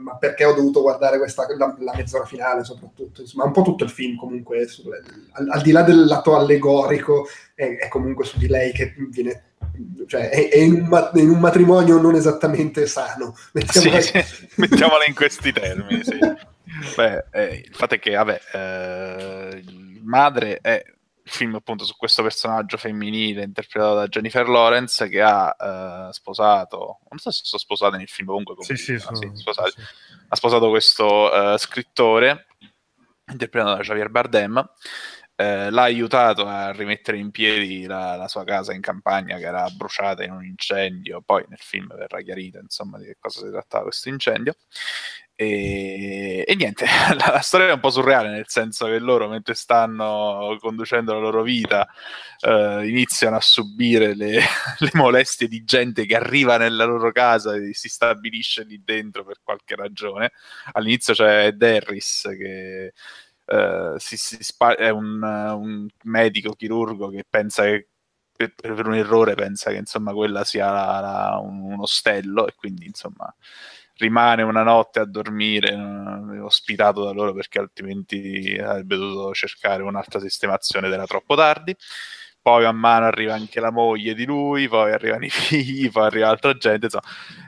ma 0.00 0.16
perché 0.16 0.46
ho 0.46 0.54
dovuto 0.54 0.80
guardare 0.80 1.18
questa, 1.18 1.44
la, 1.58 1.76
la 1.78 1.92
mezz'ora 1.94 2.24
finale, 2.24 2.64
soprattutto? 2.64 3.20
Insomma, 3.20 3.44
un 3.44 3.52
po' 3.52 3.60
tutto 3.60 3.84
il 3.84 3.90
film, 3.90 4.16
comunque, 4.16 4.66
sul, 4.66 4.98
al, 5.32 5.46
al 5.50 5.60
di 5.60 5.72
là 5.72 5.82
del 5.82 6.06
lato 6.06 6.34
allegorico 6.34 7.00
storico 7.02 7.28
è, 7.54 7.76
è, 7.78 7.88
comunque 7.88 8.24
su 8.24 8.38
di 8.38 8.46
lei 8.46 8.72
che 8.72 8.94
viene 9.10 9.50
cioè 10.06 10.28
è, 10.30 10.48
è 10.48 10.58
in, 10.58 10.74
un, 10.74 11.10
in, 11.14 11.28
un, 11.28 11.38
matrimonio 11.38 12.00
non 12.00 12.14
esattamente 12.14 12.86
sano 12.86 13.34
mettiamola, 13.52 14.00
sì, 14.00 14.22
sì. 14.22 14.48
mettiamola 14.56 15.04
in 15.04 15.14
questi 15.14 15.52
termini 15.52 16.04
sì. 16.04 16.18
Beh, 16.96 17.24
eh, 17.32 17.64
il 17.66 17.74
fatto 17.74 17.94
è 17.94 17.98
che 17.98 18.14
vabbè 18.14 18.40
eh, 18.52 19.64
madre 20.02 20.58
è 20.60 20.82
il 21.24 21.30
film 21.30 21.54
appunto 21.54 21.84
su 21.84 21.94
questo 21.96 22.22
personaggio 22.22 22.76
femminile 22.76 23.44
interpretato 23.44 23.94
da 23.94 24.08
Jennifer 24.08 24.48
Lawrence 24.48 25.08
che 25.08 25.20
ha 25.20 25.54
eh, 25.58 26.12
sposato 26.12 27.00
non 27.08 27.18
so 27.18 27.30
se 27.30 27.42
sono 27.44 27.60
sposate 27.60 27.96
nel 27.96 28.08
film 28.08 28.28
comunque, 28.28 28.54
comunque 28.54 28.76
sì, 28.76 28.98
sì, 28.98 28.98
sono, 28.98 29.16
sì, 29.16 29.30
ha 30.28 30.36
sposato 30.36 30.68
questo 30.70 31.30
uh, 31.30 31.56
scrittore 31.58 32.46
interpretato 33.30 33.76
da 33.76 33.82
Javier 33.82 34.08
Bardem 34.08 34.70
eh, 35.36 35.70
l'ha 35.70 35.82
aiutato 35.82 36.46
a 36.46 36.72
rimettere 36.72 37.16
in 37.18 37.30
piedi 37.30 37.86
la, 37.86 38.16
la, 38.16 38.28
sua 38.28 38.44
casa 38.44 38.72
in 38.72 38.80
campagna 38.80 39.38
che 39.38 39.44
era 39.44 39.68
bruciata 39.70 40.24
in 40.24 40.32
un 40.32 40.44
incendio. 40.44 41.22
Poi 41.22 41.44
nel 41.48 41.58
film 41.60 41.94
verrà 41.96 42.20
chiarito 42.20 42.58
insomma 42.58 42.98
di 42.98 43.06
che 43.06 43.16
cosa 43.18 43.40
si 43.40 43.50
trattava 43.50 43.84
questo 43.84 44.08
incendio. 44.08 44.54
E, 45.34 46.44
e 46.46 46.54
niente, 46.54 46.84
la, 47.18 47.32
la, 47.32 47.40
storia 47.40 47.68
è 47.68 47.72
un 47.72 47.80
po' 47.80 47.90
surreale, 47.90 48.28
nel 48.30 48.44
senso 48.46 48.86
che 48.86 48.98
loro, 48.98 49.28
mentre 49.28 49.54
stanno 49.54 50.56
conducendo 50.60 51.14
la 51.14 51.20
loro 51.20 51.42
vita, 51.42 51.88
eh, 52.40 52.86
iniziano 52.86 53.36
a 53.36 53.40
subire 53.40 54.14
le, 54.14 54.40
le, 54.78 54.90
molestie 54.92 55.48
di 55.48 55.64
gente 55.64 56.06
che 56.06 56.16
arriva 56.16 56.58
nella 56.58 56.84
loro 56.84 57.10
casa 57.12 57.54
e 57.56 57.72
si 57.74 57.88
stabilisce 57.88 58.64
lì 58.64 58.82
dentro 58.84 59.24
per 59.24 59.38
qualche 59.42 59.74
ragione. 59.74 60.32
All'inizio 60.72 61.14
c'è 61.14 61.52
Derris 61.52 62.28
che 62.38 62.92
Uh, 63.52 63.98
si, 63.98 64.16
si 64.16 64.38
spa- 64.40 64.76
è 64.76 64.88
un, 64.88 65.22
un, 65.22 65.86
medico 66.04 66.54
chirurgo 66.54 67.10
che 67.10 67.26
pensa 67.28 67.64
che 67.64 67.88
per, 68.34 68.54
per, 68.54 68.86
un 68.86 68.94
errore 68.94 69.34
pensa 69.34 69.70
che 69.70 69.76
insomma 69.76 70.14
quella 70.14 70.42
sia 70.42 70.70
la, 70.70 71.00
la, 71.00 71.38
un, 71.38 71.72
un, 71.72 71.80
ostello 71.80 72.46
e 72.46 72.54
quindi 72.56 72.86
insomma 72.86 73.30
rimane 73.96 74.42
una 74.42 74.62
notte 74.62 75.00
a 75.00 75.04
dormire 75.04 75.74
uh, 75.74 76.42
ospitato 76.42 77.04
da 77.04 77.10
loro 77.10 77.34
perché 77.34 77.58
altrimenti 77.58 78.58
avrebbe 78.58 78.96
dovuto 78.96 79.34
cercare 79.34 79.82
un'altra 79.82 80.18
sistemazione 80.18 80.86
ed 80.86 80.94
era 80.94 81.04
troppo 81.04 81.36
tardi. 81.36 81.76
Poi 82.40 82.64
man 82.64 82.76
mano 82.76 83.06
arriva 83.06 83.34
anche 83.34 83.60
la 83.60 83.70
moglie 83.70 84.14
di 84.14 84.24
lui, 84.24 84.66
poi 84.66 84.92
arrivano 84.92 85.24
i 85.24 85.30
figli, 85.30 85.90
poi 85.90 86.06
arriva 86.06 86.28
altra 86.28 86.56
gente, 86.56 86.86
insomma, 86.86 87.04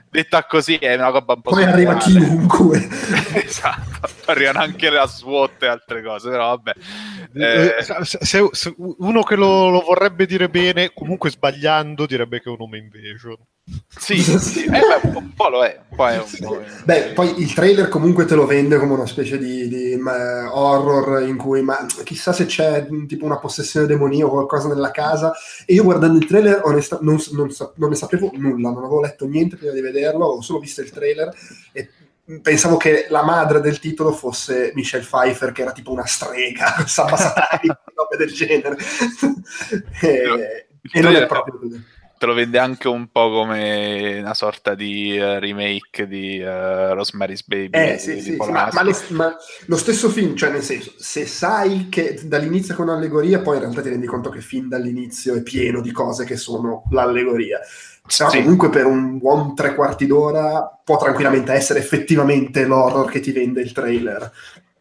detta 0.09 0.45
così 0.45 0.75
è 0.75 0.95
una 0.95 1.09
roba 1.09 1.33
un 1.33 1.41
po' 1.41 1.51
Poi 1.51 1.63
arriva 1.65 1.97
chiunque. 1.97 2.87
esatto, 3.43 3.94
arrivano 4.25 4.59
anche 4.59 4.89
la 4.89 5.07
SWAT 5.07 5.63
e 5.63 5.67
altre 5.67 6.03
cose, 6.03 6.29
però 6.29 6.57
vabbè. 6.57 6.73
Eh... 7.33 7.83
Se, 7.83 8.17
se, 8.21 8.49
se 8.51 8.73
uno 8.77 9.23
che 9.23 9.35
lo, 9.35 9.69
lo, 9.69 9.81
vorrebbe 9.81 10.25
dire 10.25 10.49
bene, 10.49 10.91
comunque 10.93 11.29
sbagliando, 11.29 12.05
direbbe 12.05 12.39
che 12.41 12.49
è 12.49 12.51
un 12.51 12.57
nome 12.59 12.77
invasion. 12.77 13.37
Sì, 13.97 14.21
sì. 14.21 14.65
Eh, 14.65 14.69
beh, 14.69 15.17
un 15.17 15.33
po' 15.33 15.49
lo 15.49 15.63
è. 15.63 15.81
Poi, 15.95 16.21
sì. 16.25 16.45
beh, 16.83 17.13
poi 17.15 17.41
il 17.41 17.51
trailer 17.53 17.89
comunque 17.89 18.25
te 18.25 18.35
lo 18.35 18.45
vende 18.45 18.77
come 18.77 18.93
una 18.93 19.07
specie 19.07 19.39
di, 19.39 19.67
di 19.67 19.95
ma, 19.95 20.55
horror 20.55 21.23
in 21.23 21.35
cui, 21.35 21.63
ma 21.63 21.83
chissà 22.03 22.31
se 22.31 22.45
c'è 22.45 22.85
tipo 23.07 23.25
una 23.25 23.39
possessione 23.39 23.87
demonia 23.87 24.25
o 24.25 24.29
qualcosa 24.29 24.67
nella 24.67 24.91
casa. 24.91 25.33
E 25.65 25.73
io 25.73 25.83
guardando 25.83 26.19
il 26.19 26.27
trailer 26.27 26.61
onesta, 26.63 26.99
non, 27.01 27.17
non, 27.31 27.49
non, 27.75 27.89
ne 27.89 27.95
sapevo 27.95 28.29
nulla, 28.35 28.69
non 28.69 28.83
avevo 28.83 29.01
letto 29.01 29.25
niente 29.25 29.55
prima 29.55 29.73
di 29.73 29.81
vederlo, 29.81 30.25
ho 30.25 30.41
solo 30.41 30.59
visto 30.59 30.81
il 30.81 30.91
trailer 30.91 31.33
e 31.71 31.89
pensavo 32.41 32.77
che 32.77 33.07
la 33.09 33.23
madre 33.23 33.59
del 33.59 33.79
titolo 33.79 34.11
fosse 34.11 34.71
Michelle 34.73 35.03
Pfeiffer, 35.03 35.51
che 35.51 35.61
era 35.61 35.71
tipo 35.71 35.91
una 35.91 36.05
strega, 36.05 36.85
Samba 36.85 37.17
Satanic, 37.17 37.79
roba 37.93 38.15
del 38.17 38.31
genere. 38.31 38.77
e, 40.01 40.67
e 40.91 41.01
non 41.01 41.15
è 41.15 41.25
proprio 41.25 41.59
così 41.59 41.93
te 42.17 42.25
lo 42.25 42.33
vende 42.33 42.57
anche 42.57 42.87
un 42.87 43.07
po' 43.07 43.29
come 43.29 44.19
una 44.19 44.33
sorta 44.33 44.73
di 44.75 45.17
uh, 45.17 45.39
remake 45.39 46.07
di 46.07 46.39
uh, 46.39 46.93
Rosemary's 46.93 47.45
Baby. 47.45 47.77
Eh, 47.77 47.97
sì, 47.97 48.19
sì, 48.21 48.31
sì, 48.31 48.35
ma, 48.35 48.69
ma, 48.71 48.83
le, 48.83 48.95
ma, 49.09 49.35
lo 49.65 49.77
stesso 49.77 50.09
film, 50.09 50.35
cioè 50.35 50.49
nel 50.49 50.61
senso, 50.63 50.93
se 50.97 51.25
sai 51.25 51.87
che 51.89 52.19
dall'inizio 52.23 52.73
è 52.73 52.77
con 52.77 52.87
un'allegoria, 52.87 53.39
poi 53.39 53.55
in 53.55 53.61
realtà 53.61 53.81
ti 53.81 53.89
rendi 53.89 54.05
conto 54.05 54.29
che 54.29 54.41
fin 54.41 54.69
dall'inizio 54.69 55.35
è 55.35 55.41
pieno 55.41 55.81
di 55.81 55.91
cose 55.91 56.25
che 56.25 56.37
sono 56.37 56.83
l'allegoria. 56.91 57.59
Però 58.17 58.29
sì. 58.29 58.41
comunque 58.41 58.69
per 58.69 58.85
un 58.85 59.17
buon 59.17 59.55
tre 59.55 59.73
quarti 59.73 60.05
d'ora 60.05 60.79
può 60.83 60.97
tranquillamente 60.97 61.53
essere 61.53 61.79
effettivamente 61.79 62.65
l'horror 62.65 63.09
che 63.09 63.19
ti 63.19 63.31
vende 63.31 63.61
il 63.61 63.71
trailer. 63.71 64.31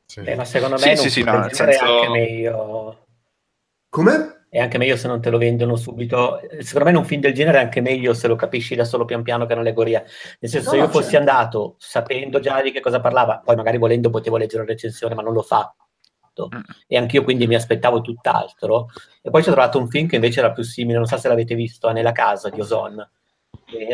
Sì. 0.04 0.20
Eh, 0.20 0.34
ma 0.34 0.44
secondo 0.44 0.78
me 0.78 0.96
sì, 0.96 1.08
sì, 1.10 1.22
no, 1.22 1.38
nel 1.38 1.52
senso... 1.52 1.84
anche 1.84 2.08
meglio... 2.10 2.98
Come? 3.88 4.33
È 4.54 4.60
anche 4.60 4.78
meglio 4.78 4.96
se 4.96 5.08
non 5.08 5.20
te 5.20 5.30
lo 5.30 5.38
vendono 5.38 5.74
subito. 5.74 6.38
Secondo 6.60 6.84
me 6.84 6.90
in 6.90 6.96
un 6.98 7.04
film 7.04 7.20
del 7.20 7.34
genere 7.34 7.58
è 7.58 7.62
anche 7.62 7.80
meglio 7.80 8.14
se 8.14 8.28
lo 8.28 8.36
capisci 8.36 8.76
da 8.76 8.84
solo 8.84 9.04
pian 9.04 9.24
piano 9.24 9.46
che 9.46 9.50
è 9.50 9.54
un'allegoria. 9.54 10.04
Nel 10.38 10.48
senso, 10.48 10.68
no, 10.68 10.70
se 10.70 10.76
io 10.76 10.88
fossi 10.88 11.10
certo. 11.10 11.18
andato 11.18 11.74
sapendo 11.78 12.38
già 12.38 12.62
di 12.62 12.70
che 12.70 12.78
cosa 12.78 13.00
parlava, 13.00 13.42
poi 13.44 13.56
magari 13.56 13.78
volendo 13.78 14.10
potevo 14.10 14.36
leggere 14.36 14.62
la 14.62 14.68
recensione, 14.68 15.16
ma 15.16 15.22
non 15.22 15.32
l'ho 15.32 15.42
fatto. 15.42 16.50
Mm. 16.54 16.60
E 16.86 16.96
anch'io 16.96 17.24
quindi 17.24 17.48
mi 17.48 17.56
aspettavo 17.56 18.00
tutt'altro. 18.00 18.90
E 19.22 19.28
poi 19.28 19.42
ci 19.42 19.48
ho 19.48 19.52
trovato 19.52 19.80
un 19.80 19.88
film 19.88 20.06
che 20.06 20.14
invece 20.14 20.38
era 20.38 20.52
più 20.52 20.62
simile, 20.62 20.98
non 20.98 21.08
so 21.08 21.16
se 21.16 21.26
l'avete 21.26 21.56
visto, 21.56 21.90
Nella 21.90 22.12
casa 22.12 22.48
di 22.48 22.60
Ozon. 22.60 23.10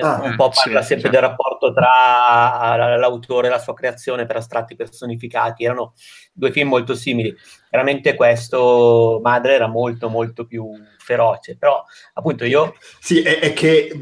Ah, 0.01 0.21
un 0.23 0.37
po' 0.37 0.51
parla 0.51 0.81
sì, 0.83 0.89
sempre 0.89 1.09
sì. 1.09 1.15
del 1.15 1.21
rapporto 1.21 1.73
tra 1.73 2.97
l'autore 2.97 3.49
e 3.49 3.51
la 3.51 3.59
sua 3.59 3.75
creazione 3.75 4.27
per 4.27 4.37
astratti 4.37 4.77
personificati. 4.77 5.65
Erano 5.65 5.95
due 6.33 6.51
film 6.51 6.69
molto 6.69 6.95
simili. 6.95 7.35
Veramente 7.71 8.15
questo 8.15 9.21
Madre 9.23 9.55
era 9.55 9.69
molto 9.69 10.09
molto 10.09 10.45
più 10.45 10.69
feroce, 11.11 11.57
però 11.59 11.83
appunto 12.15 12.45
io... 12.45 12.75
Sì, 13.01 13.23
è, 13.23 13.41
è 13.41 13.53
che 13.53 14.01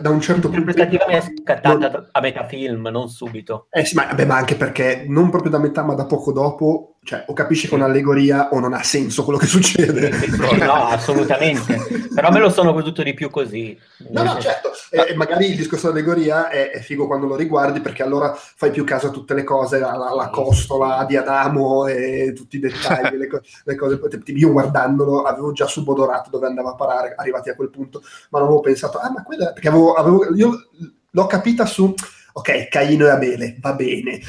da 0.00 0.08
un 0.08 0.20
certo 0.20 0.48
punto... 0.48 0.64
L'interpretativa 0.64 1.04
mi 1.06 1.14
è 1.14 1.20
scattata 1.20 1.90
non... 1.90 2.08
a 2.10 2.20
metà 2.20 2.46
film, 2.46 2.88
non 2.88 3.08
subito. 3.08 3.66
Eh 3.70 3.84
sì, 3.84 3.94
ma, 3.94 4.06
vabbè, 4.06 4.24
ma 4.24 4.36
anche 4.36 4.54
perché 4.54 5.04
non 5.06 5.28
proprio 5.28 5.50
da 5.50 5.58
metà, 5.58 5.82
ma 5.82 5.94
da 5.94 6.06
poco 6.06 6.32
dopo 6.32 6.96
cioè 7.06 7.22
o 7.28 7.32
capisci 7.34 7.68
che 7.68 7.74
è 7.74 7.78
un'allegoria 7.78 8.48
o 8.50 8.58
non 8.58 8.74
ha 8.74 8.82
senso 8.82 9.22
quello 9.22 9.38
che 9.38 9.46
succede. 9.46 10.10
no, 10.58 10.86
assolutamente. 10.88 11.78
Però 12.12 12.32
me 12.32 12.40
lo 12.40 12.50
sono 12.50 12.72
goduto 12.72 13.04
di 13.04 13.14
più 13.14 13.30
così. 13.30 13.78
No, 14.10 14.24
no, 14.24 14.40
certo. 14.40 14.72
E 14.90 15.14
magari 15.14 15.50
il 15.50 15.56
discorso 15.56 15.86
dell'allegoria 15.86 16.48
è, 16.48 16.70
è, 16.70 16.80
figo 16.80 17.06
quando 17.06 17.26
lo 17.26 17.36
riguardi 17.36 17.80
perché 17.80 18.02
allora 18.02 18.34
fai 18.34 18.72
più 18.72 18.82
caso 18.82 19.06
a 19.06 19.10
tutte 19.10 19.34
le 19.34 19.44
cose, 19.44 19.76
alla, 19.76 20.08
alla 20.08 20.30
costola 20.30 21.04
di 21.04 21.16
Adamo 21.16 21.86
e 21.86 22.32
tutti 22.34 22.56
i 22.56 22.60
dettagli, 22.60 23.14
le, 23.14 23.28
co- 23.28 23.40
le 23.64 23.74
cose. 23.76 24.00
Io 24.24 24.50
guardandolo 24.50 25.22
avevo 25.22 25.52
già 25.52 25.66
subodorato 25.66 26.28
dove 26.30 26.45
andava 26.46 26.70
a 26.70 26.74
parare, 26.74 27.14
arrivati 27.16 27.50
a 27.50 27.54
quel 27.54 27.70
punto, 27.70 28.02
ma 28.30 28.38
non 28.38 28.48
avevo 28.48 28.62
pensato, 28.62 28.98
ah 28.98 29.10
ma 29.10 29.22
quella... 29.22 29.52
Perché 29.52 29.68
avevo, 29.68 29.94
avevo 29.94 30.34
io 30.34 30.68
l'ho 31.10 31.26
capita 31.26 31.64
su 31.64 31.94
ok, 32.32 32.68
Caino 32.68 33.06
e 33.06 33.10
Abele, 33.10 33.56
va 33.60 33.72
bene. 33.72 34.20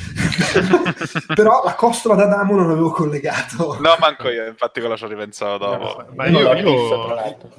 Però 1.36 1.62
la 1.66 1.76
costola 1.76 2.16
d'Adamo 2.16 2.56
non 2.56 2.68
l'avevo 2.70 2.92
collegato. 2.92 3.78
No, 3.82 3.98
manco 4.00 4.30
io, 4.30 4.46
infatti 4.46 4.80
quello 4.80 4.96
ci 4.96 5.04
ho 5.04 5.08
ripensato 5.08 5.58
dopo. 5.58 6.02
No, 6.04 6.08
ma 6.16 6.28
io, 6.28 6.54
io, 6.54 6.70
Io 6.70 7.50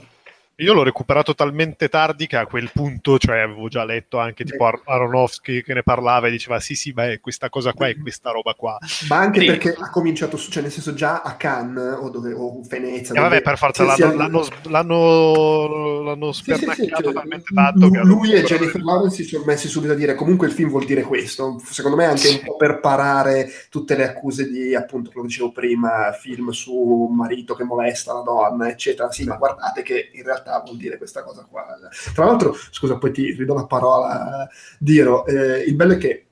l'ho 0.73 0.83
recuperato 0.83 1.35
talmente 1.35 1.89
tardi 1.89 2.27
che 2.27 2.37
a 2.37 2.47
quel 2.47 2.71
punto, 2.73 3.17
cioè 3.17 3.39
avevo 3.39 3.69
già 3.69 3.85
letto 3.85 4.19
anche 4.19 4.45
tipo 4.45 4.67
Ar- 4.67 4.83
Aronofsky 4.85 5.63
che 5.63 5.73
ne 5.73 5.85
parlava 5.85 6.27
e 6.27 6.31
diceva 6.33 6.59
sì 6.59 6.75
sì, 6.75 6.93
beh, 6.93 7.21
questa 7.21 7.49
cosa 7.49 7.73
qua 7.73 7.87
è 7.87 7.97
questa 7.97 8.33
roba 8.33 8.55
qua. 8.55 8.77
Ma 9.09 9.19
anche 9.19 9.41
sì. 9.41 9.47
perché 9.47 9.77
ha 9.79 9.89
cominciato, 9.91 10.37
cioè 10.37 10.63
nel 10.63 10.73
senso 10.73 10.95
già 10.95 11.23
a 11.23 11.37
Cannes 11.37 11.99
o, 12.01 12.11
dove, 12.11 12.33
o 12.33 12.61
Venezia. 12.67 13.15
E 13.15 13.21
vabbè, 13.21 13.41
per 13.41 13.57
forza 13.57 13.85
l'hanno, 13.85 14.15
l'hanno, 14.15 14.47
l'hanno, 14.65 16.03
l'hanno 16.03 16.33
spernacchiato 16.33 17.03
sì, 17.03 17.07
sì, 17.07 17.13
talmente 17.13 17.55
tanto. 17.55 17.87
Lui, 17.87 18.05
lui 18.05 18.33
e 18.33 18.43
Jennifer 18.43 18.83
Lawrence 18.83 19.15
si 19.15 19.25
sono 19.29 19.45
messi 19.45 19.69
subito 19.69 19.93
a 19.93 19.97
dire 19.97 20.17
comunque 20.17 20.49
il 20.49 20.53
film 20.53 20.71
vuol 20.71 20.87
dire 20.87 21.03
questo. 21.03 21.61
Secondo 21.65 21.97
me 21.97 22.07
anche 22.07 22.29
un 22.29 22.41
po' 22.45 22.57
per 22.57 22.81
parare 22.81 23.49
tutte 23.71 23.95
le 23.95 24.09
accuse 24.09 24.49
di 24.49 24.75
appunto 24.75 25.11
che 25.11 25.21
dicevo 25.21 25.53
prima, 25.53 26.11
film 26.13 26.51
su 26.51 26.75
un 26.75 27.15
marito 27.15 27.55
che 27.55 27.63
molesta 27.63 28.13
la 28.13 28.23
donna, 28.23 28.69
eccetera. 28.69 29.13
Sì, 29.13 29.25
ma 29.25 29.37
guardate 29.37 29.83
che 29.83 30.11
in 30.13 30.25
realtà 30.25 30.48
realtà 30.49 30.65
vuol 30.65 30.77
dire 30.77 30.97
questa 30.97 31.23
cosa 31.23 31.47
qua. 31.49 31.67
Tra 32.15 32.25
l'altro, 32.25 32.55
scusa, 32.71 32.99
poi 32.99 33.13
ti 33.13 33.33
ridò 33.33 33.55
la 33.55 33.67
parola, 33.67 34.49
Diro, 34.79 35.27
eh, 35.27 35.61
il 35.61 35.75
bello 35.75 35.93
è 35.93 35.99
che 35.99 36.28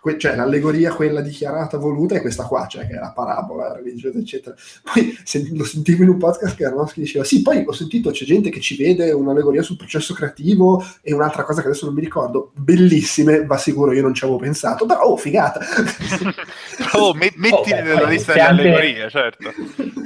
que- 0.00 0.18
cioè, 0.18 0.34
l'allegoria 0.34 0.92
quella 0.92 1.20
dichiarata, 1.20 1.76
voluta, 1.76 2.14
è 2.14 2.20
questa 2.20 2.44
qua, 2.44 2.66
cioè 2.66 2.86
che 2.86 2.94
è 2.94 2.98
la 2.98 3.12
parabola 3.14 3.74
religiosa, 3.74 4.18
eccetera. 4.18 4.56
Poi 4.82 5.16
se, 5.22 5.48
lo 5.52 5.64
sentivo 5.64 6.02
in 6.02 6.08
un 6.08 6.18
podcast 6.18 6.56
che 6.56 6.64
Aronofsky 6.64 7.00
diceva, 7.00 7.24
sì, 7.24 7.42
poi 7.42 7.62
ho 7.66 7.72
sentito, 7.72 8.10
c'è 8.10 8.24
gente 8.24 8.50
che 8.50 8.60
ci 8.60 8.76
vede 8.76 9.12
un'allegoria 9.12 9.62
sul 9.62 9.76
processo 9.76 10.14
creativo 10.14 10.82
e 11.02 11.12
un'altra 11.12 11.44
cosa 11.44 11.60
che 11.60 11.68
adesso 11.68 11.84
non 11.84 11.94
mi 11.94 12.00
ricordo, 12.00 12.52
bellissime, 12.54 13.44
va 13.44 13.58
sicuro, 13.58 13.92
io 13.92 14.02
non 14.02 14.14
ci 14.14 14.24
avevo 14.24 14.38
pensato, 14.38 14.86
però 14.86 15.02
oh, 15.02 15.16
figata! 15.16 15.60
oh, 16.94 17.12
met- 17.14 17.36
metti 17.36 17.72
oh, 17.72 17.82
nella 17.82 18.08
lista 18.08 18.32
delle 18.32 18.46
allegorie, 18.46 19.10
certo. 19.10 19.52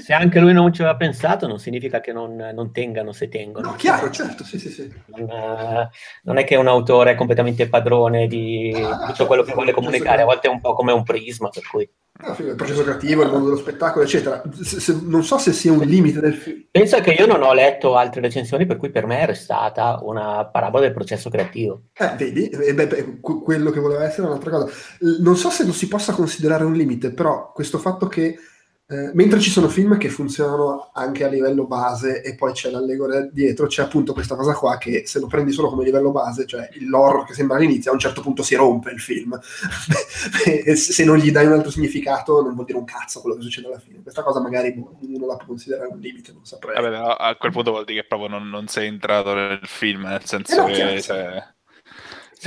Se 0.04 0.12
anche 0.12 0.40
lui 0.40 0.52
non 0.52 0.72
ci 0.72 0.82
aveva 0.82 0.96
pensato, 0.96 1.46
non 1.46 1.58
significa 1.58 2.00
che 2.00 2.12
non, 2.12 2.36
non 2.36 2.72
tengano 2.72 3.12
se 3.12 3.28
tengono. 3.28 3.70
No, 3.70 3.74
chiaro, 3.76 4.10
certo, 4.10 4.44
sì, 4.44 4.58
sì, 4.58 4.70
sì. 4.70 4.92
Non, 5.06 5.22
uh, 5.22 5.88
non 6.24 6.36
è 6.36 6.44
che 6.44 6.56
un 6.56 6.66
autore 6.66 7.12
è 7.12 7.14
completamente 7.14 7.68
padrone 7.68 8.26
di 8.26 8.72
ah, 8.76 9.06
tutto 9.08 9.26
quello 9.26 9.42
che 9.42 9.52
vuole 9.54 9.72
comunicare 9.72 9.83
comunicare, 9.84 10.22
a 10.22 10.24
volte 10.24 10.48
è 10.48 10.50
un 10.50 10.60
po' 10.60 10.74
come 10.74 10.92
un 10.92 11.02
prisma, 11.02 11.48
per 11.48 11.66
cui... 11.70 11.88
Ah, 12.16 12.36
il 12.38 12.54
processo 12.54 12.84
creativo, 12.84 13.22
il 13.22 13.30
mondo 13.30 13.46
dello 13.46 13.58
spettacolo, 13.58 14.04
eccetera. 14.04 14.40
Se, 14.62 14.78
se, 14.78 14.96
non 15.02 15.24
so 15.24 15.36
se 15.36 15.52
sia 15.52 15.72
un 15.72 15.80
limite 15.80 16.20
del 16.20 16.34
film. 16.34 16.66
Penso 16.70 17.00
che 17.00 17.10
io 17.10 17.26
non 17.26 17.42
ho 17.42 17.52
letto 17.52 17.96
altre 17.96 18.20
recensioni, 18.20 18.66
per 18.66 18.76
cui 18.76 18.90
per 18.90 19.04
me 19.04 19.18
è 19.18 19.26
restata 19.26 19.98
una 20.00 20.46
parabola 20.46 20.84
del 20.84 20.94
processo 20.94 21.28
creativo. 21.28 21.86
Eh, 21.92 22.14
vedi, 22.16 22.48
eh, 22.50 22.72
beh, 22.72 22.86
beh, 22.86 23.20
quello 23.20 23.70
che 23.70 23.80
voleva 23.80 24.04
essere 24.04 24.26
è 24.26 24.30
un'altra 24.30 24.50
cosa. 24.50 24.72
Non 25.20 25.36
so 25.36 25.50
se 25.50 25.66
lo 25.66 25.72
si 25.72 25.88
possa 25.88 26.12
considerare 26.12 26.62
un 26.62 26.74
limite, 26.74 27.12
però 27.12 27.50
questo 27.52 27.78
fatto 27.78 28.06
che 28.06 28.38
eh, 28.86 29.12
mentre 29.14 29.40
ci 29.40 29.48
sono 29.48 29.68
film 29.68 29.96
che 29.96 30.10
funzionano 30.10 30.90
anche 30.92 31.24
a 31.24 31.28
livello 31.28 31.66
base 31.66 32.22
e 32.22 32.34
poi 32.34 32.52
c'è 32.52 32.70
l'allegoria 32.70 33.22
dietro, 33.22 33.66
c'è 33.66 33.82
appunto 33.82 34.12
questa 34.12 34.36
cosa 34.36 34.52
qua 34.52 34.76
che 34.76 35.06
se 35.06 35.20
lo 35.20 35.26
prendi 35.26 35.52
solo 35.52 35.70
come 35.70 35.84
livello 35.84 36.10
base, 36.10 36.44
cioè 36.44 36.68
l'horror 36.80 37.24
che 37.24 37.32
sembra 37.32 37.56
all'inizio, 37.56 37.90
a 37.90 37.94
un 37.94 38.00
certo 38.00 38.20
punto 38.20 38.42
si 38.42 38.54
rompe 38.54 38.90
il 38.90 39.00
film. 39.00 39.38
se 40.74 41.04
non 41.04 41.16
gli 41.16 41.30
dai 41.30 41.46
un 41.46 41.52
altro 41.52 41.70
significato 41.70 42.42
non 42.42 42.52
vuol 42.52 42.66
dire 42.66 42.76
un 42.76 42.84
cazzo 42.84 43.22
quello 43.22 43.36
che 43.36 43.42
succede 43.42 43.68
alla 43.68 43.78
fine. 43.78 44.02
Questa 44.02 44.22
cosa 44.22 44.40
magari 44.40 44.74
uno 44.76 45.26
la 45.26 45.36
può 45.36 45.46
considerare 45.46 45.88
un 45.90 45.98
limite, 45.98 46.32
non 46.32 46.44
saprei. 46.44 46.74
Vabbè, 46.74 47.16
a 47.18 47.36
quel 47.36 47.52
punto 47.52 47.70
vuol 47.70 47.86
dire 47.86 48.02
che 48.02 48.06
proprio 48.06 48.28
non, 48.28 48.50
non 48.50 48.66
sei 48.66 48.88
entrato 48.88 49.32
nel 49.32 49.60
film, 49.62 50.02
nel 50.02 50.24
senso 50.24 50.56
eh 50.56 50.58
no, 50.58 50.66
che... 50.66 51.00
Cioè 51.00 51.00
sì, 51.00 51.53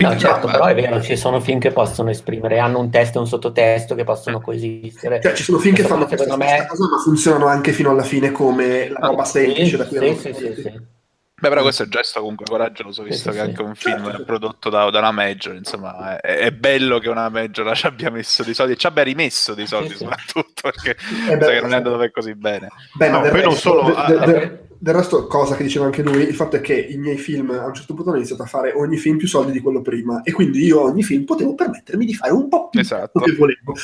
no, 0.01 0.17
certo, 0.17 0.47
però 0.47 0.65
è 0.65 0.75
vero, 0.75 1.01
ci 1.01 1.15
sono 1.15 1.39
film 1.39 1.59
che 1.59 1.71
possono 1.71 2.09
esprimere, 2.09 2.59
hanno 2.59 2.79
un 2.79 2.89
testo 2.89 3.17
e 3.17 3.21
un 3.21 3.27
sottotesto 3.27 3.95
che 3.95 4.03
possono 4.03 4.41
coesistere. 4.41 5.21
Cioè, 5.21 5.33
ci 5.33 5.43
sono 5.43 5.59
film 5.59 5.75
che 5.75 5.83
fanno 5.83 6.05
questa, 6.05 6.35
me... 6.37 6.65
cosa, 6.67 6.87
ma 6.89 6.97
funzionano 7.03 7.47
anche 7.47 7.71
fino 7.71 7.89
alla 7.89 8.03
fine 8.03 8.31
come 8.31 8.89
la 8.89 9.07
roba 9.07 9.23
semplice 9.23 9.77
da 9.77 9.85
cui 9.85 10.15
sì, 10.17 10.33
sì, 10.33 10.33
sì, 10.33 10.61
sì. 10.61 10.95
Beh, 11.39 11.49
però 11.49 11.61
questo 11.61 11.83
è 11.83 11.85
un 11.85 11.91
gesto 11.91 12.19
comunque 12.19 12.45
coraggioso, 12.47 13.03
visto 13.03 13.31
sì, 13.31 13.37
che 13.37 13.43
sì, 13.43 13.49
anche 13.49 13.61
un 13.61 13.75
film 13.75 14.05
certo. 14.05 14.21
è 14.23 14.25
prodotto 14.25 14.69
da, 14.71 14.89
da, 14.89 14.97
una 14.97 15.11
major, 15.11 15.53
insomma, 15.53 16.19
è, 16.19 16.37
è, 16.37 16.51
bello 16.51 16.97
che 16.97 17.09
una 17.09 17.29
major 17.29 17.77
ci 17.77 17.85
abbia 17.85 18.09
messo 18.09 18.43
dei 18.43 18.55
soldi, 18.55 18.75
ci 18.75 18.87
abbia 18.87 19.03
rimesso 19.03 19.53
dei 19.53 19.67
soldi 19.67 19.89
sì, 19.89 19.97
soprattutto, 19.97 20.61
perché 20.63 20.97
eh 21.29 21.37
beh, 21.37 21.61
non 21.61 21.73
è 21.73 21.75
andato 21.75 21.97
per 21.97 22.09
così 22.09 22.33
bene. 22.33 22.69
Beh, 22.93 23.09
no, 23.09 23.21
poi 23.21 23.43
non 23.43 23.53
solo... 23.53 23.83
De, 24.07 24.17
de, 24.17 24.25
de, 24.25 24.65
del 24.79 24.93
resto, 24.95 25.27
cosa 25.27 25.55
che 25.55 25.61
diceva 25.61 25.85
anche 25.85 26.01
lui, 26.01 26.23
il 26.23 26.33
fatto 26.33 26.55
è 26.55 26.61
che 26.61 26.73
i 26.73 26.97
miei 26.97 27.17
film 27.17 27.51
a 27.51 27.67
un 27.67 27.73
certo 27.75 27.93
punto 27.93 28.09
hanno 28.09 28.17
iniziato 28.17 28.41
a 28.41 28.47
fare 28.47 28.71
ogni 28.71 28.97
film 28.97 29.17
più 29.17 29.27
soldi 29.27 29.51
di 29.51 29.59
quello 29.59 29.81
prima 29.81 30.23
e 30.23 30.31
quindi 30.31 30.63
io 30.63 30.81
ogni 30.81 31.03
film 31.03 31.23
potevo 31.23 31.53
permettermi 31.53 32.03
di 32.03 32.15
fare 32.15 32.33
un 32.33 32.47
po' 32.47 32.69
più 32.69 32.79
esatto. 32.79 33.19
che 33.19 33.35
volevo. 33.35 33.75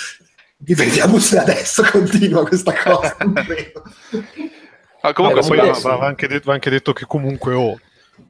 Vediamo 0.57 1.19
se 1.19 1.37
adesso 1.37 1.83
continua 1.91 2.47
questa 2.47 2.73
cosa. 2.73 3.15
ah, 5.09 5.13
comunque, 5.13 5.41
eh, 5.41 5.47
poi 5.47 5.57
va, 5.57 6.05
anche 6.05 6.27
detto, 6.27 6.47
va, 6.47 6.53
anche 6.53 6.69
detto, 6.69 6.93
che 6.93 7.05
comunque 7.05 7.53
oh, 7.53 7.79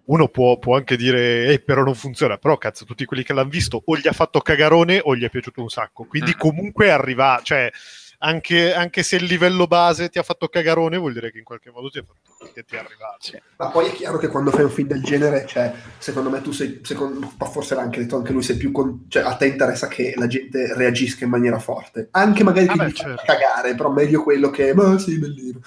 uno 0.05 0.27
può, 0.27 0.57
può, 0.57 0.75
anche 0.75 0.95
dire 0.95 1.47
eh, 1.47 1.59
però 1.59 1.83
non 1.83 1.95
funziona, 1.95 2.37
però 2.37 2.57
cazzo 2.57 2.85
tutti 2.85 3.05
quelli 3.05 3.23
che 3.23 3.33
l'hanno 3.33 3.49
visto 3.49 3.81
o 3.83 3.97
gli 3.97 4.07
ha 4.07 4.13
fatto 4.13 4.41
cagarone 4.41 4.99
o 5.03 5.15
gli 5.15 5.23
è 5.23 5.29
piaciuto 5.29 5.61
un 5.61 5.69
sacco, 5.69 6.05
quindi 6.05 6.31
mm. 6.31 6.39
comunque 6.39 6.91
arriva, 6.91 7.39
cioè 7.43 7.71
anche, 8.23 8.73
anche, 8.73 9.03
se 9.03 9.17
il 9.17 9.25
livello 9.25 9.67
base 9.67 10.09
ti 10.09 10.17
ha 10.17 10.23
fatto 10.23 10.47
cagarone, 10.47 10.97
vuol 10.97 11.11
dire 11.11 11.31
che 11.31 11.39
in 11.39 11.43
qualche 11.43 11.71
modo 11.71 11.89
ti, 11.89 11.99
ha 11.99 12.03
fatto, 12.03 12.51
che 12.53 12.63
ti 12.63 12.75
è 12.75 12.79
arrivato. 12.79 13.17
Sì. 13.19 13.41
Ma 13.57 13.67
poi 13.67 13.87
è 13.87 13.91
chiaro 13.91 14.17
che 14.17 14.29
quando 14.29 14.49
fai 14.49 14.63
un 14.63 14.69
film 14.69 14.87
del 14.87 15.03
genere, 15.03 15.45
cioè, 15.45 15.73
secondo 15.97 16.29
me 16.29 16.41
tu 16.41 16.51
sei, 16.51 16.79
secondo, 16.83 17.31
forse 17.51 17.75
l'ha 17.75 17.81
anche 17.81 17.99
detto 17.99 18.15
anche 18.15 18.31
lui, 18.31 18.41
sei 18.41 18.55
più 18.55 18.71
con, 18.71 19.07
cioè, 19.09 19.23
a 19.23 19.35
te 19.35 19.47
interessa 19.47 19.87
che 19.87 20.13
la 20.15 20.27
gente 20.27 20.73
reagisca 20.73 21.25
in 21.25 21.31
maniera 21.31 21.59
forte. 21.59 22.07
Anche 22.11 22.45
magari 22.45 22.67
ah, 22.67 22.71
che 22.71 22.77
beh, 22.77 22.93
certo. 22.93 23.23
cagare, 23.25 23.75
però 23.75 23.89
meglio 23.89 24.23
quello 24.23 24.49
che, 24.49 24.73
ma 24.73 24.97
sì, 24.97 25.19
bellino. 25.19 25.59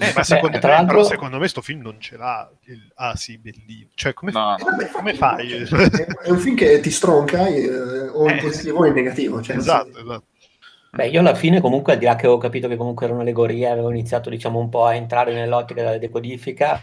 Eh, 0.00 0.12
ma 0.12 0.24
secondo, 0.24 0.58
Beh, 0.58 0.68
me, 0.68 0.84
però 0.86 1.04
secondo 1.04 1.38
me 1.38 1.46
sto 1.46 1.62
film 1.62 1.82
non 1.82 2.00
ce 2.00 2.16
l'ha 2.16 2.50
il, 2.64 2.90
ah 2.96 3.14
sì, 3.14 3.38
bellino. 3.38 3.90
Cioè, 3.94 4.12
come, 4.12 4.32
no. 4.32 4.56
vabbè, 4.58 4.90
come 4.90 5.14
fai? 5.14 5.52
È 5.52 6.30
un 6.30 6.38
film 6.38 6.56
che 6.56 6.80
ti 6.80 6.90
stronca 6.90 7.46
eh, 7.46 8.08
o 8.08 8.28
in 8.28 8.38
eh, 8.38 8.42
positivo 8.42 8.78
o 8.78 8.86
in 8.86 8.92
negativo. 8.92 9.40
Cioè, 9.40 9.56
esatto, 9.56 10.00
esatto. 10.00 10.24
Beh, 10.94 11.08
io 11.08 11.20
alla 11.20 11.34
fine 11.34 11.58
comunque, 11.62 11.94
al 11.94 11.98
di 11.98 12.04
là 12.04 12.16
che 12.16 12.26
avevo 12.26 12.36
capito 12.36 12.68
che 12.68 12.76
comunque 12.76 13.06
era 13.06 13.14
un'allegoria, 13.14 13.72
avevo 13.72 13.88
iniziato 13.88 14.28
diciamo 14.28 14.58
un 14.58 14.68
po' 14.68 14.84
a 14.84 14.94
entrare 14.94 15.32
nell'ottica 15.32 15.82
della 15.82 15.96
decodifica, 15.96 16.78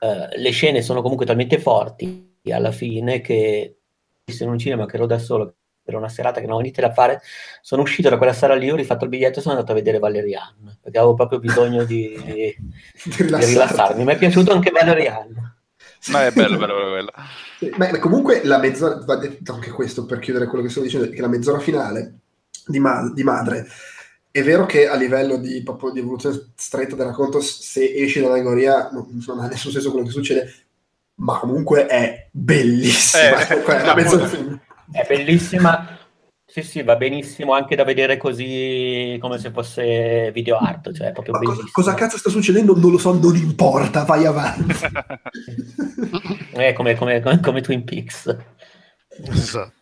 eh, 0.00 0.36
le 0.36 0.50
scene 0.50 0.82
sono 0.82 1.02
comunque 1.02 1.24
talmente 1.24 1.60
forti 1.60 2.36
alla 2.50 2.72
fine 2.72 3.20
che 3.20 3.76
in 4.24 4.48
un 4.48 4.58
cinema 4.58 4.86
che 4.86 4.96
ero 4.96 5.06
da 5.06 5.18
solo 5.18 5.54
per 5.84 5.94
una 5.94 6.08
serata 6.08 6.40
che 6.40 6.48
non 6.48 6.56
ho 6.56 6.60
niente 6.60 6.80
da 6.80 6.92
fare, 6.92 7.20
sono 7.60 7.82
uscito 7.82 8.08
da 8.08 8.16
quella 8.16 8.32
sala 8.32 8.56
lì, 8.56 8.68
ho 8.68 8.74
rifatto 8.74 9.04
il 9.04 9.10
biglietto 9.10 9.38
e 9.38 9.42
sono 9.42 9.54
andato 9.54 9.70
a 9.70 9.76
vedere 9.76 10.00
Valerian, 10.00 10.78
perché 10.80 10.98
avevo 10.98 11.14
proprio 11.14 11.38
bisogno 11.38 11.84
di, 11.84 12.20
di, 12.24 12.56
di 13.06 13.24
rilassarmi. 13.44 14.04
Mi 14.04 14.14
è 14.14 14.18
piaciuto 14.18 14.52
anche 14.52 14.72
Valerian. 14.72 15.54
Ma 16.08 16.26
è 16.26 16.32
bello, 16.32 16.58
bello, 16.58 16.74
bello. 16.74 16.90
bello. 16.90 17.12
Sì, 17.58 17.72
ma 17.76 17.96
comunque 18.00 18.44
la 18.44 18.58
mezz'ora, 18.58 18.98
va 19.04 19.14
detto 19.14 19.52
anche 19.52 19.70
questo 19.70 20.06
per 20.06 20.18
chiudere 20.18 20.46
quello 20.46 20.64
che 20.64 20.70
sto 20.70 20.80
dicendo, 20.80 21.08
che 21.08 21.20
la 21.20 21.28
mezz'ora 21.28 21.60
finale 21.60 22.21
di, 22.66 22.78
ma- 22.78 23.10
di 23.12 23.22
madre. 23.22 23.66
È 24.30 24.42
vero 24.42 24.64
che 24.64 24.88
a 24.88 24.96
livello 24.96 25.36
di, 25.36 25.62
proprio 25.62 25.90
di 25.90 25.98
evoluzione 25.98 26.52
stretta 26.56 26.96
del 26.96 27.06
racconto, 27.06 27.40
se 27.40 27.92
esci 27.94 28.20
dall'allegoria 28.20 28.88
non, 28.90 29.22
non 29.26 29.40
ha 29.40 29.46
nessun 29.46 29.70
senso 29.70 29.90
quello 29.90 30.06
che 30.06 30.12
succede, 30.12 30.54
ma 31.16 31.38
comunque 31.38 31.86
è 31.86 32.28
bellissima. 32.30 33.46
Eh, 33.46 33.62
è, 34.90 35.02
è 35.02 35.06
bellissima. 35.06 35.98
Sì, 36.52 36.60
sì, 36.60 36.82
va 36.82 36.96
benissimo 36.96 37.54
anche 37.54 37.74
da 37.76 37.82
vedere 37.82 38.18
così 38.18 39.16
come 39.20 39.38
se 39.38 39.50
fosse 39.50 40.30
video 40.32 40.58
art, 40.58 40.92
cioè 40.92 41.12
proprio 41.12 41.38
cosa, 41.38 41.62
cosa, 41.72 41.94
cazzo 41.94 42.18
sta 42.18 42.28
succedendo? 42.28 42.76
Non 42.76 42.90
lo 42.90 42.98
so, 42.98 43.14
non 43.14 43.34
importa, 43.36 44.04
vai 44.04 44.26
avanti. 44.26 44.74
è 46.52 46.74
come, 46.74 46.94
come, 46.94 47.22
come 47.22 47.60
Twin 47.62 47.84
Peaks. 47.84 48.36
Esatto. 49.30 49.72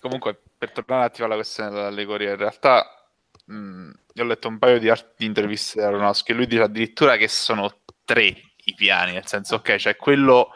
Comunque, 0.00 0.40
per 0.56 0.72
tornare 0.72 1.00
un 1.00 1.06
attimo 1.06 1.26
alla 1.26 1.36
questione 1.36 1.70
dell'allegoria, 1.70 2.30
in 2.30 2.36
realtà 2.36 3.10
mh, 3.46 3.90
io 4.14 4.22
ho 4.22 4.26
letto 4.26 4.48
un 4.48 4.58
paio 4.58 4.78
di, 4.78 4.88
art- 4.88 5.14
di 5.16 5.24
interviste 5.24 5.80
di 5.80 5.86
Aronofsky 5.86 6.32
e 6.32 6.34
lui 6.34 6.46
dice 6.46 6.62
addirittura 6.62 7.16
che 7.16 7.28
sono 7.28 7.80
tre 8.04 8.42
i 8.68 8.74
piani, 8.74 9.12
nel 9.12 9.26
senso, 9.26 9.56
ok, 9.56 9.76
cioè 9.76 9.96
quello 9.96 10.50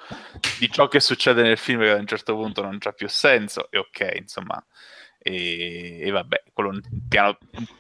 di 0.59 0.71
ciò 0.71 0.87
che 0.89 1.01
succede 1.01 1.43
nel 1.43 1.57
film 1.57 1.81
che 1.81 1.91
ad 1.91 1.99
un 1.99 2.07
certo 2.07 2.35
punto 2.35 2.61
non 2.61 2.79
c'ha 2.79 2.93
più 2.93 3.09
senso, 3.09 3.71
e 3.71 3.79
ok, 3.79 4.13
insomma, 4.17 4.63
e, 5.23 6.01
e, 6.01 6.11
vabbè, 6.11 6.43
quello 6.53 6.71
è 6.71 6.73
un 6.73 6.81
piano 7.09 7.39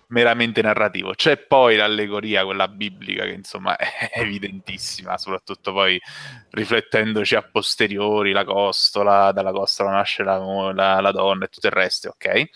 meramente 0.08 0.62
narrativo. 0.62 1.12
C'è 1.14 1.38
poi 1.38 1.76
l'allegoria, 1.76 2.44
quella 2.44 2.68
biblica, 2.68 3.24
che 3.24 3.32
insomma 3.32 3.76
è 3.76 4.10
evidentissima, 4.20 5.18
soprattutto 5.18 5.72
poi 5.72 6.00
riflettendoci 6.50 7.34
a 7.34 7.42
posteriori, 7.42 8.32
la 8.32 8.44
costola, 8.44 9.32
dalla 9.32 9.52
costola 9.52 9.90
nasce 9.90 10.22
la, 10.22 10.38
la, 10.72 11.00
la 11.00 11.12
donna 11.12 11.46
e 11.46 11.48
tutto 11.48 11.66
il 11.66 11.72
resto, 11.72 12.10
ok? 12.10 12.48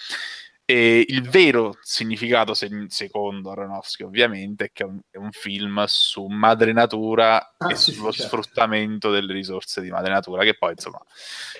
E 0.69 1.05
il 1.07 1.23
vero 1.29 1.79
significato, 1.81 2.53
se, 2.53 2.69
secondo 2.89 3.53
Aronofsky, 3.53 4.03
ovviamente, 4.03 4.65
è 4.67 4.71
che 4.73 4.83
è 4.83 4.87
un, 4.87 5.01
è 5.11 5.17
un 5.17 5.31
film 5.31 5.85
su 5.87 6.27
madre 6.27 6.73
natura 6.73 7.55
ah, 7.57 7.71
e 7.71 7.77
sì, 7.77 7.93
sullo 7.93 8.11
certo. 8.11 8.27
sfruttamento 8.27 9.11
delle 9.13 9.33
risorse 9.33 9.81
di 9.81 9.91
madre 9.91 10.13
natura, 10.13 10.43
che 10.43 10.57
poi, 10.57 10.73
insomma, 10.73 11.01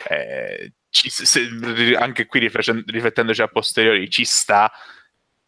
eh, 0.09 0.73
ci, 0.97 1.11
se, 1.11 1.49
anche 1.99 2.27
qui 2.27 2.41
riflettendoci 2.41 3.43
a 3.43 3.49
posteriori 3.49 4.09
ci 4.09 4.25
sta 4.25 4.71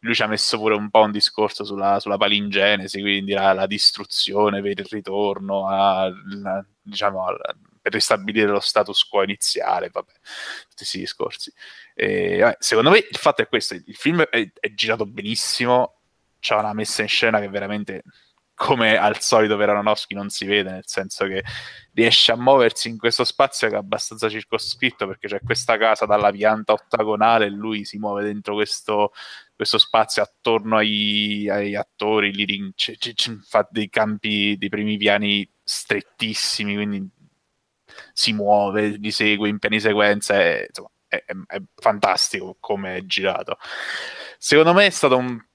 lui 0.01 0.15
ci 0.15 0.23
ha 0.23 0.27
messo 0.27 0.59
pure 0.59 0.75
un 0.75 0.91
po' 0.91 1.01
un 1.01 1.11
discorso 1.11 1.65
sulla, 1.65 1.99
sulla 1.99 2.17
palingenesi, 2.17 3.01
quindi 3.01 3.33
la, 3.33 3.53
la, 3.53 3.67
distruzione 3.67 4.61
per 4.61 4.79
il 4.79 4.87
ritorno, 4.89 5.67
a, 5.67 6.09
la, 6.41 6.65
diciamo, 6.81 7.27
a, 7.27 7.37
per 7.81 7.93
ristabilire 7.93 8.47
lo 8.47 8.61
status 8.61 9.03
quo 9.05 9.25
iniziale, 9.25 9.91
vabbè, 9.91 10.13
tutti 10.13 10.77
questi 10.77 10.99
discorsi. 10.99 11.53
E, 11.95 12.39
vabbè, 12.39 12.57
secondo 12.61 12.91
me 12.91 12.99
il 12.99 13.17
fatto 13.17 13.43
è 13.43 13.49
questo, 13.49 13.75
il 13.75 13.97
film 13.97 14.23
è, 14.23 14.49
è 14.61 14.73
girato 14.73 15.05
benissimo, 15.05 15.97
c'è 16.39 16.55
una 16.55 16.73
messa 16.75 17.03
in 17.03 17.09
scena 17.09 17.41
che 17.41 17.49
veramente 17.49 18.05
come 18.59 18.97
al 18.97 19.21
solito 19.21 19.57
per 19.57 19.69
Aronofsky 19.69 20.17
non 20.17 20.31
si 20.31 20.45
vede, 20.45 20.73
nel 20.73 20.83
senso 20.85 21.27
che 21.27 21.45
riesce 21.93 22.33
a 22.33 22.37
muoversi 22.37 22.89
in 22.89 22.99
questo 22.99 23.23
spazio 23.23 23.69
che 23.69 23.75
è 23.75 23.79
abbastanza 23.79 24.29
circoscritto 24.29 25.07
perché 25.07 25.29
c'è 25.29 25.41
questa 25.45 25.79
casa 25.79 26.07
dalla 26.07 26.33
pianta 26.33 26.73
ottagonale 26.73 27.47
e 27.47 27.51
lui 27.51 27.85
si 27.85 27.99
muove 27.99 28.25
dentro 28.25 28.55
questo, 28.55 29.13
questo 29.55 29.79
spazio 29.79 30.23
attorno 30.23 30.77
ai, 30.77 31.49
ai 31.49 31.77
attori, 31.77 32.33
c- 32.75 32.97
c- 32.99 33.15
c- 33.15 33.39
fa 33.47 33.67
dei 33.71 33.89
campi, 33.89 34.57
dei 34.59 34.69
primi 34.69 34.97
piani 34.97 35.49
strettissimi, 35.63 36.75
quindi 36.75 37.09
si 38.13 38.33
muove, 38.33 38.89
li 38.89 39.11
segue 39.13 39.49
in 39.49 39.61
piani 39.61 39.79
sequenza, 39.79 40.35
è, 40.35 40.65
insomma, 40.67 40.91
è, 41.07 41.23
è, 41.25 41.33
è 41.47 41.63
fantastico 41.77 42.57
come 42.59 42.97
è 42.97 43.07
girato. 43.07 43.57
Secondo 44.37 44.73
me 44.73 44.87
è 44.87 44.91
stato 44.91 45.17
un 45.17 45.48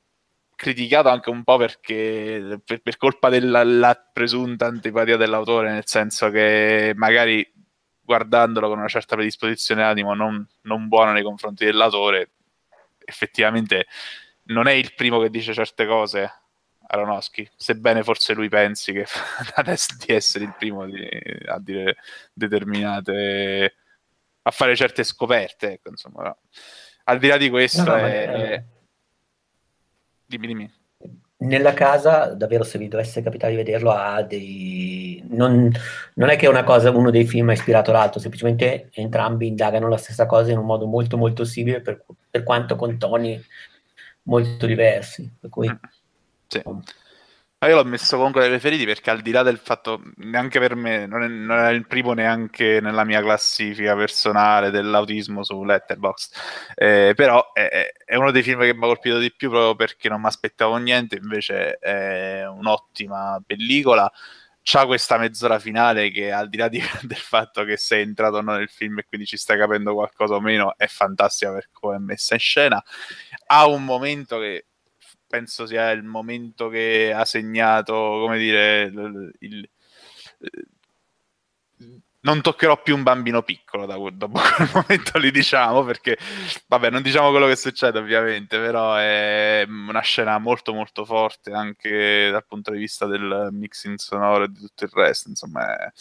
criticato 0.55 1.09
anche 1.09 1.29
un 1.29 1.43
po' 1.43 1.57
perché 1.57 2.59
per, 2.63 2.81
per 2.81 2.97
colpa 2.97 3.29
della 3.29 3.95
presunta 4.11 4.65
antipatia 4.65 5.17
dell'autore, 5.17 5.71
nel 5.71 5.85
senso 5.85 6.29
che 6.29 6.93
magari 6.95 7.49
guardandolo 8.01 8.67
con 8.67 8.79
una 8.79 8.87
certa 8.87 9.15
predisposizione 9.15 9.81
d'animo 9.81 10.13
non, 10.13 10.45
non 10.61 10.87
buona 10.87 11.13
nei 11.13 11.23
confronti 11.23 11.65
dell'autore, 11.65 12.31
effettivamente 13.05 13.87
non 14.45 14.67
è 14.67 14.73
il 14.73 14.93
primo 14.93 15.21
che 15.21 15.29
dice 15.29 15.53
certe 15.53 15.85
cose 15.85 16.31
Aronofsky, 16.85 17.49
sebbene 17.55 18.03
forse 18.03 18.33
lui 18.33 18.49
pensi 18.49 18.91
che 18.91 19.05
adesso 19.55 19.95
di 20.05 20.13
essere 20.13 20.43
il 20.45 20.53
primo 20.57 20.85
di, 20.85 21.07
a 21.45 21.59
dire 21.59 21.97
determinate 22.33 23.75
a 24.43 24.51
fare 24.51 24.75
certe 24.75 25.03
scoperte, 25.03 25.73
ecco, 25.73 25.89
insomma. 25.89 26.23
No. 26.23 26.37
Al 27.05 27.17
di 27.19 27.27
là 27.27 27.37
di 27.37 27.49
questo 27.49 27.83
no, 27.83 27.95
no, 27.95 28.05
è, 28.05 28.63
Dimmi, 30.33 30.47
dimmi. 30.47 30.71
Nella 31.43 31.73
casa, 31.73 32.33
davvero, 32.33 32.63
se 32.63 32.79
vi 32.79 32.87
dovesse 32.87 33.21
capitare 33.21 33.51
di 33.51 33.57
vederlo, 33.57 33.91
ha 33.91 34.23
dei. 34.23 35.23
Non, 35.29 35.69
non 36.15 36.29
è 36.29 36.35
che 36.37 36.47
una 36.47 36.63
cosa, 36.63 36.89
uno 36.89 37.11
dei 37.11 37.25
film 37.25 37.49
ha 37.49 37.53
ispirato 37.53 37.91
l'altro, 37.91 38.19
semplicemente 38.19 38.89
entrambi 38.93 39.45
indagano 39.45 39.89
la 39.89 39.97
stessa 39.97 40.25
cosa 40.25 40.51
in 40.51 40.57
un 40.57 40.65
modo 40.65 40.87
molto, 40.87 41.17
molto 41.17 41.43
simile, 41.43 41.81
per, 41.81 42.03
per 42.29 42.41
quanto 42.41 42.75
con 42.75 42.97
toni 42.97 43.39
molto 44.23 44.65
diversi. 44.65 45.31
Per 45.39 45.49
cui... 45.49 45.69
Mm. 45.69 45.75
Sì. 46.47 46.61
Ma 47.63 47.69
io 47.69 47.75
l'ho 47.77 47.85
messo 47.85 48.17
comunque 48.17 48.41
nei 48.41 48.49
preferiti 48.49 48.83
perché 48.83 49.09
al 49.09 49.21
di 49.21 49.31
là 49.31 49.41
del 49.41 49.57
fatto, 49.57 50.01
neanche 50.17 50.59
per 50.59 50.75
me, 50.75 51.05
non 51.05 51.23
è, 51.23 51.29
non 51.29 51.59
è 51.59 51.69
il 51.69 51.87
primo 51.87 52.11
neanche 52.11 52.81
nella 52.81 53.05
mia 53.05 53.21
classifica 53.21 53.95
personale 53.95 54.69
dell'autismo 54.69 55.45
su 55.45 55.63
Letterboxd, 55.63 56.33
eh, 56.75 57.13
però 57.15 57.53
è, 57.53 57.93
è, 58.03 58.15
uno 58.15 58.31
dei 58.31 58.43
film 58.43 58.59
che 58.59 58.73
mi 58.73 58.83
ha 58.83 58.87
colpito 58.87 59.17
di 59.17 59.31
più 59.31 59.49
proprio 59.49 59.75
perché 59.75 60.09
non 60.09 60.19
mi 60.19 60.27
aspettavo 60.27 60.75
niente, 60.75 61.15
invece 61.15 61.77
è 61.77 62.45
un'ottima 62.45 63.41
pellicola. 63.45 64.11
C'ha 64.61 64.85
questa 64.85 65.17
mezz'ora 65.17 65.57
finale 65.57 66.11
che 66.11 66.33
al 66.33 66.49
di 66.49 66.57
là 66.57 66.67
di, 66.67 66.81
del 67.03 67.15
fatto 67.15 67.63
che 67.63 67.77
sei 67.77 68.01
entrato 68.01 68.37
o 68.37 68.41
no 68.41 68.55
nel 68.57 68.69
film 68.69 68.99
e 68.99 69.05
quindi 69.05 69.25
ci 69.25 69.37
stai 69.37 69.57
capendo 69.57 69.93
qualcosa 69.93 70.35
o 70.35 70.41
meno, 70.41 70.73
è 70.75 70.87
fantastica 70.87 71.53
per 71.53 71.69
come 71.71 71.95
è 71.95 71.99
messa 71.99 72.33
in 72.33 72.41
scena. 72.41 72.83
Ha 73.47 73.67
un 73.67 73.85
momento 73.85 74.37
che 74.39 74.65
penso 75.33 75.65
sia 75.65 75.89
il 75.89 76.03
momento 76.03 76.69
che 76.69 77.11
ha 77.11 77.25
segnato, 77.25 77.91
come 77.93 78.37
dire, 78.37 78.83
il, 78.83 79.33
il, 79.39 79.69
non 82.19 82.41
toccherò 82.41 82.83
più 82.83 82.95
un 82.95 83.01
bambino 83.01 83.41
piccolo 83.41 83.87
da, 83.87 83.95
dopo 83.95 84.39
quel 84.55 84.69
momento 84.71 85.17
lì 85.17 85.31
diciamo 85.31 85.83
perché 85.83 86.19
vabbè 86.67 86.91
non 86.91 87.01
diciamo 87.01 87.31
quello 87.31 87.47
che 87.47 87.55
succede 87.55 87.97
ovviamente 87.97 88.59
però 88.59 88.95
è 88.95 89.65
una 89.67 90.01
scena 90.01 90.37
molto 90.37 90.71
molto 90.73 91.03
forte 91.03 91.51
anche 91.51 92.29
dal 92.29 92.45
punto 92.45 92.71
di 92.71 92.77
vista 92.77 93.07
del 93.07 93.49
mixing 93.51 93.97
sonoro 93.97 94.43
e 94.43 94.49
di 94.49 94.59
tutto 94.59 94.83
il 94.85 94.91
resto 94.93 95.29
insomma 95.29 95.75
è, 95.75 95.91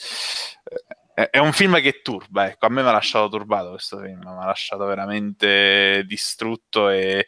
è, 1.15 1.31
è 1.31 1.39
un 1.39 1.53
film 1.53 1.81
che 1.81 2.03
turba 2.03 2.49
ecco 2.49 2.67
a 2.67 2.69
me 2.69 2.83
mi 2.83 2.89
ha 2.89 2.93
lasciato 2.93 3.29
turbato 3.29 3.71
questo 3.71 3.99
film 3.99 4.19
mi 4.19 4.43
ha 4.43 4.47
lasciato 4.47 4.85
veramente 4.85 6.05
distrutto 6.07 6.89
e 6.91 7.27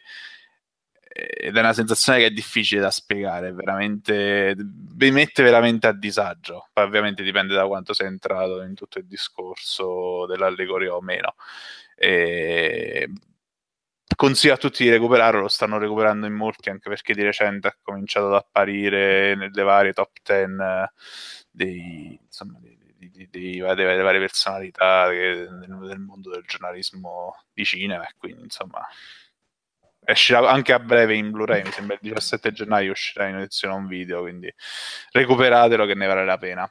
ed 1.17 1.55
è 1.55 1.59
una 1.61 1.71
sensazione 1.71 2.19
che 2.19 2.25
è 2.25 2.31
difficile 2.31 2.81
da 2.81 2.91
spiegare, 2.91 3.53
veramente 3.53 4.53
vi 4.57 5.11
mette 5.11 5.43
veramente 5.43 5.87
a 5.87 5.93
disagio. 5.93 6.67
Poi 6.73 6.83
ovviamente 6.83 7.23
dipende 7.23 7.53
da 7.53 7.65
quanto 7.67 7.93
sei 7.93 8.07
entrato 8.07 8.61
in 8.63 8.73
tutto 8.73 8.99
il 8.99 9.05
discorso 9.05 10.25
dell'allegoria 10.25 10.93
o 10.93 10.99
meno. 11.01 11.35
E... 11.95 13.09
Consiglio 14.13 14.53
a 14.53 14.57
tutti 14.57 14.83
di 14.83 14.89
recuperarlo, 14.89 15.41
lo 15.41 15.47
stanno 15.47 15.77
recuperando 15.77 16.25
in 16.25 16.33
molti 16.33 16.69
anche 16.69 16.89
perché 16.89 17.13
di 17.13 17.23
recente 17.23 17.67
ha 17.69 17.77
cominciato 17.81 18.27
ad 18.27 18.33
apparire 18.33 19.35
nelle 19.35 19.63
varie 19.63 19.93
top 19.93 20.11
10 20.21 20.47
dei, 21.49 22.19
insomma, 22.25 22.59
dei, 22.59 22.77
dei, 23.09 23.29
dei, 23.29 23.59
delle 23.59 24.01
varie 24.01 24.19
personalità 24.19 25.07
del 25.07 25.99
mondo 25.99 26.29
del 26.29 26.43
giornalismo 26.45 27.43
di 27.53 27.63
cinema 27.63 28.05
e 28.05 28.13
quindi 28.17 28.43
insomma 28.43 28.85
uscirà 30.11 30.49
anche 30.49 30.73
a 30.73 30.79
breve 30.79 31.15
in 31.15 31.31
Blu-ray, 31.31 31.63
mi 31.63 31.71
sembra 31.71 31.95
il 31.95 32.01
17 32.01 32.51
gennaio 32.51 32.91
uscirà 32.91 33.27
in 33.27 33.35
edizione 33.35 33.73
un 33.73 33.87
video, 33.87 34.21
quindi 34.21 34.53
recuperatelo 35.11 35.85
che 35.85 35.95
ne 35.95 36.07
vale 36.07 36.25
la 36.25 36.37
pena. 36.37 36.69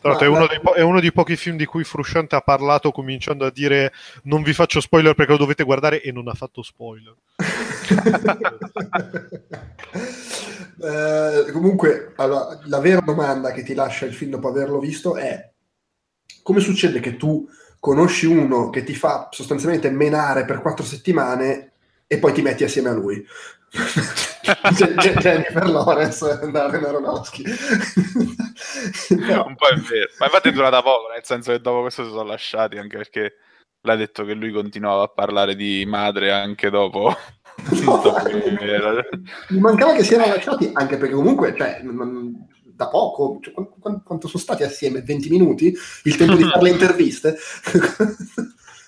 Tra 0.00 0.18
è, 0.18 0.26
uno 0.26 0.46
po- 0.60 0.74
è, 0.74 0.82
uno 0.82 1.00
dei 1.00 1.12
pochi 1.12 1.34
film 1.34 1.56
di 1.56 1.64
cui 1.64 1.82
Frusciante 1.82 2.36
ha 2.36 2.42
parlato 2.42 2.90
cominciando 2.90 3.46
a 3.46 3.50
dire 3.50 3.90
non 4.24 4.42
vi 4.42 4.52
faccio 4.52 4.80
spoiler 4.80 5.14
perché 5.14 5.32
lo 5.32 5.38
dovete 5.38 5.64
guardare 5.64 6.02
e 6.02 6.12
non 6.12 6.28
ha 6.28 6.34
fatto 6.34 6.62
spoiler. 6.62 7.14
eh, 10.82 11.50
comunque, 11.52 12.12
allora, 12.16 12.58
la 12.64 12.80
vera 12.80 13.00
domanda 13.00 13.50
che 13.52 13.62
ti 13.62 13.72
lascia 13.72 14.04
il 14.04 14.12
film 14.12 14.32
dopo 14.32 14.48
averlo 14.48 14.78
visto 14.78 15.16
è 15.16 15.50
come 16.42 16.60
succede 16.60 17.00
che 17.00 17.16
tu 17.16 17.48
conosci 17.80 18.26
uno 18.26 18.68
che 18.68 18.84
ti 18.84 18.94
fa 18.94 19.28
sostanzialmente 19.30 19.88
menare 19.90 20.44
per 20.44 20.60
quattro 20.60 20.84
settimane 20.84 21.73
e 22.06 22.18
poi 22.18 22.32
ti 22.32 22.42
metti 22.42 22.64
assieme 22.64 22.90
a 22.90 22.94
lui. 22.94 23.24
Jennifer 25.18 25.68
Lawrence 25.68 26.40
e 26.42 26.50
Darren 26.50 26.84
Aronofsky. 26.84 27.42
Però... 29.08 29.46
un 29.46 29.56
po' 29.56 29.68
è 29.68 29.76
vero. 29.76 30.10
Ma 30.18 30.26
infatti 30.26 30.48
è 30.48 30.52
durata 30.52 30.82
poco 30.82 31.12
nel 31.12 31.24
senso 31.24 31.52
che 31.52 31.60
dopo 31.60 31.80
questo 31.80 32.04
si 32.04 32.10
sono 32.10 32.24
lasciati 32.24 32.76
anche 32.76 32.96
perché 32.96 33.36
l'ha 33.80 33.96
detto 33.96 34.24
che 34.24 34.34
lui 34.34 34.52
continuava 34.52 35.04
a 35.04 35.08
parlare 35.08 35.56
di 35.56 35.84
madre 35.86 36.32
anche 36.32 36.70
dopo. 36.70 37.14
No, 37.84 38.02
mi 39.50 39.60
mancava 39.60 39.94
che 39.94 40.02
si 40.02 40.14
erano 40.14 40.34
lasciati 40.34 40.70
anche 40.72 40.96
perché 40.96 41.14
comunque 41.14 41.54
cioè, 41.56 41.80
da 42.64 42.88
poco 42.88 43.38
cioè, 43.40 43.54
quanto, 43.54 44.02
quanto 44.04 44.26
sono 44.26 44.42
stati 44.42 44.64
assieme? 44.64 45.02
20 45.02 45.28
minuti? 45.28 45.72
Il 46.02 46.16
tempo 46.16 46.34
di 46.34 46.42
fare 46.42 46.62
le 46.62 46.70
interviste 46.70 47.36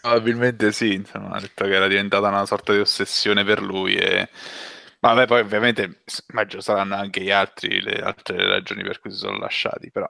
Probabilmente 0.07 0.71
sì, 0.71 0.95
insomma, 0.95 1.31
ha 1.31 1.41
detto 1.41 1.65
che 1.65 1.75
era 1.75 1.89
diventata 1.89 2.29
una 2.29 2.47
sorta 2.47 2.73
di 2.73 2.79
ossessione 2.79 3.43
per 3.43 3.61
lui 3.61 3.97
e... 3.97 4.29
Vabbè, 5.01 5.27
poi 5.27 5.41
ovviamente 5.41 6.03
immagino 6.31 6.61
saranno 6.61 6.95
anche 6.95 7.21
gli 7.21 7.31
altri, 7.31 7.81
le 7.81 8.01
altre 8.01 8.47
ragioni 8.47 8.83
per 8.83 9.01
cui 9.01 9.11
si 9.11 9.19
sono 9.19 9.37
lasciati, 9.37 9.91
però... 9.91 10.09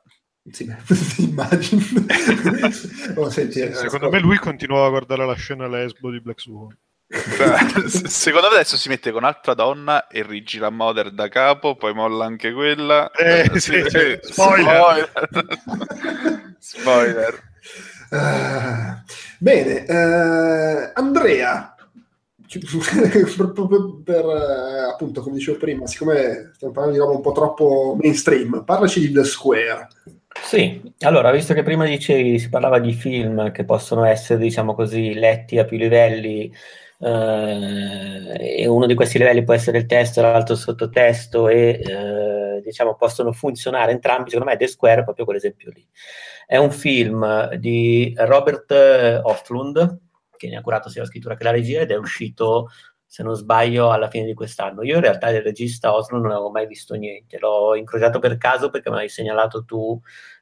Sì, 0.51 0.64
immagino. 1.18 1.82
oh, 3.16 3.30
senti, 3.30 3.61
eh, 3.61 3.74
Secondo 3.74 4.11
me 4.11 4.20
lui 4.20 4.36
continuava 4.36 4.86
a 4.86 4.90
guardare 4.90 5.24
la 5.24 5.34
scena 5.34 5.66
lesbo 5.66 6.11
di 6.11 6.20
Black 6.20 6.40
Swan. 6.40 6.76
Secondo 7.09 8.49
me 8.49 8.55
adesso 8.57 8.76
si 8.76 8.88
mette 8.88 9.12
con 9.12 9.24
altra 9.24 9.55
donna 9.55 10.09
e 10.09 10.22
rigira 10.22 10.70
Mother 10.70 11.11
da 11.11 11.28
capo, 11.28 11.74
poi 11.76 11.94
molla 11.94 12.26
anche 12.26 12.53
quella. 12.53 13.11
Eh, 13.12 13.49
sì, 13.61 13.82
sì, 13.88 14.18
spoiler. 14.20 15.11
Spoiler. 15.11 16.57
Spoiler. 16.59 17.45
Uh, 18.11 19.02
bene, 19.38 19.84
uh, 19.88 20.90
Andrea, 20.94 21.74
per 24.04 24.24
uh, 24.24 24.90
appunto 24.92 25.20
come 25.22 25.36
dicevo 25.36 25.59
prima, 25.59 25.86
siccome 25.86 26.52
stiamo 26.54 26.72
parlando 26.72 26.98
di 26.98 27.04
roba 27.04 27.16
un 27.16 27.22
po' 27.22 27.32
troppo 27.32 27.96
mainstream, 28.00 28.62
parlaci 28.64 29.00
di 29.00 29.12
The 29.12 29.24
Square. 29.24 29.88
Sì, 30.42 30.80
allora, 31.00 31.30
visto 31.32 31.54
che 31.54 31.62
prima 31.62 31.84
dicevi 31.86 32.38
si 32.38 32.48
parlava 32.48 32.78
di 32.78 32.92
film 32.92 33.50
che 33.52 33.64
possono 33.64 34.04
essere, 34.04 34.38
diciamo 34.38 34.74
così, 34.74 35.14
letti 35.14 35.59
a 35.59 35.64
più 35.64 35.78
livelli, 35.78 36.52
e 36.98 38.66
uno 38.66 38.86
di 38.86 38.94
questi 38.94 39.18
livelli 39.18 39.44
può 39.44 39.54
essere 39.54 39.78
il 39.78 39.86
testo, 39.86 40.22
l'altro 40.22 40.54
sottotesto 40.54 41.48
e 41.48 41.82
diciamo 42.62 42.96
possono 42.96 43.32
funzionare 43.32 43.92
entrambi, 43.92 44.30
secondo 44.30 44.50
me 44.50 44.57
The 44.57 44.66
Square 44.66 45.00
è 45.00 45.04
proprio 45.04 45.24
quell'esempio 45.24 45.70
lì. 45.70 45.86
È 46.46 46.57
un 46.57 46.70
film 46.70 47.54
di 47.54 48.12
Robert 48.16 48.70
Hoflund, 49.22 50.00
che 50.36 50.48
ne 50.48 50.57
ha 50.57 50.61
curato 50.61 50.88
sia 50.88 51.02
la 51.02 51.09
scrittura 51.09 51.36
che 51.36 51.44
la 51.44 51.50
regia, 51.50 51.80
ed 51.80 51.90
è 51.90 51.96
uscito 51.96 52.68
se 53.04 53.22
non 53.22 53.34
sbaglio, 53.34 53.90
alla 53.90 54.09
fine 54.09 54.26
di 54.26 54.34
quest'anno. 54.34 54.82
Io 54.82 54.96
in 54.96 55.00
realtà 55.00 55.30
del 55.30 55.42
regista 55.42 55.94
Oslo 55.94 56.18
non 56.18 56.32
avevo 56.32 56.50
mai 56.50 56.66
visto 56.66 56.94
niente, 56.94 57.38
l'ho 57.38 57.74
incrociato 57.74 58.18
per 58.18 58.36
caso 58.36 58.68
perché 58.68 58.90
mi 58.90 58.98
hai 58.98 59.09
segnalato 59.09 59.64
tu 59.64 59.98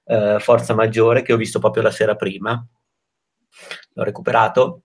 eh, 0.07 0.39
Forza 0.41 0.75
Maggiore 0.75 1.23
che 1.23 1.33
ho 1.33 1.37
visto 1.37 1.59
proprio 1.59 1.83
la 1.83 1.91
sera 1.91 2.17
prima. 2.17 2.67
L'ho 3.93 4.03
recuperato 4.03 4.83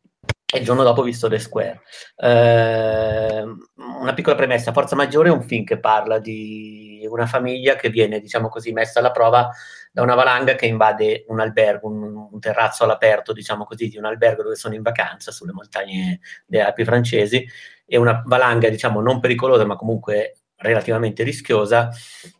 e 0.52 0.60
il 0.60 0.66
giorno 0.66 0.84
dopo 0.84 1.02
ho 1.02 1.04
visto 1.04 1.28
The 1.28 1.40
Square. 1.40 1.82
Eh, 2.16 3.44
una 3.76 4.14
piccola 4.14 4.36
premessa, 4.36 4.74
Forza 4.74 4.96
Maggiore 4.96 5.30
è 5.30 5.32
un 5.32 5.44
film 5.44 5.64
che 5.64 5.80
parla 5.80 6.20
di 6.20 6.99
una 7.10 7.26
famiglia 7.26 7.76
che 7.76 7.90
viene, 7.90 8.20
diciamo 8.20 8.50
così, 8.50 8.72
messa 8.72 9.00
alla 9.00 9.12
prova 9.12 9.50
da 9.92 10.02
una 10.02 10.16
valanga 10.16 10.56
che 10.56 10.66
invade 10.66 11.26
un 11.28 11.40
albergo, 11.40 11.88
un, 11.88 12.28
un 12.32 12.40
terrazzo 12.40 12.84
all'aperto, 12.84 13.34
diciamo 13.34 13.66
così, 13.66 13.88
di 13.88 13.98
un 13.98 14.06
albergo 14.06 14.44
dove 14.44 14.56
sono 14.56 14.76
in 14.76 14.82
vacanza 14.82 15.32
sulle 15.32 15.52
montagne 15.52 16.20
delle 16.46 16.64
Alpi 16.64 16.84
francesi, 16.86 17.46
e 17.86 17.98
una 17.98 18.22
valanga, 18.26 18.70
diciamo, 18.70 19.02
non 19.02 19.20
pericolosa, 19.20 19.66
ma 19.66 19.76
comunque 19.76 20.36
relativamente 20.58 21.24
rischiosa, 21.24 21.90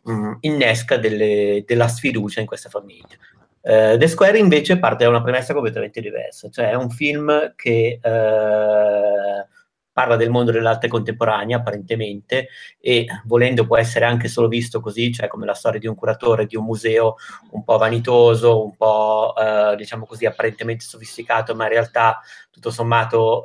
mh, 0.04 0.12
mm, 0.12 0.32
innesca 0.40 0.96
delle, 0.96 1.64
della 1.66 1.88
sfiducia 1.88 2.40
in 2.40 2.46
questa 2.46 2.68
famiglia. 2.68 3.16
Uh, 3.62 3.98
The 3.98 4.08
Square 4.08 4.38
invece 4.38 4.78
parte 4.78 5.04
da 5.04 5.10
una 5.10 5.22
premessa 5.22 5.52
completamente 5.52 6.00
diversa, 6.00 6.48
cioè 6.48 6.70
è 6.70 6.74
un 6.74 6.88
film 6.88 7.52
che 7.56 8.00
uh, 8.02 9.46
parla 9.92 10.16
del 10.16 10.30
mondo 10.30 10.52
dell'arte 10.52 10.88
contemporanea 10.88 11.58
apparentemente 11.58 12.48
e 12.78 13.06
volendo 13.24 13.66
può 13.66 13.76
essere 13.76 14.04
anche 14.04 14.28
solo 14.28 14.48
visto 14.48 14.80
così, 14.80 15.12
cioè 15.12 15.28
come 15.28 15.46
la 15.46 15.54
storia 15.54 15.80
di 15.80 15.86
un 15.86 15.94
curatore 15.94 16.46
di 16.46 16.56
un 16.56 16.64
museo 16.64 17.16
un 17.50 17.64
po' 17.64 17.76
vanitoso, 17.78 18.64
un 18.64 18.76
po' 18.76 19.34
uh, 19.36 19.74
diciamo 19.74 20.06
così 20.06 20.26
apparentemente 20.26 20.84
sofisticato, 20.84 21.54
ma 21.54 21.64
in 21.64 21.70
realtà 21.70 22.20
tutto 22.50 22.70
sommato 22.70 23.44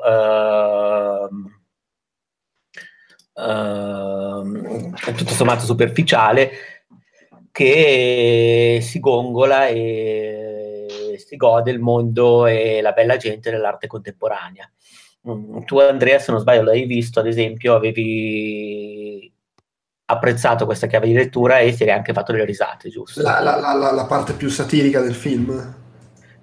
tutto 5.16 5.34
sommato 5.34 5.66
superficiale 5.66 6.52
che 7.52 8.80
si 8.82 9.00
gongola 9.00 9.68
e 9.68 11.16
si 11.18 11.36
gode 11.36 11.72
il 11.72 11.80
mondo 11.80 12.46
e 12.46 12.82
la 12.82 12.92
bella 12.92 13.18
gente 13.18 13.52
dell'arte 13.52 13.88
contemporanea. 13.88 14.70
Mm, 15.28 15.64
tu 15.66 15.80
Andrea, 15.80 16.20
se 16.20 16.32
non 16.32 16.40
sbaglio, 16.40 16.64
l'hai 16.64 16.86
visto, 16.86 17.20
ad 17.20 17.28
esempio, 17.28 17.76
avevi 17.76 19.32
apprezzato 20.08 20.66
questa 20.66 20.88
chiave 20.88 21.08
di 21.08 21.14
lettura 21.14 21.60
e 21.60 21.74
ti 21.74 21.84
eri 21.84 21.92
anche 21.92 22.14
fatto 22.14 22.32
delle 22.32 22.46
risate, 22.46 22.90
giusto? 22.90 23.22
La, 23.22 23.40
la, 23.42 23.58
la, 23.58 23.92
la 23.92 24.06
parte 24.06 24.34
più 24.34 24.50
satirica 24.50 25.02
del 25.02 25.16
film. 25.16 25.84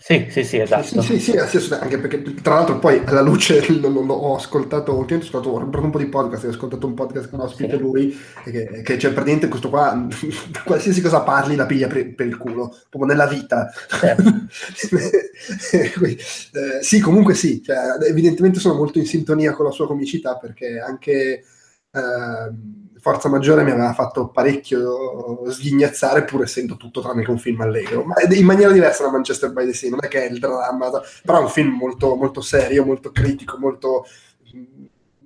Sì, 0.05 0.27
sì, 0.31 0.43
sì, 0.43 0.59
esatto. 0.59 1.01
Sì, 1.01 1.21
sì, 1.21 1.39
sì, 1.47 1.61
sì, 1.61 1.75
anche 1.75 1.97
perché 1.97 2.21
tra 2.43 2.55
l'altro 2.55 2.81
poi 2.81 3.01
alla 3.05 3.21
luce 3.21 3.65
lo, 3.79 3.89
lo 3.89 4.15
ho 4.15 4.35
ascoltato, 4.35 4.91
ho 4.91 5.07
ascoltato 5.09 5.55
un 5.55 5.91
po' 5.91 5.99
di 5.99 6.07
podcast, 6.07 6.45
ho 6.45 6.49
ascoltato 6.49 6.89
un 6.89 6.95
podcast 6.95 7.31
con 7.31 7.39
ospite 7.39 7.77
sì. 7.77 7.79
lui, 7.79 8.19
che, 8.43 8.83
che 8.83 8.99
cioè 8.99 9.13
praticamente 9.13 9.47
questo 9.47 9.69
qua, 9.69 10.09
qualsiasi 10.67 11.01
cosa 11.01 11.21
parli 11.21 11.55
la 11.55 11.67
piglia 11.67 11.87
per, 11.87 12.17
per 12.17 12.27
il 12.27 12.37
culo, 12.37 12.77
proprio 12.91 13.13
nella 13.13 13.29
vita. 13.29 13.73
Certo. 13.87 14.29
eh, 15.71 16.83
sì, 16.83 16.99
comunque 16.99 17.35
sì, 17.35 17.63
cioè, 17.63 17.77
evidentemente 18.05 18.59
sono 18.59 18.75
molto 18.75 18.99
in 18.99 19.07
sintonia 19.07 19.53
con 19.53 19.67
la 19.67 19.73
sua 19.73 19.87
comicità 19.87 20.37
perché 20.37 20.81
anche... 20.81 21.45
Eh, 21.93 22.81
Forza 23.03 23.29
Maggiore 23.29 23.65
mi 23.65 23.73
aveva 23.73 23.93
fatto 23.95 24.29
parecchio 24.29 25.51
sghignazzare 25.51 26.23
pur 26.23 26.43
essendo 26.43 26.77
tutto 26.77 27.01
tranne 27.01 27.25
che 27.25 27.33
un 27.33 27.39
film 27.39 27.61
allegro, 27.61 28.05
ma 28.05 28.15
in 28.31 28.45
maniera 28.45 28.71
diversa 28.71 29.03
da 29.03 29.11
Manchester 29.11 29.53
by 29.53 29.67
the 29.67 29.73
Sea, 29.75 29.91
non 29.91 29.99
è 30.03 30.07
che 30.07 30.25
è 30.25 30.31
il 30.31 30.39
dramma, 30.39 30.89
però 31.25 31.41
è 31.41 31.43
un 31.43 31.49
film 31.49 31.75
molto, 31.75 32.15
molto 32.15 32.41
serio, 32.41 32.85
molto 32.85 33.11
critico, 33.11 33.59
molto 33.59 34.07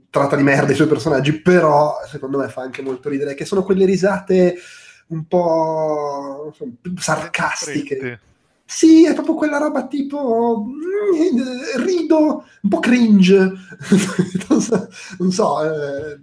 tratta 0.09 0.37
di 0.37 0.43
merda 0.43 0.73
i 0.73 0.75
suoi 0.75 0.87
personaggi, 0.87 1.39
però 1.43 1.97
secondo 2.09 2.39
me 2.39 2.49
fa 2.49 2.63
anche 2.63 2.81
molto 2.81 3.11
ridere, 3.11 3.35
che 3.35 3.45
sono 3.45 3.63
quelle 3.63 3.85
risate 3.85 4.57
un 5.09 5.27
po' 5.27 6.51
so, 6.57 6.67
sarcastiche. 6.97 8.21
Sì, 8.65 9.05
è 9.05 9.13
proprio 9.13 9.35
quella 9.35 9.59
roba 9.59 9.87
tipo 9.87 10.65
rido, 11.77 12.45
un 12.63 12.69
po' 12.71 12.79
cringe, 12.79 13.37
non 14.49 14.61
so, 14.63 14.89
non 15.19 15.31
so 15.31 15.63
eh, 15.63 16.19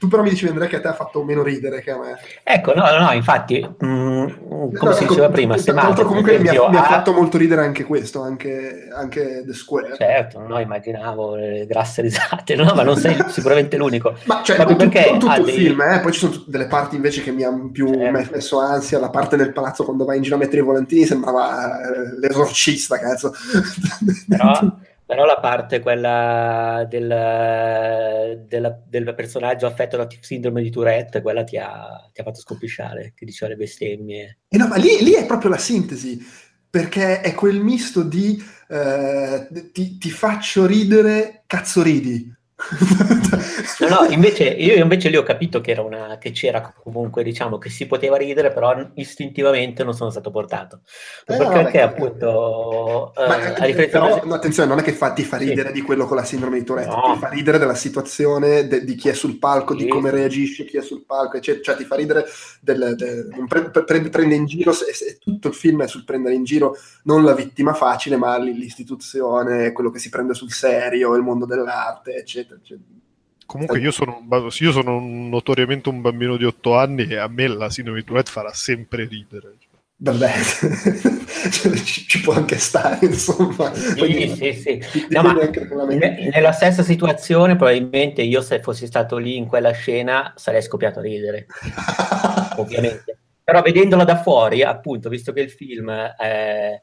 tu 0.00 0.08
però 0.08 0.22
mi 0.22 0.30
dicevi 0.30 0.48
Andrea 0.48 0.66
che 0.66 0.76
a 0.76 0.80
te 0.80 0.88
ha 0.88 0.94
fatto 0.94 1.22
meno 1.22 1.42
ridere 1.42 1.82
che 1.82 1.90
a 1.90 1.98
me. 1.98 2.18
Ecco, 2.42 2.72
no, 2.72 2.90
no, 2.90 3.00
no 3.00 3.12
infatti, 3.12 3.60
mh, 3.60 3.86
mm, 3.86 4.28
come 4.48 4.78
no, 4.80 4.92
si 4.92 5.06
diceva 5.06 5.28
prima, 5.28 5.58
se 5.58 5.74
Mate, 5.74 6.04
comunque 6.04 6.38
mi 6.38 6.48
ha, 6.48 6.68
mi 6.70 6.76
ha, 6.76 6.84
fatto 6.84 7.12
molto 7.12 7.36
ridere 7.36 7.60
anche 7.60 7.84
questo, 7.84 8.22
anche, 8.22 8.88
anche 8.90 9.44
The 9.44 9.52
Square. 9.52 9.96
Certo, 9.98 10.40
no, 10.40 10.58
immaginavo 10.58 11.34
le 11.34 11.66
grasse 11.66 12.00
risate, 12.00 12.54
no, 12.56 12.72
ma 12.74 12.82
non 12.82 12.96
sei 12.96 13.14
sicuramente 13.28 13.76
l'unico. 13.76 14.14
Ma 14.24 14.40
cioè, 14.42 14.64
non, 14.64 14.76
perché 14.76 15.10
non 15.10 15.18
tutto 15.18 15.34
il 15.34 15.44
dei... 15.44 15.54
film, 15.54 15.82
eh? 15.82 16.00
poi 16.00 16.12
ci 16.12 16.20
sono 16.20 16.44
delle 16.46 16.66
parti 16.66 16.96
invece 16.96 17.22
che 17.22 17.30
mi 17.30 17.44
hanno 17.44 17.68
più 17.70 17.92
certo. 17.92 18.30
messo 18.32 18.58
ansia, 18.58 18.98
la 18.98 19.10
parte 19.10 19.36
nel 19.36 19.52
palazzo 19.52 19.84
quando 19.84 20.06
vai 20.06 20.16
in 20.16 20.22
giro 20.22 20.36
a 20.36 20.38
mettere 20.38 20.62
i 20.62 20.64
volantini 20.64 21.04
sembrava 21.04 21.78
eh, 21.78 22.18
l'esorcista, 22.18 22.98
cazzo. 22.98 23.34
Però 24.26 24.58
però 25.10 25.24
la 25.24 25.40
parte 25.40 25.80
quella 25.80 26.86
del, 26.88 28.44
del, 28.46 28.82
del, 28.86 29.14
personaggio 29.16 29.66
affetto 29.66 29.96
da 29.96 30.06
sindrome 30.20 30.62
di 30.62 30.70
Tourette, 30.70 31.20
quella 31.20 31.42
ti 31.42 31.56
ha, 31.56 32.08
ti 32.12 32.20
ha 32.20 32.22
fatto 32.22 32.38
scompisciare, 32.38 33.12
che 33.16 33.24
diceva 33.24 33.50
le 33.50 33.56
bestemmie. 33.56 34.38
E 34.46 34.56
no, 34.56 34.68
ma 34.68 34.76
lì, 34.76 35.02
lì, 35.02 35.14
è 35.14 35.26
proprio 35.26 35.50
la 35.50 35.58
sintesi, 35.58 36.16
perché 36.70 37.22
è 37.22 37.34
quel 37.34 37.60
misto 37.60 38.04
di 38.04 38.40
eh, 38.68 39.48
ti, 39.72 39.98
ti 39.98 40.10
faccio 40.12 40.64
ridere, 40.64 41.42
cazzo 41.44 41.82
ridi 41.82 42.32
no, 43.80 43.88
no, 43.88 44.06
invece 44.10 44.44
io 44.44 44.74
invece 44.74 45.08
lì 45.08 45.16
ho 45.16 45.22
capito 45.22 45.60
che, 45.60 45.70
era 45.70 45.82
una, 45.82 46.18
che 46.18 46.30
c'era 46.30 46.72
comunque, 46.82 47.22
diciamo, 47.22 47.58
che 47.58 47.70
si 47.70 47.86
poteva 47.86 48.16
ridere, 48.16 48.52
però 48.52 48.74
istintivamente 48.94 49.82
non 49.82 49.94
sono 49.94 50.10
stato 50.10 50.30
portato. 50.30 50.80
Eh, 50.84 51.36
perché, 51.36 51.44
vabbè, 51.44 51.62
perché 51.62 51.80
appunto, 51.80 53.12
ma, 53.16 53.40
eh, 53.40 53.62
a 53.62 53.66
differenza 53.66 54.00
però, 54.00 54.24
no, 54.24 54.34
attenzione, 54.34 54.68
non 54.68 54.78
è 54.78 54.82
che 54.82 54.92
fa, 54.92 55.12
ti 55.12 55.22
fa 55.22 55.36
ridere 55.36 55.68
sì. 55.68 55.74
di 55.74 55.82
quello 55.82 56.06
con 56.06 56.16
la 56.16 56.24
sindrome 56.24 56.58
di 56.58 56.64
Tourette, 56.64 56.94
no. 56.94 57.12
ti 57.14 57.18
fa 57.18 57.28
ridere 57.28 57.58
della 57.58 57.74
situazione 57.74 58.66
de, 58.66 58.84
di 58.84 58.94
chi 58.94 59.08
è 59.08 59.14
sul 59.14 59.38
palco, 59.38 59.76
sì. 59.76 59.84
di 59.84 59.90
come 59.90 60.10
reagisce 60.10 60.64
chi 60.64 60.76
è 60.76 60.82
sul 60.82 61.04
palco, 61.04 61.38
eccetera. 61.38 61.62
Cioè 61.62 61.76
ti 61.76 61.84
fa 61.84 61.96
ridere 61.96 62.26
del, 62.60 62.94
del, 62.96 63.46
pre, 63.48 63.70
pre, 63.70 64.00
prende 64.08 64.34
in 64.34 64.44
giro, 64.46 64.72
se, 64.72 64.92
se, 64.92 65.18
tutto 65.18 65.48
il 65.48 65.54
film 65.54 65.82
è 65.82 65.88
sul 65.88 66.04
prendere 66.04 66.34
in 66.34 66.44
giro 66.44 66.76
non 67.04 67.24
la 67.24 67.34
vittima 67.34 67.72
facile, 67.72 68.16
ma 68.16 68.36
l'istituzione, 68.38 69.72
quello 69.72 69.90
che 69.90 69.98
si 69.98 70.10
prende 70.10 70.34
sul 70.34 70.50
serio, 70.50 71.14
il 71.14 71.22
mondo 71.22 71.46
dell'arte, 71.46 72.16
eccetera 72.16 72.49
cioè, 72.62 72.78
Comunque 73.50 73.80
io 73.80 73.90
sono, 73.90 74.24
io 74.60 74.70
sono 74.70 75.00
notoriamente 75.00 75.88
un 75.88 76.00
bambino 76.00 76.36
di 76.36 76.44
8 76.44 76.76
anni 76.76 77.02
e 77.08 77.16
a 77.16 77.26
me 77.26 77.48
la 77.48 77.68
sindrome 77.68 77.98
di 77.98 78.04
Tourette 78.04 78.30
farà 78.30 78.52
sempre 78.52 79.08
ridere. 79.08 79.56
Vabbè, 79.96 80.30
ci 81.84 82.20
può 82.20 82.34
anche 82.34 82.58
stare, 82.58 83.04
insomma. 83.06 83.74
Sì, 83.74 84.32
sì, 84.36 84.52
sì. 84.54 85.06
No, 85.08 85.34
nella 86.32 86.52
stessa 86.52 86.84
situazione, 86.84 87.56
probabilmente 87.56 88.22
io 88.22 88.40
se 88.40 88.62
fossi 88.62 88.86
stato 88.86 89.16
lì 89.16 89.36
in 89.36 89.48
quella 89.48 89.72
scena 89.72 90.32
sarei 90.36 90.62
scoppiato 90.62 91.00
a 91.00 91.02
ridere, 91.02 91.46
ovviamente. 92.56 93.18
Però 93.42 93.62
vedendola 93.62 94.04
da 94.04 94.22
fuori, 94.22 94.62
appunto, 94.62 95.08
visto 95.08 95.32
che 95.32 95.40
il 95.40 95.50
film 95.50 95.90
è 95.90 96.80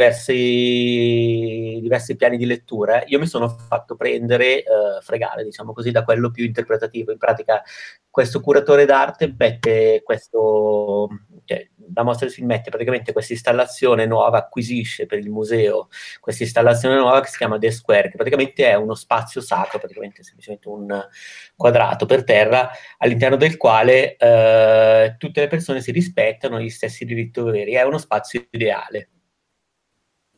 diversi, 0.00 1.78
diversi 1.82 2.16
piani 2.16 2.38
di 2.38 2.46
lettura, 2.46 3.02
io 3.06 3.18
mi 3.18 3.26
sono 3.26 3.48
fatto 3.48 3.96
prendere, 3.96 4.60
eh, 4.60 4.64
fregare, 5.02 5.44
diciamo 5.44 5.74
così, 5.74 5.90
da 5.90 6.04
quello 6.04 6.30
più 6.30 6.44
interpretativo. 6.44 7.12
In 7.12 7.18
pratica, 7.18 7.62
questo 8.08 8.40
curatore 8.40 8.86
d'arte 8.86 9.34
mette 9.36 10.00
questo, 10.02 11.06
cioè, 11.44 11.68
la 11.94 12.02
mostra 12.02 12.26
del 12.26 12.34
film 12.34 12.46
mette 12.48 12.70
praticamente 12.70 13.12
questa 13.12 13.34
installazione 13.34 14.06
nuova, 14.06 14.38
acquisisce 14.38 15.04
per 15.04 15.18
il 15.18 15.28
museo 15.28 15.88
questa 16.18 16.44
installazione 16.44 16.96
nuova 16.96 17.20
che 17.20 17.28
si 17.28 17.36
chiama 17.36 17.58
The 17.58 17.70
Square, 17.70 18.08
che 18.08 18.16
praticamente 18.16 18.66
è 18.66 18.74
uno 18.74 18.94
spazio 18.94 19.42
sacro, 19.42 19.78
praticamente 19.78 20.22
semplicemente 20.22 20.68
un 20.68 21.08
quadrato 21.54 22.06
per 22.06 22.24
terra, 22.24 22.70
all'interno 22.98 23.36
del 23.36 23.58
quale 23.58 24.16
eh, 24.16 25.16
tutte 25.18 25.40
le 25.40 25.48
persone 25.48 25.82
si 25.82 25.92
rispettano 25.92 26.58
gli 26.58 26.70
stessi 26.70 27.04
diritti 27.04 27.38
e 27.40 27.42
doveri. 27.42 27.74
È 27.74 27.82
uno 27.82 27.98
spazio 27.98 28.46
ideale 28.50 29.08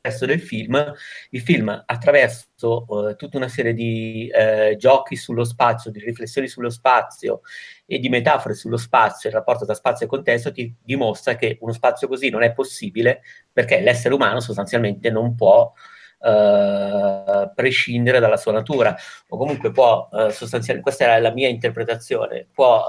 resto 0.03 0.27
del 0.27 0.41
film, 0.41 0.93
il 1.31 1.41
film 1.41 1.83
attraverso 1.87 2.85
uh, 2.89 3.15
tutta 3.15 3.37
una 3.37 3.49
serie 3.49 3.73
di 3.73 4.29
uh, 4.33 4.77
giochi 4.77 5.15
sullo 5.15 5.45
spazio, 5.45 5.93
di 5.93 6.01
riflessioni 6.01 6.49
sullo 6.49 6.71
spazio 6.71 7.43
e 7.87 7.99
di 8.01 8.09
metafore 8.09 8.55
sullo 8.55 8.77
spazio, 8.77 9.29
il 9.29 9.35
rapporto 9.37 9.65
tra 9.65 9.75
spazio 9.75 10.07
e 10.07 10.09
contesto, 10.09 10.51
ti 10.51 10.75
dimostra 10.83 11.37
che 11.37 11.57
uno 11.61 11.73
spazio 11.73 12.09
così 12.09 12.31
non 12.31 12.43
è 12.43 12.53
possibile 12.53 13.23
perché 13.53 13.81
l'essere 13.81 14.15
umano 14.15 14.41
sostanzialmente 14.41 15.09
non 15.09 15.37
può 15.37 15.73
uh, 16.19 17.53
prescindere 17.55 18.19
dalla 18.19 18.37
sua 18.37 18.53
natura 18.53 18.97
o 19.29 19.37
comunque 19.37 19.71
può 19.71 20.09
sostanzialmente, 20.11 20.81
questa 20.81 21.05
era 21.05 21.19
la 21.19 21.33
mia 21.33 21.49
interpretazione, 21.49 22.49
può 22.53 22.87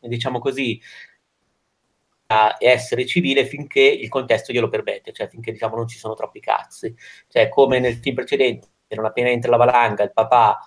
diciamo 0.00 0.40
così 0.40 0.80
a 2.28 2.56
essere 2.58 3.06
civile 3.06 3.44
finché 3.46 3.80
il 3.80 4.08
contesto 4.08 4.52
glielo 4.52 4.68
permette, 4.68 5.12
cioè 5.12 5.28
finché 5.28 5.52
diciamo 5.52 5.76
non 5.76 5.86
ci 5.86 5.98
sono 5.98 6.14
troppi 6.14 6.40
cazzi. 6.40 6.94
Cioè 7.28 7.48
come 7.48 7.78
nel 7.78 7.96
film 7.96 8.16
precedente, 8.16 8.68
non 8.90 9.04
appena 9.04 9.28
entra 9.30 9.50
la 9.50 9.56
valanga, 9.56 10.02
il 10.02 10.12
papà 10.12 10.58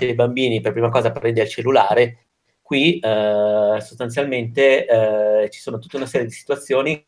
i 0.00 0.14
bambini 0.14 0.60
per 0.60 0.72
prima 0.72 0.90
cosa 0.90 1.10
prende 1.10 1.42
il 1.42 1.48
cellulare, 1.48 2.26
qui 2.62 2.98
eh, 2.98 3.76
sostanzialmente 3.80 4.86
eh, 4.86 5.50
ci 5.50 5.60
sono 5.60 5.78
tutta 5.78 5.96
una 5.96 6.06
serie 6.06 6.26
di 6.26 6.32
situazioni 6.32 7.04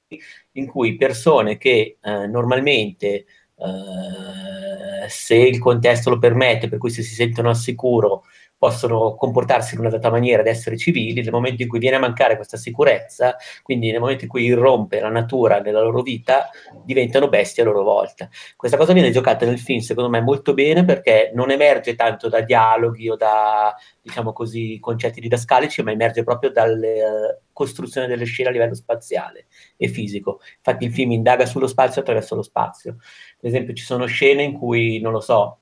in 0.53 0.67
cui 0.67 0.97
persone 0.97 1.57
che 1.57 1.99
eh, 2.01 2.27
normalmente 2.27 3.27
eh, 3.57 5.09
se 5.09 5.35
il 5.37 5.59
contesto 5.59 6.11
lo 6.11 6.19
permette, 6.19 6.69
per 6.69 6.79
cui 6.79 6.91
se 6.91 7.03
si 7.03 7.15
sentono 7.15 7.51
al 7.51 7.57
sicuro, 7.57 8.25
possono 8.61 9.15
comportarsi 9.15 9.73
in 9.73 9.81
una 9.81 9.89
data 9.89 10.11
maniera 10.11 10.43
ed 10.43 10.47
essere 10.47 10.77
civili, 10.77 11.23
nel 11.23 11.33
momento 11.33 11.63
in 11.63 11.69
cui 11.69 11.79
viene 11.79 11.97
a 11.97 11.99
mancare 11.99 12.37
questa 12.37 12.59
sicurezza, 12.59 13.35
quindi 13.63 13.91
nel 13.91 14.01
momento 14.01 14.25
in 14.25 14.29
cui 14.29 14.45
irrompe 14.45 15.01
la 15.01 15.09
natura 15.09 15.61
nella 15.61 15.81
loro 15.81 16.03
vita, 16.03 16.51
diventano 16.85 17.31
bestie 17.31 17.63
a 17.63 17.67
loro 17.67 17.83
volta. 17.83 18.29
Questa 18.57 18.77
cosa 18.77 18.93
viene 18.93 19.13
giocata 19.13 19.47
nel 19.47 19.59
film, 19.59 19.79
secondo 19.79 20.11
me, 20.11 20.21
molto 20.21 20.53
bene 20.53 20.85
perché 20.85 21.31
non 21.33 21.51
emerge 21.51 21.95
tanto 21.95 22.29
da 22.29 22.43
dialoghi 22.43 23.09
o 23.09 23.17
da, 23.17 23.75
diciamo 24.03 24.35
così, 24.35 24.79
concetti 24.79 25.23
didascalici, 25.23 25.83
ma 25.83 25.93
emerge 25.93 26.23
proprio 26.23 26.51
dalla 26.51 26.87
uh, 26.87 27.39
costruzione 27.55 28.09
delle 28.09 28.25
scene 28.27 28.51
a 28.51 28.53
livello 28.53 28.75
spaziale 28.75 29.47
e 29.79 29.89
fisico. 29.89 30.41
Infatti 30.59 30.85
il 30.85 30.93
film 30.93 31.13
indaga 31.13 31.47
sullo 31.47 31.67
spazio 31.67 32.03
attraverso 32.03 32.35
lo 32.35 32.43
spazio. 32.43 32.97
Per 33.39 33.49
esempio 33.49 33.73
ci 33.73 33.85
sono 33.85 34.05
scene 34.05 34.43
in 34.43 34.53
cui, 34.53 35.01
non 35.01 35.13
lo 35.13 35.21
so, 35.21 35.60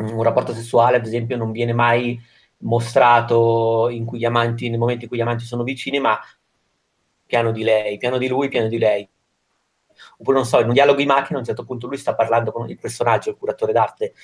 un 0.00 0.22
rapporto 0.22 0.52
sessuale, 0.52 0.96
ad 0.96 1.06
esempio, 1.06 1.36
non 1.36 1.52
viene 1.52 1.72
mai 1.72 2.20
mostrato 2.58 3.88
in 3.90 4.04
cui 4.04 4.18
gli 4.18 4.24
amanti, 4.24 4.68
nel 4.68 4.78
momento 4.78 5.04
in 5.04 5.08
cui 5.08 5.18
gli 5.18 5.22
amanti 5.22 5.44
sono 5.44 5.62
vicini, 5.62 5.98
ma 5.98 6.18
piano 7.26 7.52
di 7.52 7.62
lei, 7.62 7.96
piano 7.96 8.18
di 8.18 8.28
lui, 8.28 8.48
piano 8.48 8.68
di 8.68 8.78
lei. 8.78 9.08
Oppure, 10.18 10.36
non 10.36 10.46
so, 10.46 10.60
in 10.60 10.68
un 10.68 10.72
dialogo 10.72 11.00
in 11.00 11.06
macchina, 11.06 11.36
a 11.36 11.40
un 11.40 11.46
certo 11.46 11.64
punto 11.64 11.86
lui 11.86 11.96
sta 11.96 12.14
parlando 12.14 12.52
con 12.52 12.68
il 12.68 12.78
personaggio, 12.78 13.30
il 13.30 13.36
curatore 13.36 13.72
d'arte, 13.72 14.14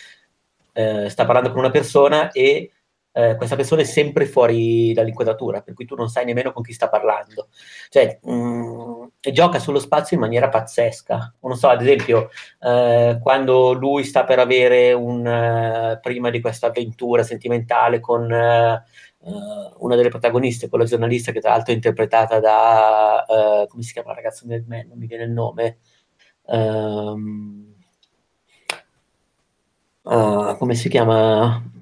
eh, 0.73 1.09
sta 1.09 1.25
parlando 1.25 1.51
con 1.51 1.59
una 1.59 1.71
persona 1.71 2.31
e 2.33 2.71
eh, 3.17 3.35
questa 3.37 3.57
persona 3.57 3.81
è 3.81 3.85
sempre 3.85 4.27
fuori 4.27 4.93
dall'inquadratura, 4.93 5.63
per 5.63 5.73
cui 5.73 5.87
tu 5.87 5.95
non 5.95 6.11
sai 6.11 6.27
nemmeno 6.27 6.53
con 6.53 6.63
chi 6.63 6.75
sta 6.75 6.91
parlando. 6.91 7.49
Cioè, 7.89 8.19
mh, 8.23 8.31
mm, 8.31 9.05
gioca 9.33 9.59
sullo 9.59 9.79
spazio 9.79 10.17
in 10.17 10.23
maniera 10.23 10.51
pazzesca. 10.51 11.35
Non 11.41 11.57
so, 11.57 11.69
ad 11.69 11.81
esempio, 11.81 12.29
eh, 12.61 13.19
quando 13.23 13.73
lui 13.73 14.05
sta 14.05 14.25
per 14.25 14.39
avere 14.39 14.93
un, 14.93 15.25
uh, 15.27 15.99
prima 16.01 16.29
di 16.29 16.43
questa 16.43 16.67
avventura 16.67 17.23
sentimentale 17.23 18.01
con 18.01 18.25
uh, 18.25 19.75
una 19.79 19.97
delle 19.97 20.11
protagoniste, 20.11 20.69
quella 20.69 20.85
giornalista 20.85 21.33
che 21.33 21.41
tra 21.41 21.53
l'altro 21.53 21.73
è 21.73 21.75
interpretata 21.75 22.39
da, 22.39 23.25
come 23.67 23.83
si 23.83 23.95
chiama 23.95 24.11
la 24.11 24.17
ragazza 24.17 24.47
del 24.47 24.65
Man, 24.69 24.89
non 24.89 24.99
mi 24.99 25.07
viene 25.07 25.25
il 25.25 25.31
nome. 25.31 25.79
Um, 26.43 27.75
come 30.03 30.75
si 30.75 30.89
chiama? 30.89 31.76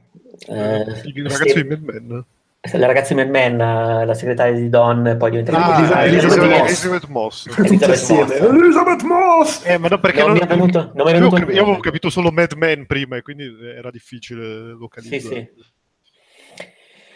Eh, 0.47 1.11
il 1.15 1.29
ragazzo 1.29 1.55
di 1.55 1.65
Mad 1.65 1.83
Men. 1.83 2.25
La 2.73 2.87
ragazza 2.87 3.15
di 3.15 3.21
Mad 3.21 3.29
Men, 3.29 3.57
la 3.59 4.15
segretaria 4.15 4.55
di 4.55 4.69
Don, 4.69 5.17
poi 5.19 5.31
diventa 5.31 5.53
ah, 5.53 6.05
Elizabeth, 6.05 6.61
Elizabeth 6.61 7.07
Moss. 7.09 7.47
Elizabeth 7.59 8.09
Moss. 8.09 8.41
Elizabeth 8.41 9.03
Moss. 9.03 9.67
Eh, 9.67 9.79
ma 9.79 9.89
no, 9.89 9.99
perché 9.99 10.21
non, 10.21 10.29
non, 10.29 10.39
mi 10.39 10.45
è 10.45 10.47
venuto, 10.47 10.93
non 10.95 11.05
mi 11.07 11.11
è 11.11 11.15
venuto 11.15 11.37
io, 11.37 11.51
io 11.51 11.63
avevo 11.63 11.79
capito 11.79 12.09
solo 12.09 12.31
Mad 12.31 12.53
Men 12.55 12.87
prima 12.87 13.17
e 13.17 13.23
quindi 13.23 13.45
era 13.77 13.91
difficile 13.91 14.73
localizzare. 14.73 15.21
Sì, 15.21 15.63
sì. 15.63 15.73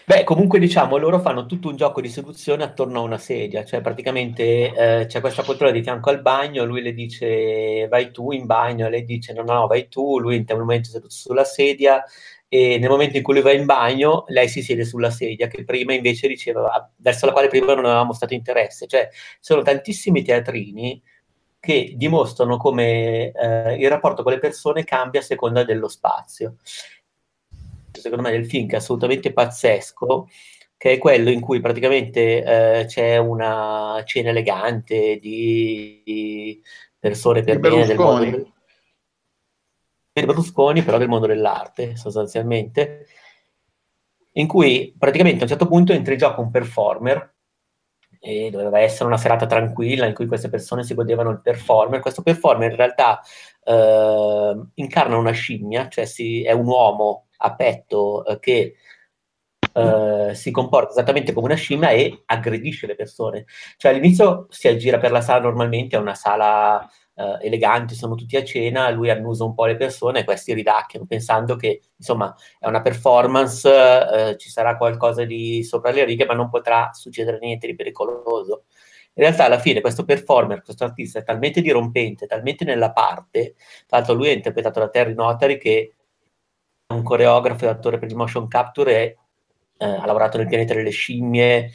Beh, 0.09 0.24
comunque 0.24 0.59
diciamo, 0.59 0.97
loro 0.97 1.18
fanno 1.18 1.45
tutto 1.45 1.68
un 1.68 1.76
gioco 1.76 2.01
di 2.01 2.09
seduzione 2.09 2.64
attorno 2.64 3.01
a 3.01 3.03
una 3.03 3.18
sedia, 3.18 3.62
cioè 3.62 3.83
praticamente 3.83 4.72
eh, 4.72 5.05
c'è 5.07 5.20
questa 5.20 5.43
poltrona 5.43 5.70
di 5.70 5.83
fianco 5.83 6.09
al 6.09 6.22
bagno, 6.22 6.64
lui 6.64 6.81
le 6.81 6.95
dice 6.95 7.87
vai 7.89 8.11
tu 8.11 8.33
in 8.33 8.47
bagno, 8.47 8.89
lei 8.89 9.05
dice 9.05 9.35
no, 9.35 9.43
no, 9.43 9.66
vai 9.66 9.87
tu, 9.89 10.18
lui 10.18 10.37
in 10.37 10.47
quel 10.47 10.61
momento 10.61 10.89
è 10.89 10.93
seduto 10.93 11.12
sulla 11.12 11.45
sedia, 11.45 12.03
e 12.49 12.79
nel 12.79 12.89
momento 12.89 13.17
in 13.17 13.23
cui 13.23 13.35
lui 13.35 13.43
va 13.43 13.53
in 13.53 13.67
bagno 13.67 14.25
lei 14.29 14.49
si 14.49 14.63
siede 14.63 14.85
sulla 14.85 15.11
sedia 15.11 15.49
che 15.49 15.65
prima 15.65 15.93
invece 15.93 16.29
diceva 16.29 16.91
verso 16.97 17.27
la 17.27 17.33
quale 17.33 17.49
prima 17.49 17.75
non 17.75 17.85
aveva 17.85 18.05
mostrato 18.05 18.35
interesse. 18.35 18.87
Cioè 18.87 19.09
sono 19.39 19.63
tantissimi 19.63 20.23
teatrini 20.23 21.01
che 21.61 21.93
dimostrano 21.97 22.57
come 22.57 23.33
eh, 23.33 23.75
il 23.79 23.89
rapporto 23.89 24.23
con 24.23 24.33
le 24.33 24.39
persone 24.39 24.85
cambia 24.85 25.21
a 25.21 25.25
seconda 25.25 25.63
dello 25.65 25.89
spazio. 25.89 26.57
Secondo 27.93 28.23
me 28.23 28.31
del 28.31 28.47
film 28.47 28.67
che 28.67 28.77
è 28.77 28.79
assolutamente 28.79 29.33
pazzesco 29.33 30.29
che 30.79 30.93
è 30.93 30.99
quello 30.99 31.31
in 31.31 31.41
cui 31.41 31.61
praticamente 31.61 32.45
eh, 32.45 32.85
c'è 32.87 33.17
una 33.17 34.01
cena 34.07 34.29
elegante 34.31 35.19
di, 35.21 36.01
di 36.05 36.63
persone 36.97 37.43
per 37.43 37.59
bene 37.59 37.85
del 37.85 37.97
mondo 37.97 38.53
Berlusconi, 40.27 40.83
però 40.83 40.99
del 40.99 41.09
mondo 41.09 41.27
dell'arte, 41.27 41.97
sostanzialmente, 41.97 43.07
in 44.33 44.47
cui 44.47 44.95
praticamente 44.99 45.41
a 45.41 45.43
un 45.43 45.49
certo 45.49 45.66
punto 45.66 45.93
entra 45.93 46.12
in 46.12 46.19
gioco 46.19 46.41
un 46.41 46.51
performer 46.51 47.35
e 48.21 48.51
doveva 48.51 48.81
essere 48.81 49.05
una 49.05 49.16
serata 49.16 49.47
tranquilla 49.47 50.07
in 50.07 50.14
cui 50.14 50.27
queste 50.27 50.49
persone 50.49 50.83
si 50.83 50.95
godevano 50.95 51.31
il 51.31 51.41
performer. 51.41 52.01
Questo 52.01 52.23
performer 52.23 52.71
in 52.71 52.77
realtà 52.77 53.21
eh, 53.64 54.62
incarna 54.75 55.16
una 55.16 55.31
scimmia, 55.31 55.89
cioè 55.89 56.05
si, 56.05 56.43
è 56.43 56.53
un 56.53 56.66
uomo 56.66 57.27
a 57.39 57.55
petto 57.55 58.25
eh, 58.27 58.39
che 58.41 58.75
eh, 59.73 60.35
si 60.35 60.51
comporta 60.51 60.91
esattamente 60.91 61.33
come 61.33 61.47
una 61.47 61.55
scimmia 61.55 61.91
e 61.91 62.23
aggredisce 62.27 62.87
le 62.87 62.97
persone. 62.97 63.45
Cioè 63.77 63.93
all'inizio 63.93 64.47
si 64.51 64.69
aggira 64.69 64.99
per 64.99 65.12
la 65.12 65.21
sala 65.21 65.41
normalmente, 65.41 65.97
è 65.97 66.01
una 66.01 66.14
sala 66.14 66.89
eh, 67.19 67.47
eleganti, 67.47 67.95
sono 67.95 68.14
tutti 68.14 68.37
a 68.37 68.45
cena, 68.45 68.91
lui 68.91 69.11
annusa 69.11 69.45
un 69.45 69.55
po' 69.55 69.66
le 69.66 69.77
persone 69.77 70.21
e 70.21 70.25
questi 70.25 70.55
ridacchiano 70.55 71.05
pensando 71.07 71.57
che 71.57 71.83
insomma 71.97 72.35
è 72.59 72.66
una 72.69 72.81
performance, 72.81 73.69
eh, 73.69 74.37
ci 74.39 74.49
sarà 74.49 74.77
qualcosa 74.77 75.25
di 75.25 75.64
sopra 75.64 75.91
le 75.91 76.05
righe, 76.05 76.25
ma 76.27 76.35
non 76.35 76.49
potrà 76.49 76.91
succedere 76.93 77.39
niente 77.41 77.66
di 77.66 77.75
pericoloso. 77.75 78.64
In 79.14 79.25
realtà 79.25 79.45
alla 79.47 79.59
fine 79.59 79.81
questo 79.81 80.05
performer, 80.05 80.62
questo 80.62 80.85
artista 80.85 81.19
è 81.19 81.25
talmente 81.25 81.61
dirompente, 81.61 82.27
talmente 82.27 82.64
nella 82.64 82.93
parte, 82.93 83.55
tra 83.87 83.99
l'altro 83.99 84.14
lui 84.14 84.29
è 84.29 84.33
interpretato 84.33 84.79
da 84.79 84.89
Terry 84.89 85.14
Notary 85.14 85.59
che 85.59 85.95
è 86.87 86.93
un 86.93 87.03
coreografo 87.03 87.64
e 87.64 87.69
attore 87.69 87.99
per 87.99 88.09
il 88.09 88.16
motion 88.16 88.47
capture 88.47 88.95
e 89.03 89.19
eh, 89.79 89.87
ha 89.87 90.07
lavorato 90.07 90.37
nel 90.39 90.49
pianeta 90.49 90.75
delle 90.75 90.91
scimmie, 90.91 91.71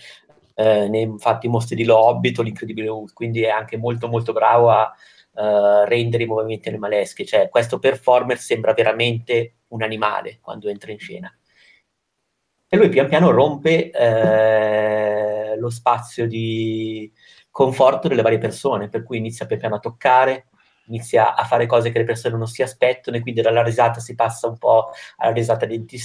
eh, 0.56 0.88
nei 0.88 1.14
fatti 1.18 1.48
mostri 1.48 1.76
di 1.76 1.84
Lobbit 1.84 2.40
l'incredibile 2.40 2.90
Hulk, 2.90 3.14
quindi 3.14 3.44
è 3.44 3.50
anche 3.50 3.78
molto 3.78 4.08
molto 4.08 4.34
bravo 4.34 4.70
a 4.70 4.92
uh, 5.34 5.84
rendere 5.86 6.24
i 6.24 6.28
movimenti 6.28 6.70
animaleschi, 6.70 7.26
cioè 7.26 7.50
questo 7.50 7.80
performer 7.80 8.38
sembra 8.38 8.74
veramente 8.74 9.56
un 9.70 9.84
animale 9.84 10.40
quando 10.42 10.70
entra 10.70 10.92
in 10.92 11.00
scena. 11.00 11.36
E 12.68 12.78
lui 12.78 12.90
pian 12.90 13.08
piano 13.08 13.30
rompe 13.30 13.92
eh, 13.92 15.56
lo 15.58 15.70
spazio 15.70 16.28
di 16.28 17.12
conforto 17.52 18.08
delle 18.08 18.24
varie 18.24 18.40
persone, 18.40 18.90
per 18.90 19.04
cui 19.04 19.18
inizia 19.18 19.46
pian 19.46 19.60
piano 19.60 19.76
a 19.76 19.80
toccare, 19.80 20.48
inizia 20.88 21.36
a 21.36 21.44
fare 21.46 21.68
cose 21.68 21.92
che 21.92 22.00
le 22.00 22.04
persone 22.04 22.36
non 22.36 22.48
si 22.48 22.64
aspettano 22.64 23.18
e 23.18 23.22
quindi 23.22 23.42
dalla 23.42 23.64
risata 23.64 24.00
si 24.00 24.16
passa 24.16 24.48
un 24.48 24.58
po' 24.58 24.90
alla 25.18 25.34
risata 25.34 25.66
denti 25.68 25.98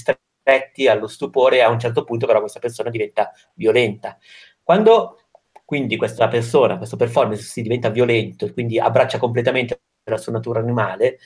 stretti, 0.48 0.88
allo 0.88 1.06
stupore 1.06 1.62
a 1.62 1.68
un 1.68 1.78
certo 1.78 2.04
punto 2.04 2.26
però 2.26 2.40
questa 2.40 2.60
persona 2.60 2.88
diventa 2.90 3.30
violenta. 3.54 4.18
Quando 4.62 5.18
quindi 5.64 5.96
questa 5.96 6.28
persona, 6.28 6.78
questo 6.78 6.96
performance 6.96 7.42
si 7.42 7.60
diventa 7.60 7.90
violento 7.90 8.46
e 8.46 8.52
quindi 8.54 8.78
abbraccia 8.78 9.18
completamente 9.18 9.82
la 10.04 10.16
sua 10.16 10.32
natura 10.32 10.60
animale. 10.60 11.18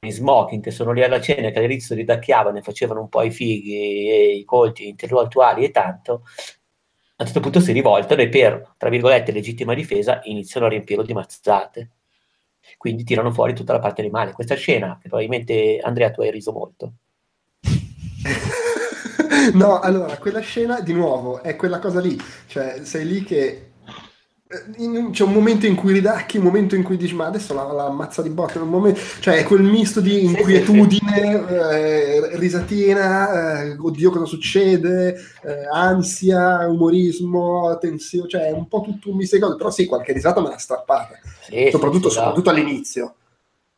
I 0.00 0.10
smoking 0.10 0.62
che 0.62 0.70
sono 0.70 0.92
lì 0.92 1.02
alla 1.02 1.20
cena 1.20 1.50
che 1.50 1.58
all'inizio 1.58 1.94
ridacchiavano 1.94 2.58
e 2.58 2.62
facevano 2.62 3.00
un 3.00 3.08
po' 3.08 3.22
i 3.22 3.30
fighi 3.30 4.08
e 4.08 4.36
i 4.36 4.44
colti 4.44 4.88
intellettuali 4.88 5.64
e 5.64 5.70
tanto, 5.70 6.22
a 7.18 7.22
un 7.22 7.26
certo 7.26 7.40
punto 7.40 7.60
si 7.60 7.72
rivoltano 7.72 8.20
e 8.22 8.28
per, 8.28 8.74
tra 8.76 8.88
virgolette, 8.88 9.32
legittima 9.32 9.74
difesa 9.74 10.20
iniziano 10.24 10.66
a 10.66 10.68
riempirlo 10.70 11.02
di 11.02 11.12
mazzate. 11.12 11.90
Quindi 12.78 13.04
tirano 13.04 13.30
fuori 13.32 13.54
tutta 13.54 13.72
la 13.72 13.78
parte 13.78 14.00
animale. 14.00 14.32
Questa 14.32 14.54
scena, 14.54 14.98
che 15.00 15.08
probabilmente 15.08 15.78
Andrea 15.82 16.10
tu 16.10 16.22
hai 16.22 16.30
riso 16.30 16.52
molto. 16.52 16.92
no, 19.54 19.80
allora, 19.80 20.16
quella 20.16 20.40
scena 20.40 20.80
di 20.80 20.92
nuovo 20.92 21.42
è 21.42 21.56
quella 21.56 21.78
cosa 21.78 22.00
lì, 22.00 22.20
cioè 22.46 22.80
sei 22.82 23.06
lì 23.06 23.22
che 23.22 23.70
eh, 24.48 25.10
c'è 25.10 25.24
un 25.24 25.32
momento 25.32 25.66
in 25.66 25.74
cui 25.74 25.92
ridacchi, 25.92 26.38
un 26.38 26.44
momento 26.44 26.76
in 26.76 26.84
cui 26.84 26.96
dici 26.96 27.16
ma 27.16 27.26
adesso 27.26 27.52
la, 27.52 27.64
la 27.72 27.86
ammazza 27.86 28.22
di 28.22 28.30
botte, 28.30 28.60
momento, 28.60 29.00
cioè 29.18 29.38
è 29.38 29.42
quel 29.42 29.62
misto 29.62 30.00
di 30.00 30.24
inquietudine, 30.24 31.48
eh, 31.48 32.36
risatina, 32.36 33.62
eh, 33.62 33.76
oddio 33.76 34.10
cosa 34.10 34.24
succede, 34.24 35.16
eh, 35.42 35.66
ansia, 35.72 36.68
umorismo, 36.68 37.76
tensione, 37.80 38.28
cioè 38.28 38.42
è 38.42 38.52
un 38.52 38.68
po' 38.68 38.82
tutto 38.82 39.10
un 39.10 39.16
misto 39.16 39.34
di 39.34 39.42
cose, 39.42 39.56
però 39.56 39.70
sì, 39.70 39.86
qualche 39.86 40.12
risata 40.12 40.40
me 40.40 40.50
l'ha 40.50 40.58
strappata, 40.58 41.18
sì, 41.42 41.68
soprattutto, 41.72 42.08
sì, 42.08 42.14
soprattutto 42.14 42.50
all'inizio. 42.50 43.14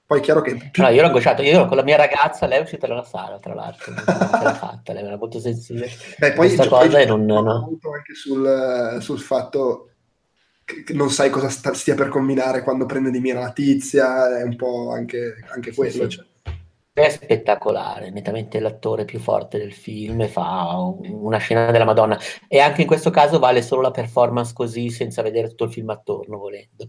Poi 0.09 0.21
è 0.21 0.23
chiaro 0.23 0.41
che... 0.41 0.71
No, 0.77 0.89
io 0.89 1.03
l'ho 1.03 1.09
angosciato, 1.09 1.43
io 1.43 1.67
con 1.67 1.77
la 1.77 1.83
mia 1.83 1.99
ragazza, 1.99 2.47
lei 2.47 2.61
è 2.61 2.63
uscita 2.63 2.87
dalla 2.87 3.05
sala, 3.05 3.39
tra 3.41 3.53
l'altro, 3.53 3.93
non 3.93 4.05
ce 4.07 4.43
l'ha 4.43 4.55
fatta, 4.55 4.95
lei 4.95 5.05
era 5.05 5.19
molto 5.19 5.39
sensibile 5.39 5.91
Beh, 6.17 6.33
poi 6.33 6.47
questa 6.47 6.67
cosa 6.67 6.89
poi 6.89 7.07
non... 7.07 7.27
No. 7.27 7.79
anche 7.95 8.15
sul, 8.15 8.97
sul 9.03 9.21
fatto 9.21 9.91
che 10.65 10.95
non 10.95 11.11
sai 11.11 11.29
cosa 11.29 11.51
sta, 11.51 11.75
stia 11.75 11.95
per 11.95 12.09
combinare 12.09 12.63
quando 12.63 12.87
prende 12.87 13.11
di 13.11 13.21
mira 13.21 13.41
la 13.41 13.53
tizia, 13.53 14.39
è 14.39 14.45
un 14.45 14.57
po' 14.57 14.93
anche, 14.93 15.45
anche 15.53 15.75
quello. 15.75 15.91
Sì, 15.91 16.01
sì. 16.01 16.09
Cioè. 16.09 16.27
è 16.95 17.11
spettacolare, 17.11 18.09
nettamente 18.09 18.61
l'attore 18.61 19.05
più 19.05 19.19
forte 19.19 19.59
del 19.59 19.75
film 19.75 20.27
fa 20.27 20.75
una 21.03 21.37
scena 21.37 21.71
della 21.71 21.85
Madonna. 21.85 22.19
E 22.49 22.61
anche 22.61 22.81
in 22.81 22.87
questo 22.87 23.11
caso 23.11 23.39
vale 23.39 23.61
solo 23.61 23.83
la 23.83 23.91
performance 23.91 24.55
così, 24.55 24.89
senza 24.89 25.21
vedere 25.21 25.49
tutto 25.49 25.65
il 25.65 25.73
film 25.73 25.91
attorno, 25.91 26.39
volendo. 26.39 26.89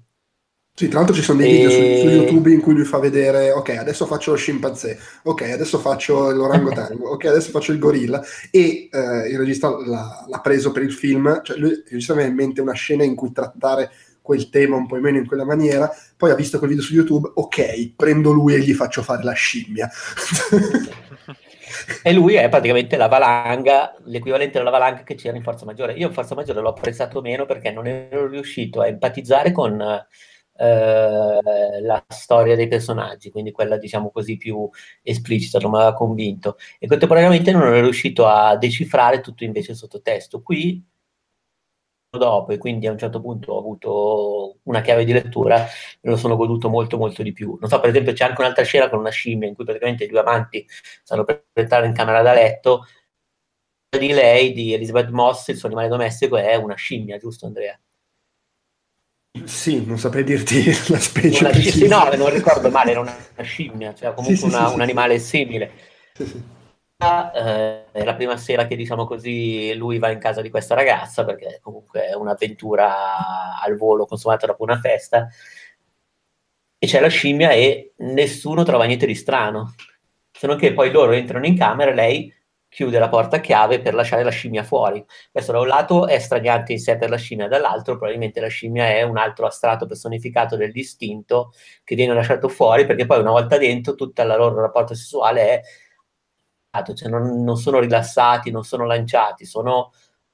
Sì, 0.80 0.88
tra 0.88 1.00
l'altro 1.00 1.14
ci 1.14 1.24
sono 1.24 1.40
dei 1.40 1.50
e... 1.50 1.52
video 1.52 1.70
su, 1.72 1.78
su, 1.78 2.08
YouTube 2.08 2.54
in 2.54 2.62
cui 2.62 2.74
lui 2.74 2.86
fa 2.86 3.00
vedere, 3.00 3.52
ok, 3.52 3.72
adesso 3.72 4.06
faccio 4.06 4.32
lo 4.32 4.38
scimpanzé, 4.38 4.98
ok, 5.24 5.42
adesso 5.42 5.78
faccio 5.78 6.32
l'orangotango, 6.32 7.10
ok, 7.10 7.26
adesso 7.26 7.50
faccio 7.50 7.74
il 7.74 7.80
gorilla. 7.80 8.24
E 8.50 8.88
eh, 8.90 9.28
il 9.28 9.38
regista 9.38 9.68
l'ha, 9.68 10.24
l'ha, 10.26 10.40
preso 10.40 10.72
per 10.72 10.84
il 10.84 10.94
film, 10.94 11.42
cioè 11.44 11.58
lui, 11.58 11.72
il 11.72 11.84
regista 11.90 12.14
aveva 12.14 12.30
in 12.30 12.36
mente 12.36 12.62
una 12.62 12.72
scena 12.72 13.04
in 13.04 13.16
cui 13.16 13.34
trattare 13.34 13.92
quel 14.22 14.50
tema 14.50 14.78
un 14.78 14.88
po' 14.88 14.96
meno 15.02 15.18
in 15.18 15.28
quella 15.28 15.44
maniera, 15.44 15.92
poi 16.16 16.32
ha 16.32 16.36
visto 16.36 16.60
quel 16.60 16.70
video 16.70 16.86
su 16.86 16.94
YouTube, 16.94 17.30
ok, 17.34 17.96
prendo 17.98 18.32
lui 18.32 18.54
e 18.54 18.60
gli 18.60 18.74
faccio 18.74 19.02
fare 19.02 19.24
la 19.24 19.34
scimmia. 19.34 19.90
e 22.04 22.14
lui 22.14 22.36
è 22.36 22.48
praticamente 22.48 22.96
la 22.96 23.08
valanga, 23.08 23.98
l'equivalente 24.06 24.60
della 24.60 24.70
valanga 24.70 25.04
che 25.04 25.16
c'era 25.16 25.36
in 25.36 25.44
Forza 25.44 25.66
Maggiore. 25.66 25.92
Io 25.96 26.08
in 26.08 26.14
Forza 26.14 26.36
Maggiore 26.36 26.62
l'ho 26.62 26.70
apprezzato 26.70 27.20
meno 27.20 27.46
perché 27.46 27.70
non 27.70 27.86
ero 27.86 28.28
riuscito 28.28 28.80
a 28.80 28.88
empatizzare 28.88 29.52
con 29.52 30.08
eh, 30.60 31.82
la 31.82 32.04
storia 32.08 32.56
dei 32.56 32.68
personaggi, 32.68 33.32
quindi 33.32 33.52
quella 33.52 33.78
diciamo 33.78 34.12
così 34.12 34.38
più 34.38 34.70
esplicita, 35.02 35.60
non 35.60 35.72
mi 35.72 35.78
aveva 35.78 35.94
convinto. 35.94 36.58
E 36.80 36.88
contemporaneamente 36.88 37.52
non 37.52 37.64
ero 37.64 37.82
riuscito 37.82 38.28
a 38.28 38.58
decifrare 38.58 39.22
tutto 39.22 39.44
invece 39.44 39.72
il 39.72 39.78
sottotesto. 39.78 40.42
Qui 40.42 40.84
dopo 42.12 42.52
e 42.52 42.58
quindi 42.58 42.88
a 42.88 42.92
un 42.92 42.98
certo 42.98 43.22
punto 43.22 43.54
ho 43.54 43.60
avuto 43.60 44.58
una 44.64 44.82
chiave 44.82 45.06
di 45.06 45.14
lettura 45.14 45.66
e 45.66 46.10
lo 46.10 46.18
sono 46.18 46.36
goduto 46.36 46.68
molto 46.70 46.98
molto 46.98 47.24
di 47.24 47.32
più. 47.32 47.58
Non 47.60 47.70
so, 47.70 47.80
per 47.80 47.90
esempio 47.92 48.14
c'è 48.14 48.26
anche 48.26 48.42
un'altra 48.42 48.64
scena 48.64 48.90
con 48.90 49.00
una 49.00 49.10
scimmia 49.12 49.48
in 49.48 49.56
cui 49.56 49.64
praticamente 49.64 50.06
i 50.06 50.08
due 50.08 50.20
amanti 50.20 50.66
stanno 51.04 51.24
per 51.24 51.46
entrare 51.54 51.86
in 51.86 51.94
camera 51.94 52.22
da 52.22 52.34
letto 52.34 52.86
di 53.98 54.12
lei, 54.14 54.54
di 54.54 54.74
Elizabeth 54.74 55.10
Moss, 55.10 55.48
il 55.50 55.58
suo 55.58 55.68
animale 55.68 55.88
domestico 55.88 56.38
è 56.38 56.56
una 56.56 56.76
scimmia, 56.76 57.18
giusto 57.18 57.46
Andrea? 57.48 57.80
Sì, 59.44 59.86
non 59.86 59.98
saprei 59.98 60.24
dirti 60.24 60.66
la 60.90 61.00
specie 61.00 61.46
una, 61.46 61.54
Sì, 61.54 61.88
no, 61.88 62.10
non 62.16 62.30
ricordo 62.30 62.70
male, 62.70 62.92
era 62.92 63.00
una 63.00 63.16
scimmia, 63.42 63.94
cioè 63.94 64.14
comunque 64.14 64.38
sì, 64.38 64.46
una, 64.46 64.68
sì, 64.68 64.74
un 64.74 64.82
animale 64.82 65.20
simile. 65.20 65.72
Sì 66.14 66.58
eh, 67.02 67.92
è 67.92 68.04
la 68.04 68.16
prima 68.16 68.36
sera 68.36 68.68
che 68.68 68.76
diciamo 68.76 69.06
così 69.06 69.74
lui 69.76 70.00
va 70.00 70.12
in 70.12 70.20
casa 70.20 70.42
di 70.42 70.50
questa 70.50 70.76
ragazza 70.76 71.24
perché 71.24 71.60
comunque 71.62 72.08
è 72.08 72.14
un'avventura 72.14 73.60
al 73.62 73.78
volo 73.78 74.06
consumata 74.06 74.46
dopo 74.46 74.64
una 74.64 74.80
festa 74.80 75.28
e 76.78 76.88
c'è 76.88 77.00
la 77.00 77.08
scimmia 77.08 77.52
e 77.52 77.94
nessuno 77.98 78.64
trova 78.64 78.84
niente 78.84 79.06
di 79.06 79.16
strano 79.16 79.76
se 80.32 80.46
non 80.48 80.58
che 80.58 80.74
poi 80.74 80.92
loro 80.92 81.14
entrano 81.14 81.46
in 81.46 81.58
camera 81.58 81.92
e 81.92 81.96
lei 81.96 82.34
chiude 82.70 83.00
la 83.00 83.10
porta 83.10 83.38
a 83.38 83.40
chiave 83.40 83.82
per 83.82 83.94
lasciare 83.94 84.24
la 84.24 84.30
scimmia 84.30 84.64
fuori. 84.64 85.04
Questo 85.32 85.52
da 85.52 85.60
un 85.60 85.68
lato 85.68 86.08
è 86.08 86.20
straniante 86.20 86.72
in 86.72 86.80
sé 86.80 86.98
per 86.98 87.10
la 87.10 87.18
scimmia 87.18 87.48
dall'altro 87.48 87.98
probabilmente 87.98 88.40
la 88.40 88.48
scimmia 88.48 88.88
è 88.88 89.02
un 89.02 89.18
altro 89.18 89.48
astratto 89.48 89.86
personificato 89.88 90.56
del 90.56 90.72
distinto 90.72 91.52
che 91.84 91.96
viene 91.96 92.14
lasciato 92.14 92.48
fuori 92.48 92.86
perché 92.86 93.06
poi 93.06 93.20
una 93.20 93.32
volta 93.32 93.58
dentro 93.58 93.96
tutto 93.96 94.22
il 94.22 94.28
loro 94.28 94.62
rapporto 94.62 94.94
sessuale 94.94 95.42
è 95.42 95.62
cioè 96.94 97.10
non, 97.10 97.44
non, 97.44 97.58
sono 97.58 97.80
rilassati, 97.80 98.52
non 98.52 98.64
sono 98.64 98.86
lanciati, 98.86 99.46
sono 99.46 99.92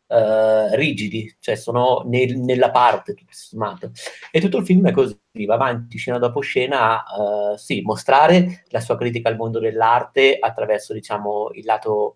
uh, 0.07 0.75
rigidi, 0.75 1.35
cioè 1.39 1.55
sono 1.55 2.03
nel, 2.05 2.37
nella 2.37 2.71
parte, 2.71 3.13
tutto 3.13 3.31
sommato. 3.31 3.91
E 4.31 4.39
tutto 4.39 4.57
il 4.57 4.65
film 4.65 4.87
è 4.87 4.91
così, 4.91 5.17
va 5.45 5.55
avanti 5.55 5.97
scena 5.97 6.17
dopo 6.17 6.39
scena 6.41 7.03
a 7.05 7.51
uh, 7.51 7.57
sì, 7.57 7.81
mostrare 7.81 8.63
la 8.67 8.79
sua 8.79 8.97
critica 8.97 9.29
al 9.29 9.35
mondo 9.35 9.59
dell'arte 9.59 10.37
attraverso, 10.39 10.93
diciamo, 10.93 11.49
il 11.53 11.65
lato... 11.65 12.15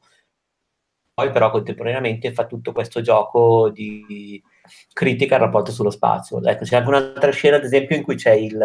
Poi 1.14 1.32
però 1.32 1.52
contemporaneamente 1.52 2.32
fa 2.32 2.46
tutto 2.46 2.72
questo 2.72 3.02
gioco 3.02 3.70
di 3.70 4.42
critica 4.94 5.36
al 5.36 5.42
rapporto 5.42 5.72
sullo 5.72 5.90
spazio. 5.90 6.42
Ecco, 6.42 6.64
c'è 6.64 6.78
anche 6.78 6.88
un'altra 6.88 7.32
scena, 7.32 7.58
ad 7.58 7.66
esempio, 7.66 7.98
in 7.98 8.04
cui 8.04 8.16
c'è 8.16 8.32
il... 8.32 8.58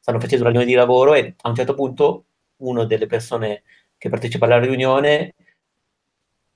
stanno 0.00 0.18
facendo 0.18 0.44
una 0.44 0.50
riunione 0.50 0.66
di 0.66 0.74
lavoro 0.74 1.14
e 1.14 1.36
a 1.40 1.48
un 1.48 1.54
certo 1.54 1.74
punto 1.74 2.24
una 2.56 2.84
delle 2.84 3.06
persone 3.06 3.62
che 3.98 4.08
partecipa 4.08 4.46
alla 4.46 4.58
riunione 4.58 5.34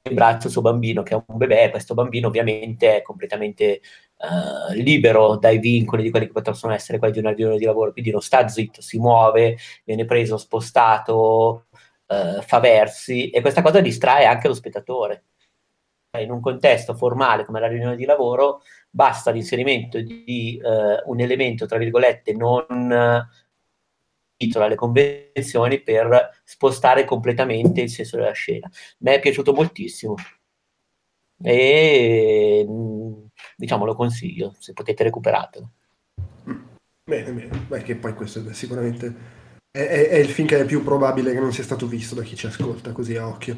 in 0.03 0.15
braccio 0.15 0.47
il 0.47 0.53
suo 0.53 0.63
bambino 0.63 1.03
che 1.03 1.15
è 1.15 1.23
un 1.27 1.37
bebè, 1.37 1.71
questo 1.71 1.95
bambino 1.95 2.29
ovviamente 2.29 2.97
è 2.97 3.03
completamente 3.03 3.81
uh, 4.17 4.73
libero 4.75 5.37
dai 5.37 5.59
vincoli 5.59 6.03
di 6.03 6.11
quelli 6.11 6.31
che 6.31 6.41
possono 6.41 6.73
essere 6.73 6.99
quelli 6.99 7.15
di 7.15 7.19
una 7.19 7.33
riunione 7.33 7.59
di 7.59 7.65
lavoro, 7.65 7.93
quindi 7.93 8.11
non 8.11 8.23
sta 8.23 8.49
zitto, 8.49 8.81
si 8.81 8.99
muove, 8.99 9.57
viene 9.85 10.05
preso, 10.07 10.39
spostato, 10.39 11.67
uh, 12.07 12.41
fa 12.41 12.61
versi 12.61 13.31
e 13.31 13.41
questa 13.41 13.63
cosa 13.63 13.81
distrae 13.81 14.25
anche 14.25 14.49
lo 14.49 14.55
spettatore. 14.55 15.25
In 16.19 16.31
un 16.33 16.41
contesto 16.41 16.95
formale 16.95 17.45
come 17.45 17.61
la 17.61 17.69
riunione 17.69 17.95
di 17.95 18.05
lavoro 18.05 18.63
basta 18.91 19.31
l'inserimento 19.31 20.01
di 20.01 20.61
uh, 20.61 21.11
un 21.11 21.21
elemento, 21.21 21.67
tra 21.67 21.79
virgolette, 21.79 22.33
non 22.33 23.29
titolo 24.41 24.65
alle 24.65 24.75
convenzioni 24.75 25.83
per 25.83 26.41
spostare 26.45 27.05
completamente 27.05 27.83
il 27.83 27.91
senso 27.91 28.17
della 28.17 28.33
scena. 28.33 28.71
Mi 29.01 29.13
è 29.13 29.21
piaciuto 29.21 29.53
moltissimo 29.53 30.15
e 31.43 32.67
diciamo 33.57 33.85
lo 33.85 33.95
consiglio 33.95 34.55
se 34.59 34.73
potete 34.73 35.03
recuperatelo. 35.05 35.71
Bene, 37.05 37.33
bene, 37.33 37.59
beh 37.67 37.83
che 37.83 37.97
poi 37.97 38.15
questo 38.15 38.49
è 38.49 38.55
sicuramente 38.55 39.39
è, 39.71 39.79
è, 39.79 40.09
è, 40.09 40.17
il 40.17 40.29
film 40.29 40.49
che 40.49 40.59
è 40.59 40.65
più 40.65 40.83
probabile 40.83 41.33
che 41.33 41.41
non 41.41 41.53
sia 41.53 41.63
stato 41.63 41.87
visto 41.87 42.15
da 42.15 42.23
chi 42.23 42.35
ci 42.35 42.47
ascolta 42.47 42.93
così 42.93 43.17
a 43.17 43.27
occhio. 43.27 43.57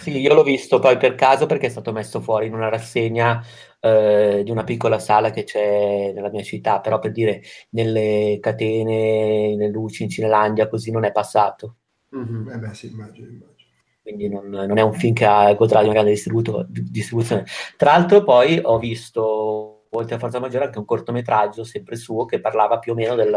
sì, 0.00 0.18
io 0.18 0.34
l'ho 0.34 0.42
visto 0.42 0.78
poi 0.78 0.96
per 0.98 1.14
caso 1.14 1.46
perché 1.46 1.66
è 1.66 1.70
stato 1.70 1.92
messo 1.92 2.20
fuori 2.20 2.46
in 2.46 2.54
una 2.54 2.68
rassegna 2.68 3.42
eh, 3.80 4.42
di 4.44 4.50
una 4.50 4.64
piccola 4.64 4.98
sala 4.98 5.30
che 5.30 5.44
c'è 5.44 6.12
nella 6.12 6.30
mia 6.30 6.42
città, 6.42 6.80
però 6.80 6.98
per 6.98 7.12
dire 7.12 7.42
nelle 7.70 8.38
catene, 8.40 9.54
nelle 9.56 9.70
luci 9.70 10.04
in 10.04 10.08
Cinelandia 10.08 10.68
così 10.68 10.90
non 10.90 11.04
è 11.04 11.12
passato. 11.12 11.76
Mm-hmm. 12.16 12.50
Eh 12.50 12.58
beh 12.58 12.74
sì, 12.74 12.90
immagino, 12.90 13.28
immagino. 13.28 13.54
Quindi 14.02 14.28
non, 14.28 14.46
non, 14.48 14.78
è 14.78 14.82
un 14.82 14.92
film 14.92 15.14
che 15.14 15.24
ha, 15.24 15.52
godrà 15.54 15.80
di 15.80 15.86
una 15.86 15.94
grande 15.94 16.12
distribuzione. 16.12 17.44
Tra 17.76 17.90
l'altro 17.90 18.22
poi 18.22 18.60
ho 18.62 18.78
visto, 18.78 19.86
oltre 19.90 20.14
a 20.14 20.18
Forza 20.18 20.38
Maggiore, 20.38 20.66
anche 20.66 20.78
un 20.78 20.84
cortometraggio 20.84 21.64
sempre 21.64 21.96
suo 21.96 22.24
che 22.24 22.40
parlava 22.40 22.78
più 22.78 22.92
o 22.92 22.94
meno 22.94 23.16
del, 23.16 23.36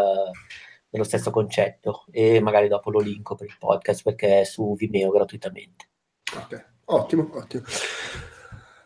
dello 0.87 1.03
stesso 1.03 1.31
concetto 1.31 2.05
e 2.11 2.39
magari 2.39 2.67
dopo 2.67 2.91
lo 2.91 2.99
linko 2.99 3.35
per 3.35 3.47
il 3.47 3.55
podcast 3.57 4.03
perché 4.03 4.41
è 4.41 4.43
su 4.43 4.75
Vimeo 4.75 5.09
gratuitamente. 5.09 5.89
Ok, 6.35 6.65
ottimo, 6.85 7.29
ottimo. 7.33 7.63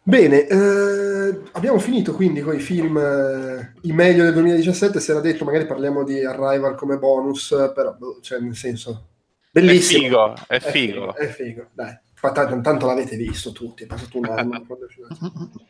Bene, 0.05 0.45
eh, 0.47 1.41
abbiamo 1.53 1.79
finito 1.79 2.13
quindi 2.13 2.41
con 2.41 2.53
i 2.53 2.59
film, 2.59 2.97
eh, 2.97 3.73
i 3.83 3.93
meglio 3.93 4.25
del 4.25 4.33
2017, 4.33 4.99
si 4.99 5.11
era 5.11 5.21
detto 5.21 5.45
magari 5.45 5.65
parliamo 5.65 6.03
di 6.03 6.21
Arrival 6.25 6.75
come 6.75 6.97
bonus, 6.97 7.55
però 7.73 7.93
boh, 7.93 8.19
cioè 8.21 8.39
nel 8.39 8.53
senso, 8.53 9.11
bellissimo. 9.49 9.99
È 9.99 10.03
figo, 10.03 10.33
è 10.47 10.59
figo. 10.59 10.59
È 10.59 10.59
figo, 10.59 11.15
è 11.15 11.27
figo. 11.27 11.67
dai, 11.71 11.97
tanto, 12.19 12.59
tanto 12.59 12.85
l'avete 12.85 13.15
visto 13.15 13.53
tutti, 13.53 13.83
è 13.83 13.85
passato 13.85 14.17
un 14.17 14.25
anno. 14.25 14.65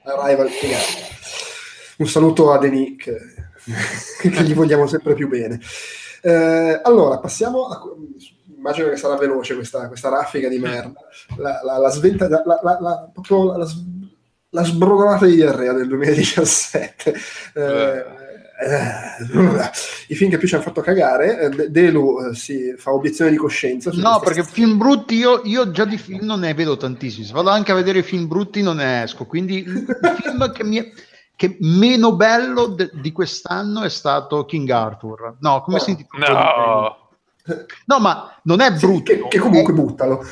Arrival, 0.02 0.50
figato. 0.50 0.84
Un 1.98 2.08
saluto 2.08 2.52
a 2.52 2.58
Denis 2.58 3.04
che, 3.04 3.20
che 4.32 4.44
gli 4.44 4.56
vogliamo 4.56 4.88
sempre 4.88 5.14
più 5.14 5.28
bene. 5.28 5.60
Eh, 6.24 6.80
allora, 6.82 7.20
passiamo 7.20 7.68
a... 7.68 7.82
Immagino 8.56 8.90
che 8.90 8.96
sarà 8.96 9.16
veloce 9.16 9.56
questa, 9.56 9.88
questa 9.90 10.10
raffica 10.10 10.48
di 10.48 10.58
merda. 10.58 11.02
La, 11.38 11.60
la, 11.64 11.78
la 11.78 11.90
sventa... 11.90 12.28
La, 12.30 12.42
la, 12.46 12.78
la, 12.80 13.10
proprio 13.14 13.52
la, 13.52 13.58
la 13.58 13.68
sbrodolata 14.62 15.26
di 15.26 15.36
diarrea 15.36 15.74
del 15.74 15.88
2017. 15.88 17.14
Eh, 17.56 18.22
eh, 18.64 19.72
I 20.08 20.16
film 20.16 20.30
che 20.30 20.38
più 20.38 20.48
ci 20.48 20.54
hanno 20.54 20.64
fatto 20.64 20.82
cagare, 20.82 21.40
eh, 21.40 21.70
Delu 21.70 22.20
eh, 22.22 22.36
si 22.36 22.74
fa 22.78 22.94
obiezione 22.94 23.32
di 23.32 23.38
coscienza. 23.38 23.92
No, 23.94 24.20
perché 24.24 24.44
film 24.44 24.78
brutti 24.78 25.16
io, 25.16 25.42
io, 25.44 25.72
già 25.72 25.86
di 25.86 25.98
film 25.98 26.26
non 26.26 26.42
ne 26.42 26.54
vedo 26.54 26.78
tantissimi. 26.78 27.26
Se 27.26 27.34
vado 27.34 27.50
anche 27.50 27.72
a 27.72 27.76
vedere 27.76 28.04
film 28.04 28.28
brutti 28.28 28.62
non 28.62 28.78
ne 28.78 29.04
esco. 29.04 29.26
Quindi 29.26 29.58
il 29.58 29.86
film 30.22 30.52
che 30.52 30.64
mi 30.64 30.78
è 30.78 30.92
che 31.36 31.58
meno 31.60 32.16
bello 32.16 32.68
de- 32.68 32.92
di 32.94 33.12
quest'anno 33.12 33.82
è 33.82 33.90
stato 33.90 34.46
King 34.46 34.70
Arthur. 34.70 35.36
No, 35.40 35.62
come 35.62 35.78
oh, 35.78 35.80
si 35.82 35.90
intitola? 35.90 36.28
No. 36.28 36.98
no, 37.86 38.00
ma 38.00 38.40
non 38.44 38.62
è 38.62 38.72
brutto. 38.72 39.12
Sì, 39.12 39.20
che, 39.20 39.28
che, 39.28 39.40
comunque 39.40 39.74
è, 39.74 39.76
buttalo 39.76 40.26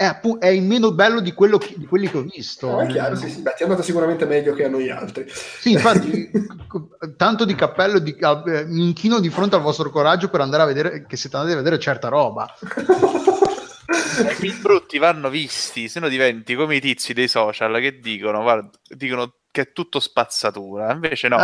è, 0.00 0.06
appunto, 0.06 0.46
è 0.46 0.48
il 0.48 0.62
meno 0.62 0.92
bello 0.92 1.20
di, 1.20 1.34
che, 1.34 1.74
di 1.76 1.84
quelli 1.84 2.08
che 2.08 2.16
ho 2.16 2.22
visto. 2.22 2.70
No, 2.70 2.80
è 2.80 2.86
chiaro, 2.86 3.16
sì, 3.16 3.28
sì. 3.28 3.42
Beh, 3.42 3.52
ti 3.54 3.60
è 3.60 3.64
andata 3.64 3.82
sicuramente 3.82 4.24
meglio 4.24 4.54
che 4.54 4.64
a 4.64 4.68
noi 4.70 4.88
altri. 4.88 5.26
Sì, 5.28 5.72
infatti, 5.72 6.30
tanto 7.18 7.44
di 7.44 7.54
cappello, 7.54 7.98
di, 7.98 8.16
uh, 8.18 8.42
mi 8.68 8.86
inchino 8.86 9.20
di 9.20 9.28
fronte 9.28 9.56
al 9.56 9.60
vostro 9.60 9.90
coraggio 9.90 10.30
per 10.30 10.40
andare 10.40 10.62
a 10.62 10.66
vedere, 10.66 11.04
che 11.06 11.18
siete 11.18 11.36
andati 11.36 11.52
a 11.52 11.58
vedere 11.58 11.78
certa 11.78 12.08
roba. 12.08 12.50
I 12.70 14.34
film 14.36 14.62
brutti 14.62 14.96
vanno 14.96 15.28
visti, 15.28 15.86
se 15.86 16.00
no 16.00 16.08
diventi 16.08 16.54
come 16.54 16.76
i 16.76 16.80
tizi 16.80 17.12
dei 17.12 17.28
social 17.28 17.78
che 17.78 17.98
dicono, 17.98 18.40
guarda, 18.40 18.70
dicono 18.88 19.34
che 19.50 19.60
è 19.60 19.72
tutto 19.72 20.00
spazzatura. 20.00 20.92
Invece 20.92 21.28
no, 21.28 21.36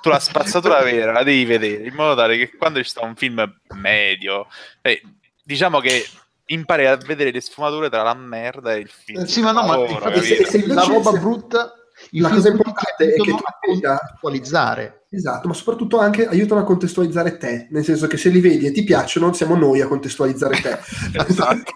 tu 0.00 0.08
la 0.08 0.18
spazzatura 0.18 0.80
vera 0.80 1.12
la 1.12 1.24
devi 1.24 1.44
vedere 1.44 1.86
in 1.86 1.94
modo 1.94 2.14
tale 2.14 2.38
che 2.38 2.56
quando 2.56 2.82
ci 2.82 2.88
sta 2.88 3.04
un 3.04 3.16
film 3.16 3.60
medio, 3.74 4.46
eh, 4.80 5.02
diciamo 5.44 5.80
che 5.80 6.06
impari 6.48 6.86
a 6.86 6.96
vedere 6.96 7.30
le 7.30 7.40
sfumature 7.40 7.88
tra 7.88 8.02
la 8.02 8.14
merda 8.14 8.74
e 8.74 8.78
il 8.78 8.90
film. 8.90 9.24
Sì, 9.24 9.40
ma 9.40 9.52
no, 9.52 9.64
ma 9.64 9.78
infatti, 9.78 10.20
se, 10.22 10.44
se 10.44 10.66
la 10.66 10.82
roba 10.82 11.12
brutta 11.12 11.72
il 12.10 12.22
la 12.22 12.30
cosa 12.30 12.48
importante 12.48 13.12
è 13.12 13.20
che 13.20 13.30
tu 13.30 13.36
contestualizzare. 13.60 15.06
Esatto, 15.10 15.48
ma 15.48 15.54
soprattutto 15.54 15.98
anche 15.98 16.26
aiutano 16.26 16.60
a 16.60 16.64
contestualizzare 16.64 17.38
te, 17.38 17.66
nel 17.70 17.82
senso 17.82 18.06
che 18.06 18.18
se 18.18 18.28
li 18.28 18.40
vedi 18.40 18.66
e 18.66 18.72
ti 18.72 18.84
piacciono, 18.84 19.32
siamo 19.32 19.56
noi 19.56 19.80
a 19.80 19.86
contestualizzare 19.86 20.60
te. 20.60 20.78
esatto. 21.26 21.72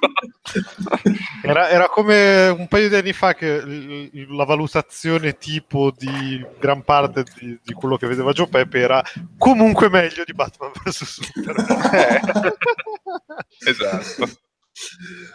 era, 1.43 1.71
era, 1.71 1.89
come 1.89 2.49
un 2.49 2.69
paio 2.69 2.89
di 2.89 2.95
anni 2.95 3.13
fa 3.13 3.35
che 3.35 4.11
la 4.29 4.45
valutazione 4.45 5.39
tipo 5.39 5.93
di 5.97 6.45
gran 6.61 6.83
parte 6.83 7.25
di, 7.39 7.59
di 7.63 7.73
quello 7.73 7.97
che 7.97 8.07
vedeva 8.07 8.33
Joe 8.33 8.49
Pepe 8.49 8.79
era 8.81 9.03
comunque 9.39 9.89
meglio 9.89 10.25
di 10.25 10.35
Batman 10.35 10.73
vs 10.85 11.05
Superman. 11.05 12.55
esatto. 13.65 14.29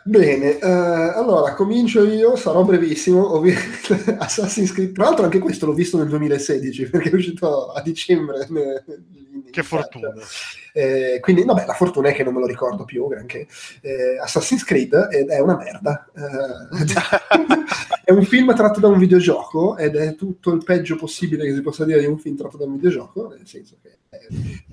Bene, 0.03 0.57
eh, 0.59 0.65
allora 0.65 1.53
comincio 1.53 2.05
io, 2.05 2.35
sarò 2.35 2.63
brevissimo. 2.63 3.35
Ovvi- 3.35 3.53
Assassin's 4.17 4.71
Creed, 4.71 4.93
tra 4.93 5.05
l'altro, 5.05 5.25
anche 5.25 5.39
questo 5.39 5.65
l'ho 5.65 5.73
visto 5.73 5.97
nel 5.97 6.07
2016 6.07 6.89
perché 6.89 7.09
è 7.09 7.13
uscito 7.13 7.71
a 7.71 7.81
dicembre. 7.81 8.47
che 9.51 9.63
fortuna! 9.63 10.13
Eh, 10.77 11.19
quindi, 11.21 11.43
vabbè, 11.43 11.65
la 11.65 11.73
fortuna 11.73 12.09
è 12.09 12.13
che 12.13 12.23
non 12.23 12.35
me 12.35 12.39
lo 12.39 12.45
ricordo 12.45 12.85
più. 12.85 13.07
Granché. 13.07 13.47
Eh, 13.81 14.19
Assassin's 14.21 14.63
Creed 14.63 14.93
è 14.93 15.39
una 15.39 15.57
merda. 15.57 16.07
Eh, 16.13 18.03
è 18.05 18.11
un 18.11 18.23
film 18.23 18.53
tratto 18.55 18.79
da 18.79 18.87
un 18.87 18.99
videogioco 18.99 19.75
ed 19.75 19.95
è 19.95 20.13
tutto 20.13 20.51
il 20.51 20.63
peggio 20.63 20.95
possibile 20.95 21.45
che 21.45 21.55
si 21.55 21.61
possa 21.61 21.83
dire 21.83 21.99
di 21.99 22.05
un 22.05 22.19
film 22.19 22.37
tratto 22.37 22.57
da 22.57 22.65
un 22.65 22.75
videogioco, 22.75 23.27
nel 23.29 23.47
senso 23.47 23.77
che 23.81 23.97
è 24.09 24.27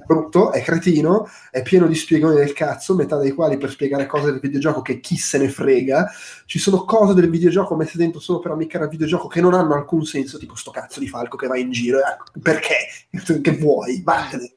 brutto, 0.06 0.52
è 0.52 0.62
cretino, 0.62 1.28
è 1.50 1.62
pieno 1.62 1.86
di 1.86 1.94
spiegoni 1.94 2.36
del 2.36 2.52
cazzo, 2.52 2.94
metà 2.94 3.16
dei 3.18 3.32
quali 3.32 3.56
per 3.56 3.70
spiegare 3.70 4.06
cose 4.06 4.30
del 4.30 4.40
videogioco 4.40 4.82
che 4.82 5.00
chi 5.00 5.16
se 5.16 5.38
ne 5.38 5.48
frega. 5.48 6.10
Ci 6.46 6.58
sono 6.58 6.84
cose 6.84 7.14
del 7.14 7.30
videogioco 7.30 7.74
messe 7.74 7.96
dentro 7.96 8.20
solo 8.20 8.38
per 8.38 8.52
ammiccare 8.52 8.84
al 8.84 8.90
videogioco 8.90 9.26
che 9.26 9.40
non 9.40 9.54
hanno 9.54 9.74
alcun 9.74 10.04
senso, 10.04 10.38
tipo 10.38 10.54
sto 10.54 10.70
cazzo 10.70 11.00
di 11.00 11.08
falco 11.08 11.36
che 11.36 11.46
va 11.46 11.56
in 11.58 11.70
giro. 11.70 11.98
Eh, 11.98 12.40
perché? 12.40 12.76
Che 13.44 13.56
vuoi? 13.56 14.02
Vattene. 14.02 14.56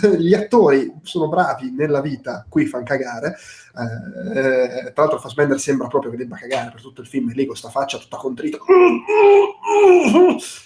Gli 0.18 0.34
attori 0.34 0.92
sono 1.02 1.28
bravi 1.28 1.70
nella 1.70 2.00
vita, 2.00 2.46
qui 2.48 2.66
fanno 2.66 2.84
cagare. 2.84 3.36
Eh, 3.70 4.92
tra 4.92 5.02
l'altro 5.02 5.18
Fassbender 5.18 5.58
sembra 5.58 5.86
proprio 5.86 6.10
che 6.10 6.16
debba 6.16 6.36
cagare 6.36 6.70
per 6.70 6.80
tutto 6.80 7.00
il 7.00 7.06
film, 7.06 7.30
e 7.30 7.34
lì 7.34 7.46
con 7.46 7.56
sta 7.56 7.68
faccia 7.68 7.98
tutta 7.98 8.16
contrita. 8.16 8.58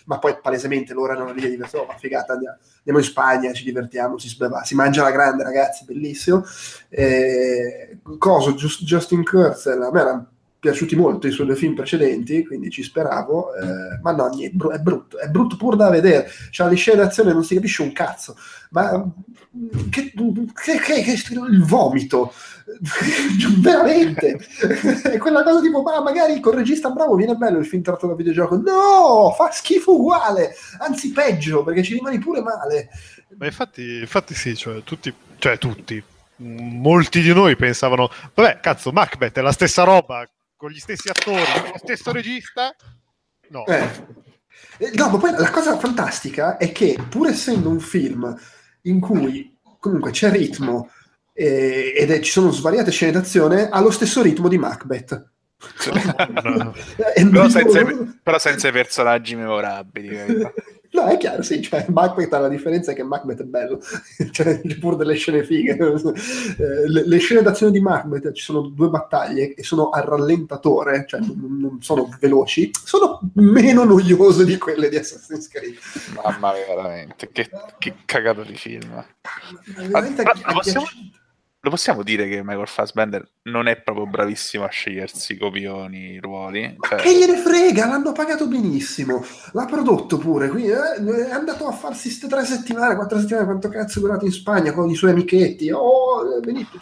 Ma 0.07 0.19
poi 0.19 0.39
palesemente 0.41 0.95
loro 0.95 1.13
erano 1.13 1.33
lì 1.33 1.45
a 1.45 1.49
divertirsi, 1.49 1.77
oh, 1.77 1.95
figata, 1.99 2.33
andiamo 2.33 2.57
andiamo 2.79 2.99
in 2.99 3.05
Spagna, 3.05 3.53
ci 3.53 3.65
divertiamo, 3.65 4.19
si, 4.19 4.29
sbeva, 4.29 4.63
si 4.63 4.75
mangia 4.75 5.03
la 5.03 5.11
grande, 5.11 5.43
ragazzi, 5.43 5.85
bellissimo. 5.85 6.45
Eh, 6.91 7.99
coso, 8.19 8.53
Just, 8.53 8.85
Justin 8.85 9.25
Kurzel, 9.25 9.83
a 9.83 9.91
me 9.91 10.01
erano 10.01 10.29
piaciuti 10.65 10.97
molto 10.97 11.27
i 11.27 11.31
suoi 11.31 11.47
due 11.47 11.57
film 11.57 11.75
precedenti, 11.75 12.47
quindi 12.47 12.71
ci 12.71 12.83
speravo, 12.83 13.55
eh, 13.55 13.99
ma 14.01 14.13
no, 14.13 14.29
niente, 14.29 14.57
è 14.73 14.79
brutto, 14.79 15.19
è 15.19 15.29
brutto 15.29 15.57
pur 15.57 15.77
da 15.77 15.91
vedere, 15.91 16.27
cioè 16.51 16.71
le 16.71 16.75
scene 16.77 17.03
d'azione 17.03 17.35
non 17.35 17.45
si 17.45 17.55
capisce 17.55 17.83
un 17.83 17.93
cazzo, 17.93 18.35
ma 18.71 19.07
che, 19.91 20.11
che, 20.11 20.79
che, 20.81 21.03
che 21.03 21.35
il 21.51 21.65
vomito, 21.67 22.33
veramente, 23.61 24.39
è 25.03 25.19
quella 25.19 25.43
cosa 25.43 25.61
tipo, 25.61 25.83
ma 25.83 26.01
magari 26.01 26.41
col 26.41 26.55
regista 26.55 26.89
bravo 26.89 27.15
viene 27.15 27.35
bello 27.35 27.59
il 27.59 27.67
film 27.67 27.83
tratto 27.83 28.07
da 28.07 28.15
videogioco, 28.15 28.57
no, 28.57 29.35
fa 29.37 29.51
schifo 29.51 29.97
uguale, 29.97 30.55
anzi 30.79 31.13
peggio, 31.13 31.63
perché 31.63 31.83
ci 31.83 31.93
rimani 31.93 32.19
pure 32.19 32.41
male. 32.41 32.89
Ma 33.37 33.45
infatti, 33.45 33.99
infatti 33.99 34.33
sì, 34.33 34.57
cioè 34.57 34.83
tutti, 34.83 35.13
cioè 35.37 35.59
tutti, 35.59 36.03
molti 36.37 37.21
di 37.21 37.35
noi 37.35 37.55
pensavano, 37.55 38.09
vabbè, 38.33 38.61
cazzo, 38.61 38.93
Macbeth 38.93 39.37
è 39.37 39.43
la 39.43 39.53
stessa 39.53 39.85
roba, 39.85 40.27
con 40.57 40.71
gli 40.71 40.79
stessi 40.79 41.09
attori, 41.09 41.43
con 41.61 41.71
lo 41.73 41.79
stesso 41.79 42.13
regista, 42.13 42.75
no. 43.49 43.67
Eh. 43.67 43.91
eh. 44.79 44.91
No, 44.95 45.11
ma 45.11 45.19
poi 45.19 45.33
la 45.33 45.51
cosa 45.51 45.79
fantastica 45.79 46.57
è 46.57 46.73
che 46.73 46.97
pur 47.09 47.29
essendo 47.29 47.69
un 47.69 47.81
film 47.81 48.35
in 48.83 49.01
cui 49.01 49.57
comunque 49.79 50.11
c'è 50.11 50.31
ritmo 50.31 50.91
eh, 51.33 51.93
ed 51.97 52.11
è, 52.11 52.21
ci 52.21 52.31
sono 52.31 52.51
svariate 52.51 52.91
scene 52.91 53.13
d'azione, 53.13 53.69
ha 53.69 53.81
lo 53.81 53.91
stesso 53.91 54.23
ritmo 54.23 54.49
di 54.49 54.59
Macbeth. 54.59 55.31
no. 56.43 56.75
però, 57.31 57.49
senza, 57.49 57.85
però, 58.23 58.39
senza, 58.39 58.69
i 58.69 58.73
personaggi 58.73 59.35
memorabili. 59.35 60.17
No, 60.95 61.07
è 61.07 61.17
chiaro, 61.17 61.43
sì, 61.43 61.61
cioè 61.61 61.85
Macbeth 61.89 62.33
ha 62.35 62.39
la 62.39 62.49
differenza 62.49 62.93
che 62.93 63.03
Macbeth 63.03 63.41
è 63.41 63.45
bello, 63.45 63.81
cioè 64.31 64.61
c'è 64.61 64.79
pure 64.79 64.95
delle 64.95 65.15
scene 65.15 65.43
fighe. 65.43 65.77
Eh, 65.77 66.89
le, 66.89 67.05
le, 67.05 67.19
scene 67.19 67.43
d'azione 67.43 67.73
di 67.73 67.81
Macbeth, 67.81 68.31
ci 68.31 68.45
sono 68.45 68.61
due 68.61 68.89
battaglie 68.89 69.55
e 69.55 69.65
sono 69.65 69.91
al 69.91 70.05
rallentatore, 70.05 71.05
cioè 71.09 71.19
non, 71.19 71.59
non, 71.61 71.83
sono 71.83 72.09
veloci, 72.21 72.71
sono 72.73 73.19
meno 73.35 73.83
noiose 73.83 74.45
di 74.45 74.57
quelle 74.57 74.89
di 74.89 74.95
Assassin's 74.95 75.49
Creed. 75.49 75.75
Mamma 76.15 76.53
mia, 76.53 76.65
veramente, 76.65 77.29
che, 77.33 77.51
che 77.79 77.95
cagato 78.05 78.45
di 78.45 78.55
film. 78.55 79.05
Veramente 79.75 80.23
Ma, 80.23 80.53
possiamo... 80.53 80.87
Lo 81.65 81.71
possiamo 81.71 82.03
dire 82.03 82.29
che 82.29 82.43
Michael 82.43 82.69
Fassbender 82.69 83.27
non 83.45 83.69
è 83.69 83.81
proprio 83.81 84.07
bravissimo 84.07 84.65
a 84.65 84.69
scegliersi 84.69 85.33
i 85.33 85.39
copioni, 85.39 86.11
i 86.11 86.21
ruoli? 86.21 86.77
Cioè... 86.79 86.99
che 86.99 87.17
gliene 87.17 87.39
frega, 87.39 87.87
l'hanno 87.87 88.13
pagato 88.13 88.47
benissimo, 88.47 89.25
l'ha 89.53 89.65
prodotto 89.65 90.19
pure, 90.19 90.49
quindi 90.49 90.69
eh, 90.69 91.27
è 91.27 91.31
andato 91.31 91.67
a 91.67 91.73
farsi 91.73 92.09
queste 92.09 92.29
tre 92.29 92.45
settimane, 92.45 92.95
quattro 92.97 93.19
settimane, 93.19 93.47
quanto 93.47 93.71
cazzo 93.71 93.99
è 93.99 94.03
durato 94.03 94.27
in 94.27 94.33
Spagna 94.33 94.75
con 94.75 94.91
i 94.91 94.95
suoi 94.95 95.13
amichetti, 95.13 95.71
oh, 95.71 96.39
Benito, 96.41 96.79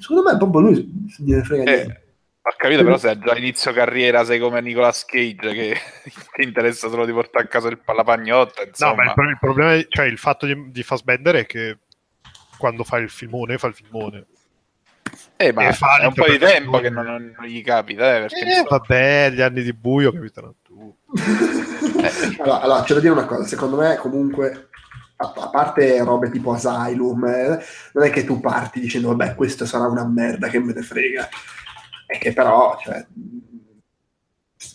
secondo 0.00 0.28
me 0.28 0.36
proprio 0.36 0.60
lui 0.60 1.06
gliene 1.18 1.44
frega 1.44 1.62
eh. 1.62 1.74
niente. 1.76 2.00
Ho 2.46 2.54
capito, 2.56 2.82
però 2.84 2.96
se 2.96 3.18
già 3.18 3.36
inizio 3.36 3.72
carriera 3.72 4.24
sei 4.24 4.38
come 4.38 4.60
Nicolas 4.60 5.04
Cage 5.04 5.52
che 5.52 5.76
ti 6.34 6.42
interessa 6.42 6.88
solo 6.88 7.04
di 7.04 7.12
portare 7.12 7.44
a 7.44 7.48
casa 7.48 7.68
il 7.68 7.78
pallapagnotta. 7.78 8.64
Insomma. 8.64 9.04
No, 9.04 9.12
ma 9.16 9.24
il, 9.24 9.30
il 9.30 9.38
problema, 9.40 9.74
è, 9.74 9.86
cioè 9.88 10.06
il 10.06 10.18
fatto 10.18 10.46
di, 10.46 10.70
di 10.70 10.82
Fassbender 10.84 11.34
è 11.34 11.46
che 11.46 11.78
quando 12.56 12.84
fa 12.84 12.98
il 12.98 13.10
filmone, 13.10 13.58
fa 13.58 13.68
il 13.68 13.74
filmone. 13.74 14.26
Eh, 15.36 15.52
ma 15.52 15.68
è 15.68 16.06
un 16.06 16.14
po' 16.14 16.28
di 16.28 16.38
tempo 16.38 16.78
che 16.80 16.90
non, 16.90 17.34
non, 17.36 17.46
gli 17.46 17.62
capita, 17.62 18.16
eh, 18.16 18.20
perché 18.20 18.58
eh, 18.58 18.64
vabbè, 18.68 19.30
gli 19.30 19.40
anni 19.40 19.62
di 19.62 19.72
buio 19.72 20.10
capitano 20.12 20.48
a 20.48 20.54
tutti. 20.62 21.20
eh. 22.02 22.36
allora, 22.42 22.60
allora, 22.60 22.82
c'è 22.82 22.94
da 22.94 23.00
dire 23.00 23.12
una 23.12 23.26
cosa, 23.26 23.46
secondo 23.46 23.76
me 23.76 23.96
comunque 23.96 24.68
a, 25.16 25.32
a 25.36 25.48
parte 25.48 26.02
robe 26.02 26.30
tipo 26.30 26.52
Asylum, 26.52 27.24
eh, 27.26 27.64
non 27.92 28.04
è 28.04 28.10
che 28.10 28.24
tu 28.24 28.40
parti 28.40 28.80
dicendo 28.80 29.08
vabbè 29.08 29.34
questo 29.34 29.66
sarà 29.66 29.86
una 29.86 30.06
merda 30.06 30.48
che 30.48 30.58
me 30.58 30.72
ne 30.72 30.82
frega, 30.82 31.28
è 32.06 32.18
che 32.18 32.32
però 32.32 32.76
cioè, 32.82 33.06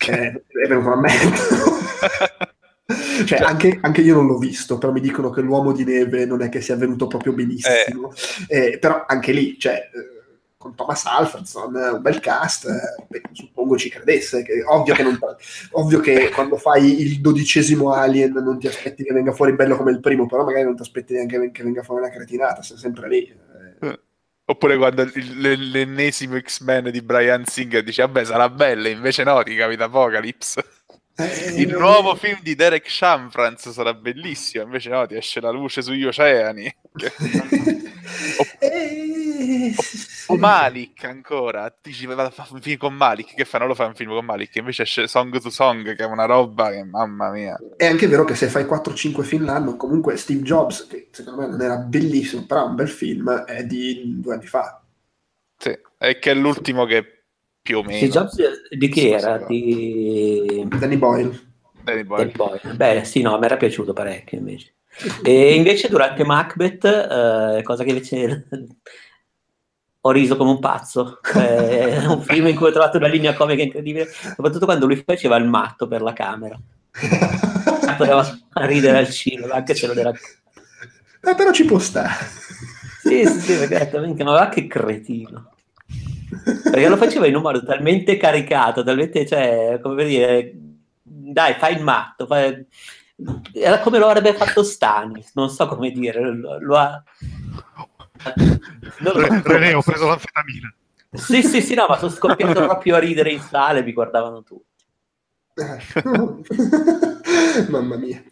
è, 0.07 0.31
è 0.31 0.67
venuto 0.67 0.87
una 0.87 1.01
merda. 1.01 1.37
Cioè, 3.21 3.37
cioè 3.37 3.47
anche, 3.47 3.77
anche, 3.81 4.01
io 4.01 4.15
non 4.15 4.27
l'ho 4.27 4.37
visto, 4.37 4.77
però 4.77 4.91
mi 4.91 5.01
dicono 5.01 5.29
che 5.29 5.41
l'uomo 5.41 5.71
di 5.71 5.83
neve 5.83 6.25
non 6.25 6.41
è 6.41 6.49
che 6.49 6.61
sia 6.61 6.75
venuto 6.75 7.07
proprio 7.07 7.33
benissimo. 7.33 8.13
Eh. 8.47 8.71
Eh, 8.73 8.79
però 8.79 9.05
anche 9.07 9.31
lì, 9.31 9.57
cioè, 9.59 9.89
eh, 9.93 10.21
con 10.57 10.75
Thomas 10.75 11.05
Alfredson, 11.05 11.73
un 11.73 12.01
bel 12.01 12.19
cast, 12.19 12.65
eh, 12.65 13.05
beh, 13.07 13.21
suppongo 13.31 13.77
ci 13.77 13.89
credesse. 13.89 14.43
Che, 14.43 14.63
ovvio, 14.65 14.93
che 14.93 15.03
non, 15.03 15.19
ovvio, 15.71 15.99
che 15.99 16.29
quando 16.29 16.57
fai 16.57 17.01
il 17.01 17.19
dodicesimo 17.19 17.91
Alien 17.91 18.33
non 18.33 18.59
ti 18.59 18.67
aspetti 18.67 19.03
che 19.03 19.13
venga 19.13 19.31
fuori 19.31 19.53
bello 19.53 19.75
come 19.75 19.91
il 19.91 19.99
primo, 19.99 20.27
però 20.27 20.43
magari 20.43 20.63
non 20.63 20.75
ti 20.75 20.81
aspetti 20.81 21.13
neanche 21.13 21.51
che 21.51 21.63
venga 21.63 21.83
fuori 21.83 22.01
una 22.01 22.11
cretinata, 22.11 22.61
sei 22.61 22.77
sempre 22.77 23.07
lì. 23.07 23.35
Eh. 23.81 23.99
Oppure 24.45 24.75
quando 24.75 25.09
l'ennesimo 25.13 26.37
X-Men 26.37 26.91
di 26.91 27.01
Brian 27.01 27.45
Singer 27.45 27.83
dice 27.83 28.01
vabbè 28.01 28.25
sarà 28.25 28.49
bello, 28.49 28.89
invece 28.89 29.23
no, 29.23 29.41
ti 29.43 29.55
capita 29.55 29.85
Apocalypse. 29.85 30.63
Eh, 31.21 31.61
il 31.61 31.69
nuovo 31.77 32.15
film 32.15 32.39
di 32.41 32.55
Derek 32.55 32.89
Shamfrance 32.89 33.71
sarà 33.71 33.93
bellissimo, 33.93 34.63
invece 34.63 34.89
no, 34.89 35.05
ti 35.05 35.15
esce 35.15 35.39
la 35.39 35.51
luce 35.51 35.81
sugli 35.81 36.03
oceani. 36.03 36.75
o, 38.37 38.45
eh, 38.59 39.73
o, 40.27 40.37
Malik 40.37 41.03
ancora, 41.03 41.73
dici 41.81 42.05
vado 42.07 42.23
a 42.23 42.29
fare 42.31 42.49
un 42.53 42.61
film 42.61 42.77
con 42.77 42.93
Malik, 42.95 43.35
che 43.35 43.45
fa? 43.45 43.59
Non 43.59 43.67
lo 43.67 43.75
fai 43.75 43.87
un 43.87 43.95
film 43.95 44.11
con 44.11 44.25
Malik, 44.25 44.55
invece 44.55 44.81
esce 44.83 45.07
Song 45.07 45.39
to 45.39 45.49
Song, 45.51 45.95
che 45.95 46.03
è 46.03 46.07
una 46.07 46.25
roba 46.25 46.71
che 46.71 46.83
mamma 46.83 47.29
mia. 47.29 47.57
È 47.77 47.85
anche 47.85 48.07
vero 48.07 48.23
che 48.23 48.35
se 48.35 48.47
fai 48.47 48.63
4-5 48.63 49.21
film 49.21 49.45
l'anno, 49.45 49.77
comunque 49.77 50.17
Steve 50.17 50.41
Jobs, 50.41 50.87
che 50.87 51.09
secondo 51.11 51.41
me 51.41 51.47
non 51.47 51.61
era 51.61 51.77
bellissimo, 51.77 52.45
però 52.45 52.65
è 52.65 52.69
un 52.69 52.75
bel 52.75 52.89
film, 52.89 53.29
è 53.45 53.63
di 53.63 54.19
due 54.19 54.33
anni 54.33 54.47
fa. 54.47 54.81
Sì, 55.57 55.77
è 55.97 56.17
che 56.17 56.31
è 56.31 56.33
l'ultimo 56.33 56.85
che 56.85 57.20
più 57.61 57.77
o 57.77 57.83
meno. 57.83 57.97
Steve 57.97 58.11
Jobs 58.11 58.37
di 58.69 58.89
chi 58.89 59.09
era? 59.09 59.37
Di... 59.37 60.65
Danny 60.67 60.97
Boyle. 60.97 61.49
Danny 61.83 62.03
Boyle. 62.03 62.31
Danny 62.31 62.35
Boyle. 62.35 62.75
Beh, 62.75 63.03
sì, 63.05 63.21
no, 63.21 63.37
mi 63.37 63.45
era 63.45 63.57
piaciuto 63.57 63.93
parecchio 63.93 64.37
invece. 64.37 64.73
E 65.23 65.55
invece 65.55 65.87
durante 65.87 66.23
Macbeth, 66.25 66.85
eh, 66.85 67.61
cosa 67.63 67.83
che 67.83 67.89
invece 67.89 68.47
ho 70.01 70.11
riso 70.11 70.35
come 70.35 70.51
un 70.51 70.59
pazzo. 70.59 71.19
Eh, 71.35 71.97
è 71.97 72.05
un 72.05 72.21
film 72.21 72.47
in 72.47 72.55
cui 72.55 72.67
ho 72.67 72.71
trovato 72.71 72.97
una 72.97 73.07
linea 73.07 73.33
comica 73.33 73.61
incredibile, 73.61 74.07
soprattutto 74.07 74.65
quando 74.65 74.87
lui 74.87 75.01
faceva 75.05 75.37
il 75.37 75.45
matto 75.45 75.87
per 75.87 76.01
la 76.01 76.13
camera. 76.13 76.59
Poteva 77.97 78.39
ridere 78.53 78.97
al 78.97 79.09
cinema, 79.09 79.55
anche 79.55 79.75
se 79.75 79.85
non 79.85 79.97
era... 79.97 80.11
Eh, 80.11 81.35
però 81.35 81.51
ci 81.51 81.65
può 81.65 81.77
stare. 81.77 82.13
sì, 83.01 83.25
sì, 83.27 83.39
sì, 83.39 83.67
perché 83.67 84.23
ma 84.23 84.31
va 84.31 84.49
che 84.49 84.65
cretino. 84.65 85.51
Perché 86.63 86.87
lo 86.87 86.97
faceva 86.97 87.27
in 87.27 87.35
un 87.35 87.41
modo 87.41 87.63
talmente 87.63 88.17
caricato, 88.17 88.83
talmente, 88.83 89.25
cioè, 89.25 89.79
come 89.81 89.95
per 89.95 90.07
dire, 90.07 90.53
dai, 91.01 91.53
fai 91.55 91.75
il 91.75 91.83
matto, 91.83 92.25
fai... 92.25 92.65
era 93.53 93.79
come 93.79 93.99
lo 93.99 94.07
avrebbe 94.07 94.33
fatto 94.33 94.63
Stanis, 94.63 95.31
non 95.35 95.49
so 95.49 95.67
come 95.67 95.91
dire, 95.91 96.21
lo, 96.21 96.57
lo 96.59 96.77
ha... 96.77 97.03
Non 98.99 99.41
René, 99.43 99.73
ho 99.73 99.81
preso 99.81 100.07
l'anfetamina. 100.07 100.73
Sì, 101.11 101.43
sì, 101.43 101.61
sì, 101.61 101.73
no, 101.73 101.87
ma 101.89 101.97
sono 101.97 102.11
scoppiato 102.11 102.61
proprio 102.61 102.95
a 102.95 102.99
ridere 102.99 103.31
in 103.31 103.41
sala 103.41 103.79
e 103.79 103.83
mi 103.83 103.91
guardavano 103.91 104.43
tutti. 104.43 104.70
Mamma 107.69 107.97
mia. 107.97 108.23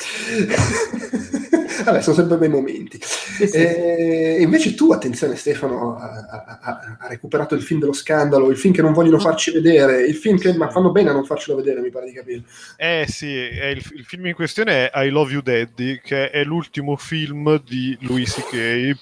Vabbè, 1.84 2.02
sono 2.02 2.16
sempre 2.16 2.38
bei 2.38 2.50
momenti. 2.50 3.00
Sì, 3.02 3.48
sì, 3.48 3.58
e 3.58 4.36
sì. 4.38 4.44
invece 4.44 4.76
tu, 4.76 4.92
attenzione 4.92 5.36
Stefano, 5.36 5.98
ha, 5.98 7.08
recuperato 7.08 7.56
il 7.56 7.62
film 7.62 7.80
dello 7.80 7.94
scandalo, 7.94 8.50
il 8.50 8.58
film 8.58 8.74
che 8.74 8.82
non 8.82 8.94
vogliono 8.94 9.18
mm. 9.18 9.22
farci 9.22 9.52
vedere, 9.52 10.06
il 10.06 10.16
film 10.16 10.38
che 10.38 10.56
ma 10.56 10.70
fanno 10.70 10.92
bene 10.92 11.10
a 11.10 11.14
non 11.14 11.26
farcelo 11.26 11.58
vedere, 11.58 11.82
mi 11.82 11.90
pare 11.90 12.06
di 12.06 12.14
capire. 12.14 12.44
Eh 12.78 13.06
sì, 13.08 13.28
il, 13.28 13.84
il, 13.94 14.06
film 14.06 14.28
in 14.28 14.34
questione 14.34 14.90
è 14.90 15.06
I 15.06 15.10
Love 15.10 15.32
You 15.32 15.42
Daddy, 15.42 16.00
che 16.02 16.30
è 16.30 16.44
l'ultimo 16.44 16.96
film 16.96 17.62
di 17.66 17.98
Louis 18.02 18.34
C.K., 18.34 18.98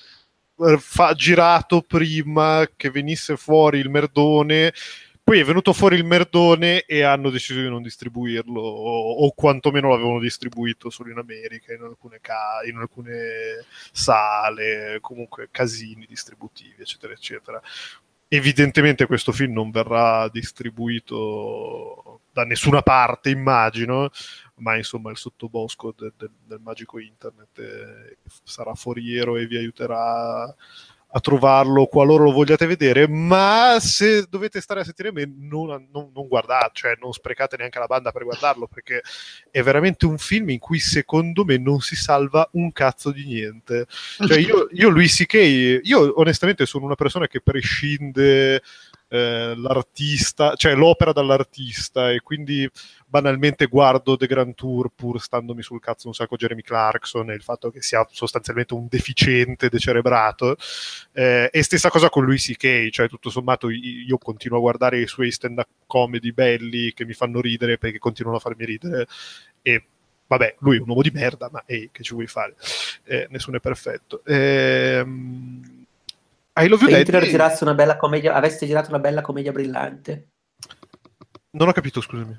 eh, 0.59 0.77
fa, 0.79 1.13
girato 1.13 1.81
prima 1.81 2.67
che 2.75 2.89
venisse 2.89 3.37
fuori 3.37 3.79
il 3.79 3.89
merdone 3.89 4.73
poi 5.27 5.41
è 5.41 5.43
venuto 5.43 5.73
fuori 5.73 5.97
il 5.97 6.05
merdone 6.05 6.83
e 6.85 7.01
hanno 7.01 7.29
deciso 7.29 7.59
di 7.59 7.67
non 7.67 7.81
distribuirlo, 7.81 8.61
o, 8.61 9.25
o 9.25 9.31
quantomeno 9.33 9.89
l'avevano 9.89 10.21
distribuito 10.21 10.89
solo 10.89 11.11
in 11.11 11.17
America, 11.17 11.73
in 11.73 11.81
alcune, 11.81 12.19
ca- 12.21 12.61
in 12.65 12.77
alcune 12.77 13.65
sale, 13.91 14.99
comunque 15.01 15.49
casini 15.51 16.05
distributivi, 16.07 16.75
eccetera, 16.79 17.11
eccetera. 17.11 17.61
Evidentemente 18.29 19.05
questo 19.05 19.33
film 19.33 19.51
non 19.51 19.69
verrà 19.69 20.29
distribuito 20.29 22.21
da 22.31 22.45
nessuna 22.45 22.81
parte, 22.81 23.29
immagino, 23.29 24.09
ma 24.59 24.77
insomma 24.77 25.11
il 25.11 25.17
sottobosco 25.17 25.93
de- 25.97 26.13
de- 26.17 26.29
del 26.45 26.61
magico 26.61 26.99
internet 26.99 27.59
eh, 27.59 28.17
sarà 28.43 28.73
foriero 28.75 29.35
e 29.35 29.45
vi 29.45 29.57
aiuterà 29.57 30.55
a 31.09 31.19
trovarlo 31.21 31.85
qualora 31.85 32.23
lo 32.23 32.31
vogliate 32.31 32.65
vedere, 32.65 33.07
ma 33.07 33.77
se 33.79 34.25
dovete 34.29 34.59
stare 34.59 34.81
a 34.81 34.83
sentire 34.83 35.11
me 35.11 35.25
non, 35.25 35.87
non, 35.91 36.11
non, 36.13 36.27
guardate, 36.27 36.71
cioè 36.73 36.97
non 36.99 37.13
sprecate 37.13 37.55
neanche 37.55 37.79
la 37.79 37.85
banda 37.85 38.11
per 38.11 38.23
guardarlo, 38.23 38.67
perché 38.67 39.01
è 39.49 39.61
veramente 39.61 40.05
un 40.05 40.17
film 40.17 40.49
in 40.49 40.59
cui 40.59 40.79
secondo 40.79 41.45
me 41.45 41.57
non 41.57 41.79
si 41.79 41.95
salva 41.95 42.47
un 42.53 42.71
cazzo 42.73 43.11
di 43.11 43.25
niente. 43.25 43.85
Cioè 43.87 44.37
io, 44.37 44.67
io 44.71 44.89
Luis 44.89 45.15
C.K., 45.15 45.79
io 45.83 46.19
onestamente 46.19 46.65
sono 46.65 46.85
una 46.85 46.95
persona 46.95 47.27
che 47.27 47.39
prescinde 47.41 48.61
eh, 49.09 49.53
l'artista, 49.55 50.55
cioè 50.55 50.75
l'opera 50.75 51.11
dall'artista 51.11 52.11
e 52.11 52.19
quindi 52.21 52.69
banalmente 53.05 53.67
guardo 53.67 54.17
The 54.17 54.27
Grand 54.27 54.53
Tour 54.53 54.89
pur 54.93 55.21
standomi 55.21 55.61
sul 55.61 55.79
cazzo 55.79 56.07
un 56.07 56.13
sacco 56.13 56.35
Jeremy 56.35 56.61
Clarkson 56.61 57.31
e 57.31 57.35
il 57.35 57.41
fatto 57.41 57.69
che 57.71 57.81
sia 57.81 58.05
sostanzialmente 58.11 58.73
un 58.73 58.87
deficiente 58.89 59.69
decerebrato 59.69 60.57
eh, 61.13 61.49
e 61.51 61.63
stessa 61.63 61.89
cosa 61.89 62.09
con 62.09 62.25
lui 62.25 62.37
C.K. 62.37 62.89
cioè 62.89 63.07
tutto 63.07 63.29
sommato 63.29 63.69
io 63.69 64.17
continuo 64.17 64.57
a 64.57 64.61
guardare 64.61 64.99
i 64.99 65.07
suoi 65.07 65.31
stand 65.31 65.59
up 65.59 65.67
comedy 65.85 66.31
belli 66.31 66.93
che 66.93 67.05
mi 67.05 67.13
fanno 67.13 67.39
ridere 67.39 67.77
perché 67.77 67.99
continuano 67.99 68.37
a 68.37 68.41
farmi 68.41 68.65
ridere 68.65 69.07
e 69.61 69.83
vabbè, 70.27 70.55
lui 70.59 70.77
è 70.77 70.81
un 70.81 70.89
uomo 70.89 71.01
di 71.01 71.11
merda, 71.11 71.49
ma 71.51 71.63
ehi, 71.65 71.89
che 71.91 72.03
ci 72.03 72.13
vuoi 72.13 72.27
fare? 72.27 72.55
Eh, 73.03 73.27
nessuno 73.29 73.57
è 73.57 73.59
perfetto. 73.59 74.21
Ehm, 74.25 75.86
I 76.57 76.67
Love 76.67 76.83
You 76.83 76.91
Se 76.91 76.99
Hitler 76.99 77.23
girasse 77.25 77.63
una 77.63 77.73
bella 77.73 77.97
commedia, 77.97 78.33
avesse 78.33 78.65
girato 78.65 78.89
una 78.89 78.99
bella 78.99 79.21
commedia 79.21 79.51
brillante. 79.51 80.29
Non 81.51 81.67
ho 81.67 81.71
capito, 81.71 82.01
scusami. 82.01 82.35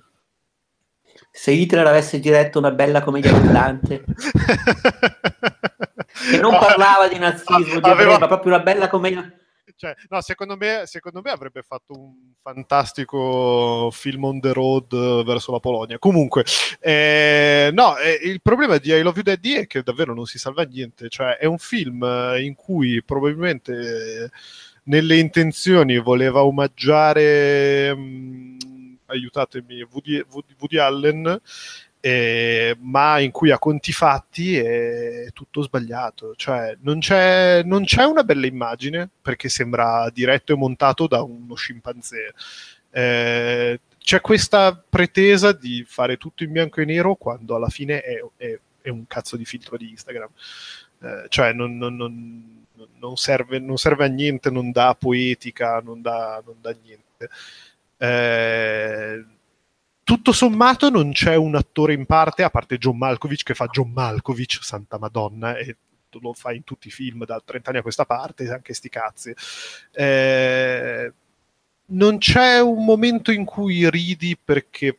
Se 1.31 1.51
Hitler 1.53 1.87
avesse 1.87 2.21
girato 2.21 2.59
una 2.59 2.73
bella 2.73 3.03
commedia 3.03 3.33
brillante. 3.33 4.05
che 6.31 6.41
non 6.41 6.59
parlava 6.59 7.09
di 7.09 7.19
nazismo, 7.19 7.81
di 7.81 7.89
aveva... 7.89 8.19
ma 8.19 8.27
proprio 8.27 8.55
una 8.55 8.63
bella 8.63 8.89
commedia 8.89 9.33
cioè, 9.79 9.95
no, 10.09 10.21
secondo 10.23 10.57
me, 10.57 10.83
secondo 10.87 11.21
me, 11.23 11.31
avrebbe 11.31 11.63
fatto 11.63 11.97
un 11.97 12.33
fantastico 12.43 13.91
film 13.93 14.25
on 14.25 14.41
the 14.41 14.53
road 14.53 15.25
verso 15.25 15.53
la 15.53 15.61
Polonia. 15.61 16.01
Comunque, 16.01 16.45
eh, 16.81 17.71
no, 17.73 17.97
eh, 17.97 18.19
il 18.25 18.43
problema 18.43 18.79
di 18.79 18.91
I 18.91 19.03
Love 19.03 19.23
You 19.23 19.23
Daddy 19.23 19.53
è 19.53 19.67
che 19.69 19.85
davvero 19.85 20.15
non 20.15 20.27
si 20.27 20.37
salva 20.37 20.65
niente. 20.65 21.09
Cioè, 21.09 21.37
è 21.37 21.45
un 21.45 21.59
film 21.59 22.05
in 22.41 22.57
cui 22.57 23.05
probabilmente 23.05 24.25
eh, 24.25 24.31
nelle 24.85 25.17
intenzioni 25.17 25.99
voleva 25.99 26.43
omaggiare, 26.43 27.95
mh, 27.95 28.01
mm, 28.01 28.95
aiutatemi, 29.07 29.87
Woody, 29.93 30.25
Woody, 30.29 30.55
Woody 30.59 30.79
Allen 30.79 31.41
eh, 32.09 32.75
ma 32.81 33.19
in 33.19 33.31
cui 33.31 33.51
a 33.51 33.59
conti 33.59 33.93
fatti 33.93 34.57
è 34.57 35.27
tutto 35.35 35.61
sbagliato. 35.61 36.35
Cioè, 36.37 36.79
non 36.81 37.01
c'è, 37.01 37.63
non 37.65 37.85
c'è, 37.85 38.05
una 38.05 38.25
bella 38.25 38.47
immagine 38.47 39.11
perché 39.21 39.51
sembra 39.51 40.09
diretto 40.11 40.55
e 40.55 40.57
montato 40.57 41.07
da 41.07 41.21
uno 41.21 41.55
scimpanzé. 41.55 42.33
Eh, 42.91 43.81
c'è 43.99 44.21
questa 44.23 44.75
pretesa 44.89 45.53
di 45.53 45.85
fare 45.87 46.17
tutto 46.17 46.45
in 46.45 46.53
bianco 46.53 46.81
e 46.81 46.87
nero 46.87 47.15
quando 47.17 47.55
alla 47.55 47.69
fine 47.69 48.01
è, 48.01 48.25
è, 48.37 48.59
è 48.81 48.89
un 48.89 49.07
cazzo 49.07 49.37
di 49.37 49.45
filtro 49.45 49.77
di 49.77 49.91
Instagram. 49.91 50.31
Eh, 51.03 51.27
cioè, 51.29 51.53
non, 51.53 51.77
non, 51.77 51.95
non, 52.99 53.17
serve, 53.17 53.59
non, 53.59 53.77
serve, 53.77 54.07
a 54.07 54.09
niente, 54.09 54.51
non 54.51 54.71
dà 54.71 54.97
poetica, 54.99 55.81
non 55.85 56.01
dà, 56.01 56.43
dà 56.59 56.75
niente. 56.83 57.29
Eh, 57.99 59.25
tutto 60.09 60.33
sommato 60.33 60.89
non 60.89 61.13
c'è 61.13 61.35
un 61.35 61.55
attore 61.55 61.93
in 61.93 62.07
parte, 62.07 62.43
a 62.43 62.49
parte 62.49 62.79
John 62.79 62.97
Malkovich, 62.97 63.43
che 63.43 63.53
fa 63.53 63.67
John 63.67 63.91
Malkovich, 63.91 64.65
santa 64.65 64.99
madonna, 64.99 65.59
e 65.59 65.77
lo 66.13 66.33
fa 66.33 66.55
in 66.55 66.65
tutti 66.65 66.89
i 66.89 66.91
film 66.91 67.27
da 67.27 67.43
30 67.45 67.69
anni 67.69 67.79
a 67.81 67.83
questa 67.83 68.07
parte, 68.07 68.51
anche 68.51 68.73
sti 68.73 68.89
cazzi. 68.89 69.35
Eh, 69.93 71.13
non 71.89 72.17
c'è 72.17 72.59
un 72.59 72.87
momento 72.87 73.33
in 73.33 73.45
cui 73.45 73.91
ridi 73.91 74.35
perché 74.43 74.99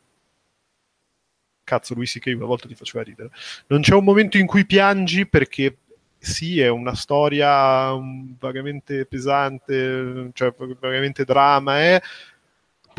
cazzo 1.63 1.95
lui 1.95 2.05
sì 2.05 2.19
che 2.19 2.31
una 2.33 2.45
volta 2.45 2.67
ti 2.67 2.75
faceva 2.75 3.03
ridere. 3.03 3.31
Non 3.65 3.81
c'è 3.81 3.95
un 3.95 4.03
momento 4.03 4.37
in 4.37 4.45
cui 4.45 4.67
piangi 4.67 5.25
perché 5.25 5.77
sì, 6.19 6.59
è 6.59 6.67
una 6.67 6.93
storia 6.93 7.95
vagamente 8.37 9.07
pesante, 9.07 10.29
cioè 10.33 10.53
vagamente 10.79 11.23
drama, 11.23 11.81
eh, 11.81 12.01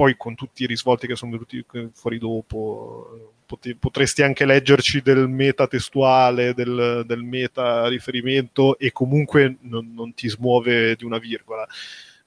poi 0.01 0.16
con 0.16 0.35
tutti 0.35 0.62
i 0.62 0.66
risvolti 0.66 1.06
che 1.06 1.14
sono 1.14 1.32
venuti 1.32 1.62
fuori 1.93 2.16
dopo, 2.16 3.35
potresti 3.78 4.22
anche 4.22 4.47
leggerci 4.47 5.02
del 5.02 5.28
meta 5.28 5.66
testuale, 5.66 6.55
del, 6.55 7.02
del 7.05 7.22
meta 7.22 7.86
riferimento 7.86 8.78
e 8.78 8.93
comunque 8.93 9.59
non, 9.60 9.93
non, 9.93 10.14
ti 10.14 10.27
smuove 10.31 10.97
di 10.97 11.05
una 11.05 11.18
virgola. 11.18 11.66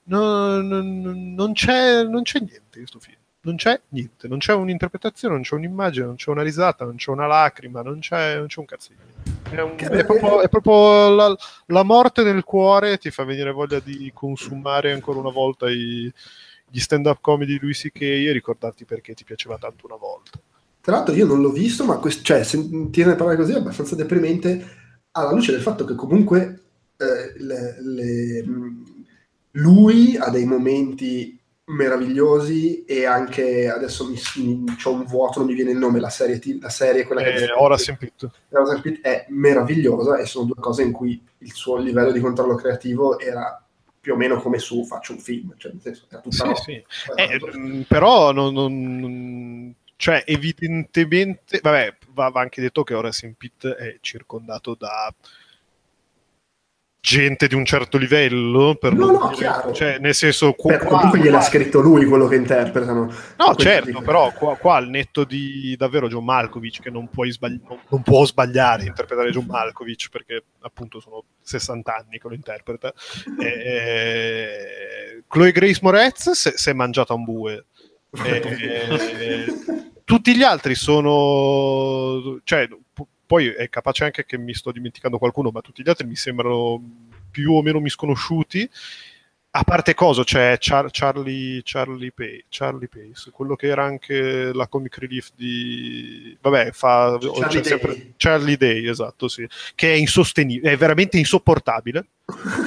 No, 0.04 0.62
no, 0.62 0.82
non, 0.82 1.52
c'è, 1.52 2.04
non 2.04 2.22
c'è 2.22 2.38
niente 2.38 2.78
in 2.78 2.86
questo 2.86 3.00
film. 3.00 3.16
Non 3.40 3.56
c'è 3.56 3.80
niente, 3.88 4.28
non 4.28 4.38
c'è 4.38 4.54
un'interpretazione, 4.54 5.34
non 5.34 5.42
c'è 5.42 5.56
un'immagine, 5.56 6.06
non 6.06 6.14
c'è 6.14 6.30
una 6.30 6.42
risata, 6.42 6.84
non 6.84 6.94
c'è 6.94 7.10
una 7.10 7.26
lacrima, 7.26 7.82
non 7.82 7.98
c'è, 7.98 8.36
non 8.36 8.46
c'è 8.46 8.60
un 8.60 8.66
cazzo. 8.66 8.92
È, 9.50 9.60
un, 9.60 9.74
è, 9.76 10.04
proprio, 10.04 10.42
è 10.42 10.48
proprio 10.48 11.12
la, 11.12 11.36
la, 11.66 11.82
morte 11.82 12.22
nel 12.22 12.44
cuore 12.44 12.98
ti 12.98 13.10
fa 13.10 13.24
venire 13.24 13.50
voglia 13.50 13.80
di 13.80 14.10
consumare 14.14 14.92
ancora 14.92 15.18
una 15.18 15.30
volta 15.30 15.68
i, 15.68 16.10
gli 16.74 16.80
stand-up 16.80 17.18
comedy 17.20 17.52
di 17.52 17.60
Louis 17.60 17.78
C.K. 17.78 18.00
e 18.00 18.32
ricordarti 18.32 18.84
perché 18.84 19.14
ti 19.14 19.22
piaceva 19.22 19.56
tanto 19.58 19.86
una 19.86 19.94
volta. 19.94 20.40
Tra 20.80 20.96
l'altro 20.96 21.14
io 21.14 21.24
non 21.24 21.40
l'ho 21.40 21.52
visto, 21.52 21.84
ma 21.84 21.98
quest- 21.98 22.24
cioè, 22.24 22.42
sentirne 22.42 23.14
parlare 23.14 23.36
così 23.36 23.52
è 23.52 23.58
abbastanza 23.58 23.94
deprimente 23.94 24.82
alla 25.12 25.30
luce 25.30 25.52
del 25.52 25.60
fatto 25.60 25.84
che 25.84 25.94
comunque 25.94 26.62
eh, 26.96 27.40
le, 27.40 27.76
le, 27.80 28.44
lui 29.52 30.16
ha 30.16 30.30
dei 30.30 30.46
momenti 30.46 31.38
meravigliosi 31.66 32.84
e 32.84 33.06
anche 33.06 33.68
adesso 33.68 34.08
mi, 34.08 34.18
mi, 34.38 34.74
c'ho 34.74 34.94
un 34.94 35.04
vuoto, 35.04 35.38
non 35.38 35.48
mi 35.48 35.54
viene 35.54 35.70
il 35.70 35.78
nome, 35.78 36.00
la 36.00 36.10
serie, 36.10 36.40
la 36.60 36.70
serie 36.70 37.04
quella 37.04 37.20
eh, 37.20 37.34
che... 37.34 37.44
And 37.44 37.98
Pitt. 37.98 38.28
Horace 38.50 38.80
Pitt 38.82 39.00
è 39.00 39.26
meravigliosa 39.28 40.18
e 40.18 40.26
sono 40.26 40.46
due 40.46 40.56
cose 40.60 40.82
in 40.82 40.90
cui 40.90 41.24
il 41.38 41.52
suo 41.52 41.76
livello 41.76 42.10
di 42.10 42.18
controllo 42.18 42.56
creativo 42.56 43.20
era 43.20 43.63
più 44.04 44.12
o 44.12 44.16
meno 44.16 44.36
come 44.38 44.58
su 44.58 44.84
faccio 44.84 45.12
un 45.14 45.18
film, 45.18 45.54
cioè 45.56 45.72
senso 45.80 46.04
era 46.10 46.20
tutta 46.20 46.54
sì, 46.56 46.62
sì. 46.62 46.84
Eh, 47.16 47.40
mm, 47.56 47.80
però 47.88 48.32
non, 48.32 48.52
non, 48.52 49.74
cioè 49.96 50.22
evidentemente 50.26 51.60
vabbè 51.62 51.96
va, 52.08 52.28
va, 52.28 52.42
anche 52.42 52.60
detto 52.60 52.82
che 52.82 52.92
Horace 52.92 53.24
in 53.24 53.34
Pitt 53.34 53.66
è 53.66 53.96
circondato 54.02 54.76
da 54.78 55.10
gente 57.04 57.48
di 57.48 57.54
un 57.54 57.66
certo 57.66 57.98
livello 57.98 58.76
per 58.76 58.94
no, 58.94 59.10
no, 59.10 59.28
dire, 59.28 59.34
chiaro. 59.34 59.72
cioè 59.72 59.98
nel 59.98 60.14
senso 60.14 60.54
qua, 60.54 60.78
per, 60.78 60.86
comunque 60.86 61.18
gliel'ha 61.18 61.42
scritto 61.42 61.80
lui 61.80 62.06
quello 62.06 62.26
che 62.26 62.36
interpretano. 62.36 63.12
No 63.36 63.54
certo 63.56 64.00
però 64.00 64.32
qua, 64.32 64.56
qua, 64.56 64.76
al 64.76 64.88
netto 64.88 65.24
di 65.24 65.76
davvero 65.76 66.08
John 66.08 66.24
Malkovich 66.24 66.80
che 66.80 66.88
non, 66.88 67.10
puoi 67.10 67.30
sbagli- 67.30 67.60
non 67.90 68.00
può 68.02 68.24
sbagliare 68.24 68.86
interpretare 68.86 69.30
John 69.32 69.44
Malkovich 69.44 70.08
perché 70.08 70.44
appunto 70.60 70.98
sono 70.98 71.24
60 71.42 71.94
anni 71.94 72.18
che 72.18 72.26
lo 72.26 72.32
interpreta. 72.34 72.90
E, 73.38 75.22
Chloe 75.28 75.52
Grace 75.52 75.80
Moretz 75.82 76.30
si 76.30 76.70
è 76.70 76.72
mangiata 76.72 77.12
un 77.12 77.24
bue. 77.24 77.66
E, 78.24 79.46
tutti 80.04 80.36
gli 80.36 80.42
altri 80.42 80.74
sono 80.74 82.38
cioè 82.44 82.68
poi 83.26 83.48
è 83.48 83.68
capace 83.68 84.04
anche 84.04 84.24
che 84.24 84.38
mi 84.38 84.54
sto 84.54 84.72
dimenticando 84.72 85.18
qualcuno, 85.18 85.50
ma 85.50 85.60
tutti 85.60 85.82
gli 85.82 85.88
altri 85.88 86.06
mi 86.06 86.16
sembrano 86.16 86.82
più 87.30 87.52
o 87.52 87.62
meno 87.62 87.80
misconosciuti. 87.80 88.68
A 89.56 89.62
parte 89.62 89.94
cosa, 89.94 90.24
c'è 90.24 90.56
Char- 90.58 90.88
Charlie, 90.90 91.60
Charlie, 91.62 92.10
Pay, 92.10 92.46
Charlie 92.48 92.88
Pace, 92.88 93.30
quello 93.30 93.54
che 93.54 93.68
era 93.68 93.84
anche 93.84 94.52
la 94.52 94.66
comic 94.66 94.98
relief 94.98 95.30
di... 95.36 96.36
Vabbè, 96.40 96.72
fa... 96.72 97.16
Charlie, 97.20 97.60
Day. 97.60 97.62
Sempre... 97.62 98.12
Charlie 98.16 98.56
Day, 98.56 98.88
esatto, 98.88 99.28
sì. 99.28 99.46
Che 99.76 99.92
è 99.92 99.94
insostenibile, 99.94 100.72
è 100.72 100.76
veramente 100.76 101.18
insopportabile. 101.18 102.04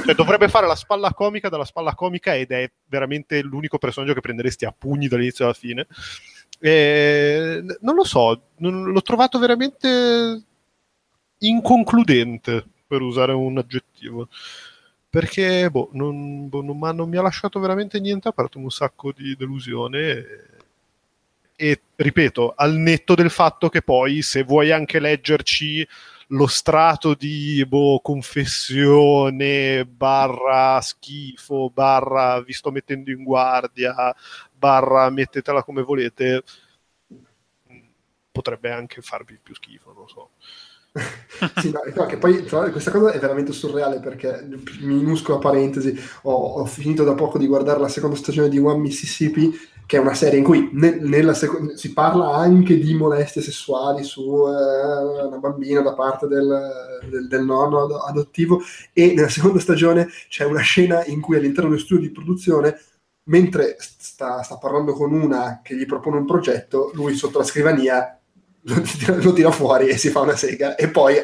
cioè, 0.06 0.16
dovrebbe 0.16 0.48
fare 0.48 0.66
la 0.66 0.76
spalla 0.76 1.14
comica 1.14 1.50
dalla 1.50 1.66
spalla 1.66 1.94
comica 1.94 2.34
ed 2.34 2.52
è 2.52 2.72
veramente 2.86 3.42
l'unico 3.42 3.78
personaggio 3.78 4.14
che 4.14 4.22
prenderesti 4.22 4.64
a 4.64 4.74
pugni 4.78 5.10
dall'inizio 5.10 5.44
alla 5.44 5.54
fine. 5.54 5.88
E... 6.60 7.64
Non 7.82 7.96
lo 7.96 8.04
so, 8.04 8.42
l'ho 8.58 9.02
trovato 9.02 9.40
veramente 9.40 10.44
inconcludente, 11.40 12.66
per 12.88 13.02
usare 13.02 13.34
un 13.34 13.58
aggettivo. 13.58 14.30
Perché 15.10 15.70
boh, 15.70 15.90
non, 15.94 16.50
boh, 16.50 16.62
non, 16.62 16.78
non, 16.96 17.10
mi 17.10 17.18
ha 17.18 17.22
lasciato 17.22 17.60
veramente 17.60 18.00
niente, 18.00 18.28
ha 18.28 18.32
aperto 18.32 18.58
un 18.60 18.70
sacco 18.70 19.12
di 19.12 19.36
delusione. 19.36 20.00
E, 20.00 20.26
e 21.56 21.82
ripeto, 21.96 22.54
al 22.56 22.76
netto 22.76 23.16
del 23.16 23.30
fatto 23.30 23.70
che 23.70 23.82
poi, 23.82 24.22
se 24.22 24.44
vuoi 24.44 24.72
anche 24.72 25.00
leggerci 25.00 25.88
lo 26.32 26.48
strato 26.48 27.14
di 27.14 27.64
boh, 27.66 28.02
confessione, 28.02 29.86
barra 29.86 30.82
schifo, 30.82 31.70
barra 31.74 32.42
vi 32.42 32.52
sto 32.52 32.70
mettendo 32.72 33.12
in 33.12 33.24
guardia, 33.24 34.14
barra 34.58 35.10
mettetela 35.10 35.64
come 35.64 35.84
volete, 35.84 36.44
potrebbe 38.32 38.72
anche 38.72 39.02
farvi 39.02 39.40
più 39.42 39.56
schifo, 39.56 39.94
non 39.94 40.08
so. 40.08 40.30
sì, 41.62 41.72
no, 41.72 41.82
no, 41.94 42.06
che 42.06 42.18
poi 42.18 42.44
questa 42.48 42.92
cosa 42.92 43.12
è 43.12 43.20
veramente 43.20 43.52
surreale 43.52 44.00
perché, 44.00 44.48
minuscola 44.82 45.38
parentesi, 45.38 45.96
ho, 46.24 46.32
ho, 46.32 46.66
finito 46.66 47.04
da 47.04 47.14
poco 47.14 47.38
di 47.38 47.46
guardare 47.46 47.80
la 47.80 47.88
seconda 47.88 48.16
stagione 48.16 48.50
di 48.50 48.58
One 48.58 48.80
Mississippi, 48.80 49.54
che 49.86 49.98
è 49.98 50.00
una 50.00 50.16
serie 50.16 50.40
in 50.40 50.44
cui 50.44 50.70
ne, 50.74 51.34
seco- 51.34 51.76
si 51.78 51.94
parla 51.94 52.36
anche 52.36 52.78
di 52.78 52.94
molestie 52.94 53.42
sessuali 53.42 54.04
su 54.04 54.22
eh, 54.22 55.26
una 55.26 55.38
bambina 55.38 55.82
da 55.82 55.94
parte 55.94 56.28
del, 56.28 57.00
del, 57.10 57.28
del, 57.28 57.46
nonno 57.46 57.98
adottivo 58.00 58.62
e 58.92 59.14
nella 59.14 59.30
seconda 59.30 59.60
stagione 59.60 60.10
c'è 60.28 60.44
una 60.44 60.62
scena 60.62 61.06
in 61.06 61.22
cui 61.22 61.38
all'interno 61.38 61.70
dello 61.70 61.82
studio 61.82 62.08
di 62.08 62.14
produzione 62.14 62.78
mentre 63.28 63.78
sta, 63.80 64.42
sta 64.42 64.58
parlando 64.58 64.94
con 64.94 65.14
una 65.14 65.62
che 65.64 65.76
gli 65.76 65.86
propone 65.86 66.18
un 66.18 66.26
progetto, 66.26 66.92
lui 66.94 67.16
sotto 67.16 67.40
la 67.40 67.44
scrivania 67.44 68.20
lo 68.62 68.82
tira, 68.82 69.16
lo 69.22 69.34
tira, 69.34 69.52
fuori 69.52 69.88
e 69.88 69.98
si 69.98 70.10
fa 70.10 70.22
una 70.22 70.36
sega 70.36 70.76
e 70.76 70.90
poi 70.90 71.16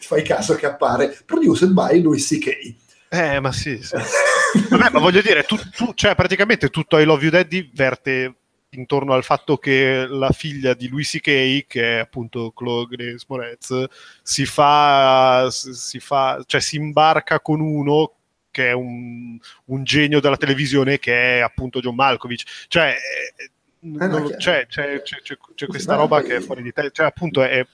fai 0.00 0.22
caso 0.22 0.54
che 0.54 0.66
appare 0.66 1.16
produced 1.24 1.70
by 1.70 2.00
Louis 2.00 2.26
C.K. 2.26 2.74
Eh, 3.10 3.40
ma 3.40 3.52
sì, 3.52 3.82
sì. 3.82 3.96
Vabbè, 4.70 4.90
ma 4.90 4.98
voglio 4.98 5.20
dire, 5.20 5.44
tu, 5.44 5.56
tu, 5.74 5.92
cioè, 5.94 6.14
praticamente 6.14 6.68
tutto 6.68 6.98
I 6.98 7.04
Love 7.04 7.22
You 7.22 7.30
Daddy 7.30 7.70
verte 7.72 8.34
intorno 8.70 9.14
al 9.14 9.24
fatto 9.24 9.56
che 9.56 10.06
la 10.06 10.30
figlia 10.30 10.74
di 10.74 10.88
Louis 10.88 11.08
C.K., 11.08 11.66
che 11.66 11.96
è 11.96 11.98
appunto 11.98 12.52
Chloe 12.52 12.86
Grace 12.86 13.24
Moretz, 13.28 13.84
si 14.22 14.44
fa, 14.44 15.48
si 15.50 16.00
fa, 16.00 16.42
cioè 16.46 16.60
si 16.60 16.76
imbarca 16.76 17.40
con 17.40 17.60
uno 17.60 18.17
che 18.58 18.70
è 18.70 18.72
un, 18.72 19.38
un 19.66 19.84
genio 19.84 20.18
della 20.18 20.36
televisione 20.36 20.98
che 20.98 21.36
è 21.36 21.38
appunto 21.38 21.78
John 21.78 21.94
Malkovich. 21.94 22.66
Cioè, 22.66 22.92
eh, 23.36 23.50
non, 23.82 24.34
c'è, 24.36 24.66
c'è, 24.66 25.00
c'è, 25.02 25.36
c'è, 25.54 25.66
questa 25.68 25.94
roba 25.94 26.22
che 26.22 26.36
è 26.36 26.40
fuori 26.40 26.62
di 26.62 26.72
te, 26.72 26.90
cioè 26.90 27.06
appunto 27.06 27.40
è, 27.44 27.64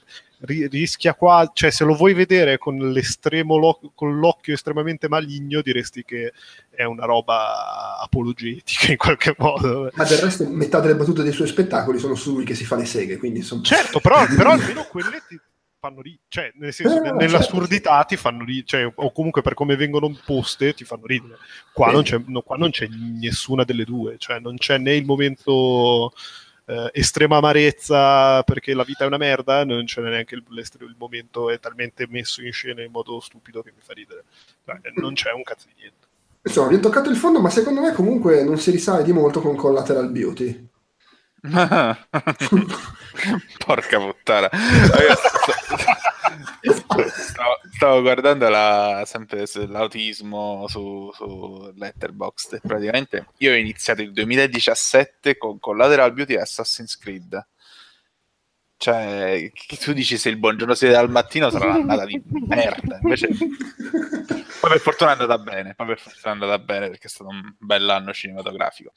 rischia 0.41 1.15
qua, 1.15 1.49
cioè 1.51 1.71
se 1.71 1.83
lo 1.85 1.95
vuoi 1.95 2.13
vedere 2.13 2.59
con 2.59 2.77
l'estremo 2.91 3.57
lo, 3.57 3.79
con 3.95 4.19
l'occhio 4.19 4.53
estremamente 4.53 5.09
maligno 5.09 5.63
diresti 5.63 6.03
che 6.03 6.33
è 6.69 6.83
una 6.83 7.05
roba 7.05 7.97
apologetica 7.99 8.91
in 8.91 8.97
qualche 8.97 9.33
modo. 9.39 9.89
Ma 9.91 10.03
del 10.03 10.19
resto 10.19 10.47
metà 10.47 10.79
delle 10.81 10.95
battute 10.95 11.23
dei 11.23 11.31
suoi 11.31 11.47
spettacoli 11.47 11.97
sono 11.97 12.13
su 12.13 12.31
lui 12.35 12.45
che 12.45 12.53
si 12.53 12.63
fa 12.63 12.75
le 12.75 12.85
seghe, 12.85 13.17
quindi 13.17 13.39
insomma... 13.39 13.63
Certo, 13.63 13.99
però, 13.99 14.23
però 14.27 14.51
almeno 14.53 14.83
quelle 14.83 15.23
ti 15.27 15.39
fanno 15.85 16.01
ridere, 16.01 16.23
cioè 16.27 16.51
nel 16.55 16.73
senso, 16.73 17.03
eh, 17.03 17.11
nell'assurdità 17.11 17.91
certo. 17.91 18.07
ti 18.07 18.15
fanno 18.17 18.43
ridere, 18.43 18.65
cioè, 18.65 18.91
o 18.93 19.11
comunque 19.11 19.41
per 19.41 19.53
come 19.53 19.75
vengono 19.75 20.15
poste 20.25 20.73
ti 20.73 20.83
fanno 20.83 21.05
ridere. 21.05 21.37
Qua, 21.71 21.91
non 21.91 22.03
c'è, 22.03 22.19
no, 22.25 22.41
qua 22.41 22.57
non 22.57 22.71
c'è 22.71 22.87
nessuna 22.87 23.63
delle 23.63 23.83
due, 23.83 24.15
cioè 24.17 24.39
non 24.39 24.57
c'è 24.57 24.77
né 24.77 24.95
il 24.95 25.05
momento 25.05 26.11
eh, 26.65 26.89
estrema 26.93 27.37
amarezza 27.37 28.41
perché 28.43 28.73
la 28.73 28.83
vita 28.83 29.03
è 29.03 29.07
una 29.07 29.17
merda, 29.17 29.63
non 29.63 29.85
c'è 29.85 30.01
neanche 30.01 30.35
il, 30.35 30.43
il, 30.49 30.95
momento 30.97 31.49
è 31.49 31.59
talmente 31.59 32.07
messo 32.09 32.41
in 32.41 32.51
scena 32.51 32.81
in 32.81 32.91
modo 32.91 33.19
stupido 33.19 33.61
che 33.61 33.71
mi 33.75 33.81
fa 33.81 33.93
ridere. 33.93 34.23
Cioè, 34.65 34.79
non 34.95 35.13
c'è 35.13 35.31
un 35.31 35.43
cazzo 35.43 35.67
di 35.67 35.73
niente. 35.77 36.07
Insomma, 36.41 36.67
abbiamo 36.67 36.83
toccato 36.83 37.09
il 37.09 37.15
fondo, 37.15 37.41
ma 37.41 37.49
secondo 37.49 37.81
me 37.81 37.91
comunque 37.93 38.43
non 38.43 38.57
si 38.57 38.71
risale 38.71 39.03
di 39.03 39.11
molto 39.11 39.41
con 39.41 39.55
Collateral 39.55 40.09
Beauty. 40.09 40.67
Porca 43.65 43.99
puttana. 43.99 44.49
Stavo, 47.07 47.59
stavo, 47.75 48.01
guardando 48.01 48.49
la, 48.49 49.03
sempre 49.05 49.45
l'autismo 49.67 50.65
su, 50.67 51.11
su 51.13 51.71
Letterboxd. 51.75 52.61
Praticamente 52.61 53.27
io 53.37 53.51
ho 53.51 53.55
iniziato 53.55 54.01
il 54.01 54.11
2017 54.11 55.37
con, 55.37 55.59
con 55.59 55.77
Lateral 55.77 56.13
Beauty 56.13 56.33
e 56.33 56.39
Assassin's 56.39 56.97
Creed. 56.97 57.45
Cioè, 58.85 59.49
che 59.51 59.77
tu 59.77 59.93
dici 59.93 60.15
se 60.15 60.29
il 60.29 60.37
buongiorno 60.37 60.75
si 60.75 60.85
vede 60.85 60.97
al 60.97 61.09
mattino 61.09 61.49
sarà 61.49 61.73
un'annata 61.73 62.05
di 62.05 62.21
merda. 62.45 62.99
Invece, 63.01 63.29
poi 64.61 64.69
per 64.69 64.79
fortuna 64.79 65.09
è 65.09 65.13
andata 65.13 65.39
bene. 65.39 65.73
Poi 65.73 65.87
per 65.87 65.97
fortuna 65.97 66.29
è 66.29 66.29
andata 66.33 66.59
bene 66.59 66.89
perché 66.89 67.07
è 67.07 67.09
stato 67.09 67.31
un 67.31 67.55
bell'anno 67.57 68.13
cinematografico. 68.13 68.91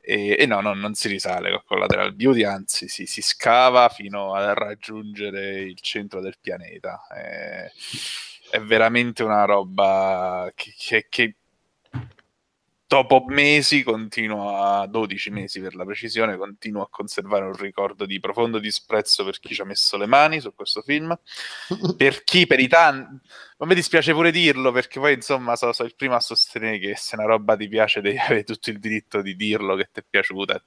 E, 0.00 0.34
e 0.38 0.46
no, 0.46 0.62
no, 0.62 0.72
non 0.72 0.94
si 0.94 1.08
risale 1.08 1.50
con 1.50 1.60
Collateral 1.66 2.14
Beauty, 2.14 2.42
anzi 2.44 2.88
si, 2.88 3.04
si, 3.04 3.20
scava 3.20 3.90
fino 3.90 4.32
a 4.32 4.54
raggiungere 4.54 5.60
il 5.60 5.78
centro 5.78 6.22
del 6.22 6.38
pianeta. 6.40 7.06
È, 7.06 7.70
è 8.50 8.60
veramente 8.60 9.24
una 9.24 9.44
roba 9.44 10.50
che, 10.54 10.72
che, 10.74 11.06
che 11.10 11.34
dopo 12.88 13.22
mesi 13.28 13.82
continuo 13.82 14.56
a 14.56 14.86
12 14.86 15.30
mesi 15.30 15.60
per 15.60 15.74
la 15.74 15.84
precisione 15.84 16.38
continuo 16.38 16.82
a 16.82 16.88
conservare 16.88 17.44
un 17.44 17.52
ricordo 17.52 18.06
di 18.06 18.18
profondo 18.18 18.58
disprezzo 18.58 19.24
per 19.26 19.38
chi 19.38 19.52
ci 19.54 19.60
ha 19.60 19.64
messo 19.66 19.98
le 19.98 20.06
mani 20.06 20.40
su 20.40 20.54
questo 20.54 20.80
film. 20.80 21.16
Per 21.98 22.24
chi 22.24 22.46
per 22.46 22.60
i 22.60 22.68
tanti 22.68 23.20
non 23.58 23.68
mi 23.68 23.74
dispiace 23.74 24.12
pure 24.12 24.30
dirlo 24.30 24.72
perché 24.72 25.00
poi 25.00 25.14
insomma 25.14 25.56
sono, 25.56 25.72
sono 25.72 25.88
il 25.88 25.96
primo 25.96 26.14
a 26.14 26.20
sostenere 26.20 26.78
che 26.78 26.94
se 26.96 27.16
una 27.16 27.26
roba 27.26 27.56
ti 27.56 27.68
piace 27.68 28.00
devi 28.00 28.16
avere 28.16 28.44
tutto 28.44 28.70
il 28.70 28.78
diritto 28.78 29.20
di 29.20 29.34
dirlo 29.36 29.74
che 29.76 29.88
ti 29.92 30.00
è 30.00 30.04
piaciuta 30.08 30.62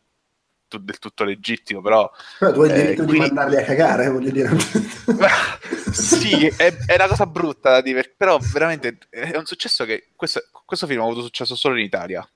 del 0.77 0.99
tutto 0.99 1.23
legittimo, 1.23 1.81
però... 1.81 2.09
Però 2.39 2.51
tu 2.51 2.61
hai 2.61 2.69
il 2.69 2.75
eh, 2.75 2.81
diritto 2.81 3.01
eh, 3.01 3.05
qui... 3.05 3.13
di 3.13 3.19
mandarli 3.19 3.57
a 3.57 3.63
cagare, 3.63 4.09
voglio 4.09 4.31
dire. 4.31 4.49
sì, 5.91 6.47
è, 6.47 6.75
è, 6.85 6.95
una 6.95 7.07
cosa 7.07 7.25
brutta 7.25 7.71
da 7.71 7.81
dire, 7.81 8.13
però 8.15 8.39
veramente 8.53 8.97
è 9.09 9.35
un 9.35 9.45
successo 9.45 9.85
che 9.85 10.09
questo, 10.15 10.41
questo 10.65 10.87
film 10.87 11.01
ha 11.01 11.05
avuto 11.05 11.21
successo 11.21 11.55
solo 11.55 11.77
in 11.77 11.85
Italia. 11.85 12.27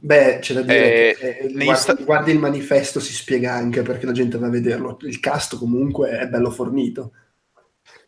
Beh, 0.00 0.38
c'è 0.40 0.52
da 0.52 0.60
dire 0.62 1.10
eh, 1.10 1.16
che 1.16 1.38
eh, 1.38 1.52
guardi, 1.52 1.80
sta... 1.80 1.94
guardi 1.94 2.30
il 2.30 2.38
manifesto, 2.38 3.00
si 3.00 3.14
spiega 3.14 3.54
anche 3.54 3.82
perché 3.82 4.04
la 4.04 4.12
gente 4.12 4.38
va 4.38 4.46
a 4.46 4.50
vederlo. 4.50 4.98
Il 5.02 5.18
cast 5.18 5.56
comunque 5.56 6.10
è 6.10 6.28
bello 6.28 6.50
fornito. 6.50 7.12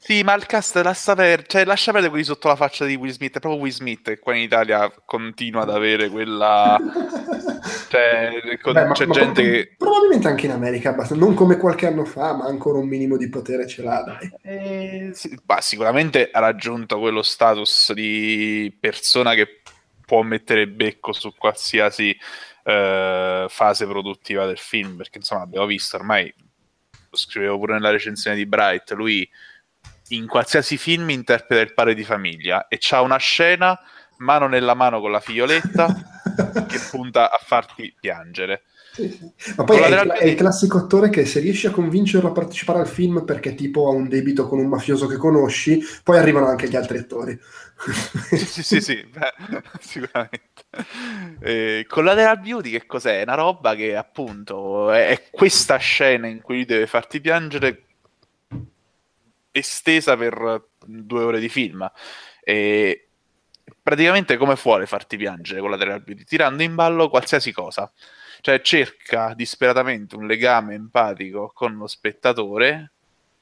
Sì, 0.01 0.23
ma 0.23 0.35
il 0.35 0.47
cast 0.47 0.77
lascia 0.77 1.15
perdere, 1.15 1.45
cioè, 1.47 1.65
lascia 1.65 1.91
perdere 1.91 2.11
quelli 2.11 2.25
sotto 2.25 2.47
la 2.47 2.57
faccia 2.57 2.85
di 2.85 2.95
Will 2.95 3.11
Smith. 3.11 3.37
È 3.37 3.41
proprio 3.41 3.61
Will 3.61 3.73
Smith 3.73 4.05
che 4.05 4.19
qua 4.21 4.35
in 4.35 4.43
Italia 4.43 4.91
continua 5.05 5.63
ad 5.63 5.71
avere 5.71 6.09
quella. 6.09 6.79
cioè, 7.91 8.59
con... 8.63 8.75
Beh, 8.75 8.93
c'è 8.93 9.07
ma, 9.07 9.13
gente 9.13 9.43
ma, 9.43 9.49
che. 9.51 9.75
Probabilmente 9.77 10.29
anche 10.29 10.47
in 10.47 10.53
America, 10.53 10.97
non 11.11 11.35
come 11.35 11.57
qualche 11.57 11.89
anno 11.89 12.05
fa, 12.05 12.33
ma 12.33 12.45
ancora 12.45 12.79
un 12.79 12.87
minimo 12.87 13.17
di 13.17 13.29
potere 13.29 13.67
ce 13.67 13.83
l'ha, 13.83 14.03
dai. 14.03 14.33
Eh, 14.43 15.11
sì, 15.13 15.37
bah, 15.45 15.61
sicuramente 15.61 16.31
ha 16.31 16.39
raggiunto 16.39 17.01
quello 17.01 17.23
status 17.23 17.93
di 17.93 18.75
persona 18.81 19.35
che 19.35 19.63
può 20.07 20.23
mettere 20.23 20.69
becco 20.69 21.13
su 21.13 21.35
qualsiasi 21.37 22.17
eh, 22.63 23.47
fase 23.49 23.87
produttiva 23.87 24.47
del 24.47 24.59
film. 24.59 24.97
Perché 24.97 25.19
insomma, 25.19 25.43
abbiamo 25.43 25.67
visto 25.67 25.97
ormai. 25.97 26.33
Lo 27.11 27.17
scrivevo 27.17 27.59
pure 27.59 27.73
nella 27.75 27.91
recensione 27.91 28.37
di 28.37 28.47
Bright. 28.47 28.93
Lui 28.93 29.29
in 30.09 30.27
qualsiasi 30.27 30.77
film 30.77 31.11
interpreta 31.11 31.63
il 31.63 31.75
padre 31.75 31.95
di 31.95 32.05
famiglia 32.05 32.69
e 32.69 32.79
c'ha 32.81 33.01
una 33.01 33.19
scena 33.19 33.79
mano 34.19 34.49
nella 34.49 34.75
mano 34.75 35.01
con 35.01 35.11
la 35.11 35.21
figlioletta 35.21 36.65
che 36.69 36.79
punta 36.91 37.31
a 37.31 37.41
farti 37.43 37.95
piangere. 37.99 38.63
Ma 39.57 39.65
poi 39.65 39.79
è 39.79 40.03
il, 40.03 40.11
è 40.11 40.25
il, 40.25 40.35
classico 40.35 40.79
attore 40.79 41.09
che 41.09 41.25
se 41.25 41.39
riesci 41.39 41.69
a 41.69 41.71
convincerlo 41.71 42.29
a 42.29 42.33
partecipare 42.33 42.81
al 42.81 42.89
film 42.89 43.25
perché 43.25 43.55
tipo 43.55 43.89
ha 43.89 43.93
un 43.93 44.09
debito 44.09 44.49
con 44.49 44.59
un 44.59 44.67
mafioso 44.67 45.07
che 45.07 45.17
conosci, 45.17 45.81
poi 46.03 46.19
arrivano 46.19 46.47
anche 46.47 46.69
gli 46.69 46.75
altri 46.75 46.99
attori. 46.99 47.39
sì, 48.35 48.63
sì, 48.63 48.81
sì, 48.81 49.07
beh, 49.07 49.63
sicuramente. 49.79 50.41
Eh, 51.41 51.85
Collateral 51.89 52.41
Beauty 52.41 52.71
che 52.71 52.87
cos'è? 52.87 53.21
È 53.21 53.23
una 53.23 53.35
roba 53.35 53.77
che 53.77 53.95
appunto 53.95 54.91
è, 54.91 55.11
è 55.11 55.25
questa 55.31 55.77
scena 55.77 56.27
in 56.27 56.41
cui 56.41 56.65
deve 56.65 56.89
farti 56.89 57.21
piangere 57.21 57.88
estesa 59.59 60.17
per 60.17 60.69
due 60.85 61.23
ore 61.23 61.41
di 61.41 61.49
film. 61.49 61.91
E 62.43 63.09
praticamente 63.83 64.37
come 64.37 64.57
vuole 64.61 64.87
farti 64.87 65.17
piangere 65.17 65.61
Collateral 65.61 66.03
Beauty? 66.03 66.25
Tirando 66.25 66.63
in 66.63 66.75
ballo 66.75 67.09
qualsiasi 67.09 67.53
cosa 67.53 67.91
cioè 68.41 68.61
cerca 68.61 69.35
disperatamente 69.35 70.17
un 70.17 70.27
legame 70.27 70.75
empatico 70.75 71.51
con 71.53 71.77
lo 71.77 71.87
spettatore 71.87 72.93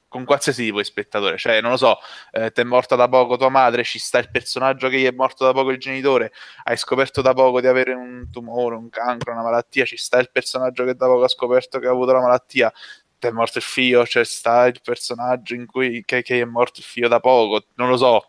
con 0.09 0.25
qualsiasi 0.25 0.63
tipo 0.65 0.79
di 0.79 0.85
spettatore, 0.85 1.37
cioè 1.37 1.61
non 1.61 1.73
lo 1.73 1.77
so, 1.77 1.99
eh, 2.31 2.51
ti 2.53 2.61
è 2.63 2.65
morta 2.65 2.95
da 2.97 3.09
poco 3.09 3.37
tua 3.37 3.51
madre, 3.51 3.85
ci 3.85 3.99
sta 3.99 4.19
il 4.19 4.31
personaggio 4.31 4.89
che 4.89 4.99
gli 4.99 5.05
è 5.05 5.11
morto 5.11 5.45
da 5.45 5.53
poco 5.53 5.71
il 5.71 5.79
genitore, 5.79 6.33
hai 6.65 6.77
scoperto 6.77 7.21
da 7.21 7.35
poco 7.35 7.61
di 7.61 7.67
avere 7.67 7.93
un 7.93 8.29
tumore, 8.31 8.77
un 8.77 8.89
cancro, 8.89 9.33
una 9.33 9.43
malattia, 9.43 9.85
ci 9.85 9.97
sta 9.97 10.19
il 10.19 10.31
personaggio 10.31 10.85
che 10.85 10.95
da 10.95 11.07
poco 11.07 11.25
ha 11.25 11.29
scoperto 11.29 11.79
che 11.81 11.87
ha 11.87 11.91
avuto 11.91 12.13
la 12.13 12.21
malattia, 12.21 12.71
ti 12.71 13.06
è 13.19 13.31
morto 13.31 13.59
il 13.59 13.65
figlio, 13.65 14.07
cioè 14.07 14.25
sta 14.25 14.67
il 14.67 14.81
personaggio 14.83 15.55
in 15.55 15.67
cui 15.67 16.05
che, 16.05 16.23
che 16.23 16.41
è 16.41 16.45
morto 16.45 16.81
il 16.81 16.87
figlio 16.87 17.09
da 17.09 17.21
poco, 17.21 17.67
non 17.75 17.89
lo 17.89 17.97
so, 17.97 18.29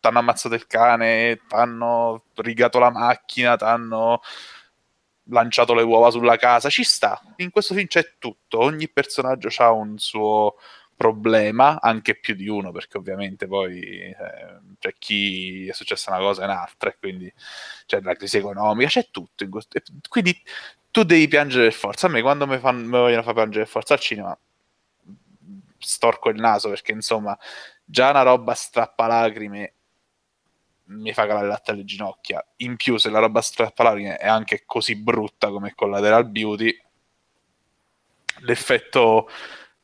ti 0.00 0.08
hanno 0.08 0.18
ammazzato 0.18 0.54
il 0.54 0.66
cane, 0.66 1.36
ti 1.46 1.54
hanno 1.54 2.24
rigato 2.36 2.78
la 2.78 2.90
macchina, 2.90 3.56
ti 3.56 3.64
hanno 3.64 4.20
lanciato 5.26 5.74
le 5.74 5.82
uova 5.82 6.10
sulla 6.10 6.36
casa, 6.36 6.68
ci 6.68 6.82
sta. 6.84 7.20
In 7.36 7.50
questo 7.50 7.74
film 7.74 7.86
c'è 7.86 8.14
tutto, 8.18 8.58
ogni 8.58 8.88
personaggio 8.88 9.48
ha 9.62 9.70
un 9.70 9.98
suo 9.98 10.56
problema, 10.96 11.80
anche 11.80 12.18
più 12.18 12.34
di 12.34 12.48
uno, 12.48 12.70
perché 12.72 12.98
ovviamente 12.98 13.46
poi 13.46 13.80
eh, 13.80 14.14
c'è 14.78 14.94
chi 14.98 15.68
è 15.68 15.72
successa 15.72 16.10
una 16.10 16.20
cosa 16.20 16.42
e 16.42 16.44
un'altra, 16.44 16.90
e 16.90 16.96
quindi 16.98 17.32
c'è 17.86 18.00
la 18.00 18.14
crisi 18.14 18.38
economica, 18.38 18.88
c'è 18.88 19.08
tutto. 19.10 19.48
Questo... 19.48 19.80
Quindi 20.08 20.40
tu 20.92 21.02
devi 21.02 21.26
piangere 21.26 21.64
per 21.64 21.72
forza. 21.72 22.06
A 22.06 22.10
me 22.10 22.22
quando 22.22 22.46
mi, 22.46 22.58
fanno, 22.58 22.82
mi 22.82 22.90
vogliono 22.90 23.22
far 23.24 23.34
piangere 23.34 23.64
per 23.64 23.72
forza 23.72 23.94
al 23.94 24.00
cinema, 24.00 24.38
storco 25.78 26.28
il 26.28 26.38
naso 26.38 26.68
perché 26.68 26.92
insomma 26.92 27.36
già 27.84 28.10
una 28.10 28.22
roba 28.22 28.54
strappalacrime 28.54 29.74
mi 30.84 31.12
fa 31.12 31.26
calare 31.26 31.46
il 31.46 31.50
latte 31.50 31.70
alle 31.70 31.84
ginocchia. 31.84 32.44
In 32.56 32.76
più, 32.76 32.98
se 32.98 33.08
la 33.08 33.18
roba 33.18 33.40
strappalacrime 33.40 34.16
è 34.18 34.28
anche 34.28 34.64
così 34.66 34.94
brutta 34.94 35.48
come 35.50 35.72
Collateral 35.74 36.28
Beauty, 36.28 36.78
l'effetto, 38.40 39.28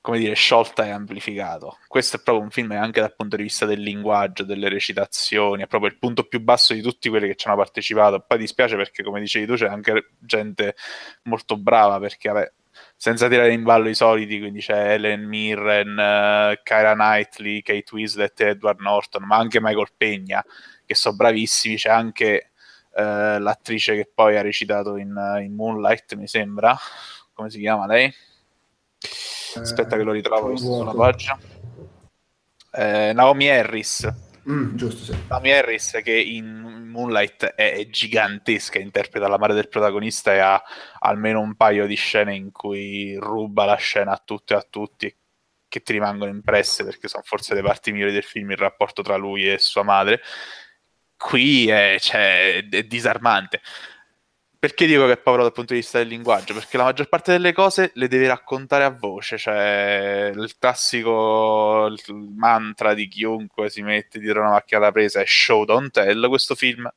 come 0.00 0.18
dire, 0.18 0.34
sciolta 0.34 0.84
è 0.84 0.90
amplificato. 0.90 1.78
Questo 1.86 2.16
è 2.16 2.22
proprio 2.22 2.44
un 2.44 2.50
film 2.50 2.70
anche 2.72 3.00
dal 3.00 3.14
punto 3.14 3.36
di 3.36 3.42
vista 3.42 3.66
del 3.66 3.80
linguaggio, 3.80 4.44
delle 4.44 4.68
recitazioni, 4.68 5.62
è 5.62 5.66
proprio 5.66 5.90
il 5.90 5.98
punto 5.98 6.24
più 6.24 6.40
basso 6.40 6.72
di 6.72 6.80
tutti 6.80 7.08
quelli 7.08 7.26
che 7.26 7.34
ci 7.34 7.46
hanno 7.46 7.56
partecipato. 7.56 8.24
Poi 8.26 8.38
dispiace 8.38 8.76
perché, 8.76 9.02
come 9.02 9.20
dicevi 9.20 9.46
tu, 9.46 9.54
c'è 9.54 9.66
anche 9.66 10.12
gente 10.18 10.74
molto 11.24 11.56
brava, 11.56 11.98
perché, 11.98 12.30
vabbè, 12.30 12.52
senza 12.96 13.28
tirare 13.28 13.52
in 13.52 13.62
ballo 13.62 13.88
i 13.88 13.94
soliti, 13.94 14.38
quindi 14.38 14.60
c'è 14.60 14.94
Ellen 14.94 15.24
Mirren, 15.24 15.90
uh, 15.90 16.60
Kyra 16.62 16.94
Knightley, 16.94 17.62
Kate 17.62 17.94
Winslet 17.94 18.40
e 18.40 18.48
Edward 18.48 18.80
Norton, 18.80 19.24
ma 19.24 19.36
anche 19.36 19.60
Michael 19.60 19.92
Pegna, 19.96 20.44
che 20.84 20.94
sono 20.94 21.16
bravissimi, 21.16 21.76
c'è 21.76 21.90
anche 21.90 22.50
uh, 22.92 23.38
l'attrice 23.38 23.94
che 23.94 24.10
poi 24.12 24.36
ha 24.36 24.42
recitato 24.42 24.96
in, 24.96 25.14
in, 25.42 25.54
Moonlight, 25.54 26.14
mi 26.14 26.26
sembra, 26.26 26.76
come 27.32 27.50
si 27.50 27.60
chiama 27.60 27.86
lei? 27.86 28.12
Aspetta 29.56 29.96
che 29.96 30.02
lo 30.02 30.12
ritrovo 30.12 30.56
sulla 30.56 30.92
pagina. 30.92 31.38
Eh, 32.72 33.12
Naomi 33.12 33.48
Harris. 33.48 34.08
Mm, 34.48 34.76
giusto, 34.76 35.12
sì. 35.12 35.18
Naomi 35.28 35.52
Harris 35.52 36.00
che 36.02 36.18
in 36.18 36.88
Moonlight 36.88 37.44
è 37.54 37.86
gigantesca, 37.90 38.78
interpreta 38.78 39.28
la 39.28 39.38
madre 39.38 39.54
del 39.54 39.68
protagonista 39.68 40.32
e 40.32 40.38
ha 40.38 40.62
almeno 41.00 41.40
un 41.40 41.54
paio 41.54 41.86
di 41.86 41.94
scene 41.94 42.34
in 42.34 42.50
cui 42.50 43.16
ruba 43.16 43.64
la 43.64 43.76
scena 43.76 44.12
a 44.12 44.22
tutte 44.24 44.54
e 44.54 44.56
a 44.56 44.66
tutti 44.68 45.14
che 45.68 45.82
ti 45.82 45.92
rimangono 45.92 46.30
impresse 46.30 46.82
perché 46.82 47.08
sono 47.08 47.22
forse 47.24 47.54
le 47.54 47.62
parti 47.62 47.92
migliori 47.92 48.12
del 48.12 48.24
film 48.24 48.50
il 48.50 48.56
rapporto 48.56 49.02
tra 49.02 49.16
lui 49.16 49.50
e 49.50 49.58
sua 49.58 49.82
madre. 49.82 50.22
Qui 51.16 51.68
è, 51.68 51.96
cioè, 52.00 52.66
è 52.68 52.82
disarmante. 52.84 53.60
Perché 54.60 54.86
dico 54.86 55.06
che 55.06 55.12
è 55.12 55.18
povero 55.18 55.44
dal 55.44 55.52
punto 55.52 55.72
di 55.72 55.78
vista 55.78 55.98
del 55.98 56.08
linguaggio? 56.08 56.52
Perché 56.52 56.76
la 56.76 56.82
maggior 56.82 57.08
parte 57.08 57.30
delle 57.30 57.52
cose 57.52 57.92
le 57.94 58.08
devi 58.08 58.26
raccontare 58.26 58.82
a 58.82 58.90
voce, 58.90 59.38
cioè 59.38 60.32
il 60.34 60.56
classico 60.58 61.88
mantra 62.34 62.92
di 62.92 63.06
chiunque 63.06 63.70
si 63.70 63.82
mette 63.82 64.18
dietro 64.18 64.40
una 64.40 64.50
macchina 64.50 64.80
da 64.80 64.90
presa 64.90 65.20
è 65.20 65.24
show 65.26 65.64
don't 65.64 65.92
tell, 65.92 66.28
questo 66.28 66.56
film 66.56 66.90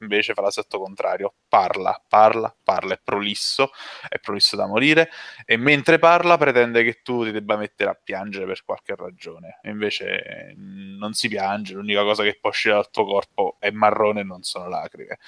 invece 0.00 0.34
fa 0.34 0.42
l'esatto 0.42 0.78
contrario, 0.78 1.34
parla, 1.48 2.02
parla, 2.08 2.54
parla, 2.62 2.94
è 2.94 3.00
prolisso, 3.02 3.70
è 4.08 4.18
prolisso 4.18 4.56
da 4.56 4.66
morire 4.66 5.10
e 5.44 5.56
mentre 5.56 5.98
parla 5.98 6.36
pretende 6.36 6.82
che 6.84 7.00
tu 7.02 7.24
ti 7.24 7.30
debba 7.30 7.56
mettere 7.56 7.90
a 7.90 7.98
piangere 8.02 8.46
per 8.46 8.64
qualche 8.64 8.94
ragione, 8.94 9.60
invece 9.64 10.54
non 10.56 11.12
si 11.12 11.28
piange, 11.28 11.74
l'unica 11.74 12.02
cosa 12.02 12.22
che 12.22 12.38
può 12.40 12.50
uscire 12.50 12.74
dal 12.74 12.90
tuo 12.90 13.04
corpo 13.04 13.56
è 13.58 13.70
marrone 13.70 14.20
e 14.20 14.24
non 14.24 14.42
sono 14.42 14.68
lacrime. 14.68 15.18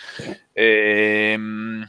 E, 0.52 1.32
ehm, 1.32 1.86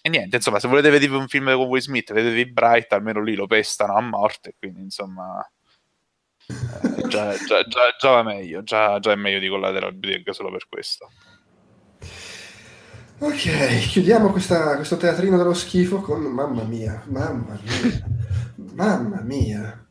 e 0.00 0.08
niente, 0.10 0.36
insomma, 0.36 0.60
se 0.60 0.68
volete 0.68 0.90
vedere 0.90 1.16
un 1.16 1.28
film 1.28 1.52
con 1.54 1.66
Will 1.66 1.80
Smith, 1.80 2.12
vedetevi 2.12 2.50
Bright, 2.52 2.92
almeno 2.92 3.22
lì 3.22 3.34
lo 3.34 3.46
pestano 3.46 3.96
a 3.96 4.00
morte, 4.00 4.54
quindi 4.58 4.80
insomma... 4.82 5.44
Eh, 6.46 7.08
già, 7.08 7.36
già, 7.36 7.62
già, 7.64 7.96
già, 7.98 8.10
va 8.10 8.22
meglio, 8.22 8.62
già, 8.62 8.98
già 9.00 9.12
è 9.12 9.16
meglio 9.16 9.38
di 9.38 9.48
Collateral 9.48 9.94
Beauty 9.94 10.32
solo 10.32 10.50
per 10.50 10.66
questo. 10.68 11.10
Ok, 13.20 13.88
chiudiamo 13.88 14.30
questa, 14.30 14.76
questo 14.76 14.96
teatrino 14.96 15.36
dello 15.36 15.52
schifo 15.52 16.00
con 16.00 16.22
mamma 16.22 16.62
mia, 16.62 17.02
mamma 17.06 17.58
mia, 17.64 18.06
mamma 18.74 19.20
mia. 19.22 19.86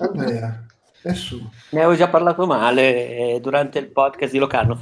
Andrea, 0.00 0.66
è 1.00 1.12
su. 1.12 1.40
Ne 1.70 1.78
avevo 1.78 1.94
già 1.94 2.08
parlato 2.08 2.46
male 2.46 3.16
eh, 3.16 3.40
durante 3.40 3.78
il 3.78 3.92
podcast 3.92 4.32
di 4.32 4.38
Locarno. 4.38 4.80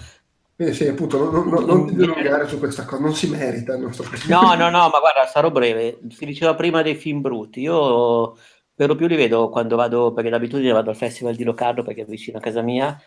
Quindi 0.56 0.72
sì, 0.72 0.88
appunto, 0.88 1.30
non, 1.30 1.48
non, 1.48 1.64
non 1.66 1.86
ti 1.86 1.96
dilungare 1.96 2.48
su 2.48 2.58
questa 2.58 2.86
cosa, 2.86 3.02
non 3.02 3.14
si 3.14 3.28
merita 3.28 3.74
il 3.74 3.82
nostro 3.82 4.08
No, 4.26 4.54
no, 4.54 4.70
no, 4.70 4.88
ma 4.88 4.98
guarda, 4.98 5.26
sarò 5.30 5.50
breve. 5.50 5.98
Si 6.08 6.24
diceva 6.24 6.54
prima 6.54 6.80
dei 6.80 6.94
film 6.94 7.20
brutti. 7.20 7.60
Io 7.60 8.38
per 8.74 8.88
lo 8.88 8.94
più 8.94 9.06
li 9.06 9.16
vedo 9.16 9.50
quando 9.50 9.76
vado, 9.76 10.14
perché 10.14 10.30
d'abitudine 10.30 10.72
vado 10.72 10.88
al 10.88 10.96
Festival 10.96 11.34
di 11.34 11.44
Locarno 11.44 11.82
perché 11.82 12.02
è 12.02 12.06
vicino 12.06 12.38
a 12.38 12.40
casa 12.40 12.62
mia 12.62 12.98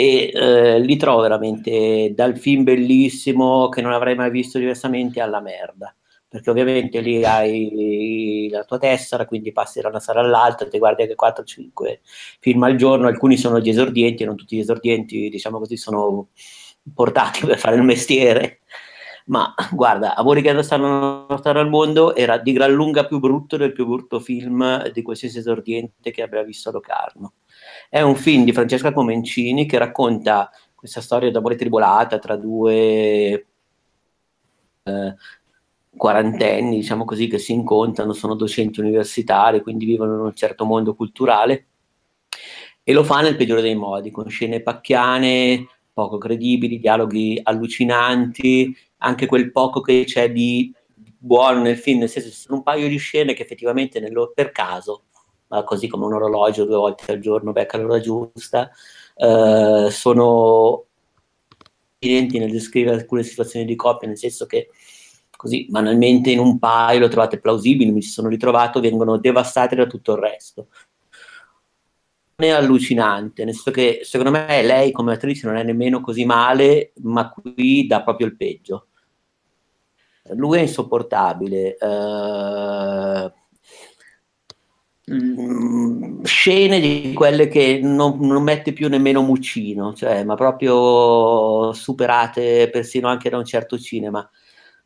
e 0.00 0.30
eh, 0.32 0.78
li 0.78 0.96
trovo 0.96 1.22
veramente 1.22 2.12
dal 2.14 2.38
film 2.38 2.62
bellissimo 2.62 3.68
che 3.68 3.82
non 3.82 3.90
avrei 3.90 4.14
mai 4.14 4.30
visto 4.30 4.56
diversamente 4.56 5.20
alla 5.20 5.40
merda 5.40 5.92
perché 6.28 6.50
ovviamente 6.50 7.00
lì 7.00 7.24
hai 7.24 8.48
la 8.52 8.62
tua 8.62 8.78
tessera, 8.78 9.26
quindi 9.26 9.50
passi 9.50 9.80
da 9.80 9.88
una 9.88 9.98
sala 9.98 10.20
all'altra, 10.20 10.68
ti 10.68 10.78
guardi 10.78 11.02
anche 11.02 11.16
4-5 11.16 12.00
film 12.38 12.62
al 12.64 12.76
giorno, 12.76 13.08
alcuni 13.08 13.36
sono 13.38 13.58
gli 13.58 13.70
esordienti, 13.70 14.24
non 14.24 14.36
tutti 14.36 14.56
gli 14.56 14.60
esordienti, 14.60 15.30
diciamo 15.30 15.58
così, 15.58 15.76
sono 15.78 16.28
portati 16.94 17.44
per 17.46 17.58
fare 17.58 17.76
il 17.76 17.82
mestiere, 17.82 18.60
ma 19.26 19.54
guarda, 19.72 20.14
Amori 20.14 20.42
che 20.42 20.62
stanno 20.62 21.26
stare 21.38 21.60
al 21.60 21.68
mondo 21.68 22.14
era 22.14 22.36
di 22.36 22.52
gran 22.52 22.72
lunga 22.72 23.06
più 23.06 23.18
brutto 23.18 23.56
del 23.56 23.72
più 23.72 23.86
brutto 23.86 24.20
film 24.20 24.90
di 24.90 25.02
qualsiasi 25.02 25.38
esordiente 25.38 26.10
che 26.10 26.22
abbia 26.22 26.42
visto 26.42 26.68
a 26.68 26.72
Locarno. 26.72 27.32
È 27.90 28.00
un 28.02 28.16
film 28.16 28.44
di 28.44 28.52
Francesca 28.52 28.92
Comencini 28.92 29.64
che 29.64 29.78
racconta 29.78 30.50
questa 30.74 31.00
storia 31.00 31.30
d'amore 31.30 31.56
tribolata 31.56 32.18
tra 32.18 32.36
due 32.36 33.46
eh, 34.82 35.14
quarantenni, 35.96 36.76
diciamo 36.76 37.04
così, 37.04 37.28
che 37.28 37.38
si 37.38 37.52
incontrano, 37.52 38.12
sono 38.12 38.34
docenti 38.34 38.80
universitari, 38.80 39.62
quindi 39.62 39.86
vivono 39.86 40.14
in 40.14 40.20
un 40.20 40.34
certo 40.34 40.66
mondo 40.66 40.94
culturale 40.94 41.66
e 42.82 42.92
lo 42.92 43.04
fa 43.04 43.20
nel 43.20 43.36
peggiore 43.36 43.62
dei 43.62 43.74
modi, 43.74 44.10
con 44.10 44.28
scene 44.28 44.62
pacchiane, 44.62 45.66
poco 45.92 46.18
credibili, 46.18 46.78
dialoghi 46.78 47.40
allucinanti, 47.42 48.74
anche 48.98 49.26
quel 49.26 49.50
poco 49.50 49.80
che 49.80 50.04
c'è 50.04 50.30
di 50.30 50.72
buono 51.18 51.62
nel 51.62 51.76
film, 51.76 52.00
nel 52.00 52.08
senso 52.08 52.30
ci 52.30 52.36
sono 52.36 52.58
un 52.58 52.62
paio 52.62 52.86
di 52.86 52.96
scene 52.98 53.34
che 53.34 53.42
effettivamente 53.42 53.98
nello, 53.98 54.32
per 54.34 54.52
caso 54.52 55.04
ma 55.48 55.64
così 55.64 55.88
come 55.88 56.06
un 56.06 56.14
orologio 56.14 56.64
due 56.64 56.76
volte 56.76 57.12
al 57.12 57.20
giorno 57.20 57.52
becca 57.52 57.78
l'ora 57.78 58.00
giusta, 58.00 58.70
eh, 59.16 59.88
sono 59.90 60.84
evidenti 61.98 62.38
nel 62.38 62.50
descrivere 62.50 62.96
alcune 62.96 63.22
situazioni 63.22 63.64
di 63.64 63.74
coppia, 63.74 64.08
nel 64.08 64.18
senso 64.18 64.46
che 64.46 64.70
così 65.36 65.66
banalmente 65.68 66.30
in 66.30 66.38
un 66.40 66.58
paio 66.58 67.00
lo 67.00 67.08
trovate 67.08 67.38
plausibili, 67.38 67.90
mi 67.90 68.02
ci 68.02 68.10
sono 68.10 68.28
ritrovato, 68.28 68.80
vengono 68.80 69.18
devastate 69.18 69.76
da 69.76 69.86
tutto 69.86 70.12
il 70.14 70.18
resto. 70.18 70.68
è 72.36 72.48
allucinante, 72.50 73.44
nel 73.44 73.54
senso 73.54 73.70
che 73.70 74.00
secondo 74.02 74.30
me 74.30 74.62
lei 74.62 74.92
come 74.92 75.12
attrice 75.14 75.46
non 75.46 75.56
è 75.56 75.62
nemmeno 75.62 76.00
così 76.00 76.24
male, 76.24 76.92
ma 77.02 77.30
qui 77.30 77.86
dà 77.86 78.02
proprio 78.02 78.26
il 78.26 78.36
peggio. 78.36 78.86
Lui 80.34 80.58
è 80.58 80.60
insopportabile. 80.62 81.76
Uh, 81.80 83.32
scene 86.22 86.80
di 86.80 87.12
quelle 87.14 87.48
che 87.48 87.80
non, 87.82 88.18
non, 88.20 88.42
mette 88.42 88.72
più 88.72 88.88
nemmeno 88.88 89.22
Muccino, 89.22 89.94
cioè, 89.94 90.24
ma 90.24 90.34
proprio 90.34 91.72
superate 91.72 92.68
persino 92.70 93.08
anche 93.08 93.30
da 93.30 93.38
un 93.38 93.44
certo 93.44 93.78
cinema. 93.78 94.28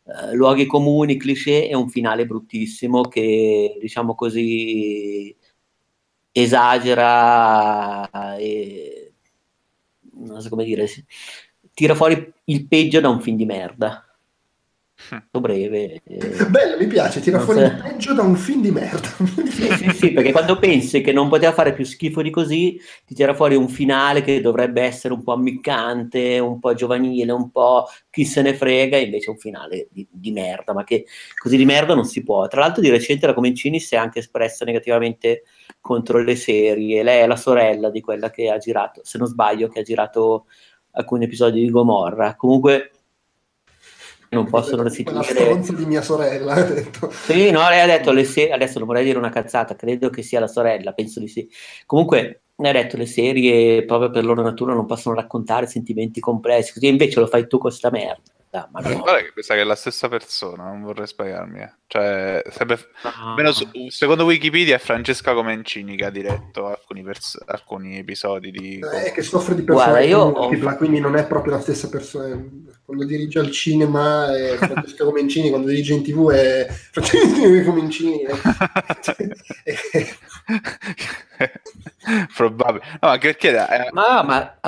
Uh, 0.04 0.34
luoghi 0.34 0.66
comuni, 0.66 1.16
cliché 1.16 1.68
e 1.68 1.76
un 1.76 1.88
finale 1.88 2.26
bruttissimo 2.26 3.02
che, 3.02 3.76
diciamo 3.80 4.14
così, 4.14 5.34
esagera 6.32 8.36
e 8.36 9.12
non 10.14 10.40
so 10.40 10.48
come 10.48 10.64
dire, 10.64 10.86
tira 11.72 11.94
fuori 11.94 12.32
il 12.44 12.66
peggio 12.66 13.00
da 13.00 13.08
un 13.08 13.20
film 13.20 13.36
di 13.36 13.46
merda 13.46 14.11
breve. 15.30 16.02
Eh, 16.04 16.46
Bello, 16.48 16.76
mi 16.78 16.86
piace, 16.86 17.20
tira 17.20 17.40
fuori 17.40 17.60
so. 17.60 17.66
il 17.66 17.80
peggio 17.82 18.14
da 18.14 18.22
un 18.22 18.36
film 18.36 18.62
di 18.62 18.70
merda. 18.70 19.08
sì, 19.50 19.70
sì, 19.76 19.90
sì, 19.90 20.12
perché 20.12 20.32
quando 20.32 20.58
pensi 20.58 21.00
che 21.00 21.12
non 21.12 21.28
poteva 21.28 21.52
fare 21.52 21.72
più 21.72 21.84
schifo 21.84 22.22
di 22.22 22.30
così, 22.30 22.80
ti 23.06 23.14
tira 23.14 23.34
fuori 23.34 23.54
un 23.54 23.68
finale 23.68 24.22
che 24.22 24.40
dovrebbe 24.40 24.82
essere 24.82 25.14
un 25.14 25.22
po' 25.22 25.32
ammiccante, 25.32 26.38
un 26.38 26.58
po' 26.58 26.74
giovanile, 26.74 27.32
un 27.32 27.50
po' 27.50 27.86
chi 28.10 28.24
se 28.24 28.42
ne 28.42 28.54
frega, 28.54 28.96
invece 28.96 29.26
è 29.26 29.30
un 29.30 29.38
finale 29.38 29.88
di, 29.90 30.06
di 30.10 30.30
merda, 30.30 30.72
ma 30.72 30.84
che 30.84 31.06
così 31.36 31.56
di 31.56 31.64
merda 31.64 31.94
non 31.94 32.04
si 32.04 32.22
può. 32.22 32.46
Tra 32.48 32.60
l'altro 32.60 32.82
di 32.82 32.90
recente 32.90 33.26
la 33.26 33.34
Comencini 33.34 33.80
si 33.80 33.94
è 33.94 33.98
anche 33.98 34.20
espressa 34.20 34.64
negativamente 34.64 35.42
contro 35.80 36.22
le 36.22 36.36
serie, 36.36 37.02
lei 37.02 37.22
è 37.22 37.26
la 37.26 37.36
sorella 37.36 37.90
di 37.90 38.00
quella 38.00 38.30
che 38.30 38.48
ha 38.48 38.58
girato, 38.58 39.00
se 39.04 39.18
non 39.18 39.26
sbaglio, 39.26 39.68
che 39.68 39.80
ha 39.80 39.82
girato 39.82 40.46
alcuni 40.92 41.24
episodi 41.24 41.60
di 41.60 41.70
Gomorra. 41.70 42.36
Comunque 42.36 42.90
non 44.32 44.48
possono 44.48 44.82
restituire. 44.82 45.34
La 45.34 45.56
di 45.56 45.86
mia 45.86 46.02
sorella 46.02 46.54
ha 46.54 46.62
detto. 46.62 47.10
sì 47.10 47.50
no 47.50 47.68
lei 47.68 47.80
ha 47.80 47.86
detto 47.86 48.12
le 48.12 48.24
serie 48.24 48.52
adesso 48.52 48.78
non 48.78 48.88
vorrei 48.88 49.04
dire 49.04 49.18
una 49.18 49.30
cazzata 49.30 49.76
credo 49.76 50.10
che 50.10 50.22
sia 50.22 50.40
la 50.40 50.48
sorella 50.48 50.92
penso 50.92 51.20
di 51.20 51.28
sì. 51.28 51.48
Comunque 51.86 52.42
ha 52.56 52.72
detto 52.72 52.96
le 52.96 53.06
serie 53.06 53.84
proprio 53.84 54.10
per 54.10 54.24
loro 54.24 54.42
natura 54.42 54.74
non 54.74 54.86
possono 54.86 55.14
raccontare 55.14 55.66
sentimenti 55.66 56.20
complessi 56.20 56.72
così 56.72 56.86
invece 56.86 57.18
lo 57.20 57.26
fai 57.26 57.42
tu 57.42 57.59
con 57.59 57.70
questa 57.70 57.90
merda 57.90 58.31
Ah, 58.54 58.68
ma 58.70 58.80
no. 58.80 58.98
Guarda 58.98 59.22
che 59.22 59.32
pensa 59.32 59.54
che 59.54 59.62
è 59.62 59.64
la 59.64 59.74
stessa 59.74 60.10
persona, 60.10 60.64
non 60.64 60.82
vorrei 60.82 61.06
spiegarmi. 61.06 61.60
Eh. 61.60 61.72
Cioè, 61.86 62.42
sempre... 62.50 62.78
no. 63.34 63.50
su... 63.52 63.66
secondo 63.88 64.24
Wikipedia 64.24 64.76
è 64.76 64.78
Francesca 64.78 65.32
Comencini 65.32 65.96
che 65.96 66.04
ha 66.04 66.10
diretto 66.10 66.66
alcuni, 66.66 67.02
pers... 67.02 67.42
alcuni 67.46 67.96
episodi 67.96 68.50
di... 68.50 68.78
Eh, 68.78 69.12
che 69.12 69.22
soffre 69.22 69.54
di 69.54 69.62
personalità 69.62 70.18
multipla, 70.18 70.72
ho... 70.72 70.76
quindi 70.76 71.00
non 71.00 71.16
è 71.16 71.26
proprio 71.26 71.54
la 71.54 71.62
stessa 71.62 71.88
persona. 71.88 72.38
Quando 72.84 73.06
dirige 73.06 73.38
al 73.38 73.50
cinema 73.50 74.36
è 74.36 74.56
Francesca 74.60 75.04
Comencini, 75.04 75.48
quando 75.48 75.68
dirige 75.68 75.94
in 75.94 76.02
tv 76.02 76.30
è 76.30 76.66
Francesca 76.68 77.40
Comencini. 77.64 78.20
Probabile. 82.36 82.84
No, 83.00 83.08
anche 83.08 83.28
perché... 83.28 83.48
Eh... 83.48 83.88
Ma, 83.92 84.22
ma... 84.22 84.58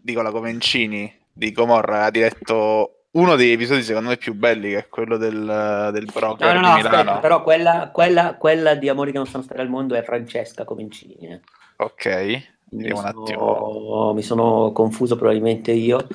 Dico 0.00 0.22
la 0.22 0.30
Comencini 0.30 1.17
di 1.38 1.52
Gomorra 1.52 2.04
ha 2.04 2.10
diretto 2.10 3.04
uno 3.12 3.36
degli 3.36 3.52
episodi 3.52 3.82
secondo 3.84 4.08
me 4.08 4.16
più 4.16 4.34
belli 4.34 4.70
che 4.70 4.78
è 4.78 4.88
quello 4.88 5.16
del, 5.16 5.90
del 5.92 6.10
broker 6.12 6.54
no, 6.54 6.60
no, 6.60 6.66
no, 6.66 6.74
di 6.74 6.82
Milano 6.82 6.96
aspetta, 6.96 7.18
però 7.20 7.42
quella, 7.42 7.90
quella, 7.92 8.34
quella, 8.36 8.74
di 8.74 8.88
Amori 8.88 9.12
che 9.12 9.18
non 9.18 9.26
sanno 9.26 9.44
stare 9.44 9.62
al 9.62 9.68
mondo 9.68 9.94
è 9.94 10.02
Francesca 10.02 10.64
Comencini 10.64 11.16
eh. 11.28 11.40
ok 11.76 12.56
mi 12.70 12.90
sono, 12.94 14.12
mi 14.12 14.22
sono 14.22 14.72
confuso 14.72 15.16
probabilmente 15.16 15.70
io 15.70 16.06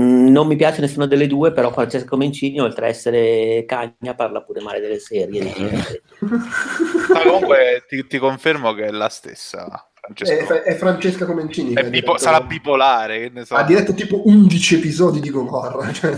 mm, 0.00 0.28
non 0.28 0.46
mi 0.46 0.54
piace 0.54 0.80
nessuna 0.80 1.06
delle 1.06 1.26
due, 1.26 1.50
però 1.50 1.72
Francesca 1.72 2.06
Comencini, 2.06 2.60
oltre 2.60 2.86
a 2.86 2.88
essere 2.88 3.64
cagna, 3.66 4.14
parla 4.14 4.42
pure 4.42 4.60
male 4.60 4.78
delle 4.78 5.00
serie. 5.00 5.42
Ma 6.22 7.22
comunque 7.24 7.84
ti, 7.88 8.06
ti, 8.06 8.18
confermo 8.18 8.74
che 8.74 8.84
è 8.84 8.90
la 8.92 9.08
stessa. 9.08 9.90
Francesco. 10.14 10.54
È, 10.54 10.62
è 10.62 10.74
Francesca 10.74 11.24
Comencini. 11.24 11.74
È 11.74 11.82
bipo- 11.82 11.90
diretto... 11.90 12.18
Sarà 12.18 12.40
bipolare. 12.40 13.32
So. 13.44 13.54
Ha 13.54 13.62
diretto 13.64 13.94
tipo 13.94 14.26
11 14.26 14.74
episodi 14.76 15.20
di 15.20 15.30
Gomorra. 15.30 15.90
Cioè... 15.92 16.16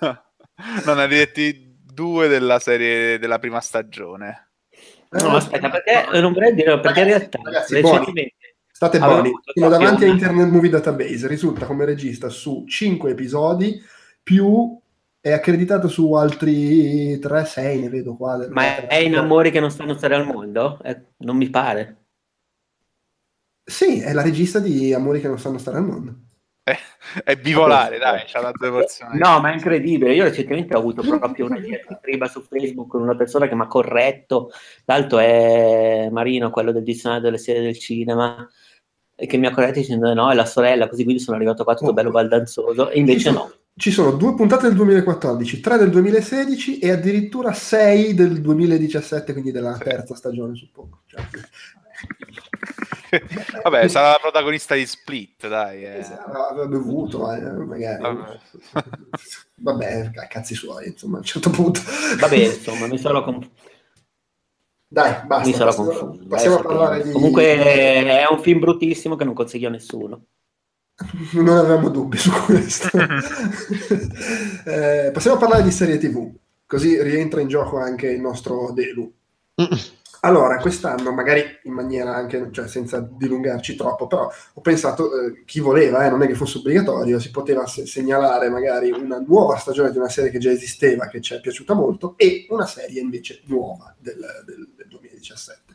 no. 0.00 0.24
Non 0.84 0.98
ha 0.98 1.06
diretti 1.06 1.76
due 1.82 2.28
della 2.28 2.58
serie 2.58 3.18
della 3.18 3.38
prima 3.38 3.60
stagione. 3.60 4.50
No, 5.10 5.28
no 5.28 5.36
aspetta, 5.36 5.70
perché 5.70 6.20
non 6.20 6.32
vorrei 6.32 6.54
dire 6.54 6.78
perché 6.80 7.00
in 7.00 7.06
realtà 7.06 7.38
ragazzi, 7.42 7.74
recentemente 7.74 8.34
State 8.76 8.98
buoni, 8.98 9.30
sono 9.54 9.70
davanti 9.70 10.04
a 10.04 10.08
Internet 10.08 10.50
Movie 10.50 10.68
Database, 10.68 11.26
risulta 11.26 11.64
come 11.64 11.86
regista 11.86 12.28
su 12.28 12.66
5 12.66 13.10
episodi, 13.10 13.82
più 14.22 14.78
è 15.18 15.32
accreditato 15.32 15.88
su 15.88 16.12
altri 16.12 17.16
3-6, 17.16 17.80
ne 17.80 17.88
vedo 17.88 18.16
qua. 18.16 18.46
Ma 18.50 18.86
è 18.86 18.96
in 18.96 19.16
amori 19.16 19.50
che 19.50 19.60
non 19.60 19.70
stanno 19.70 19.94
stare 19.94 20.14
al 20.14 20.26
mondo? 20.26 20.78
Eh, 20.84 21.04
non 21.18 21.38
mi 21.38 21.48
pare. 21.48 22.05
Sì, 23.68 24.00
è 24.00 24.12
la 24.12 24.22
regista 24.22 24.60
di 24.60 24.94
Amori 24.94 25.20
che 25.20 25.26
non 25.26 25.40
sanno 25.40 25.58
stare 25.58 25.78
al 25.78 25.84
mondo. 25.84 26.14
Eh, 26.62 26.78
è 27.24 27.36
bivolare, 27.36 27.98
dai, 27.98 28.22
c'ha 28.26 28.40
la 28.40 28.52
due 28.52 28.70
porzioni. 28.70 29.18
No, 29.18 29.40
ma 29.40 29.50
è 29.50 29.54
incredibile. 29.54 30.14
Io 30.14 30.22
recentemente 30.22 30.74
ho 30.74 30.78
avuto 30.78 31.02
proprio 31.02 31.46
una 31.46 31.58
diatriba 31.58 32.28
su 32.28 32.42
Facebook 32.42 32.88
con 32.88 33.02
una 33.02 33.16
persona 33.16 33.48
che 33.48 33.56
mi 33.56 33.62
ha 33.62 33.66
corretto. 33.66 34.50
L'altro 34.84 35.18
è 35.18 36.08
Marino, 36.12 36.50
quello 36.50 36.70
del 36.70 36.84
dizionario 36.84 37.24
delle 37.24 37.38
serie 37.38 37.62
del 37.62 37.76
cinema, 37.76 38.48
e 39.16 39.26
che 39.26 39.36
mi 39.36 39.46
ha 39.46 39.50
corretto 39.50 39.80
dicendo 39.80 40.14
no, 40.14 40.30
è 40.30 40.34
la 40.34 40.44
sorella, 40.44 40.88
così 40.88 41.02
quindi 41.02 41.22
sono 41.22 41.36
arrivato 41.36 41.64
qua 41.64 41.74
tutto 41.74 41.90
oh. 41.90 41.94
bello 41.94 42.10
baldanzoso, 42.10 42.90
e 42.90 42.98
invece 43.00 43.32
no. 43.32 43.52
Ci 43.78 43.90
sono 43.90 44.12
due 44.12 44.34
puntate 44.34 44.68
del 44.68 44.76
2014, 44.76 45.60
tre 45.60 45.76
del 45.76 45.90
2016 45.90 46.78
e 46.78 46.90
addirittura 46.90 47.52
sei 47.52 48.14
del 48.14 48.40
2017, 48.40 49.32
quindi 49.32 49.50
della 49.50 49.76
terza 49.76 50.14
stagione, 50.14 50.54
suppongo. 50.54 51.02
Cioè, 51.04 51.22
Vabbè, 53.62 53.88
sarà 53.88 54.10
la 54.10 54.18
protagonista 54.20 54.74
di 54.74 54.86
Split, 54.86 55.48
dai. 55.48 55.84
Eh. 55.84 56.04
Avrebbe 56.50 56.68
bevuto, 56.76 57.32
eh, 57.32 57.40
magari. 57.40 58.02
Vabbè. 58.02 58.38
Vabbè, 59.56 60.10
cazzi 60.28 60.54
suoi, 60.54 60.88
insomma, 60.88 61.16
a 61.16 61.18
un 61.20 61.24
certo 61.24 61.50
punto. 61.50 61.80
Vabbè, 62.18 62.36
insomma, 62.36 62.86
mi 62.86 62.98
sono 62.98 63.22
confuso. 63.22 63.50
Dai, 64.88 65.26
basta. 65.26 65.48
Mi 65.48 65.54
sono 65.54 65.74
confuso. 65.74 66.18
Passiamo 66.28 66.56
a 66.56 66.62
parlare 66.62 67.02
di... 67.02 67.10
Comunque 67.10 67.44
è 67.44 68.24
un 68.30 68.40
film 68.40 68.60
bruttissimo 68.60 69.16
che 69.16 69.24
non 69.24 69.34
consiglio 69.34 69.68
a 69.68 69.72
nessuno. 69.72 70.24
Non 71.32 71.58
avevamo 71.58 71.90
dubbi 71.90 72.16
su 72.16 72.30
questo. 72.30 72.88
eh, 74.64 75.10
passiamo 75.12 75.36
a 75.36 75.40
parlare 75.40 75.62
di 75.62 75.70
serie 75.70 75.98
TV, 75.98 76.32
così 76.64 77.02
rientra 77.02 77.40
in 77.42 77.48
gioco 77.48 77.78
anche 77.78 78.08
il 78.08 78.20
nostro 78.20 78.72
Delu. 78.72 79.12
Allora, 80.20 80.58
quest'anno, 80.58 81.12
magari 81.12 81.42
in 81.64 81.72
maniera 81.72 82.14
anche, 82.14 82.48
cioè 82.50 82.66
senza 82.68 83.00
dilungarci 83.00 83.76
troppo, 83.76 84.06
però 84.06 84.30
ho 84.54 84.60
pensato, 84.60 85.10
eh, 85.20 85.44
chi 85.44 85.60
voleva, 85.60 86.04
eh, 86.04 86.10
non 86.10 86.22
è 86.22 86.26
che 86.26 86.34
fosse 86.34 86.58
obbligatorio, 86.58 87.18
si 87.18 87.30
poteva 87.30 87.66
se- 87.66 87.86
segnalare 87.86 88.48
magari 88.48 88.90
una 88.90 89.18
nuova 89.18 89.56
stagione 89.56 89.90
di 89.90 89.98
una 89.98 90.08
serie 90.08 90.30
che 90.30 90.38
già 90.38 90.50
esisteva, 90.50 91.06
che 91.08 91.20
ci 91.20 91.34
è 91.34 91.40
piaciuta 91.40 91.74
molto, 91.74 92.14
e 92.16 92.46
una 92.50 92.66
serie 92.66 93.00
invece 93.00 93.42
nuova 93.46 93.94
del, 93.98 94.18
del, 94.44 94.68
del 94.74 94.88
2017. 94.88 95.74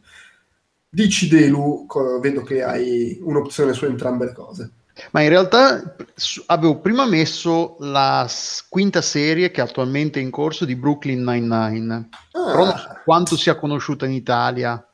Dici 0.90 1.28
Delu, 1.30 1.86
vedo 2.20 2.42
che 2.42 2.64
hai 2.64 3.18
un'opzione 3.22 3.74
su 3.74 3.86
entrambe 3.86 4.26
le 4.26 4.34
cose. 4.34 4.72
Ma 5.12 5.22
in 5.22 5.30
realtà 5.30 5.96
avevo 6.48 6.80
prima 6.80 7.06
messo 7.06 7.76
la 7.80 8.30
quinta 8.70 9.02
serie 9.02 9.52
che 9.52 9.62
attualmente 9.62 10.20
è 10.20 10.24
in 10.24 10.30
corso 10.30 10.66
di 10.66 10.76
Brooklyn 10.76 11.24
Nine-Nine, 11.24 12.10
ah. 12.32 12.46
però 12.46 12.66
non 12.66 12.78
so 12.78 13.00
quanto 13.04 13.36
sia 13.36 13.56
conosciuta 13.56 14.06
in 14.06 14.12
Italia, 14.12 14.86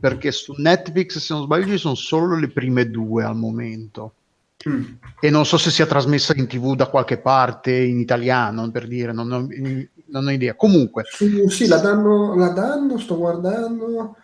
perché 0.00 0.32
su 0.32 0.54
Netflix, 0.56 1.18
se 1.18 1.34
non 1.34 1.44
sbaglio, 1.44 1.66
ci 1.66 1.78
sono 1.78 1.94
solo 1.94 2.38
le 2.38 2.48
prime 2.48 2.90
due 2.90 3.24
al 3.24 3.36
momento. 3.36 4.14
Mm. 4.68 4.84
E 5.20 5.30
non 5.30 5.46
so 5.46 5.58
se 5.58 5.70
sia 5.70 5.86
trasmessa 5.86 6.32
in 6.34 6.48
tv 6.48 6.74
da 6.74 6.86
qualche 6.86 7.18
parte 7.18 7.72
in 7.72 8.00
italiano, 8.00 8.68
per 8.70 8.88
dire, 8.88 9.12
non 9.12 9.30
ho, 9.30 9.46
non 10.06 10.26
ho 10.26 10.30
idea. 10.30 10.54
Comunque, 10.54 11.04
sì, 11.08 11.44
sì 11.48 11.66
la, 11.68 11.78
danno, 11.78 12.34
la 12.34 12.48
danno, 12.48 12.98
sto 12.98 13.16
guardando. 13.16 14.16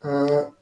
Uh, 0.00 0.52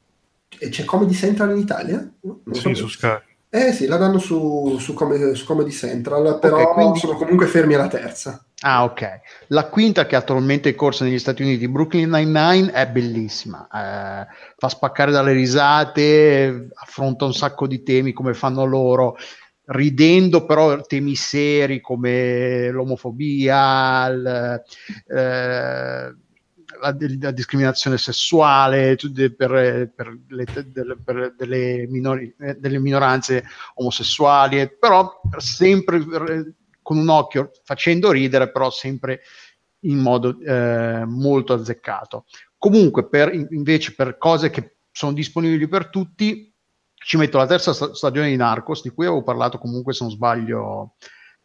e 0.58 0.68
c'è 0.68 0.84
Comedy 0.84 1.12
Central 1.12 1.50
in 1.50 1.58
Italia? 1.58 2.10
Non 2.20 2.40
sì, 2.52 2.60
so 2.60 2.74
su 2.74 2.88
Sky. 2.88 3.18
Eh 3.54 3.70
sì, 3.72 3.84
la 3.84 3.98
danno 3.98 4.16
su, 4.16 4.78
su, 4.78 4.94
Com- 4.94 5.32
su 5.32 5.44
Comedy 5.44 5.70
Central, 5.70 6.38
però 6.38 6.62
okay, 6.62 6.72
quindi... 6.72 6.98
sono 7.00 7.18
comunque 7.18 7.46
fermi 7.46 7.74
alla 7.74 7.86
terza. 7.86 8.42
Ah, 8.60 8.84
ok. 8.84 9.20
La 9.48 9.68
quinta, 9.68 10.06
che 10.06 10.16
attualmente 10.16 10.70
è 10.70 10.74
corsa 10.74 11.04
negli 11.04 11.18
Stati 11.18 11.42
Uniti, 11.42 11.68
Brooklyn 11.68 12.08
Nine-Nine, 12.08 12.72
è 12.72 12.88
bellissima. 12.88 13.64
Eh, 13.66 14.26
fa 14.56 14.68
spaccare 14.70 15.10
dalle 15.10 15.32
risate, 15.32 16.68
affronta 16.72 17.26
un 17.26 17.34
sacco 17.34 17.66
di 17.66 17.82
temi 17.82 18.14
come 18.14 18.32
fanno 18.32 18.64
loro, 18.64 19.16
ridendo 19.66 20.46
però 20.46 20.80
temi 20.80 21.14
seri 21.14 21.82
come 21.82 22.70
l'omofobia, 22.70 24.06
il, 24.06 24.62
eh, 25.08 26.14
la, 26.80 26.96
la, 27.20 27.30
discriminazione 27.30 27.98
sessuale 27.98 28.96
per, 28.96 29.92
per, 29.94 30.18
le, 30.28 30.44
per 31.04 31.34
delle, 31.36 31.86
minori, 31.88 32.34
eh, 32.40 32.54
delle, 32.54 32.78
minoranze 32.78 33.44
omosessuali, 33.74 34.70
però 34.78 35.20
sempre 35.36 36.04
con 36.82 36.98
un 36.98 37.08
occhio 37.08 37.50
facendo 37.64 38.10
ridere, 38.10 38.50
però 38.50 38.70
sempre 38.70 39.20
in 39.80 39.98
modo 39.98 40.38
eh, 40.40 41.04
molto 41.06 41.54
azzeccato. 41.54 42.26
Comunque, 42.58 43.08
per, 43.08 43.32
invece, 43.32 43.94
per 43.94 44.18
cose 44.18 44.50
che 44.50 44.76
sono 44.92 45.12
disponibili 45.12 45.66
per 45.68 45.88
tutti, 45.88 46.52
ci 46.94 47.16
metto 47.16 47.38
la 47.38 47.46
terza 47.46 47.72
stagione 47.72 48.28
di 48.28 48.36
Narcos, 48.36 48.82
di 48.82 48.90
cui 48.90 49.06
avevo 49.06 49.22
parlato 49.22 49.58
comunque, 49.58 49.92
se 49.92 50.04
non 50.04 50.12
sbaglio, 50.12 50.94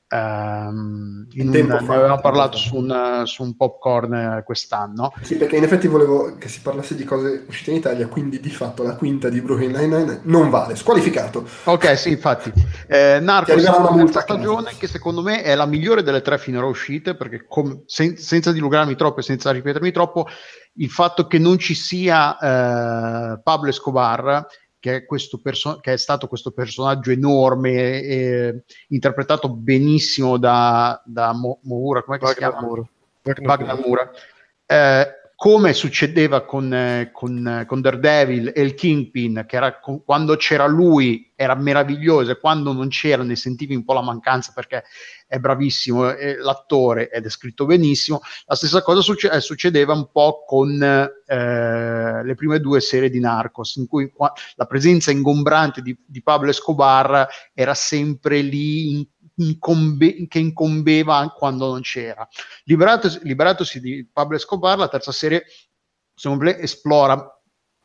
Um, 0.09 1.27
in 1.33 1.49
un, 1.49 1.53
ne 1.53 1.75
avevamo 1.75 2.21
parlato 2.21 2.55
su 2.55 2.77
un, 2.77 3.23
su 3.25 3.43
un, 3.43 3.57
popcorn 3.57 4.41
quest'anno. 4.45 5.11
Sì, 5.21 5.35
perché 5.35 5.57
in 5.57 5.63
effetti 5.63 5.87
volevo 5.87 6.37
che 6.37 6.47
si 6.47 6.61
parlasse 6.61 6.95
di 6.95 7.03
cose 7.03 7.43
uscite 7.45 7.71
in 7.71 7.77
Italia, 7.77 8.07
quindi 8.07 8.39
di 8.39 8.49
fatto 8.49 8.83
la 8.83 8.95
quinta 8.95 9.27
di 9.27 9.41
Brooklyn 9.41 9.71
Nine-Nine 9.71 10.21
non 10.23 10.49
vale, 10.49 10.77
squalificato. 10.77 11.45
Ok, 11.65 11.97
sì, 11.97 12.11
infatti. 12.11 12.53
Eh, 12.87 13.19
Narcos 13.19 13.61
è 13.61 13.69
una 13.69 13.91
multa 13.91 14.21
stagione 14.21 14.71
che 14.77 14.87
secondo 14.87 15.21
me 15.21 15.41
è 15.41 15.55
la 15.55 15.65
migliore 15.65 16.03
delle 16.03 16.21
tre 16.21 16.37
finora 16.37 16.67
uscite, 16.67 17.15
perché 17.15 17.45
com- 17.45 17.83
sen- 17.85 18.15
senza 18.15 18.53
dilungarmi 18.53 18.95
troppo 18.95 19.19
e 19.19 19.23
senza 19.23 19.51
ripetermi 19.51 19.91
troppo, 19.91 20.25
il 20.75 20.89
fatto 20.89 21.27
che 21.27 21.37
non 21.37 21.57
ci 21.57 21.75
sia 21.75 22.37
eh, 22.37 23.41
Pablo 23.41 23.69
Escobar 23.69 24.45
che 24.87 24.95
è, 24.95 25.05
perso- 25.41 25.79
che 25.79 25.93
è, 25.93 25.97
stato 25.97 26.27
questo 26.27 26.51
personaggio 26.51 27.11
enorme, 27.11 28.01
eh, 28.01 28.63
interpretato 28.89 29.49
benissimo 29.49 30.37
da, 30.37 31.01
da 31.05 31.33
Mo- 31.33 31.59
Moura, 31.63 32.03
come 32.03 32.19
si 32.21 32.35
chiama? 32.35 32.61
Moura. 32.61 32.87
Wagner 33.21 33.79
Moura. 33.83 34.11
Eh, 34.65 35.07
come 35.39 35.73
succedeva 35.73 36.45
con, 36.45 36.73
eh, 36.73 37.11
con, 37.13 37.63
con, 37.67 37.79
Daredevil 37.79 38.53
e 38.55 38.61
il 38.63 38.73
Kingpin, 38.73 39.45
che 39.47 39.55
era, 39.55 39.79
quando 39.79 40.35
c'era 40.35 40.65
lui 40.65 41.31
era 41.35 41.53
meraviglioso 41.53 42.31
e 42.31 42.39
quando 42.39 42.73
non 42.73 42.87
c'era 42.87 43.21
ne 43.21 43.35
sentivi 43.35 43.75
un 43.75 43.85
po' 43.85 43.93
la 43.93 44.01
mancanza 44.01 44.51
perché 44.55 44.83
è 45.27 45.37
bravissimo 45.37 46.09
è 46.09 46.37
l'attore 46.37 47.11
ed 47.11 47.27
è 47.27 47.29
scritto 47.29 47.67
benissimo. 47.67 48.21
La 48.47 48.55
stessa 48.55 48.81
cosa 48.81 49.01
succe- 49.01 49.29
eh, 49.29 49.39
succedeva 49.39 49.93
un 49.93 50.09
po' 50.11 50.43
con 50.43 50.81
eh, 50.81 52.23
le 52.23 52.33
prime 52.33 52.59
due 52.59 52.81
serie 52.81 53.11
di 53.11 53.19
Narcos, 53.19 53.75
in 53.75 53.85
cui 53.85 54.09
qua, 54.09 54.33
la 54.55 54.65
presenza 54.65 55.11
ingombrante 55.11 55.83
di, 55.83 55.95
di, 56.03 56.23
Pablo 56.23 56.49
Escobar 56.49 57.27
era 57.53 57.75
sempre 57.75 58.41
lì 58.41 58.89
in, 58.89 59.05
incombe- 59.37 60.27
che 60.27 60.39
incombeva 60.39 61.33
quando 61.35 61.71
non 61.71 61.81
c'era. 61.81 62.27
Liberatosi, 62.63 63.19
liberatosi 63.23 63.79
di 63.79 64.07
Pablo 64.11 64.35
Escobar, 64.35 64.77
la 64.77 64.87
terza 64.87 65.11
serie 65.11 65.45
esplora 66.59 67.31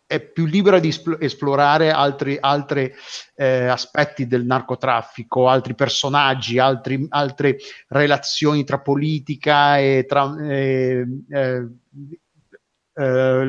è 0.06 0.20
più 0.20 0.44
libera 0.44 0.78
di 0.78 0.94
esplorare 1.20 1.90
altri, 1.90 2.36
altri 2.38 2.92
eh, 3.34 3.66
aspetti 3.66 4.26
del 4.26 4.44
narcotraffico, 4.44 5.48
altri 5.48 5.74
personaggi, 5.74 6.58
altri, 6.58 7.06
altre 7.08 7.56
relazioni 7.88 8.62
tra 8.64 8.80
politica 8.80 9.78
e 9.78 10.04
tra 10.06 10.34
eh, 10.38 11.06
eh 11.30 11.66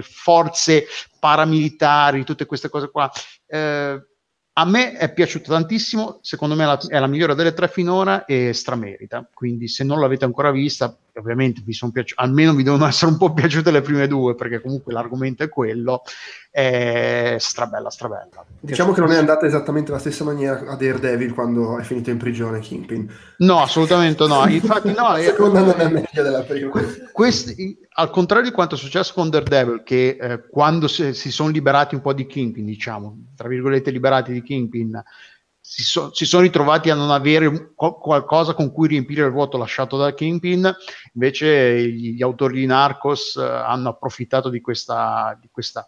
forze 0.02 0.86
paramilitari, 1.20 2.24
tutte 2.24 2.46
queste 2.46 2.70
cose 2.70 2.90
qua. 2.90 3.12
Eh, 3.46 4.02
a 4.56 4.66
me 4.66 4.94
è 4.98 5.12
piaciuta 5.12 5.52
tantissimo, 5.52 6.20
secondo 6.22 6.54
me 6.54 6.78
è 6.88 7.00
la 7.00 7.08
migliore 7.08 7.34
delle 7.34 7.54
tre 7.54 7.68
finora 7.68 8.26
e 8.26 8.54
stramerita, 8.54 9.28
quindi 9.34 9.68
se 9.68 9.84
non 9.84 10.00
l'avete 10.00 10.26
ancora 10.26 10.52
vista, 10.52 10.96
ovviamente 11.16 11.62
vi 11.66 11.74
sono 11.74 11.92
piaciute, 11.92 12.22
almeno 12.22 12.54
vi 12.54 12.62
devono 12.62 12.86
essere 12.88 13.12
un 13.12 13.18
po' 13.18 13.34
piaciute 13.34 13.72
le 13.72 13.82
prime 13.82 14.08
due, 14.08 14.36
perché 14.36 14.62
comunque 14.62 14.94
l'argomento 14.94 15.42
è 15.42 15.50
quello, 15.50 16.04
è 16.56 17.38
strabella, 17.40 17.90
strabella. 17.90 18.46
Diciamo 18.60 18.94
che 18.94 19.00
non 19.00 19.12
è 19.12 19.18
andata 19.18 19.48
esattamente 19.48 19.92
la 19.92 19.98
stessa 19.98 20.24
maniera 20.24 20.60
a 20.68 20.76
Daredevil 20.76 21.34
quando 21.34 21.80
è 21.80 21.82
finito 21.82 22.12
in 22.12 22.18
prigione 22.18 22.60
Kingpin. 22.60 23.12
No, 23.38 23.60
assolutamente 23.60 24.28
no, 24.28 24.48
infatti 24.48 24.94
no. 24.94 25.16
Seconda 25.18 25.62
non 25.62 25.80
è 25.80 25.90
meglio 25.90 26.22
della 26.22 26.44
prima. 26.44 26.70
Questi, 27.12 27.76
al 27.94 28.12
contrario 28.12 28.50
di 28.50 28.52
quanto 28.52 28.76
è 28.76 28.78
successo 28.78 29.14
con 29.16 29.32
Daredevil, 29.32 29.82
che 29.84 30.16
eh, 30.22 30.48
quando 30.48 30.88
si, 30.88 31.16
si, 31.16 31.32
sono 31.32 31.50
liberati 31.50 31.96
un 31.96 32.02
po' 32.02 32.14
di 32.14 32.28
Kingpin, 32.28 32.66
diciamo, 32.66 33.32
tra 33.36 33.48
virgolette 33.48 33.90
liberati 33.90 34.32
di 34.32 34.44
Kingpin, 34.44 35.04
si, 35.60 35.82
so, 35.82 36.14
si 36.14 36.26
sono 36.26 36.44
ritrovati 36.44 36.92
a 36.92 36.96
non 36.96 37.10
avere 37.10 37.72
co- 37.74 37.96
qualcosa 37.98 38.54
con 38.54 38.72
cui 38.72 38.90
riempire 38.90 39.26
il 39.26 39.32
vuoto 39.32 39.58
lasciato 39.58 39.98
da 39.98 40.14
Kingpin, 40.14 40.72
invece 41.14 41.90
gli, 41.90 42.14
gli 42.14 42.22
autori 42.22 42.60
di 42.60 42.68
Narcos 42.68 43.38
eh, 43.38 43.44
hanno 43.44 43.90
approfittato 43.90 44.50
di 44.50 44.62
questa, 44.62 45.36
di 45.42 45.50
questa 45.52 45.88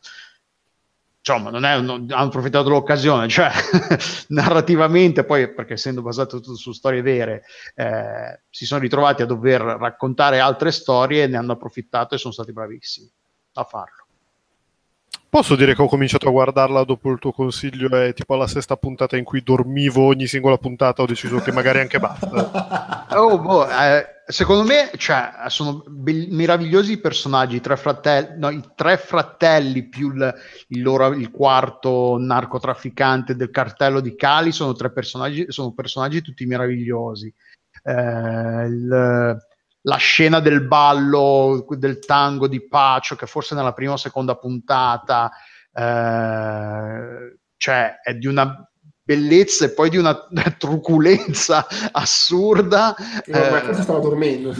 insomma, 1.27 1.49
non, 1.49 1.65
è, 1.65 1.79
non 1.81 2.05
hanno 2.11 2.27
approfittato 2.27 2.65
dell'occasione, 2.65 3.27
cioè 3.27 3.49
narrativamente, 4.29 5.23
poi 5.23 5.51
perché 5.51 5.73
essendo 5.73 6.03
basato 6.03 6.39
tutto 6.39 6.55
su 6.55 6.71
storie 6.71 7.01
vere, 7.01 7.43
eh, 7.73 8.43
si 8.51 8.67
sono 8.67 8.81
ritrovati 8.81 9.23
a 9.23 9.25
dover 9.25 9.61
raccontare 9.61 10.39
altre 10.39 10.71
storie, 10.71 11.25
ne 11.25 11.37
hanno 11.37 11.53
approfittato 11.53 12.13
e 12.13 12.19
sono 12.19 12.31
stati 12.31 12.53
bravissimi 12.53 13.11
a 13.53 13.63
farlo. 13.63 14.04
Posso 15.29 15.55
dire 15.55 15.75
che 15.75 15.81
ho 15.81 15.87
cominciato 15.87 16.27
a 16.27 16.31
guardarla 16.31 16.83
dopo 16.83 17.11
il 17.11 17.19
tuo 17.19 17.31
consiglio 17.31 17.89
è 17.89 18.13
tipo 18.13 18.35
la 18.35 18.47
sesta 18.47 18.77
puntata 18.77 19.17
in 19.17 19.23
cui 19.23 19.41
dormivo 19.43 20.05
ogni 20.05 20.27
singola 20.27 20.57
puntata, 20.57 21.01
ho 21.01 21.05
deciso 21.05 21.39
che 21.39 21.51
magari 21.51 21.79
anche 21.79 21.99
basta. 21.99 23.05
oh, 23.19 23.39
boh, 23.39 23.67
eh, 23.69 24.15
secondo 24.27 24.63
me 24.63 24.91
cioè, 24.97 25.31
sono 25.47 25.83
be- 25.87 26.27
meravigliosi 26.29 26.93
i 26.93 26.99
personaggi, 26.99 27.57
i 27.57 27.61
tre 27.61 27.75
fratelli, 27.75 28.39
no, 28.39 28.49
i 28.49 28.61
tre 28.75 28.97
fratelli 28.97 29.87
più 29.87 30.13
il, 30.13 30.33
il, 30.69 30.81
loro, 30.81 31.13
il 31.13 31.29
quarto 31.31 32.17
narcotrafficante 32.17 33.35
del 33.35 33.49
cartello 33.49 33.99
di 33.99 34.15
Cali 34.15 34.51
sono 34.51 34.73
tre 34.73 34.91
personaggi, 34.91 35.45
sono 35.49 35.73
personaggi 35.73 36.21
tutti 36.21 36.45
meravigliosi. 36.45 37.33
Eh, 37.83 38.65
il, 38.65 39.37
la 39.85 39.97
scena 39.97 40.39
del 40.39 40.61
ballo, 40.61 41.65
del 41.69 41.99
tango 41.99 42.47
di 42.47 42.67
Pacio, 42.67 43.15
che 43.15 43.27
forse 43.27 43.55
nella 43.55 43.73
prima 43.73 43.93
o 43.93 43.97
seconda 43.97 44.35
puntata, 44.35 45.31
eh, 45.71 47.37
cioè 47.57 47.99
è 48.03 48.15
di 48.15 48.27
una 48.27 48.67
bellezza 49.03 49.65
e 49.65 49.69
poi 49.69 49.89
di 49.89 49.97
una 49.97 50.27
truculenza 50.57 51.67
assurda. 51.91 52.95
No, 53.27 53.37
eh, 53.37 53.49
ma 53.51 53.61
forse 53.61 53.81
stava 53.83 53.99
dormendo. 53.99 54.53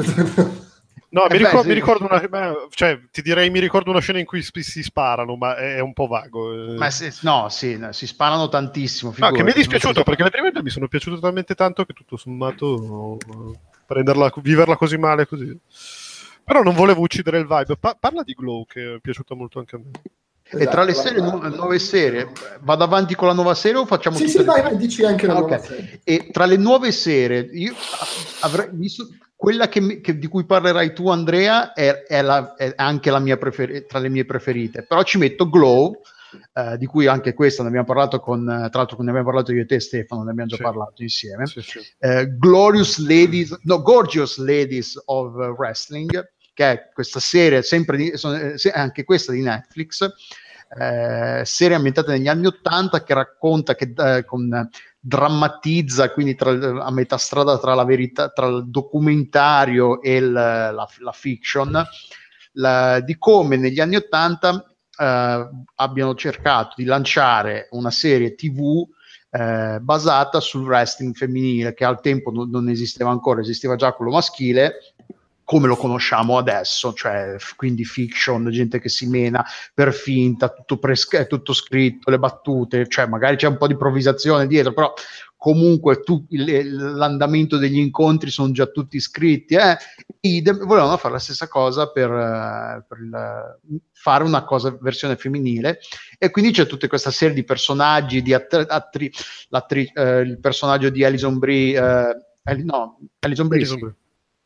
No, 1.10 1.28
eh 1.28 1.34
mi, 1.34 1.38
beh, 1.40 1.46
ricordo, 1.46 1.62
sì. 1.62 1.68
mi, 1.70 1.74
ricordo, 1.74 2.06
una, 2.06 2.54
cioè, 2.70 3.00
ti 3.10 3.22
direi 3.22 3.50
mi 3.50 3.60
ricordo 3.60 3.90
una 3.90 4.02
scena 4.02 4.20
in 4.20 4.26
cui 4.26 4.44
si, 4.44 4.52
si 4.62 4.84
sparano, 4.84 5.38
ma 5.38 5.56
è, 5.56 5.76
è, 5.76 5.80
un 5.80 5.94
po' 5.94 6.08
vago. 6.08 6.74
Eh. 6.74 6.78
Ma 6.78 6.90
se, 6.90 7.12
no, 7.22 7.48
sì, 7.50 7.78
no, 7.78 7.94
si 7.94 8.06
sparano 8.06 8.50
tantissimo. 8.50 9.14
No, 9.18 9.32
che 9.32 9.42
mi 9.42 9.52
è 9.52 9.56
dispiaciuto 9.56 10.04
perché 10.04 10.24
le 10.24 10.30
prime 10.30 10.52
mi 10.62 10.70
sono 10.70 10.88
piaciute 10.90 11.20
talmente 11.20 11.56
tanto 11.56 11.86
che 11.86 11.94
tutto 11.94 12.18
sommato 12.18 13.18
prenderla, 13.86 14.32
viverla 14.42 14.76
così 14.76 14.98
male 14.98 15.28
così. 15.28 15.58
Però 16.44 16.62
non 16.62 16.76
volevo 16.76 17.02
uccidere 17.02 17.40
il 17.40 17.48
vibe. 17.48 17.78
Pa- 17.78 17.98
parla 18.00 18.24
di 18.24 18.34
Glow, 18.34 18.66
che 18.66 18.96
è 18.96 19.00
piaciuta 19.00 19.34
molto 19.36 19.60
anche 19.60 19.76
a 19.76 19.80
me. 19.80 19.92
Esatto, 20.48 20.64
e 20.64 20.68
tra 20.68 20.84
le 20.84 20.94
serie, 20.94 21.22
nu- 21.22 21.40
nuove 21.56 21.80
serie, 21.80 22.32
vado 22.62 22.84
avanti 22.84 23.16
con 23.16 23.28
la 23.28 23.34
nuova 23.34 23.56
serie 23.56 23.80
o 23.80 23.86
facciamo 23.88 24.16
sì, 24.16 24.30
sì, 24.30 24.44
vai, 24.44 24.62
vai, 24.62 24.78
dici 24.78 25.04
anche 25.04 25.26
la 25.26 25.34
ah, 25.34 25.40
nuova 25.40 25.58
serie. 25.58 26.02
E 26.04 26.30
tra 26.32 26.46
le 26.46 26.58
nuove 26.58 26.92
serie, 26.92 27.50
io 27.52 27.74
avrei 28.42 28.70
visto 28.74 29.08
quella 29.36 29.68
che, 29.68 30.02
che, 30.02 30.20
di 30.20 30.28
cui 30.28 30.46
parlerai 30.46 30.94
tu, 30.94 31.10
Andrea, 31.10 31.74
è, 31.74 32.04
è, 32.04 32.22
la, 32.22 32.54
è 32.54 32.74
anche 32.76 33.10
la 33.10 33.18
mia 33.18 33.38
prefer- 33.38 33.88
tra 33.88 33.98
le 33.98 34.10
mie 34.10 34.26
preferite. 34.26 34.84
Però 34.84 35.02
ci 35.02 35.18
metto 35.18 35.50
Glow, 35.50 36.02
eh, 36.54 36.78
di 36.78 36.86
cui 36.86 37.08
anche 37.08 37.34
questa 37.34 37.62
ne 37.62 37.70
abbiamo 37.70 37.86
parlato 37.86 38.20
con, 38.20 38.44
tra 38.46 38.80
l'altro 38.80 39.02
ne 39.02 39.10
abbiamo 39.10 39.28
parlato 39.28 39.52
io 39.52 39.62
e 39.62 39.66
te 39.66 39.80
Stefano, 39.80 40.24
ne 40.24 40.32
abbiamo 40.32 40.50
già 40.50 40.58
sì. 40.58 40.62
parlato 40.62 41.02
insieme. 41.02 41.46
Sì, 41.46 41.62
sì. 41.62 41.80
Eh, 42.00 42.38
Glorious 42.38 43.00
Ladies, 43.00 43.60
no, 43.64 43.82
Gorgeous 43.82 44.38
Ladies 44.38 45.02
of 45.06 45.34
Wrestling, 45.58 46.34
che 46.54 46.72
è 46.72 46.90
questa 46.94 47.20
serie, 47.20 47.62
sempre 47.62 47.98
di, 47.98 48.14
anche 48.72 49.04
questa 49.04 49.32
di 49.32 49.42
Netflix, 49.42 50.10
eh, 50.80 51.42
serie 51.46 51.76
ambientata 51.76 52.12
negli 52.12 52.28
anni 52.28 52.48
Ottanta 52.48 53.04
che 53.04 53.14
racconta, 53.14 53.76
che 53.76 53.94
eh, 53.96 54.26
con, 54.26 54.70
drammatizza, 55.06 56.12
quindi 56.12 56.34
tra, 56.34 56.50
a 56.84 56.92
metà 56.92 57.18
strada 57.18 57.60
tra 57.60 57.76
la 57.76 57.86
verità, 57.86 58.30
tra 58.30 58.48
il 58.48 58.68
documentario 58.68 60.02
e 60.02 60.16
il, 60.16 60.32
la, 60.32 60.72
la, 60.72 61.12
fiction, 61.12 61.86
la, 62.54 63.00
di 63.02 63.16
come 63.20 63.56
negli 63.56 63.80
anni 63.80 63.98
Ottanta 63.98 64.66
eh, 64.98 65.50
abbiano 65.76 66.16
cercato 66.16 66.74
di 66.78 66.86
lanciare 66.86 67.68
una 67.72 67.92
serie 67.92 68.36
TV 68.36 68.88
eh, 69.30 69.80
basata 69.82 70.40
sul 70.40 70.64
wrestling 70.64 71.14
femminile, 71.14 71.74
che 71.74 71.84
al 71.84 72.00
tempo 72.00 72.32
non, 72.32 72.50
non, 72.50 72.70
esisteva 72.70 73.10
ancora, 73.10 73.42
esisteva 73.42 73.76
già 73.76 73.92
quello 73.92 74.12
maschile, 74.12 74.94
come 75.44 75.68
lo 75.68 75.76
conosciamo 75.76 76.38
adesso, 76.38 76.94
cioè 76.94 77.36
quindi 77.56 77.86
fiction, 77.86 78.50
gente 78.50 78.80
che 78.80 78.90
si 78.90 79.08
mena 79.08 79.46
per 79.74 79.94
finta, 79.94 80.50
tutto, 80.50 80.78
pres- 80.78 81.28
tutto 81.28 81.54
scritto, 81.54 82.10
le 82.10 82.18
battute, 82.18 82.88
cioè 82.88 83.06
magari 83.06 83.36
c'è 83.36 83.48
un 83.48 83.58
po' 83.58 83.68
di 83.68 83.74
improvvisazione 83.74 84.48
dietro, 84.48 84.74
però 84.74 84.94
comunque 85.46 86.02
tu, 86.02 86.26
il, 86.30 86.96
l'andamento 86.96 87.58
degli 87.58 87.78
incontri 87.78 88.32
sono 88.32 88.52
già 88.52 88.66
tutti 88.66 89.00
scritti. 89.00 89.54
Eh? 89.54 89.78
Idem, 90.22 90.66
volevano 90.66 90.98
fare 90.98 91.14
la 91.14 91.20
stessa 91.20 91.48
cosa 91.48 91.92
per, 91.92 92.10
uh, 92.10 92.84
per 92.88 92.98
il, 92.98 93.60
fare 93.92 94.24
una 94.24 94.44
cosa 94.44 94.76
versione 94.82 95.16
femminile 95.18 95.82
e 96.18 96.32
quindi 96.32 96.50
c'è 96.50 96.66
tutta 96.66 96.88
questa 96.88 97.12
serie 97.12 97.36
di 97.36 97.44
personaggi, 97.44 98.24
di 98.24 98.34
attri, 98.34 98.66
attri, 98.68 99.92
uh, 99.94 100.22
il 100.22 100.40
personaggio 100.40 100.90
di 100.90 101.04
Alison 101.04 101.38
Brie, 101.38 101.80
uh, 101.80 102.64
no, 102.64 102.98
Alison 103.20 103.48
Brie, 103.48 103.60
Alison 103.60 103.80
Brie. 103.80 103.96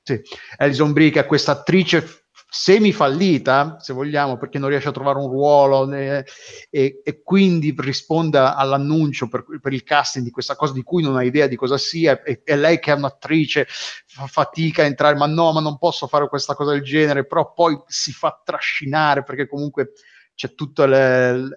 Sì. 0.04 0.22
Alison 0.58 0.92
Brie 0.92 1.12
che 1.12 1.22
è 1.22 1.26
questa 1.26 1.54
attrice 1.54 2.26
semi 2.52 2.92
fallita, 2.92 3.78
se 3.80 3.94
vogliamo, 3.94 4.38
perché 4.38 4.58
non 4.58 4.70
riesce 4.70 4.90
a 4.90 4.92
trovare 4.92 5.20
un 5.20 5.30
ruolo 5.30 5.86
né, 5.86 6.26
e, 6.72 7.00
e, 7.04 7.22
quindi 7.22 7.76
risponde 7.78 8.40
all'annuncio 8.40 9.28
per, 9.28 9.46
per, 9.62 9.72
il 9.72 9.84
casting 9.84 10.26
di 10.26 10.32
questa 10.32 10.56
cosa 10.56 10.74
di 10.74 10.82
cui 10.82 11.04
non 11.04 11.16
ha 11.16 11.24
idea 11.24 11.46
di 11.46 11.56
cosa 11.56 11.78
sia 11.78 12.24
e, 12.24 12.42
e, 12.44 12.56
lei 12.56 12.80
che 12.80 12.92
è 12.92 12.96
un'attrice 12.96 13.68
fa 13.68 14.26
fatica 14.26 14.82
a 14.82 14.86
entrare, 14.86 15.16
ma 15.16 15.28
no, 15.28 15.52
ma 15.54 15.62
non 15.62 15.78
posso 15.78 16.08
fare 16.08 16.28
questa 16.28 16.56
cosa 16.56 16.72
del 16.72 16.82
genere, 16.82 17.28
però 17.28 17.54
poi 17.54 17.80
si 17.86 18.12
fa 18.12 18.42
trascinare 18.44 19.24
perché 19.24 19.48
comunque 19.48 19.92
c'è 20.34 20.56
tutta 20.56 20.88
le, 20.88 21.50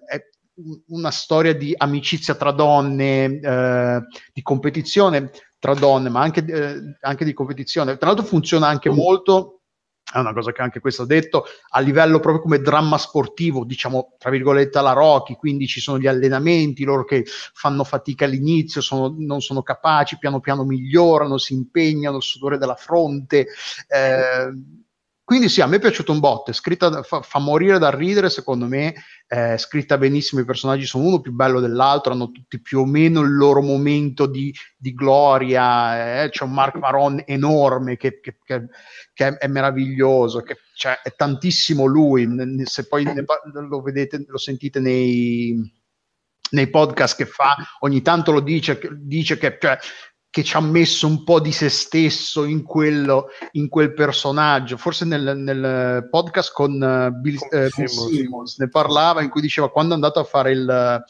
una 0.89 1.11
storia 1.11 1.55
di 1.55 1.73
amicizia 1.75 2.35
tra 2.35 2.51
donne, 2.53 3.41
eh, 3.41 4.01
di 4.31 4.43
competizione 4.43 5.31
tra 5.59 5.73
donne, 5.75 6.11
ma 6.11 6.21
anche, 6.21 6.45
eh, 6.45 6.97
anche 7.01 7.25
di 7.25 7.33
competizione. 7.33 7.97
Tra 7.97 8.09
l'altro 8.09 8.27
funziona 8.27 8.67
anche 8.67 8.91
molto 8.91 9.62
è 10.13 10.19
una 10.19 10.33
cosa 10.33 10.53
che 10.53 10.63
anche 10.63 10.81
questo 10.81 11.03
ho 11.03 11.07
detto, 11.07 11.45
a 11.71 11.81
livello 11.81 12.21
proprio 12.21 12.43
come 12.43 12.61
dramma 12.61 12.99
sportivo, 12.99 13.65
diciamo 13.65 14.17
tra 14.19 14.31
virgolette 14.31 14.79
alla 14.79 14.93
Rocky, 14.93 15.37
quindi 15.37 15.67
ci 15.67 15.81
sono 15.81 15.99
gli 15.99 16.07
allenamenti, 16.07 16.85
loro 16.85 17.05
che 17.05 17.25
fanno 17.25 17.83
fatica 17.85 18.27
all'inizio, 18.27 18.81
sono, 18.81 19.15
non 19.17 19.41
sono 19.41 19.63
capaci, 19.63 20.19
piano 20.19 20.41
piano 20.41 20.65
migliorano, 20.65 21.39
si 21.39 21.55
impegnano, 21.55 22.21
sudore 22.21 22.59
della 22.59 22.75
fronte. 22.75 23.47
Eh, 23.89 24.53
quindi 25.25 25.49
sì, 25.49 25.61
a 25.61 25.67
me 25.67 25.77
è 25.77 25.81
piaciuto 25.81 26.11
un 26.11 26.19
botto, 26.19 26.53
scritta, 26.53 27.03
fa, 27.05 27.23
fa 27.23 27.39
morire 27.39 27.79
da 27.79 27.95
ridere 27.95 28.29
secondo 28.29 28.67
me, 28.67 28.95
eh, 29.29 29.57
scritta 29.57 29.97
benissimo, 29.97 30.41
i 30.41 30.45
personaggi 30.45 30.85
sono 30.85 31.05
uno 31.05 31.21
più 31.21 31.33
bello 31.33 31.61
dell'altro, 31.61 32.13
hanno 32.13 32.33
tutti 32.33 32.61
più 32.61 32.81
o 32.81 32.85
meno 32.85 33.21
il 33.21 33.35
loro 33.37 33.63
momento 33.63 34.27
di, 34.27 34.53
di 34.77 34.93
gloria, 34.93 36.25
eh, 36.25 36.29
c'è 36.31 36.43
un 36.45 36.53
Mark 36.53 36.75
Maron 36.77 37.23
enorme 37.25 37.97
che, 37.97 38.21
che, 38.21 38.39
che, 38.43 38.67
che 39.15 39.27
è, 39.29 39.33
è, 39.35 39.47
meraviglioso, 39.47 40.43
cioè, 40.75 41.01
è 41.03 41.15
tantissimo 41.15 41.85
lui, 41.85 42.29
se 42.65 42.89
poi 42.89 43.05
ne, 43.05 43.25
lo 43.53 43.81
vedete, 43.81 44.25
lo 44.27 44.39
sentite 44.39 44.81
nei, 44.81 45.57
nei 46.51 46.69
podcast 46.69 47.17
che 47.17 47.27
fa, 47.27 47.57
ogni 47.81 48.03
tanto 48.03 48.33
lo 48.33 48.41
dice, 48.41 48.81
dice 48.99 49.39
che 49.39 49.57
cioè, 49.61 49.79
che 50.33 50.43
ci 50.43 50.57
ha 50.57 50.61
messo 50.61 51.07
un 51.07 51.25
po' 51.25 51.41
di 51.41 51.53
se 51.53 51.69
stesso 51.69 52.45
in, 52.45 52.63
quello, 52.63 53.27
in 53.51 53.69
quel 53.69 53.93
personaggio. 53.93 54.79
Forse 54.79 55.05
nel, 55.05 55.37
nel 55.37 56.09
podcast 56.09 56.55
con 56.55 56.73
uh, 56.73 57.21
Bill, 57.21 57.37
uh, 57.51 57.69
Bill 57.77 57.85
Simmons 57.85 58.59
ne 58.59 58.71
parlava, 58.71 59.21
in 59.21 59.29
cui 59.29 59.43
diceva 59.43 59.71
quando 59.71 59.93
è 59.93 59.95
andato 59.95 60.21
a 60.21 60.25
fare 60.25 60.53
il, 60.53 61.05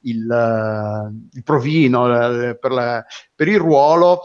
il, 0.00 0.26
uh, 0.28 1.28
il 1.32 1.42
provino 1.44 2.56
per, 2.58 2.72
la, 2.72 3.04
per 3.36 3.46
il 3.46 3.58
ruolo, 3.58 4.22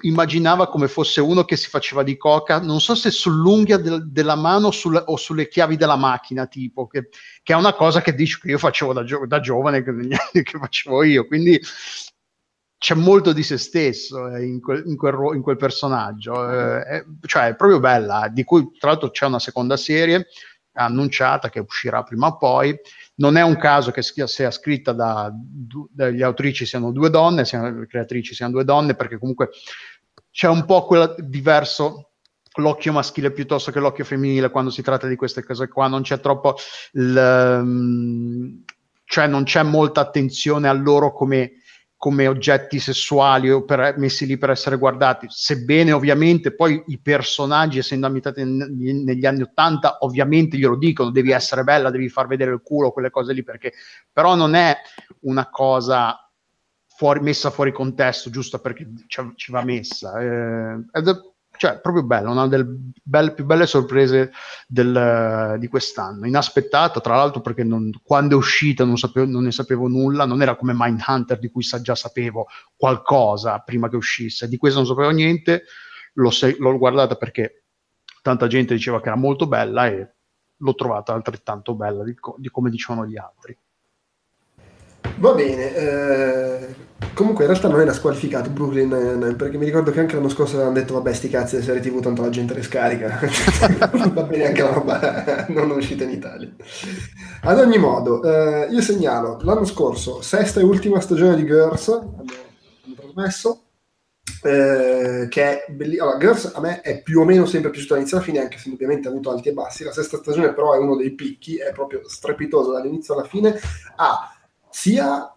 immaginava 0.00 0.68
come 0.68 0.88
fosse 0.88 1.20
uno 1.20 1.44
che 1.44 1.56
si 1.56 1.68
faceva 1.68 2.02
di 2.02 2.16
coca, 2.16 2.60
non 2.60 2.80
so 2.80 2.94
se 2.94 3.10
sull'unghia 3.10 3.76
del, 3.76 4.10
della 4.10 4.34
mano 4.34 4.70
sul, 4.70 5.00
o 5.06 5.16
sulle 5.18 5.46
chiavi 5.46 5.76
della 5.76 5.96
macchina, 5.96 6.46
tipo, 6.46 6.86
che, 6.86 7.10
che, 7.42 7.52
è 7.52 7.56
una 7.56 7.74
cosa 7.74 8.00
che 8.00 8.14
dice 8.14 8.38
che 8.40 8.48
io 8.48 8.58
facevo 8.58 8.94
da, 8.94 9.04
gio- 9.04 9.26
da 9.26 9.40
giovane, 9.40 9.82
che, 9.82 9.92
che 10.42 10.58
facevo 10.58 11.02
io. 11.04 11.26
Quindi 11.26 11.60
c'è 12.78 12.94
molto 12.94 13.32
di 13.32 13.42
se 13.42 13.58
stesso 13.58 14.28
eh, 14.28 14.44
in, 14.44 14.60
quel, 14.60 14.84
in, 14.86 14.96
quel, 14.96 15.34
in, 15.34 15.42
quel, 15.42 15.56
personaggio, 15.56 16.48
eh, 16.48 16.82
è, 16.82 17.04
cioè 17.26 17.48
è 17.48 17.56
proprio 17.56 17.80
bella, 17.80 18.28
di 18.32 18.44
cui 18.44 18.70
tra 18.78 18.90
l'altro 18.90 19.10
c'è 19.10 19.26
una 19.26 19.40
seconda 19.40 19.76
serie 19.76 20.28
annunciata 20.72 21.50
che 21.50 21.58
uscirà 21.58 22.04
prima 22.04 22.28
o 22.28 22.36
poi. 22.36 22.78
Non 23.16 23.36
è 23.36 23.42
un 23.42 23.56
caso 23.56 23.90
che 23.90 24.02
sia 24.02 24.50
scritta 24.52 24.92
da, 24.92 25.28
dagli 25.90 26.22
autrici 26.22 26.64
siano 26.64 26.92
due 26.92 27.10
donne, 27.10 27.44
siano, 27.44 27.80
le 27.80 27.86
creatrici 27.88 28.32
siano 28.32 28.52
due 28.52 28.64
donne, 28.64 28.94
perché 28.94 29.18
comunque 29.18 29.50
c'è 30.30 30.46
un 30.46 30.64
po' 30.64 30.86
quella 30.86 31.12
diverso 31.18 32.12
l'occhio 32.58 32.92
maschile 32.92 33.32
piuttosto 33.32 33.72
che 33.72 33.80
l'occhio 33.80 34.04
femminile 34.04 34.50
quando 34.50 34.70
si 34.70 34.82
tratta 34.82 35.08
di 35.08 35.16
queste 35.16 35.44
cose 35.44 35.66
qua, 35.68 35.88
non 35.88 36.02
c'è 36.02 36.20
troppo 36.20 36.56
il, 36.92 37.58
um, 37.60 38.62
cioè 39.04 39.26
non 39.26 39.44
c'è 39.44 39.62
molta 39.62 40.00
attenzione 40.00 40.68
a 40.68 40.72
loro 40.72 41.12
come 41.12 41.52
come 41.98 42.28
oggetti 42.28 42.78
sessuali 42.78 43.50
o 43.50 43.64
per, 43.64 43.98
messi 43.98 44.24
lì 44.24 44.38
per 44.38 44.50
essere 44.50 44.78
guardati, 44.78 45.26
sebbene 45.28 45.90
ovviamente 45.90 46.54
poi 46.54 46.80
i 46.86 47.00
personaggi, 47.00 47.78
essendo 47.78 48.06
ambientati 48.06 48.44
negli 48.44 49.26
anni 49.26 49.42
Ottanta, 49.42 49.98
ovviamente 50.00 50.56
glielo 50.56 50.76
dicono, 50.76 51.10
devi 51.10 51.32
essere 51.32 51.64
bella, 51.64 51.90
devi 51.90 52.08
far 52.08 52.28
vedere 52.28 52.52
il 52.52 52.62
culo, 52.62 52.92
quelle 52.92 53.10
cose 53.10 53.32
lì, 53.32 53.42
perché 53.42 53.72
però 54.12 54.36
non 54.36 54.54
è 54.54 54.76
una 55.22 55.50
cosa 55.50 56.16
fuori, 56.86 57.18
messa 57.18 57.50
fuori 57.50 57.72
contesto 57.72 58.30
giusto 58.30 58.60
perché 58.60 58.88
ci, 59.08 59.32
ci 59.34 59.50
va 59.50 59.64
messa. 59.64 60.20
Eh, 60.20 60.78
cioè 61.58 61.80
proprio 61.80 62.04
bella, 62.04 62.30
una 62.30 62.46
delle 62.46 62.66
belle, 63.02 63.32
più 63.32 63.44
belle 63.44 63.66
sorprese 63.66 64.32
del, 64.66 65.56
di 65.58 65.66
quest'anno, 65.66 66.26
inaspettata 66.26 67.00
tra 67.00 67.16
l'altro 67.16 67.40
perché 67.40 67.64
non, 67.64 67.90
quando 68.02 68.34
è 68.34 68.38
uscita 68.38 68.84
non, 68.84 68.96
sapevo, 68.96 69.30
non, 69.30 69.42
ne 69.42 69.50
sapevo 69.50 69.88
nulla, 69.88 70.24
non 70.24 70.40
era 70.40 70.56
come 70.56 70.72
Mindhunter 70.74 71.38
di 71.38 71.50
cui 71.50 71.62
già 71.62 71.94
sapevo 71.94 72.46
qualcosa 72.76 73.58
prima 73.58 73.88
che 73.88 73.96
uscisse, 73.96 74.48
di 74.48 74.56
questo 74.56 74.78
non 74.78 74.88
sapevo 74.88 75.10
niente, 75.10 75.64
l'ho, 76.14 76.30
l'ho 76.58 76.78
guardata 76.78 77.16
perché 77.16 77.64
tanta 78.22 78.46
gente 78.46 78.74
diceva 78.74 79.00
che 79.00 79.08
era 79.08 79.16
molto 79.16 79.46
bella 79.46 79.88
e 79.88 80.14
l'ho 80.56 80.74
trovata 80.74 81.12
altrettanto 81.12 81.74
bella 81.74 82.04
di, 82.04 82.14
di 82.36 82.50
come 82.50 82.70
dicevano 82.70 83.06
gli 83.06 83.16
altri. 83.16 83.56
Va 85.18 85.32
bene, 85.32 85.74
eh, 85.74 86.74
comunque 87.12 87.44
in 87.44 87.50
realtà 87.50 87.66
non 87.66 87.80
era 87.80 87.92
squalificato 87.92 88.50
Brooklyn 88.50 89.34
perché 89.36 89.58
mi 89.58 89.64
ricordo 89.64 89.90
che 89.90 89.98
anche 89.98 90.14
l'anno 90.14 90.28
scorso 90.28 90.54
avevano 90.54 90.76
detto 90.76 90.94
vabbè 90.94 91.12
sti 91.12 91.28
cazzi 91.28 91.56
di 91.56 91.62
serie 91.64 91.80
tv 91.80 92.00
tanto 92.00 92.22
la 92.22 92.28
gente 92.28 92.54
le 92.54 92.62
scarica, 92.62 93.18
va 94.14 94.22
bene 94.22 94.46
anche 94.46 94.62
la 94.62 94.72
roba 94.72 95.46
non 95.50 95.70
uscita 95.72 96.04
in 96.04 96.10
Italia. 96.10 96.48
Ad 97.42 97.58
ogni 97.58 97.78
modo, 97.78 98.22
eh, 98.22 98.68
io 98.70 98.80
segnalo 98.80 99.40
l'anno 99.42 99.64
scorso, 99.64 100.22
sesta 100.22 100.60
e 100.60 100.62
ultima 100.62 101.00
stagione 101.00 101.34
di 101.34 101.44
Girls, 101.44 101.88
hanno, 101.88 102.24
trasmesso, 102.94 103.62
eh, 104.44 105.26
che 105.28 105.42
è 105.42 105.72
bellissimo. 105.72 106.04
Allora, 106.04 106.18
Girls 106.18 106.52
a 106.54 106.60
me 106.60 106.80
è 106.80 107.02
più 107.02 107.18
o 107.20 107.24
meno 107.24 107.44
sempre 107.44 107.70
piaciuto 107.70 107.94
dall'inizio 107.94 108.18
alla 108.18 108.26
fine, 108.26 108.40
anche 108.40 108.58
se 108.58 108.68
indubbiamente 108.68 109.08
ha 109.08 109.10
avuto 109.10 109.32
alti 109.32 109.48
e 109.48 109.52
bassi. 109.52 109.82
La 109.82 109.90
sesta 109.90 110.18
stagione 110.18 110.52
però 110.52 110.74
è 110.74 110.78
uno 110.78 110.94
dei 110.94 111.10
picchi, 111.10 111.56
è 111.56 111.72
proprio 111.72 112.08
strepitoso 112.08 112.70
dall'inizio 112.70 113.14
alla 113.14 113.24
fine. 113.24 113.58
Ha 113.96 114.37
sia 114.70 115.32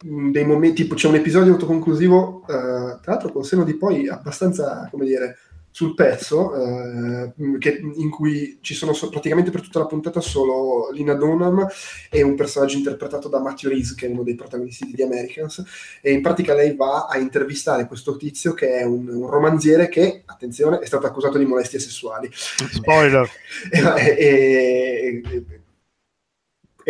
dei 0.00 0.44
momenti, 0.44 0.82
tipo 0.82 0.94
c'è 0.94 1.08
un 1.08 1.16
episodio 1.16 1.52
autoconclusivo, 1.52 2.42
eh, 2.42 2.98
tra 3.00 3.00
l'altro 3.04 3.32
con 3.32 3.44
seno 3.44 3.64
di 3.64 3.74
poi 3.74 4.08
abbastanza, 4.08 4.88
come 4.90 5.04
dire, 5.04 5.36
sul 5.70 5.94
pezzo, 5.94 6.54
eh, 6.56 7.32
che, 7.58 7.80
in 7.80 8.10
cui 8.10 8.58
ci 8.60 8.74
sono 8.74 8.92
so, 8.92 9.10
praticamente 9.10 9.50
per 9.50 9.60
tutta 9.60 9.78
la 9.78 9.86
puntata 9.86 10.20
solo 10.20 10.90
Lina 10.90 11.14
Dunham 11.14 11.66
e 12.10 12.22
un 12.22 12.34
personaggio 12.34 12.78
interpretato 12.78 13.28
da 13.28 13.40
Matthew 13.40 13.70
Reese, 13.70 13.94
che 13.94 14.06
è 14.06 14.10
uno 14.10 14.22
dei 14.22 14.34
protagonisti 14.34 14.86
di 14.86 14.94
The 14.94 15.04
Americans, 15.04 15.62
e 16.00 16.12
in 16.12 16.22
pratica 16.22 16.54
lei 16.54 16.74
va 16.74 17.06
a 17.08 17.18
intervistare 17.18 17.86
questo 17.86 18.16
tizio 18.16 18.54
che 18.54 18.78
è 18.78 18.84
un, 18.84 19.08
un 19.08 19.28
romanziere 19.28 19.88
che, 19.88 20.22
attenzione, 20.26 20.78
è 20.78 20.86
stato 20.86 21.06
accusato 21.06 21.38
di 21.38 21.44
molestie 21.44 21.78
sessuali. 21.78 22.28
Spoiler! 22.32 23.30
e, 23.70 24.16
e, 24.18 25.22
e, 25.24 25.57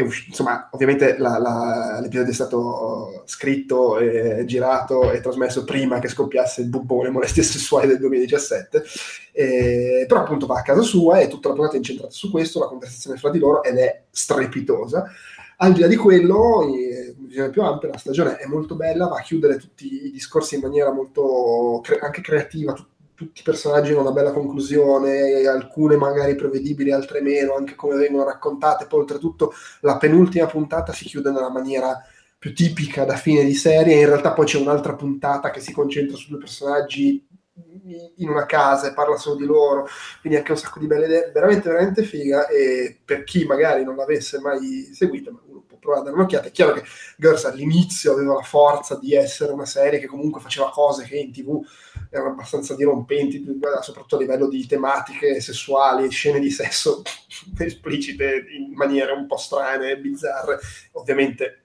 usci- 0.03 0.29
insomma, 0.29 0.69
ovviamente 0.73 1.17
la, 1.19 1.39
la, 1.39 1.99
l'episodio 2.01 2.31
è 2.31 2.35
stato 2.35 3.23
scritto, 3.27 3.99
e 3.99 4.45
girato 4.47 5.11
e 5.11 5.21
trasmesso 5.21 5.65
prima 5.65 5.99
che 5.99 6.09
scoppiasse 6.09 6.63
il 6.63 6.69
bubbone 6.69 7.11
molestie 7.11 7.43
sessuali 7.43 7.87
del 7.87 7.99
2017, 7.99 8.83
e, 9.33 10.05
però 10.09 10.21
appunto 10.21 10.47
va 10.47 10.59
a 10.59 10.63
casa 10.63 10.83
sua 10.83 11.19
e 11.19 11.29
tutta 11.29 11.49
la 11.49 11.55
puntata 11.55 11.75
è 11.75 11.79
incentrata 11.79 12.13
su 12.13 12.31
questo, 12.31 12.61
la 12.61 12.67
conversazione 12.67 13.19
fra 13.19 13.31
di 13.31 13.39
loro 13.39 13.63
ed 13.63 13.77
è 13.77 14.03
strepitosa. 14.11 15.11
Al 15.61 15.73
di 15.73 15.81
là 15.81 15.89
di 15.89 15.97
quello, 15.97 16.63
in 16.63 17.27
visione 17.27 17.51
più 17.51 17.63
ampia, 17.63 17.89
la 17.89 17.99
stagione 17.99 18.37
è 18.37 18.47
molto 18.47 18.77
bella, 18.77 19.09
va 19.09 19.17
a 19.17 19.23
chiudere 19.23 19.57
tutti 19.57 20.07
i 20.07 20.11
discorsi 20.13 20.55
in 20.55 20.61
maniera 20.61 20.93
molto 20.93 21.81
cre- 21.83 21.99
anche 21.99 22.21
creativa, 22.21 22.73
tut- 22.73 22.87
tutti 23.19 23.41
i 23.41 23.43
personaggi 23.43 23.91
hanno 23.91 24.03
una 24.03 24.13
bella 24.13 24.31
conclusione, 24.31 25.45
alcune 25.45 25.97
magari 25.97 26.37
prevedibili, 26.37 26.93
altre 26.93 27.21
meno, 27.21 27.57
anche 27.57 27.75
come 27.75 27.97
vengono 27.97 28.25
raccontate. 28.25 28.87
Poi, 28.87 29.01
oltretutto, 29.01 29.53
la 29.81 29.97
penultima 29.97 30.47
puntata 30.47 30.93
si 30.93 31.05
chiude 31.05 31.33
nella 31.33 31.51
maniera 31.51 32.01
più 32.39 32.55
tipica 32.55 33.05
da 33.05 33.17
fine 33.17 33.43
di 33.43 33.55
serie. 33.55 33.99
In 33.99 34.07
realtà, 34.07 34.33
poi 34.33 34.47
c'è 34.47 34.61
un'altra 34.61 34.95
puntata 34.95 35.51
che 35.51 35.59
si 35.59 35.73
concentra 35.73 36.17
su 36.17 36.29
due 36.29 36.39
personaggi 36.39 37.27
in 38.19 38.29
una 38.29 38.47
casa 38.47 38.87
e 38.89 38.95
parla 38.95 39.17
solo 39.17 39.35
di 39.35 39.47
loro. 39.47 39.89
Quindi, 40.21 40.39
anche 40.39 40.53
un 40.53 40.59
sacco 40.59 40.79
di 40.79 40.87
belle 40.87 41.07
idee. 41.07 41.33
Veramente, 41.35 41.69
veramente 41.69 42.05
figa. 42.05 42.47
E 42.47 43.01
per 43.05 43.25
chi 43.25 43.45
magari 43.47 43.83
non 43.83 43.97
l'avesse 43.97 44.39
mai 44.39 44.91
seguita, 44.95 45.31
uno 45.31 45.41
può 45.79 45.93
provare 45.93 46.01
a 46.01 46.05
dare 46.05 46.17
un'occhiata. 46.17 46.49
È 46.49 46.51
chiaro 46.51 46.73
che 46.75 46.85
Girls 47.17 47.45
all'inizio 47.45 48.13
aveva 48.13 48.35
la 48.35 48.43
forza 48.43 48.97
di 48.97 49.15
essere 49.15 49.53
una 49.53 49.67
serie 49.67 49.99
che 49.99 50.07
comunque 50.07 50.41
faceva 50.41 50.71
cose 50.71 51.05
che 51.05 51.17
in 51.17 51.33
tv 51.33 51.61
erano 52.11 52.31
abbastanza 52.31 52.75
dirompenti, 52.75 53.45
soprattutto 53.81 54.17
a 54.17 54.19
livello 54.19 54.49
di 54.49 54.67
tematiche 54.67 55.41
sessuali, 55.41 56.11
scene 56.11 56.41
di 56.41 56.51
sesso 56.51 57.03
esplicite 57.59 58.45
in 58.57 58.75
maniere 58.75 59.13
un 59.13 59.27
po' 59.27 59.37
strane 59.37 59.93
e 59.93 59.99
bizzarre. 59.99 60.59
Ovviamente 60.93 61.65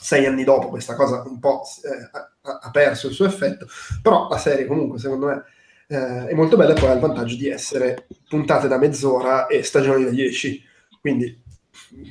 sei 0.00 0.26
anni 0.26 0.44
dopo 0.44 0.68
questa 0.68 0.94
cosa 0.94 1.22
un 1.26 1.38
po' 1.38 1.62
eh, 1.82 2.08
ha, 2.12 2.58
ha, 2.62 2.70
perso 2.70 3.08
il 3.08 3.14
suo 3.14 3.26
effetto, 3.26 3.66
però 4.00 4.28
la 4.28 4.38
serie 4.38 4.66
comunque 4.66 4.98
secondo 4.98 5.26
me 5.26 5.44
eh, 5.88 6.28
è 6.28 6.34
molto 6.34 6.56
bella 6.56 6.74
e 6.74 6.80
poi 6.80 6.90
ha 6.90 6.94
il 6.94 7.00
vantaggio 7.00 7.36
di 7.36 7.48
essere 7.48 8.06
puntate 8.28 8.68
da 8.68 8.78
mezz'ora 8.78 9.46
e 9.46 9.62
stagioni 9.62 10.04
da 10.04 10.10
10, 10.10 10.62
quindi 11.00 11.42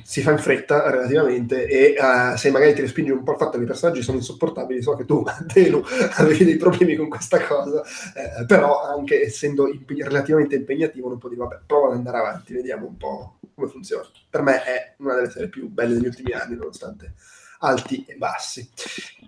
si 0.02 0.22
fa 0.22 0.32
in 0.32 0.38
fretta 0.38 0.90
relativamente 0.90 1.66
e 1.66 1.94
uh, 1.98 2.36
se 2.36 2.50
magari 2.50 2.74
ti 2.74 2.80
respingi 2.80 3.10
un 3.10 3.22
po' 3.22 3.32
il 3.32 3.38
fatto 3.38 3.58
che 3.58 3.64
i 3.64 3.66
personaggi 3.66 4.02
sono 4.02 4.16
insopportabili, 4.16 4.82
so 4.82 4.96
che 4.96 5.04
tu, 5.04 5.24
Telu, 5.52 5.82
avevi 6.16 6.44
dei 6.44 6.56
problemi 6.56 6.96
con 6.96 7.08
questa 7.08 7.40
cosa, 7.40 7.82
eh, 7.82 8.44
però 8.46 8.82
anche 8.82 9.22
essendo 9.22 9.68
imp- 9.68 9.90
relativamente 9.90 10.56
impegnativo 10.56 11.08
non 11.08 11.18
può 11.18 11.28
dire 11.28 11.42
vabbè, 11.42 11.60
prova 11.66 11.88
ad 11.88 11.94
andare 11.94 12.18
avanti, 12.18 12.52
vediamo 12.52 12.86
un 12.86 12.96
po' 12.96 13.38
come 13.54 13.68
funziona. 13.68 14.06
Per 14.28 14.42
me 14.42 14.62
è 14.62 14.94
una 14.98 15.14
delle 15.14 15.30
serie 15.30 15.48
più 15.48 15.68
belle 15.68 15.94
degli 15.94 16.06
ultimi 16.06 16.32
anni, 16.32 16.56
nonostante 16.56 17.14
alti 17.60 18.04
e 18.06 18.14
bassi 18.14 18.70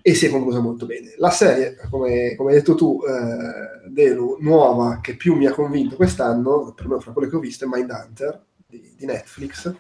e 0.03 0.15
si 0.15 0.27
è 0.27 0.31
conclusa 0.31 0.61
molto 0.61 0.87
bene. 0.87 1.15
La 1.17 1.31
serie, 1.31 1.77
come, 1.91 2.35
come 2.37 2.51
hai 2.51 2.59
detto 2.59 2.75
tu, 2.75 3.01
eh, 3.07 3.89
Delu, 3.89 4.39
nuova, 4.41 5.01
che 5.01 5.17
più 5.17 5.35
mi 5.35 5.47
ha 5.47 5.53
convinto 5.53 5.97
quest'anno, 5.97 6.73
per 6.75 6.89
me 6.89 7.01
fra 7.01 7.13
quelle 7.13 7.29
che 7.29 7.37
ho 7.37 7.41
visto, 7.41 7.65
è 7.65 7.69
Mindhunter 7.71 8.41
di, 8.67 8.95
di 8.97 9.05
Netflix, 9.05 9.75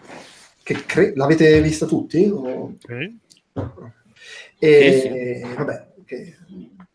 che 0.74 0.84
cre- 0.86 1.12
l'avete 1.16 1.60
vista 1.60 1.86
tutti? 1.86 2.30
O... 2.32 2.76
Okay. 2.84 3.18
E 4.58 5.40
sì, 5.42 5.48
sì. 5.48 5.54
vabbè, 5.54 5.88
che 6.04 6.36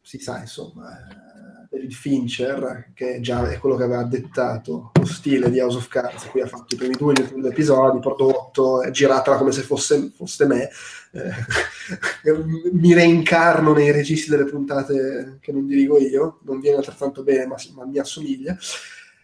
si 0.02 0.20
sa, 0.20 0.40
insomma, 0.40 1.68
David 1.70 1.92
Fincher, 1.92 2.92
che 2.94 3.20
già 3.20 3.50
è 3.50 3.58
quello 3.58 3.76
che 3.76 3.84
aveva 3.84 4.04
dettato 4.04 4.92
lo 4.94 5.06
stile 5.06 5.50
di 5.50 5.60
House 5.60 5.78
of 5.78 5.88
Cards, 5.88 6.26
qui 6.28 6.42
ha 6.42 6.48
fatto 6.48 6.76
i 6.76 6.78
primi 6.78 6.96
due, 6.96 7.14
due 7.14 7.50
episodi, 7.50 8.00
prodotto, 8.00 8.82
è 8.82 8.92
girata 8.92 9.36
come 9.36 9.52
se 9.52 9.64
fosse, 9.64 10.12
fosse 10.16 10.46
me, 10.46 10.70
eh, 11.12 12.32
mi 12.72 12.94
reincarno 12.94 13.74
nei 13.74 13.92
registi 13.92 14.30
delle 14.30 14.46
puntate 14.46 15.38
che 15.42 15.52
non 15.52 15.66
dirigo 15.66 16.00
io, 16.00 16.40
non 16.44 16.62
viene 16.62 16.78
altrettanto 16.78 17.24
bene, 17.24 17.48
ma, 17.48 17.56
ma 17.74 17.86
mi 17.86 17.98
assomiglia. 17.98 18.56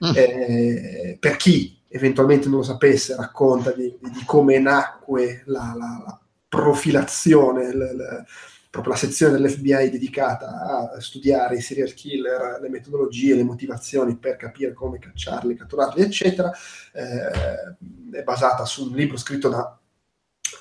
Mm. 0.04 0.12
Eh, 0.16 1.18
per 1.20 1.38
chi 1.38 1.80
eventualmente 1.92 2.48
non 2.48 2.60
lo 2.60 2.64
sapesse, 2.64 3.16
racconta 3.16 3.72
di, 3.72 3.96
di 4.00 4.24
come 4.26 4.60
nacque 4.60 5.44
la, 5.46 5.76
la, 5.78 6.04
la 6.06 6.20
profilazione, 6.48 7.74
la, 7.74 7.94
la, 7.94 8.26
proprio 8.70 8.94
la 8.94 9.00
sezione 9.00 9.34
dell'FBI 9.34 9.90
dedicata 9.90 10.94
a 10.94 11.00
studiare 11.02 11.58
i 11.58 11.62
serial 11.62 11.94
killer, 11.94 12.60
le 12.62 12.70
metodologie, 12.70 13.36
le 13.36 13.44
motivazioni 13.44 14.16
per 14.16 14.38
capire 14.38 14.74
come 14.74 14.98
cacciarli, 14.98 15.56
catturarli, 15.56 16.02
eccetera. 16.02 16.50
Eh, 16.94 18.18
è 18.18 18.24
basata 18.24 18.64
su 18.64 18.90
un 18.90 18.96
libro 18.96 19.18
scritto 19.18 19.50
da 19.50 19.78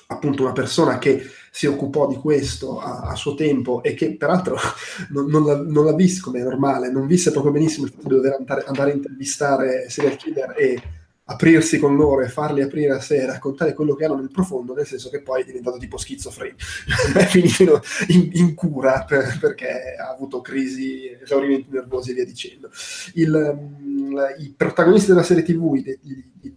appunto 0.07 0.43
una 0.43 0.51
persona 0.51 0.97
che 0.97 1.23
si 1.51 1.65
occupò 1.65 2.07
di 2.07 2.15
questo 2.15 2.79
a, 2.79 3.01
a 3.01 3.15
suo 3.15 3.33
tempo 3.33 3.81
e 3.81 3.93
che 3.93 4.15
peraltro 4.17 4.57
non, 5.11 5.27
non, 5.27 5.45
l'ha, 5.45 5.61
non 5.61 5.85
l'ha 5.85 5.95
visto 5.95 6.25
come 6.25 6.41
è 6.41 6.43
normale, 6.43 6.91
non 6.91 7.07
visse 7.07 7.31
proprio 7.31 7.53
benissimo 7.53 7.85
il 7.85 7.93
fatto 7.93 8.09
di 8.09 8.15
dover 8.15 8.33
andare, 8.33 8.65
andare 8.65 8.91
a 8.91 8.95
intervistare 8.95 9.89
serial 9.89 10.17
killer 10.17 10.53
e 10.57 10.81
aprirsi 11.31 11.79
con 11.79 11.95
loro 11.95 12.21
e 12.21 12.29
farli 12.29 12.61
aprire 12.61 12.93
a 12.93 12.99
sé 12.99 13.17
e 13.17 13.25
raccontare 13.25 13.73
quello 13.73 13.95
che 13.95 14.05
hanno 14.05 14.17
nel 14.17 14.31
profondo, 14.31 14.73
nel 14.73 14.85
senso 14.85 15.09
che 15.09 15.21
poi 15.21 15.41
è 15.41 15.45
diventato 15.45 15.77
tipo 15.77 15.97
schizofrenico, 15.97 16.57
è 17.17 17.25
finito 17.25 17.81
in, 18.07 18.29
in 18.33 18.53
cura 18.53 19.03
per, 19.07 19.37
perché 19.39 19.95
ha 19.99 20.09
avuto 20.09 20.41
crisi, 20.41 21.09
esaurimenti 21.21 21.69
nervosi 21.69 22.11
e 22.11 22.13
via 22.13 22.25
dicendo. 22.25 22.69
Il, 23.13 23.33
um, 23.33 24.33
I 24.39 24.53
protagonisti 24.55 25.07
della 25.07 25.23
serie 25.23 25.43
TV, 25.43 25.75
i, 25.75 25.99
i, 26.03 26.31
i, 26.41 26.53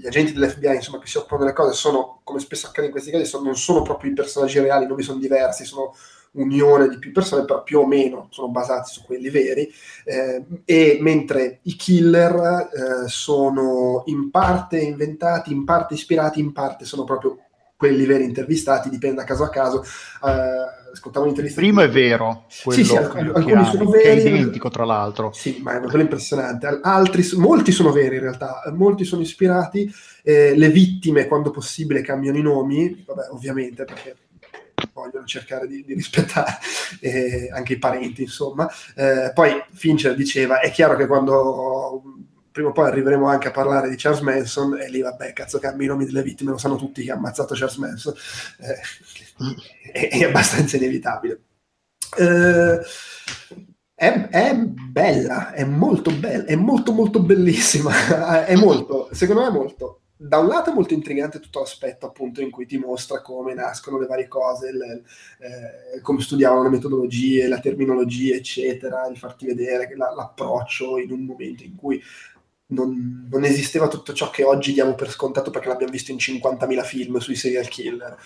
gli 0.00 0.06
agenti 0.06 0.32
dell'FBI, 0.32 0.74
insomma, 0.74 0.98
che 0.98 1.06
si 1.06 1.18
occupano 1.18 1.42
delle 1.42 1.54
cose, 1.54 1.74
sono, 1.74 2.20
come 2.24 2.38
spesso 2.38 2.66
accade 2.66 2.86
in 2.86 2.92
questi 2.92 3.10
casi, 3.10 3.24
sono, 3.24 3.44
non 3.44 3.56
sono 3.56 3.82
proprio 3.82 4.10
i 4.10 4.14
personaggi 4.14 4.58
reali, 4.58 4.86
non 4.86 4.96
vi 4.96 5.02
sono 5.02 5.18
diversi, 5.18 5.64
sono 5.64 5.94
unione 6.34 6.88
di 6.88 6.98
più 6.98 7.12
persone, 7.12 7.44
però 7.44 7.62
più 7.62 7.80
o 7.80 7.86
meno 7.86 8.28
sono 8.30 8.48
basati 8.48 8.90
su 8.92 9.02
quelli 9.04 9.30
veri, 9.30 9.72
eh, 10.04 10.44
e 10.64 10.98
mentre 11.00 11.60
i 11.62 11.74
killer 11.74 12.34
eh, 12.34 13.08
sono 13.08 14.02
in 14.06 14.30
parte 14.30 14.78
inventati, 14.78 15.52
in 15.52 15.64
parte 15.64 15.94
ispirati, 15.94 16.40
in 16.40 16.52
parte 16.52 16.84
sono 16.84 17.04
proprio 17.04 17.38
quelli 17.76 18.06
veri 18.06 18.24
intervistati, 18.24 18.88
dipende 18.88 19.16
da 19.16 19.24
caso 19.24 19.44
a 19.44 19.48
caso. 19.50 19.84
Uh, 20.22 20.92
ascoltavo 20.92 21.24
un'intervista. 21.24 21.60
Primo 21.60 21.82
è 21.82 21.90
vero, 21.90 22.44
sì, 22.48 22.84
sì, 22.84 22.96
alc- 22.96 23.14
alcuni 23.34 23.64
sono 23.66 23.90
veri. 23.90 24.22
È 24.22 24.28
identico, 24.28 24.70
tra 24.70 24.84
l'altro. 24.84 25.32
Sì, 25.32 25.60
ma 25.62 25.76
è 25.76 25.80
quello 25.80 26.02
impressionante. 26.02 26.78
Altri, 26.80 27.28
molti 27.36 27.72
sono 27.72 27.92
veri 27.92 28.14
in 28.14 28.22
realtà, 28.22 28.62
molti 28.72 29.04
sono 29.04 29.22
ispirati. 29.22 29.92
Eh, 30.22 30.56
le 30.56 30.68
vittime, 30.70 31.26
quando 31.26 31.50
possibile, 31.50 32.00
cambiano 32.00 32.38
i 32.38 32.42
nomi, 32.42 33.04
vabbè, 33.06 33.28
ovviamente, 33.32 33.84
perché 33.84 34.16
vogliono 34.94 35.26
cercare 35.26 35.66
di, 35.66 35.84
di 35.84 35.92
rispettare 35.92 36.58
eh, 37.00 37.50
anche 37.52 37.74
i 37.74 37.78
parenti, 37.78 38.22
insomma. 38.22 38.70
Eh, 38.94 39.32
poi 39.34 39.62
Fincher 39.72 40.14
diceva, 40.14 40.60
è 40.60 40.70
chiaro 40.70 40.96
che 40.96 41.06
quando 41.06 42.02
prima 42.54 42.68
o 42.68 42.72
poi 42.72 42.86
arriveremo 42.86 43.26
anche 43.26 43.48
a 43.48 43.50
parlare 43.50 43.90
di 43.90 43.96
Charles 43.96 44.22
Manson 44.22 44.78
e 44.80 44.88
lì 44.88 45.00
vabbè, 45.00 45.32
cazzo 45.32 45.58
cambi 45.58 45.84
i 45.84 45.88
nomi 45.88 46.04
delle 46.04 46.22
vittime, 46.22 46.52
lo 46.52 46.56
sanno 46.56 46.76
tutti 46.76 47.02
che 47.02 47.10
ha 47.10 47.16
ammazzato 47.16 47.54
Charles 47.54 47.76
Manson, 47.78 48.14
eh, 48.60 49.90
è, 49.92 50.08
è, 50.08 50.24
abbastanza 50.24 50.76
inevitabile. 50.76 51.42
Eh, 52.16 52.78
è, 53.92 54.28
è, 54.28 54.54
bella, 54.56 55.52
è 55.52 55.64
molto 55.64 56.12
bella, 56.12 56.44
è 56.44 56.54
molto 56.54 56.92
molto 56.92 57.20
bellissima, 57.20 58.44
è 58.46 58.54
molto, 58.54 59.08
secondo 59.12 59.42
me 59.42 59.50
molto 59.50 60.03
da 60.16 60.38
un 60.38 60.46
lato 60.46 60.70
è 60.70 60.74
molto 60.74 60.94
intrigante 60.94 61.40
tutto 61.40 61.58
l'aspetto 61.58 62.06
appunto 62.06 62.40
in 62.40 62.50
cui 62.50 62.66
ti 62.66 62.78
mostra 62.78 63.20
come 63.20 63.52
nascono 63.52 63.98
le 63.98 64.06
varie 64.06 64.28
cose, 64.28 64.72
le, 64.72 65.02
eh, 65.40 66.00
come 66.00 66.20
studiavano 66.20 66.62
le 66.62 66.68
metodologie, 66.68 67.48
la 67.48 67.60
terminologia, 67.60 68.36
eccetera, 68.36 69.08
di 69.08 69.16
farti 69.16 69.46
vedere 69.46 69.92
la, 69.96 70.12
l'approccio 70.14 70.98
in 70.98 71.10
un 71.10 71.24
momento 71.24 71.64
in 71.64 71.74
cui 71.74 72.00
non, 72.66 73.28
non, 73.30 73.44
esisteva 73.44 73.88
tutto 73.88 74.12
ciò 74.12 74.30
che 74.30 74.44
oggi 74.44 74.72
diamo 74.72 74.94
per 74.94 75.10
scontato 75.10 75.50
perché 75.50 75.68
l'abbiamo 75.68 75.92
visto 75.92 76.12
in 76.12 76.16
50.000 76.18 76.84
film 76.84 77.18
sui 77.18 77.36
serial 77.36 77.68
killer. 77.68 78.16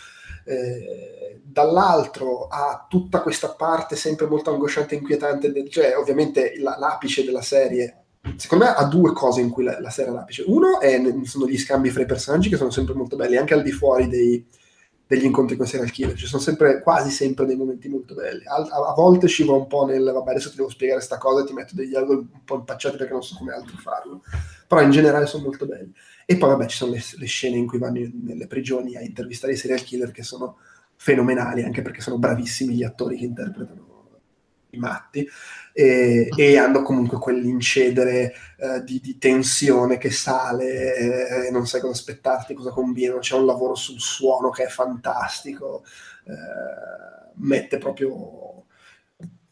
Eh, 0.44 1.40
dall'altro 1.42 2.46
ha 2.48 2.86
tutta 2.88 3.20
questa 3.22 3.50
parte 3.50 3.96
sempre 3.96 4.26
molto 4.26 4.50
angosciante 4.50 4.94
e 4.94 4.98
inquietante, 4.98 5.52
del, 5.52 5.70
cioè 5.70 5.96
ovviamente 5.96 6.54
la, 6.58 6.76
l'apice 6.78 7.24
della 7.24 7.42
serie 7.42 7.97
secondo 8.36 8.64
me 8.64 8.74
ha 8.74 8.84
due 8.84 9.12
cose 9.12 9.40
in 9.40 9.50
cui 9.50 9.64
la, 9.64 9.80
la 9.80 9.90
serie 9.90 10.12
è. 10.12 10.42
Uno 10.46 10.80
è, 10.80 11.00
sono 11.24 11.46
gli 11.46 11.58
scambi 11.58 11.90
fra 11.90 12.02
i 12.02 12.06
personaggi 12.06 12.48
che 12.48 12.56
sono 12.56 12.70
sempre 12.70 12.94
molto 12.94 13.16
belli, 13.16 13.36
anche 13.36 13.54
al 13.54 13.62
di 13.62 13.72
fuori 13.72 14.08
dei, 14.08 14.44
degli 15.06 15.24
incontri 15.24 15.56
con 15.56 15.66
serial 15.66 15.90
killer. 15.90 16.16
Ci 16.16 16.26
sono 16.26 16.42
sempre, 16.42 16.82
quasi 16.82 17.10
sempre 17.10 17.46
dei 17.46 17.56
momenti 17.56 17.88
molto 17.88 18.14
belli. 18.14 18.44
A, 18.46 18.56
a, 18.56 18.90
a 18.90 18.94
volte 18.94 19.26
scivola 19.26 19.58
un 19.58 19.66
po' 19.66 19.84
nel 19.86 20.04
vabbè, 20.04 20.30
adesso 20.30 20.50
ti 20.50 20.56
devo 20.56 20.68
spiegare 20.68 20.98
questa 20.98 21.18
cosa 21.18 21.44
ti 21.44 21.52
metto 21.52 21.74
degli 21.74 21.88
dialoghi 21.88 22.14
un 22.14 22.44
po' 22.44 22.56
impacciati 22.56 22.96
perché 22.96 23.12
non 23.12 23.22
so 23.22 23.36
come 23.36 23.52
altro 23.52 23.76
farlo. 23.76 24.22
Però 24.66 24.82
in 24.82 24.90
generale 24.90 25.26
sono 25.26 25.44
molto 25.44 25.66
belli. 25.66 25.92
E 26.26 26.36
poi, 26.36 26.50
vabbè, 26.50 26.66
ci 26.66 26.76
sono 26.76 26.92
le, 26.92 27.02
le 27.16 27.26
scene 27.26 27.56
in 27.56 27.66
cui 27.66 27.78
vanno 27.78 28.00
nelle 28.22 28.46
prigioni 28.46 28.96
a 28.96 29.00
intervistare 29.00 29.54
i 29.54 29.56
serial 29.56 29.82
killer 29.82 30.10
che 30.10 30.22
sono 30.22 30.58
fenomenali, 30.96 31.62
anche 31.62 31.80
perché 31.80 32.02
sono 32.02 32.18
bravissimi 32.18 32.74
gli 32.74 32.84
attori 32.84 33.16
che 33.16 33.24
interpretano 33.24 33.87
matti 34.76 35.26
e, 35.72 36.28
e 36.36 36.58
hanno 36.58 36.82
comunque 36.82 37.18
quell'incedere 37.18 38.34
eh, 38.58 38.84
di, 38.84 39.00
di, 39.00 39.16
tensione 39.18 39.96
che 39.98 40.10
sale 40.10 41.46
eh, 41.46 41.50
non 41.50 41.66
sai 41.66 41.80
cosa 41.80 41.94
aspettarti, 41.94 42.54
cosa 42.54 42.70
combinano, 42.70 43.20
c'è 43.20 43.34
un 43.34 43.46
lavoro 43.46 43.74
sul 43.74 44.00
suono 44.00 44.50
che 44.50 44.64
è 44.64 44.68
fantastico, 44.68 45.84
eh, 46.26 47.32
mette 47.36 47.78
proprio 47.78 48.64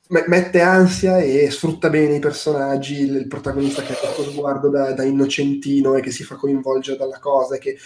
mette 0.08 0.60
ansia 0.60 1.18
e 1.18 1.50
sfrutta 1.50 1.90
bene 1.90 2.16
i 2.16 2.20
personaggi, 2.20 3.00
il 3.00 3.26
protagonista 3.26 3.82
che 3.82 3.92
ha 3.92 3.96
questo 3.96 4.30
sguardo 4.30 4.68
da, 4.68 4.92
da 4.92 5.02
innocentino 5.02 5.96
e 5.96 6.00
che 6.00 6.12
si 6.12 6.22
fa 6.22 6.36
coinvolgere 6.36 6.96
dalla 6.96 7.18
cosa 7.18 7.56
e 7.56 7.58
che 7.58 7.76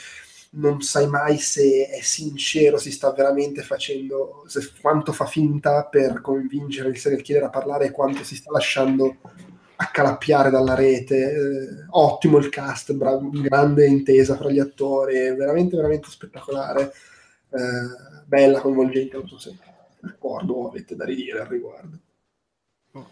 non 0.52 0.80
sai 0.80 1.06
mai 1.08 1.38
se 1.38 1.86
è 1.88 2.00
sincero, 2.00 2.76
si 2.76 2.90
sta 2.90 3.12
veramente 3.12 3.62
facendo, 3.62 4.44
se, 4.46 4.72
quanto 4.80 5.12
fa 5.12 5.26
finta 5.26 5.84
per 5.84 6.20
convincere 6.20 6.88
il 6.88 6.98
serial 6.98 7.22
killer 7.22 7.44
a 7.44 7.50
parlare 7.50 7.86
e 7.86 7.90
quanto 7.90 8.24
si 8.24 8.34
sta 8.34 8.50
lasciando 8.50 9.18
accalappiare 9.76 10.50
dalla 10.50 10.74
rete. 10.74 11.32
Eh, 11.32 11.86
ottimo 11.90 12.38
il 12.38 12.48
cast, 12.48 12.92
bra- 12.94 13.18
grande 13.20 13.86
intesa 13.86 14.36
fra 14.36 14.50
gli 14.50 14.58
attori, 14.58 15.34
veramente, 15.34 15.76
veramente 15.76 16.10
spettacolare. 16.10 16.92
Eh, 17.50 18.24
bella, 18.26 18.60
coinvolgente, 18.60 19.16
non 19.16 19.28
so 19.28 19.38
se 19.38 19.56
d'accordo 20.00 20.68
avete 20.68 20.96
da 20.96 21.04
ridire 21.04 21.40
al 21.40 21.46
riguardo. 21.46 21.98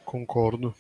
Concordo. 0.02 0.74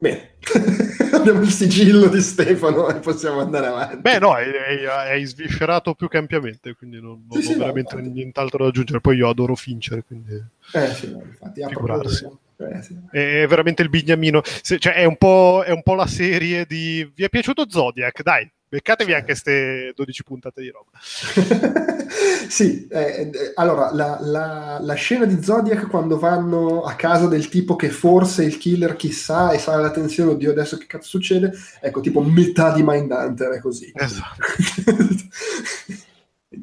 Bene, 0.00 0.36
abbiamo 1.12 1.42
il 1.42 1.50
sigillo 1.50 2.08
di 2.08 2.22
Stefano 2.22 2.88
e 2.88 2.94
possiamo 3.00 3.40
andare 3.40 3.66
avanti. 3.66 3.98
Beh, 3.98 4.18
no, 4.18 4.32
hai, 4.32 5.24
sviscerato 5.26 5.92
più 5.92 6.08
che 6.08 6.16
ampiamente, 6.16 6.74
quindi 6.74 7.02
non, 7.02 7.26
non 7.28 7.42
sì, 7.42 7.50
ho 7.50 7.52
sì, 7.52 7.58
veramente 7.58 7.96
no, 7.96 8.08
nient'altro 8.08 8.64
da 8.64 8.70
aggiungere. 8.70 9.02
Poi 9.02 9.18
io 9.18 9.28
adoro 9.28 9.54
Fincher, 9.54 10.02
quindi 10.06 10.42
eh, 10.72 10.86
sì, 10.94 11.10
no, 11.10 11.22
infatti, 11.22 11.62
figurarsi. 11.68 12.24
Eh, 12.56 12.82
sì. 12.82 12.98
È 13.10 13.46
veramente 13.46 13.82
il 13.82 13.90
bignamino. 13.90 14.40
Se, 14.42 14.78
cioè, 14.78 14.94
è, 14.94 15.04
un 15.04 15.16
è, 15.18 15.70
un 15.70 15.82
po', 15.82 15.94
la 15.94 16.06
serie 16.06 16.64
di... 16.64 17.10
Vi 17.14 17.22
è 17.22 17.28
piaciuto 17.28 17.68
Zodiac? 17.68 18.22
Dai, 18.22 18.50
Beccatevi 18.70 19.12
anche 19.12 19.24
queste 19.24 19.92
12 19.96 20.22
puntate 20.22 20.62
di 20.62 20.70
roba. 20.70 20.92
sì, 22.48 22.86
eh, 22.86 23.28
allora 23.54 23.92
la, 23.92 24.16
la, 24.20 24.78
la, 24.80 24.94
scena 24.94 25.24
di 25.24 25.42
Zodiac 25.42 25.88
quando 25.88 26.20
vanno 26.20 26.84
a 26.84 26.94
casa 26.94 27.26
del 27.26 27.48
tipo 27.48 27.74
che 27.74 27.90
forse 27.90 28.44
il 28.44 28.58
killer 28.58 28.94
chissà 28.94 29.50
e 29.50 29.58
sale 29.58 29.82
la 29.82 29.90
tensione, 29.90 30.30
oddio 30.30 30.52
adesso 30.52 30.78
che 30.78 30.86
cazzo 30.86 31.08
succede, 31.08 31.50
ecco 31.80 31.98
tipo 31.98 32.22
metà 32.22 32.72
di 32.72 32.84
Mindhunter 32.84 33.54
è 33.54 33.58
così. 33.58 33.90
Esatto. 33.92 34.38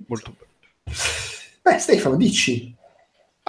Molto 0.08 0.32
bello. 0.32 0.48
Beh 1.62 1.78
Stefano, 1.78 2.16
dici, 2.16 2.74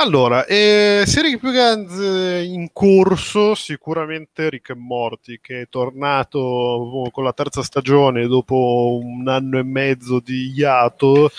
allora, 0.01 0.47
eh, 0.47 1.03
serie 1.07 1.39
più 1.39 1.51
grande 1.51 2.45
in 2.45 2.73
corso, 2.73 3.57
sicuramente 3.57 4.49
Rick 4.49 4.71
e 4.71 4.75
Morty, 4.77 5.41
che 5.41 5.63
è 5.63 5.69
tornato 5.69 6.39
oh, 6.39 7.11
con 7.11 7.25
la 7.25 7.33
terza 7.33 7.65
stagione 7.65 8.29
dopo 8.29 9.01
un 9.03 9.27
anno 9.27 9.59
e 9.59 9.65
mezzo 9.65 10.21
di 10.21 10.53
iato 10.55 11.33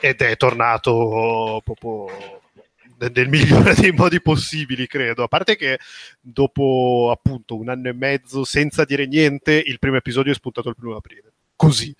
ed 0.00 0.20
è 0.20 0.36
tornato 0.36 1.60
proprio 1.64 2.06
nel 2.98 3.28
migliore 3.28 3.74
dei 3.80 3.90
modi 3.90 4.22
possibili, 4.22 4.86
credo. 4.86 5.24
A 5.24 5.28
parte 5.28 5.56
che 5.56 5.80
dopo 6.20 7.10
appunto 7.12 7.56
un 7.56 7.68
anno 7.68 7.88
e 7.88 7.94
mezzo 7.94 8.44
senza 8.44 8.84
dire 8.84 9.08
niente, 9.08 9.54
il 9.54 9.80
primo 9.80 9.96
episodio 9.96 10.30
è 10.30 10.36
spuntato 10.36 10.68
il 10.68 10.76
primo 10.76 10.94
aprile. 10.94 11.32
Così 11.56 11.92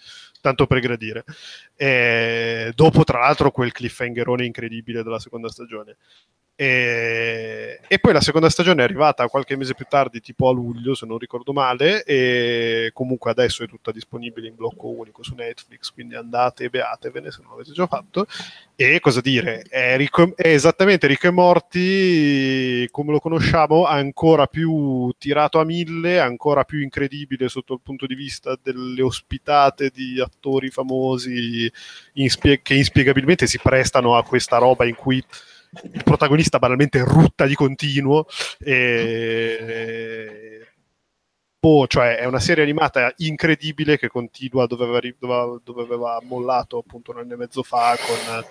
tanto 0.44 0.66
per 0.66 0.78
gradire. 0.80 1.24
E 1.76 2.72
dopo, 2.74 3.04
tra 3.04 3.20
l'altro, 3.20 3.50
quel 3.50 3.72
cliffhangerone 3.72 4.44
incredibile 4.44 5.02
della 5.02 5.18
seconda 5.18 5.48
stagione. 5.48 5.96
E, 6.56 7.80
e, 7.88 7.98
poi 7.98 8.12
la 8.12 8.20
seconda 8.20 8.48
stagione 8.48 8.80
è 8.80 8.84
arrivata 8.84 9.26
qualche 9.26 9.56
mese 9.56 9.74
più 9.74 9.86
tardi, 9.88 10.20
tipo 10.20 10.48
a 10.48 10.52
luglio, 10.52 10.94
se 10.94 11.04
non 11.04 11.18
ricordo 11.18 11.52
male, 11.52 12.04
e 12.04 12.90
comunque 12.92 13.32
adesso 13.32 13.64
è 13.64 13.66
tutta 13.66 13.90
disponibile 13.90 14.46
in 14.46 14.54
blocco 14.54 14.88
unico 14.88 15.24
su 15.24 15.34
Netflix, 15.34 15.90
quindi 15.90 16.14
andate 16.14 16.64
e 16.64 16.70
beatevene 16.70 17.32
se 17.32 17.40
non 17.42 17.50
l'avete 17.50 17.72
già 17.72 17.88
fatto. 17.88 18.26
E 18.76 19.00
cosa 19.00 19.20
dire, 19.20 19.62
è, 19.68 19.96
Rico, 19.96 20.32
è 20.36 20.48
esattamente 20.48 21.08
Rick 21.08 21.24
e 21.24 21.30
Morty 21.30 22.88
come 22.90 23.10
lo 23.10 23.18
conosciamo, 23.18 23.84
ancora 23.84 24.46
più 24.46 25.12
tirato 25.18 25.58
a 25.58 25.64
mille, 25.64 26.20
ancora 26.20 26.62
più 26.62 26.80
incredibile 26.80 27.48
sotto 27.48 27.74
il 27.74 27.80
punto 27.82 28.06
di 28.06 28.14
vista 28.14 28.56
delle 28.62 29.02
ospitate 29.02 29.90
di 29.90 30.20
attori 30.20 30.70
famosi 30.70 31.63
inspie- 32.14 32.62
che 32.62 32.74
inspiegabilmente 32.74 33.46
si 33.46 33.58
prestano 33.58 34.16
a 34.16 34.24
questa 34.24 34.58
roba 34.58 34.84
in 34.84 34.94
cui 34.94 35.22
il 35.92 36.04
protagonista 36.04 36.58
banalmente 36.58 37.02
rutta 37.02 37.46
di 37.46 37.54
continuo 37.54 38.26
e 38.60 39.54
boh, 41.64 41.86
cioè 41.86 42.16
è 42.16 42.26
una 42.26 42.40
serie 42.40 42.62
animata 42.62 43.12
incredibile 43.18 43.96
che 43.98 44.08
continua 44.08 44.66
dove 44.66 44.84
aveva, 44.84 45.00
dove, 45.18 45.60
dove 45.64 45.82
aveva 45.82 46.20
mollato 46.22 46.76
appunto 46.78 47.10
un 47.10 47.18
anno 47.18 47.32
e 47.32 47.36
mezzo 47.36 47.62
fa 47.62 47.96
con 47.96 48.44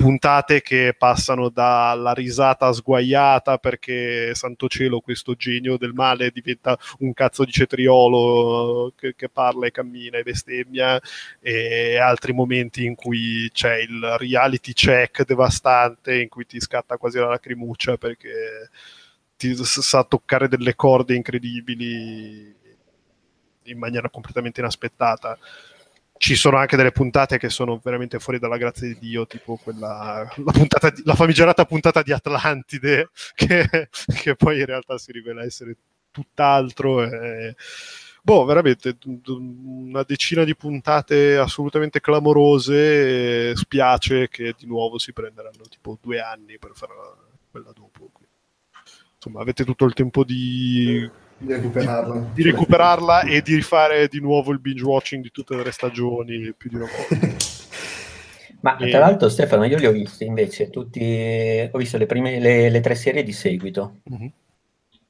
puntate 0.00 0.62
che 0.62 0.94
passano 0.96 1.50
dalla 1.50 2.14
risata 2.14 2.72
sguaiata 2.72 3.58
perché 3.58 4.34
santo 4.34 4.66
cielo 4.66 5.00
questo 5.00 5.34
genio 5.34 5.76
del 5.76 5.92
male 5.92 6.30
diventa 6.30 6.78
un 7.00 7.12
cazzo 7.12 7.44
di 7.44 7.52
cetriolo 7.52 8.94
che, 8.96 9.14
che, 9.14 9.28
parla 9.28 9.66
e 9.66 9.70
cammina 9.70 10.16
e 10.16 10.22
bestemmia 10.22 10.98
e 11.38 11.98
altri 11.98 12.32
momenti 12.32 12.86
in 12.86 12.94
cui 12.94 13.50
c'è 13.52 13.76
il 13.76 14.16
reality 14.16 14.72
check 14.72 15.26
devastante 15.26 16.18
in 16.18 16.30
cui 16.30 16.46
ti 16.46 16.58
scatta 16.60 16.96
quasi 16.96 17.18
la 17.18 17.28
lacrimuccia 17.28 17.98
perché 17.98 18.70
ti 19.36 19.54
sa 19.54 20.02
toccare 20.04 20.48
delle 20.48 20.74
corde 20.76 21.14
incredibili 21.14 22.54
in 23.64 23.78
maniera 23.78 24.08
completamente 24.08 24.60
inaspettata 24.60 25.38
ci 26.20 26.34
sono 26.34 26.58
anche 26.58 26.76
delle 26.76 26.92
puntate 26.92 27.38
che 27.38 27.48
sono 27.48 27.80
veramente 27.82 28.18
fuori 28.18 28.38
dalla 28.38 28.58
grazia 28.58 28.86
di 28.86 28.98
Dio, 28.98 29.26
tipo 29.26 29.56
quella, 29.56 30.30
la, 30.36 30.52
puntata 30.52 30.90
di, 30.90 31.00
la 31.06 31.14
famigerata 31.14 31.64
puntata 31.64 32.02
di 32.02 32.12
Atlantide, 32.12 33.08
che, 33.34 33.88
che, 34.20 34.36
poi 34.36 34.58
in 34.58 34.66
realtà 34.66 34.98
si 34.98 35.12
rivela 35.12 35.42
essere 35.42 35.74
tutt'altro. 36.10 37.02
E, 37.04 37.56
boh, 38.20 38.44
veramente 38.44 38.98
una 39.28 40.02
decina 40.02 40.44
di 40.44 40.54
puntate 40.54 41.38
assolutamente 41.38 42.02
clamorose. 42.02 43.56
spiace 43.56 44.28
che 44.28 44.54
di 44.58 44.66
nuovo 44.66 44.98
si 44.98 45.14
prenderanno 45.14 45.62
tipo 45.70 45.96
due 46.02 46.20
anni 46.20 46.58
per 46.58 46.72
fare 46.74 46.92
quella 47.50 47.72
dopo. 47.72 48.10
Insomma, 49.14 49.40
avete 49.40 49.64
tutto 49.64 49.86
il 49.86 49.94
tempo 49.94 50.22
di 50.22 51.10
di 51.40 51.52
recuperarla. 51.54 52.14
Di, 52.14 52.42
di 52.42 52.50
recuperarla 52.50 53.22
e 53.22 53.40
di 53.40 53.54
rifare 53.54 54.08
di 54.08 54.20
nuovo 54.20 54.52
il 54.52 54.60
binge 54.60 54.84
watching 54.84 55.22
di 55.22 55.30
tutte 55.30 55.56
le 55.56 55.72
stagioni 55.72 56.52
più 56.56 56.68
di 56.68 56.76
una 56.76 56.86
volta. 56.86 57.36
Ma 58.60 58.76
e... 58.76 58.90
tra 58.90 58.98
l'altro, 58.98 59.30
Stefano, 59.30 59.64
io 59.64 59.78
li 59.78 59.86
ho 59.86 59.92
visti 59.92 60.26
invece 60.26 60.68
tutti, 60.68 61.68
ho 61.72 61.78
visto 61.78 61.96
le 61.96 62.04
prime 62.04 62.38
le, 62.38 62.68
le 62.68 62.80
tre 62.80 62.94
serie 62.94 63.22
di 63.22 63.32
seguito, 63.32 64.00
mm-hmm. 64.12 64.28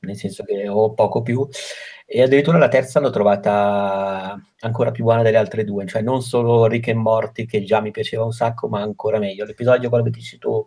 nel 0.01 0.17
senso 0.17 0.45
che 0.45 0.69
ho 0.69 0.93
poco 0.95 1.23
più, 1.23 1.49
e 2.07 2.23
addirittura 2.23 2.59
la 2.59 2.69
terza 2.69 3.01
l'ho 3.01 3.11
trovata 3.11 4.41
ancora 4.61 4.93
più 4.93 5.03
buona 5.03 5.23
delle 5.23 5.37
altre 5.37 5.65
due, 5.65 5.85
cioè 5.87 6.01
non 6.01 6.23
solo 6.23 6.67
Rick 6.67 6.89
e 6.89 6.95
Morty 6.95 7.45
che 7.45 7.65
già 7.65 7.81
mi 7.81 7.91
piaceva 7.91 8.23
un 8.23 8.31
sacco, 8.33 8.69
ma 8.69 8.81
ancora 8.83 9.19
meglio. 9.19 9.45
L'episodio, 9.45 9.89
quello 9.89 10.05
che 10.05 10.11
dici 10.11 10.39
tu, 10.39 10.65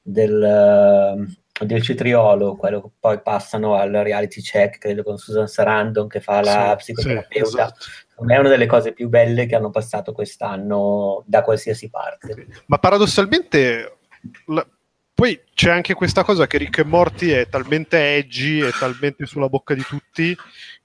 del, 0.00 1.36
del 1.62 1.82
cetriolo, 1.82 2.56
quello 2.56 2.82
che 2.82 2.88
poi 2.98 3.20
passano 3.22 3.76
al 3.76 3.92
reality 3.92 4.40
check, 4.40 4.78
credo 4.78 5.04
con 5.04 5.18
Susan 5.18 5.46
Sarandon 5.46 6.08
che 6.08 6.20
fa 6.20 6.40
la 6.40 6.76
sì, 6.78 6.92
psicoterapeuta. 6.92 7.46
Sì, 7.46 7.54
esatto. 7.54 8.32
È 8.32 8.38
una 8.38 8.48
delle 8.48 8.66
cose 8.66 8.92
più 8.92 9.08
belle 9.08 9.46
che 9.46 9.54
hanno 9.54 9.70
passato 9.70 10.12
quest'anno 10.12 11.22
da 11.26 11.42
qualsiasi 11.42 11.90
parte. 11.90 12.46
Ma 12.66 12.78
paradossalmente, 12.78 13.98
la... 14.46 14.66
poi 15.14 15.40
c'è 15.54 15.70
anche 15.70 15.94
questa 15.94 16.24
cosa 16.24 16.46
che 16.48 16.58
Rick 16.58 16.78
e 16.78 16.84
Morty 16.84 17.28
è 17.28 17.48
talmente 17.48 18.16
edgy, 18.16 18.60
è 18.60 18.70
talmente 18.70 19.24
sulla 19.26 19.48
bocca 19.48 19.74
di 19.74 19.82
tutti 19.82 20.36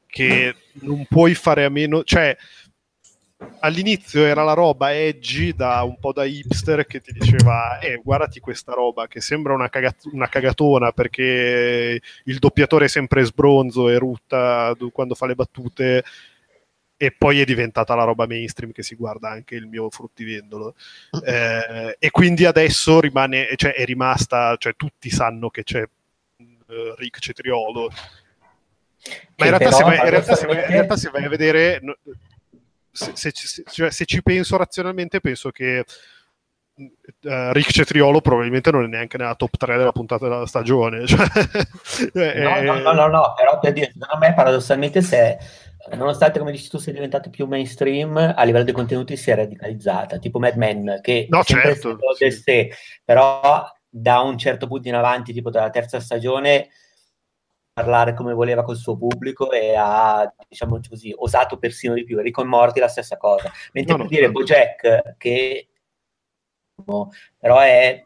che 0.06 0.56
non 0.82 1.06
puoi 1.08 1.36
fare 1.36 1.66
a 1.66 1.70
meno, 1.70 2.04
cioè 2.04 2.36
all'inizio 3.60 4.26
era 4.26 4.44
la 4.44 4.54
roba 4.54 4.94
edgy 4.94 5.54
da 5.54 5.82
un 5.84 5.98
po' 6.00 6.12
da 6.12 6.26
hipster 6.26 6.86
che 6.86 7.00
ti 7.00 7.12
diceva 7.14 7.80
eh 7.80 8.00
guardati 8.04 8.40
questa 8.40 8.74
roba 8.74 9.08
che 9.08 9.22
sembra 9.22 9.54
una, 9.54 9.70
cagat- 9.70 10.10
una 10.12 10.28
cagatona 10.28 10.92
perché 10.92 12.02
il 12.24 12.40
doppiatore 12.40 12.86
è 12.86 12.90
sempre 12.90 13.24
sbronzo 13.24 13.90
e 13.90 13.98
rutta 13.98 14.76
quando 14.92 15.16
fa 15.16 15.26
le 15.26 15.36
battute 15.36 16.04
e 17.02 17.12
poi 17.18 17.40
è 17.40 17.46
diventata 17.46 17.96
la 17.96 18.04
roba 18.04 18.28
mainstream 18.28 18.74
che 18.74 18.84
si 18.84 18.96
guarda 18.96 19.30
anche 19.30 19.56
il 19.56 19.68
mio 19.68 19.90
fruttivendolo. 19.90 20.76
Eh, 21.24 21.96
e 22.00 22.12
quindi 22.12 22.46
adesso 22.46 23.00
rimane 23.00 23.50
cioè 23.56 23.74
è 23.74 23.86
rimasta 23.86 24.56
cioè 24.58 24.76
tutti 24.76 25.10
sanno 25.10 25.50
che 25.50 25.64
c'è 25.64 25.82
uh, 25.82 26.96
Rick 26.98 27.20
Cetriolo. 27.20 27.90
Ma 29.38 29.46
in 29.46 29.58
realtà, 29.58 29.84
vai, 29.84 29.98
in, 29.98 30.10
realtà 30.10 30.40
in 30.42 30.68
realtà, 30.68 30.98
se 30.98 31.10
vai, 31.10 31.24
a 31.24 31.30
vedere 31.30 31.82
se, 32.92 33.12
se, 33.14 33.32
se, 33.34 33.64
cioè, 33.70 33.92
se, 33.92 34.06
ci 34.06 34.22
penso 34.22 34.58
razionalmente, 34.58 35.20
penso 35.20 35.52
che 35.52 35.84
uh, 36.76 37.52
Rick 37.52 37.72
Cetriolo 37.72 38.22
probabilmente 38.22 38.72
non 38.72 38.84
è 38.84 38.88
neanche 38.88 39.18
nella 39.18 39.36
top 39.36 39.58
3 39.58 39.78
della 39.78 39.92
puntata 39.92 40.28
della 40.28 40.46
stagione. 40.46 41.06
Cioè, 42.12 42.40
no, 42.40 42.62
no, 42.62 42.80
no, 42.80 42.94
no, 42.94 43.08
no, 43.08 43.34
però 43.36 43.60
per 43.60 43.74
dire, 43.74 43.92
secondo 43.98 44.26
me 44.26 44.34
paradossalmente 44.34 45.02
se 45.02 45.38
nonostante 45.96 46.40
come 46.40 46.52
dici 46.52 46.70
tu 46.70 46.78
sia 46.78 46.94
diventato 46.94 47.30
più 47.30 47.46
mainstream 47.46 48.18
a 48.36 48.44
livello 48.44 48.66
di 48.66 48.72
contenuti 48.72 49.16
si 49.16 49.32
è 49.32 49.36
radicalizzata 49.36 50.18
tipo 50.20 50.38
Mad 50.38 50.56
Men 50.56 51.00
che 51.02 51.28
no, 51.30 51.44
certo, 51.44 51.98
sì. 52.16 52.32
sé, 52.32 52.72
però 53.04 53.66
da 53.88 54.20
un 54.20 54.38
certo 54.38 54.68
punto 54.68 54.88
in 54.88 54.96
avanti 54.96 55.34
tipo 55.34 55.50
dalla 55.50 55.70
terza 55.70 56.00
stagione 56.00 56.70
parlare 57.80 58.14
come 58.14 58.34
voleva 58.34 58.64
col 58.64 58.76
suo 58.76 58.98
pubblico 58.98 59.52
e 59.52 59.74
ha, 59.76 60.32
diciamo 60.48 60.80
così, 60.88 61.14
osato 61.16 61.58
persino 61.58 61.94
di 61.94 62.04
più. 62.04 62.18
Enrico 62.18 62.44
Morti 62.44 62.82
la 62.82 62.90
stessa 62.90 63.16
cosa. 63.16 63.50
Mentre 63.72 63.94
no, 63.94 64.00
per 64.00 64.10
no, 64.10 64.18
dire 64.18 64.26
no. 64.26 64.32
Bojack, 64.34 65.16
che 65.18 65.68
però 67.38 67.60
è 67.60 68.04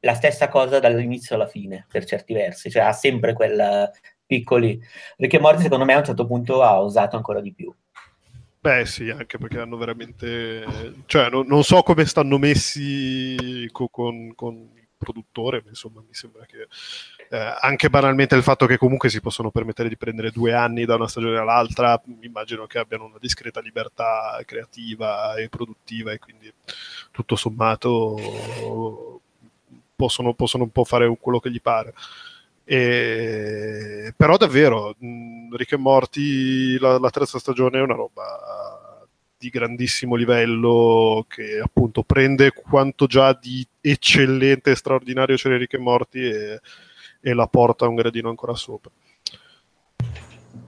la 0.00 0.14
stessa 0.14 0.48
cosa 0.48 0.78
dall'inizio 0.78 1.34
alla 1.34 1.46
fine, 1.46 1.86
per 1.90 2.04
certi 2.04 2.32
versi, 2.34 2.70
cioè 2.70 2.82
ha 2.82 2.92
sempre 2.92 3.32
quel 3.32 3.90
piccoli. 4.26 4.78
Rick 5.16 5.34
e 5.34 5.38
Morty, 5.38 5.62
secondo 5.62 5.84
me, 5.84 5.94
a 5.94 5.98
un 5.98 6.04
certo 6.04 6.26
punto 6.26 6.62
ha 6.62 6.80
osato 6.80 7.16
ancora 7.16 7.40
di 7.40 7.54
più. 7.54 7.74
Beh, 8.60 8.84
sì, 8.84 9.08
anche 9.10 9.38
perché 9.38 9.58
hanno 9.58 9.76
veramente. 9.76 10.64
cioè, 11.06 11.30
no, 11.30 11.42
non 11.42 11.62
so 11.62 11.82
come 11.82 12.04
stanno 12.04 12.36
messi 12.36 13.68
con, 13.72 14.34
con 14.34 14.70
produttore, 14.96 15.60
ma 15.62 15.70
insomma 15.70 16.00
mi 16.00 16.12
sembra 16.14 16.44
che 16.46 16.66
eh, 17.30 17.56
anche 17.60 17.90
banalmente 17.90 18.34
il 18.34 18.42
fatto 18.42 18.66
che 18.66 18.78
comunque 18.78 19.08
si 19.08 19.20
possono 19.20 19.50
permettere 19.50 19.88
di 19.88 19.96
prendere 19.96 20.30
due 20.30 20.52
anni 20.52 20.84
da 20.84 20.94
una 20.94 21.08
stagione 21.08 21.38
all'altra, 21.38 22.00
immagino 22.20 22.66
che 22.66 22.78
abbiano 22.78 23.04
una 23.04 23.18
discreta 23.20 23.60
libertà 23.60 24.40
creativa 24.44 25.34
e 25.36 25.48
produttiva 25.48 26.12
e 26.12 26.18
quindi 26.18 26.52
tutto 27.10 27.36
sommato 27.36 29.20
possono, 29.94 30.34
possono 30.34 30.64
un 30.64 30.70
po' 30.70 30.84
fare 30.84 31.14
quello 31.18 31.40
che 31.40 31.50
gli 31.50 31.60
pare. 31.60 31.94
E, 32.64 34.12
però 34.16 34.36
davvero, 34.36 34.96
Rick 34.98 35.72
e 35.72 35.76
Morty, 35.76 36.78
la, 36.78 36.98
la 36.98 37.10
terza 37.10 37.38
stagione 37.38 37.78
è 37.78 37.82
una 37.82 37.94
roba 37.94 38.84
di 39.38 39.50
grandissimo 39.50 40.14
livello 40.14 41.24
che 41.28 41.60
appunto 41.62 42.02
prende 42.02 42.52
quanto 42.52 43.06
già 43.06 43.32
di 43.34 43.66
eccellente 43.90 44.70
e 44.70 44.76
straordinario 44.76 45.36
c'è 45.36 45.56
Rick 45.56 45.74
e 45.74 45.78
Morty 45.78 46.20
e, 46.20 46.60
e 47.20 47.34
la 47.34 47.46
porta 47.46 47.88
un 47.88 47.94
gradino 47.94 48.28
ancora 48.28 48.54
sopra. 48.54 48.90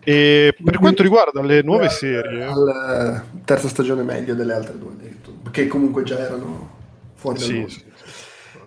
E 0.04 0.54
per 0.62 0.78
quanto 0.78 1.02
riguarda 1.02 1.42
le 1.42 1.62
nuove 1.62 1.86
eh, 1.86 1.90
serie, 1.90 2.46
la 2.54 3.24
terza 3.44 3.68
stagione 3.68 4.02
meglio 4.02 4.34
delle 4.34 4.54
altre 4.54 4.78
due, 4.78 4.94
che 5.50 5.66
comunque 5.66 6.02
già 6.02 6.18
erano 6.18 6.76
fuori 7.14 7.38
sì, 7.40 7.60
dal 7.60 7.70
sì, 7.70 7.84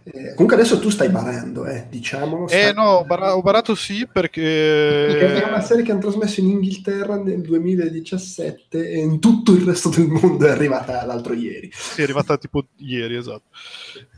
eh, 0.04 0.34
comunque 0.34 0.56
adesso 0.56 0.80
tu 0.80 0.90
stai 0.90 1.10
barando, 1.10 1.66
eh, 1.66 1.86
diciamolo. 1.88 2.48
Eh 2.48 2.74
no, 2.74 2.84
ho, 2.84 3.06
bar- 3.06 3.34
ho 3.34 3.42
barato 3.42 3.76
sì 3.76 4.08
perché... 4.12 4.42
perché... 4.42 5.44
è 5.44 5.48
una 5.48 5.62
serie 5.62 5.84
che 5.84 5.92
hanno 5.92 6.02
trasmesso 6.02 6.40
in 6.40 6.50
Inghilterra 6.50 7.18
nel 7.18 7.42
2017 7.42 8.90
e 8.90 8.98
in 8.98 9.20
tutto 9.20 9.52
il 9.52 9.62
resto 9.62 9.90
del 9.90 10.08
mondo 10.08 10.48
è 10.48 10.50
arrivata 10.50 11.06
l'altro 11.06 11.34
ieri. 11.34 11.70
Sì, 11.72 12.02
è 12.02 12.04
arrivata 12.04 12.38
tipo 12.38 12.66
ieri, 12.78 13.16
esatto. 13.16 13.44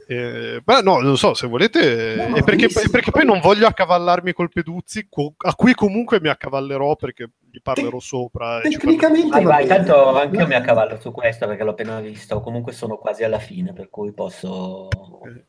Eh, 0.07 0.61
beh, 0.63 0.81
no, 0.81 0.99
non 0.99 1.17
so, 1.17 1.33
se 1.33 1.47
volete... 1.47 2.15
No, 2.15 2.27
no, 2.29 2.35
è, 2.35 2.43
perché, 2.43 2.65
è, 2.65 2.89
perché, 2.89 3.11
poi 3.11 3.25
non 3.25 3.39
voglio 3.39 3.67
accavallarmi 3.67 4.33
col 4.33 4.49
Peduzzi, 4.49 5.07
a 5.37 5.55
cui 5.55 5.73
comunque 5.73 6.19
mi 6.19 6.29
accavallerò 6.29 6.95
perché 6.95 7.29
gli 7.49 7.59
parlerò 7.61 7.97
Te- 7.97 8.03
sopra. 8.03 8.59
Tecnicamente... 8.61 9.29
Vai, 9.29 9.43
vai, 9.43 9.67
tanto 9.67 10.15
anche 10.15 10.37
io 10.37 10.47
mi 10.47 10.55
accavallo 10.55 10.99
su 10.99 11.11
questo 11.11 11.47
perché 11.47 11.63
l'ho 11.63 11.71
appena 11.71 11.99
visto, 11.99 12.41
comunque 12.41 12.71
sono 12.73 12.97
quasi 12.97 13.23
alla 13.23 13.39
fine, 13.39 13.73
per 13.73 13.89
cui 13.89 14.13
posso... 14.13 14.87
Okay. 14.89 15.45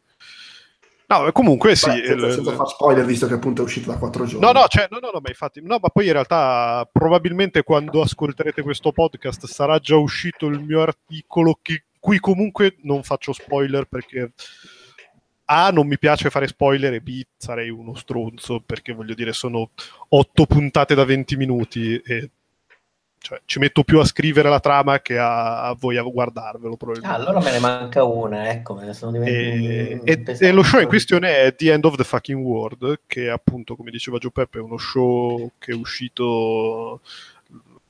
No, 1.06 1.30
comunque 1.32 1.76
sì. 1.76 1.90
Beh, 1.90 2.06
senza, 2.06 2.30
senza 2.30 2.52
far 2.52 2.68
spoiler, 2.68 3.04
visto 3.04 3.26
che 3.26 3.34
appunto 3.34 3.62
è 3.62 3.64
uscito 3.64 3.90
da 3.90 3.98
quattro 3.98 4.24
giorni. 4.24 4.44
No, 4.44 4.52
no, 4.52 4.66
cioè, 4.68 4.88
no, 4.90 4.98
no, 5.00 5.10
no, 5.12 5.20
ma 5.20 5.28
infatti, 5.28 5.60
no, 5.62 5.78
ma 5.80 5.88
poi 5.88 6.06
in 6.06 6.12
realtà 6.12 6.88
probabilmente 6.90 7.62
quando 7.62 8.00
ascolterete 8.00 8.62
questo 8.62 8.90
podcast 8.90 9.46
sarà 9.46 9.78
già 9.78 9.96
uscito 9.96 10.46
il 10.46 10.60
mio 10.60 10.80
articolo, 10.80 11.58
che, 11.60 11.84
qui 12.04 12.20
comunque 12.20 12.76
non 12.82 13.02
faccio 13.02 13.32
spoiler 13.32 13.86
perché 13.86 14.32
A, 15.46 15.70
non 15.70 15.86
mi 15.86 15.96
piace 15.96 16.28
fare 16.28 16.46
spoiler 16.46 16.92
e 16.92 17.00
B, 17.00 17.22
sarei 17.34 17.70
uno 17.70 17.94
stronzo 17.94 18.60
perché 18.60 18.92
voglio 18.92 19.14
dire, 19.14 19.32
sono 19.32 19.70
otto 20.10 20.44
puntate 20.44 20.94
da 20.94 21.06
20 21.06 21.36
minuti 21.38 21.96
e 21.96 22.28
cioè, 23.16 23.40
ci 23.46 23.58
metto 23.58 23.84
più 23.84 24.00
a 24.00 24.04
scrivere 24.04 24.50
la 24.50 24.60
trama 24.60 25.00
che 25.00 25.16
a, 25.16 25.62
a 25.62 25.72
voi 25.72 25.96
a 25.96 26.02
guardarvelo. 26.02 26.76
Ah, 27.00 27.14
allora 27.14 27.40
me 27.40 27.52
ne 27.52 27.58
manca 27.58 28.04
una, 28.04 28.50
ecco, 28.50 28.74
me 28.74 28.84
ne 28.84 28.92
sono 28.92 29.22
e, 29.22 30.02
e, 30.04 30.22
e, 30.38 30.52
lo 30.52 30.62
show 30.62 30.82
in 30.82 30.86
questione 30.86 31.38
è 31.38 31.54
The 31.54 31.72
End 31.72 31.86
of 31.86 31.96
the 31.96 32.04
Fucking 32.04 32.44
World, 32.44 33.00
che 33.06 33.30
appunto, 33.30 33.76
come 33.76 33.90
diceva 33.90 34.18
Gio 34.18 34.28
Peppe, 34.28 34.58
è 34.58 34.60
uno 34.60 34.76
show 34.76 35.52
che 35.56 35.72
è 35.72 35.74
uscito 35.74 37.00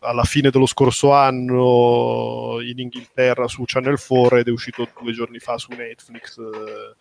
alla 0.05 0.25
fine 0.25 0.51
dello 0.51 0.67
scorso 0.67 1.13
anno 1.13 2.59
in 2.61 2.79
Inghilterra 2.79 3.49
su 3.49 3.65
Channel 3.67 3.99
4 3.99 4.39
ed 4.39 4.49
è 4.49 4.51
uscito 4.51 4.89
due 5.01 5.13
giorni 5.13 5.39
fa 5.39 5.59
su 5.59 5.73
Netflix. 5.73 6.39
Eh, 6.39 6.97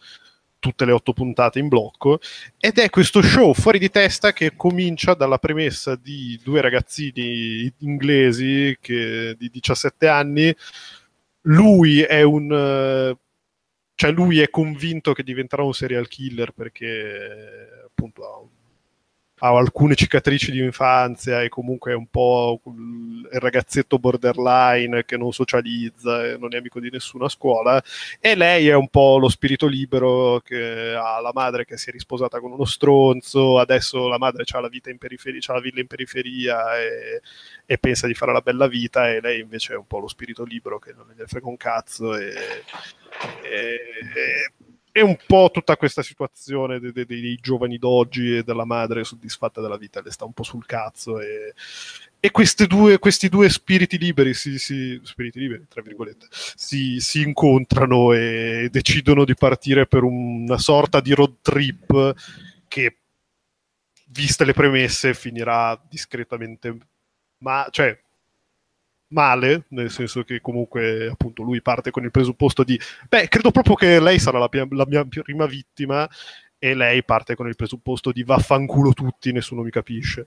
tutte 0.63 0.85
le 0.85 0.93
otto 0.93 1.11
puntate 1.11 1.59
in 1.59 1.67
blocco 1.67 2.21
ed 2.57 2.77
è 2.77 2.89
questo 2.89 3.21
show 3.21 3.53
fuori 3.53 3.80
di 3.80 3.89
testa 3.89 4.31
che 4.31 4.55
comincia 4.55 5.13
dalla 5.13 5.38
premessa 5.38 5.97
di 5.97 6.39
due 6.41 6.61
ragazzini 6.61 7.69
inglesi 7.80 8.77
che, 8.80 9.35
di 9.38 9.49
17 9.49 10.07
anni 10.07 10.55
lui 11.41 12.01
è 12.01 12.21
un 12.21 13.13
cioè 13.95 14.11
lui 14.11 14.39
è 14.39 14.49
convinto 14.49 15.11
che 15.11 15.23
diventerà 15.23 15.63
un 15.63 15.73
serial 15.73 16.07
killer 16.07 16.51
perché 16.51 17.84
appunto 17.85 18.23
ha 18.23 18.39
un 18.39 18.47
ha 19.44 19.57
alcune 19.57 19.95
cicatrici 19.95 20.52
di 20.52 20.60
infanzia 20.60 21.41
e 21.41 21.49
comunque 21.49 21.91
è 21.91 21.95
un 21.95 22.07
po' 22.07 22.61
il 22.65 23.28
ragazzetto 23.32 23.99
borderline 23.99 25.03
che 25.03 25.18
non 25.18 25.34
socializza 25.34 26.26
e 26.26 26.38
non 26.38 26.53
è 26.53 26.57
amico 26.57 26.80
di 26.80 26.90
nessuna 26.90 27.28
scuola. 27.28 27.84
E 28.22 28.36
lei 28.36 28.70
è 28.70 28.74
un 28.74 28.88
po' 28.88 29.18
lo 29.18 29.28
spirito 29.28 29.68
libero 29.68 30.40
che 30.40 30.95
ha 30.95 31.20
la 31.20 31.32
madre 31.34 31.65
che 31.65 31.76
si 31.78 31.90
è 31.90 31.91
risposata 31.91 32.40
con 32.40 32.53
uno 32.53 32.64
stronzo. 32.64 33.60
Adesso 33.60 34.07
la 34.07 34.18
madre 34.18 34.45
ha 34.49 34.60
la 34.61 34.70
vita 34.70 34.90
in 34.90 34.98
periferia 34.98 35.41
ha 35.48 35.53
la 35.53 35.60
villa 35.60 35.82
in 35.82 35.88
periferia 35.88 36.80
e, 36.80 37.22
e, 37.65 37.78
pensa 37.78 38.07
di 38.07 38.14
fare 38.14 38.32
la 38.32 38.40
bella 38.40 38.68
vita 38.68 39.10
e 39.10 39.20
lei 39.20 39.41
invece 39.41 39.74
è 39.74 39.78
un 39.78 39.88
po' 39.88 39.99
lo 39.99 40.07
spirito 40.07 40.45
libero 40.45 40.80
che 40.80 40.94
non 40.94 41.14
ne 41.14 41.26
frega 41.26 41.48
un 41.48 41.57
cazzo 41.57 42.15
e, 42.15 42.34
e, 43.41 44.53
è 44.94 45.02
un 45.02 45.18
po' 45.26 45.49
tutta 45.52 45.76
questa 45.76 46.03
situazione 46.03 46.80
dei, 46.80 46.91
dei, 46.91 47.06
dei, 47.06 47.40
giovani 47.41 47.80
d'oggi 47.80 48.38
e 48.38 48.44
della 48.44 48.64
madre 48.64 49.03
soddisfatta 49.03 49.60
della 49.60 49.76
vita, 49.76 50.03
le 50.03 50.11
sta 50.11 50.24
un 50.24 50.34
po' 50.34 50.44
sul 50.44 50.68
cazzo 50.68 51.20
e, 51.20 51.56
e 52.20 52.32
due, 52.68 52.99
questi 52.99 53.28
due 53.28 53.49
spiriti 53.49 53.98
liberi, 53.98 54.36
si, 54.36 54.60
si, 54.60 55.02
spiriti 55.03 55.40
liberi, 55.40 55.65
si, 56.56 56.99
si, 56.99 57.22
incontrano 57.24 58.14
e 58.14 58.70
decidono 58.72 59.26
di 59.26 59.34
partire 59.34 59.88
per 59.88 60.03
una 60.03 60.60
sorta 60.60 61.02
di 61.02 61.11
road 61.15 61.38
trip 61.41 62.14
che, 62.68 62.98
viste 64.10 64.45
le 64.45 64.53
premesse, 64.53 65.15
finirà 65.15 65.82
discretamente 65.90 66.78
ma 67.40 67.68
cioè 67.72 67.99
male, 69.14 69.65
nel 69.69 69.90
senso 69.90 70.23
che 70.23 70.41
comunque 70.41 71.07
appunto 71.07 71.44
lui 71.44 71.61
parte 71.61 71.91
con 71.91 72.03
il 72.03 72.11
presupposto 72.11 72.64
di, 72.64 72.80
beh, 73.07 73.27
credo 73.30 73.52
proprio 73.52 73.76
che 73.76 73.99
lei 73.99 74.19
sarà 74.19 74.40
la, 74.40 74.49
la 74.52 74.85
mia 74.88 75.06
prima 75.06 75.45
vittima 75.45 76.10
e 76.57 76.73
lei 76.73 77.03
parte 77.03 77.35
con 77.35 77.48
il 77.48 77.56
presupposto 77.56 78.11
di 78.11 78.23
vaffanculo 78.23 78.94
tutti, 78.94 79.31
nessuno 79.31 79.61
mi 79.61 79.69
capisce. 79.69 80.26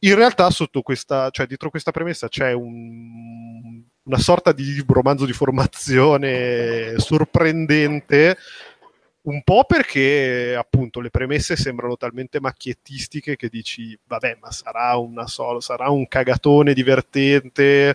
In 0.00 0.14
realtà 0.14 0.48
sotto 0.50 0.82
questa, 0.82 1.28
cioè 1.30 1.46
dietro 1.46 1.70
questa 1.70 1.90
premessa 1.90 2.28
c'è 2.28 2.52
un, 2.52 3.82
una 4.04 4.18
sorta 4.18 4.52
di 4.52 4.84
romanzo 4.86 5.26
di 5.26 5.32
formazione 5.32 6.94
sorprendente 6.98 8.36
un 9.28 9.42
po' 9.42 9.64
perché 9.64 10.54
appunto 10.56 11.00
le 11.00 11.10
premesse 11.10 11.54
sembrano 11.54 11.96
talmente 11.96 12.40
macchiettistiche 12.40 13.36
che 13.36 13.48
dici, 13.48 13.98
vabbè, 14.06 14.38
ma 14.40 14.50
sarà, 14.50 14.96
una 14.96 15.26
sola, 15.26 15.60
sarà 15.60 15.90
un 15.90 16.08
cagatone 16.08 16.72
divertente, 16.72 17.94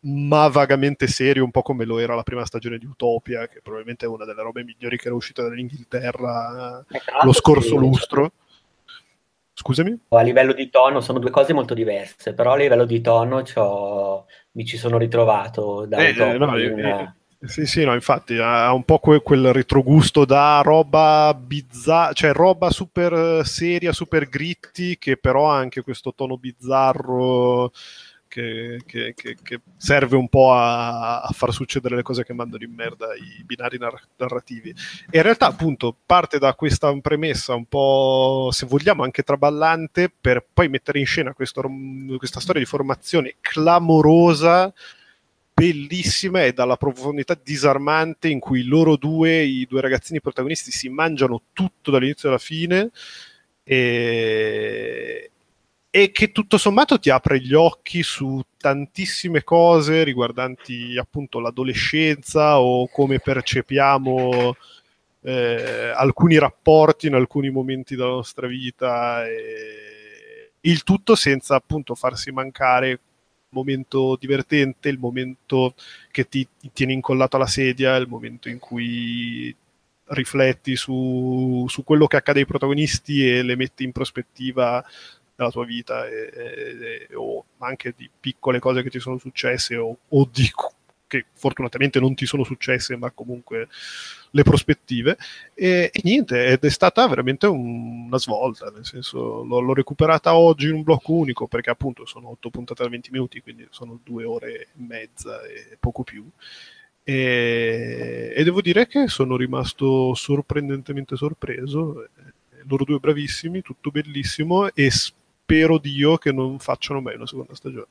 ma 0.00 0.48
vagamente 0.48 1.06
serio, 1.06 1.44
un 1.44 1.52
po' 1.52 1.62
come 1.62 1.84
lo 1.84 1.98
era 1.98 2.16
la 2.16 2.24
prima 2.24 2.44
stagione 2.44 2.78
di 2.78 2.86
Utopia, 2.86 3.46
che 3.46 3.60
probabilmente 3.62 4.06
è 4.06 4.08
una 4.08 4.24
delle 4.24 4.42
robe 4.42 4.64
migliori 4.64 4.96
che 4.96 5.06
era 5.06 5.14
uscita 5.14 5.42
dall'Inghilterra 5.42 6.84
eh, 6.88 7.00
lo 7.22 7.32
scorso 7.32 7.76
lustro. 7.76 8.32
Scusami? 9.52 9.96
A 10.08 10.22
livello 10.22 10.52
di 10.52 10.68
tono 10.70 11.00
sono 11.00 11.18
due 11.18 11.30
cose 11.30 11.52
molto 11.52 11.74
diverse, 11.74 12.34
però 12.34 12.52
a 12.52 12.56
livello 12.56 12.86
di 12.86 13.00
tono 13.00 13.44
mi 14.52 14.64
ci 14.64 14.76
sono 14.78 14.98
ritrovato 14.98 15.84
da 15.86 15.98
eh, 15.98 16.10
Utopia. 16.10 16.38
No, 16.38 16.74
una... 16.74 17.14
Sì, 17.42 17.64
sì, 17.64 17.84
no, 17.84 17.94
infatti 17.94 18.36
ha 18.36 18.70
un 18.74 18.84
po' 18.84 18.98
que- 18.98 19.22
quel 19.22 19.50
retrogusto 19.54 20.26
da 20.26 20.60
roba 20.62 21.32
bizzarra, 21.34 22.12
cioè 22.12 22.32
roba 22.34 22.70
super 22.70 23.46
seria, 23.46 23.92
super 23.92 24.28
gritti, 24.28 24.98
che 24.98 25.16
però 25.16 25.50
ha 25.50 25.56
anche 25.56 25.80
questo 25.80 26.12
tono 26.14 26.36
bizzarro 26.36 27.72
che, 28.28 28.80
che, 28.86 29.14
che, 29.16 29.36
che 29.42 29.60
serve 29.78 30.16
un 30.16 30.28
po' 30.28 30.52
a, 30.52 31.22
a, 31.22 31.30
far 31.32 31.52
succedere 31.54 31.96
le 31.96 32.02
cose 32.02 32.24
che 32.24 32.34
mandano 32.34 32.62
in 32.62 32.74
merda 32.74 33.06
i 33.14 33.42
binari 33.42 33.78
nar- 33.78 34.08
narrativi. 34.18 34.68
E 35.10 35.16
in 35.16 35.22
realtà, 35.22 35.46
appunto, 35.46 35.96
parte 36.04 36.38
da 36.38 36.54
questa 36.54 36.94
premessa 37.00 37.54
un 37.54 37.64
po', 37.64 38.50
se 38.52 38.66
vogliamo, 38.66 39.02
anche 39.02 39.22
traballante, 39.22 40.10
per 40.10 40.46
poi 40.52 40.68
mettere 40.68 40.98
in 40.98 41.06
scena 41.06 41.32
questo, 41.32 41.62
questa 42.18 42.38
storia 42.38 42.60
di 42.60 42.68
formazione 42.68 43.36
clamorosa 43.40 44.72
bellissima 45.60 46.44
e 46.44 46.54
dalla 46.54 46.76
profondità 46.76 47.38
disarmante 47.40 48.28
in 48.28 48.40
cui 48.40 48.64
loro 48.64 48.96
due, 48.96 49.42
i 49.42 49.66
due 49.68 49.82
ragazzini 49.82 50.18
protagonisti, 50.18 50.70
si 50.70 50.88
mangiano 50.88 51.42
tutto 51.52 51.90
dall'inizio 51.90 52.30
alla 52.30 52.38
fine 52.38 52.90
e, 53.62 55.30
e 55.90 56.10
che 56.12 56.32
tutto 56.32 56.56
sommato 56.56 56.98
ti 56.98 57.10
apre 57.10 57.40
gli 57.40 57.52
occhi 57.52 58.02
su 58.02 58.40
tantissime 58.56 59.44
cose 59.44 60.02
riguardanti 60.02 60.96
appunto 60.96 61.40
l'adolescenza 61.40 62.58
o 62.58 62.88
come 62.88 63.18
percepiamo 63.18 64.56
eh, 65.22 65.92
alcuni 65.94 66.38
rapporti 66.38 67.06
in 67.06 67.14
alcuni 67.14 67.50
momenti 67.50 67.96
della 67.96 68.08
nostra 68.08 68.46
vita 68.46 69.26
e 69.28 70.52
il 70.60 70.82
tutto 70.84 71.14
senza 71.14 71.54
appunto 71.54 71.94
farsi 71.94 72.32
mancare 72.32 73.00
momento 73.50 74.16
divertente, 74.18 74.88
il 74.88 74.98
momento 74.98 75.74
che 76.10 76.28
ti, 76.28 76.46
ti 76.58 76.70
tiene 76.72 76.92
incollato 76.92 77.36
alla 77.36 77.46
sedia, 77.46 77.96
il 77.96 78.08
momento 78.08 78.48
in 78.48 78.58
cui 78.58 79.54
rifletti 80.10 80.76
su, 80.76 81.66
su, 81.68 81.84
quello 81.84 82.06
che 82.06 82.16
accade 82.16 82.40
ai 82.40 82.46
protagonisti 82.46 83.28
e 83.28 83.42
le 83.42 83.56
metti 83.56 83.84
in 83.84 83.92
prospettiva 83.92 84.84
della 85.34 85.50
tua 85.50 85.64
vita 85.64 86.06
e, 86.06 86.30
e, 86.34 87.06
e, 87.08 87.14
o 87.14 87.44
anche 87.58 87.94
di 87.96 88.10
piccole 88.18 88.58
cose 88.58 88.82
che 88.82 88.90
ti 88.90 88.98
sono 88.98 89.18
successe 89.18 89.76
o, 89.76 89.96
o 90.08 90.28
di 90.30 90.50
che 91.10 91.26
fortunatamente 91.32 91.98
non 91.98 92.14
ti 92.14 92.24
sono 92.24 92.44
successe, 92.44 92.96
ma 92.96 93.10
comunque 93.10 93.66
le 94.30 94.42
prospettive. 94.44 95.18
E, 95.54 95.90
e 95.92 96.00
niente, 96.04 96.46
ed 96.46 96.64
è 96.64 96.70
stata 96.70 97.06
veramente 97.08 97.46
un, 97.46 98.06
una 98.06 98.18
svolta, 98.18 98.70
nel 98.70 98.86
senso 98.86 99.42
l'ho, 99.42 99.58
l'ho, 99.58 99.74
recuperata 99.74 100.36
oggi 100.36 100.68
in 100.68 100.74
un 100.74 100.82
blocco 100.84 101.12
unico, 101.12 101.48
perché 101.48 101.70
appunto 101.70 102.06
sono 102.06 102.30
otto 102.30 102.48
puntate 102.50 102.84
da 102.84 102.88
20 102.88 103.10
minuti, 103.10 103.42
quindi 103.42 103.66
sono 103.70 103.98
due 104.04 104.24
ore 104.24 104.52
e 104.52 104.68
mezza 104.74 105.42
e 105.42 105.76
poco 105.80 106.04
più. 106.04 106.24
E, 107.02 108.32
e 108.36 108.44
devo 108.44 108.60
dire 108.60 108.86
che 108.86 109.08
sono 109.08 109.36
rimasto 109.36 110.14
sorprendentemente 110.14 111.16
sorpreso. 111.16 112.08
Loro 112.68 112.84
due 112.84 112.98
bravissimi, 113.00 113.62
tutto 113.62 113.90
bellissimo 113.90 114.72
e 114.72 114.90
spero 114.90 115.78
Dio 115.78 116.18
che 116.18 116.30
non 116.30 116.60
facciano 116.60 117.00
mai 117.00 117.16
una 117.16 117.26
seconda 117.26 117.54
stagione. 117.56 117.86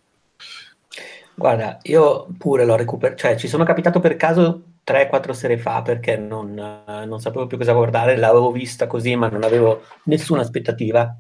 Guarda, 1.40 1.78
io 1.84 2.28
pure 2.38 2.66
l'ho 2.66 2.76
recuperato, 2.76 3.22
cioè 3.22 3.38
ci 3.38 3.48
sono 3.48 3.64
capitato 3.64 4.02
per 4.02 4.18
caso 4.18 4.74
3-4 4.86 5.32
sere 5.32 5.58
fa 5.58 5.82
perché 5.82 6.18
non, 6.18 6.54
non, 6.86 7.22
sapevo 7.22 7.48
più 7.48 7.58
cosa 7.58 7.72
guardare, 7.72 8.18
l'avevo 8.18 8.52
vista 8.52 8.88
così 8.88 9.16
ma 9.16 9.30
non 9.30 9.44
avevo 9.44 9.84
nessuna 10.04 10.42
aspettativa. 10.42 11.18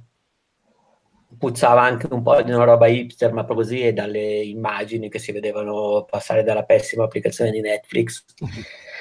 Puzzava 1.37 1.81
anche 1.83 2.07
un 2.11 2.21
po' 2.21 2.41
di 2.41 2.51
una 2.51 2.65
roba 2.65 2.87
hipster, 2.87 3.31
ma 3.31 3.45
proprio 3.45 3.65
così, 3.65 3.81
e 3.81 3.93
dalle 3.93 4.41
immagini 4.41 5.07
che 5.09 5.19
si 5.19 5.31
vedevano 5.31 6.03
passare 6.03 6.43
dalla 6.43 6.63
pessima 6.63 7.05
applicazione 7.05 7.51
di 7.51 7.61
Netflix. 7.61 8.25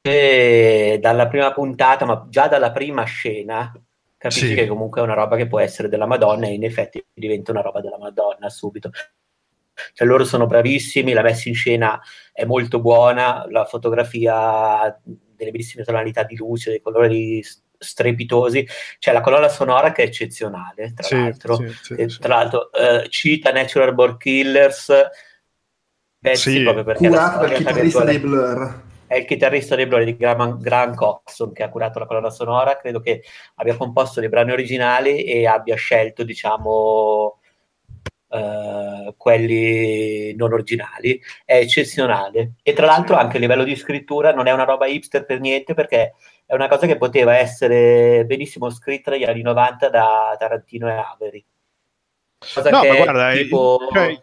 E 0.00 0.98
dalla 1.02 1.26
prima 1.26 1.52
puntata, 1.52 2.06
ma 2.06 2.26
già 2.30 2.48
dalla 2.48 2.70
prima 2.70 3.02
scena, 3.04 3.70
capisci 4.16 4.46
sì. 4.46 4.54
che 4.54 4.66
comunque 4.66 5.02
è 5.02 5.04
una 5.04 5.12
roba 5.12 5.36
che 5.36 5.46
può 5.46 5.58
essere 5.58 5.88
della 5.88 6.06
Madonna 6.06 6.46
e 6.46 6.54
in 6.54 6.64
effetti 6.64 7.04
diventa 7.12 7.50
una 7.50 7.60
roba 7.60 7.82
della 7.82 7.98
Madonna 7.98 8.48
subito. 8.48 8.90
Cioè, 9.92 10.06
loro 10.06 10.24
sono 10.24 10.46
bravissimi, 10.46 11.12
la 11.12 11.22
messa 11.22 11.48
in 11.48 11.54
scena 11.54 12.00
è 12.32 12.44
molto 12.44 12.80
buona, 12.80 13.46
la 13.48 13.64
fotografia 13.64 14.34
ha 14.34 15.00
delle 15.02 15.50
bellissime 15.50 15.84
tonalità 15.84 16.24
di 16.24 16.36
luce, 16.36 16.70
dei 16.70 16.80
colori 16.80 17.42
strepitosi, 17.78 18.66
c'è 18.98 19.12
la 19.12 19.20
colonna 19.20 19.48
sonora 19.48 19.92
che 19.92 20.02
è 20.02 20.06
eccezionale, 20.06 20.92
tra 20.94 21.06
sì, 21.06 21.14
l'altro, 21.14 21.56
sì, 21.56 22.08
sì, 22.08 22.18
tra 22.18 22.34
l'altro 22.34 22.70
uh, 22.72 23.06
cita 23.08 23.52
Natural 23.52 23.94
Born 23.94 24.16
Killers, 24.16 24.92
pezzi 26.18 26.62
proprio 26.62 26.82
perché 26.82 27.06
curato 27.06 27.46
dal 27.46 27.52
chitarrista 27.52 28.04
dei 28.04 28.18
Blur. 28.18 28.86
È 29.06 29.14
il 29.14 29.24
chitarrista 29.24 29.76
dei 29.76 29.86
Blur 29.86 30.04
di 30.04 30.16
Graham, 30.16 30.60
Graham 30.60 30.94
Coxon 30.94 31.52
che 31.52 31.62
ha 31.62 31.70
curato 31.70 32.00
la 32.00 32.06
colonna 32.06 32.30
sonora, 32.30 32.76
credo 32.76 33.00
che 33.00 33.22
abbia 33.54 33.76
composto 33.76 34.20
dei 34.20 34.28
brani 34.28 34.50
originali 34.50 35.22
e 35.22 35.46
abbia 35.46 35.76
scelto, 35.76 36.24
diciamo, 36.24 37.37
Uh, 38.28 39.14
quelli 39.16 40.34
non 40.34 40.52
originali 40.52 41.18
è 41.44 41.56
eccezionale. 41.56 42.52
E 42.62 42.74
tra 42.74 42.84
l'altro 42.86 43.16
anche 43.16 43.38
a 43.38 43.40
livello 43.40 43.64
di 43.64 43.74
scrittura 43.74 44.34
non 44.34 44.46
è 44.46 44.52
una 44.52 44.64
roba 44.64 44.86
hipster 44.86 45.24
per 45.24 45.40
niente 45.40 45.72
perché 45.72 46.14
è 46.44 46.54
una 46.54 46.68
cosa 46.68 46.86
che 46.86 46.98
poteva 46.98 47.36
essere 47.36 48.24
benissimo 48.26 48.68
scritta 48.70 49.10
negli 49.10 49.24
anni 49.24 49.42
90 49.42 49.88
da 49.88 50.36
Tarantino 50.38 50.88
e 50.88 50.92
Avery. 50.92 51.44
Cosa 52.54 52.70
no, 52.70 52.80
che 52.80 52.88
ma 52.88 52.96
guarda, 52.96 53.32
tipo 53.32 53.88
cioè... 53.92 54.20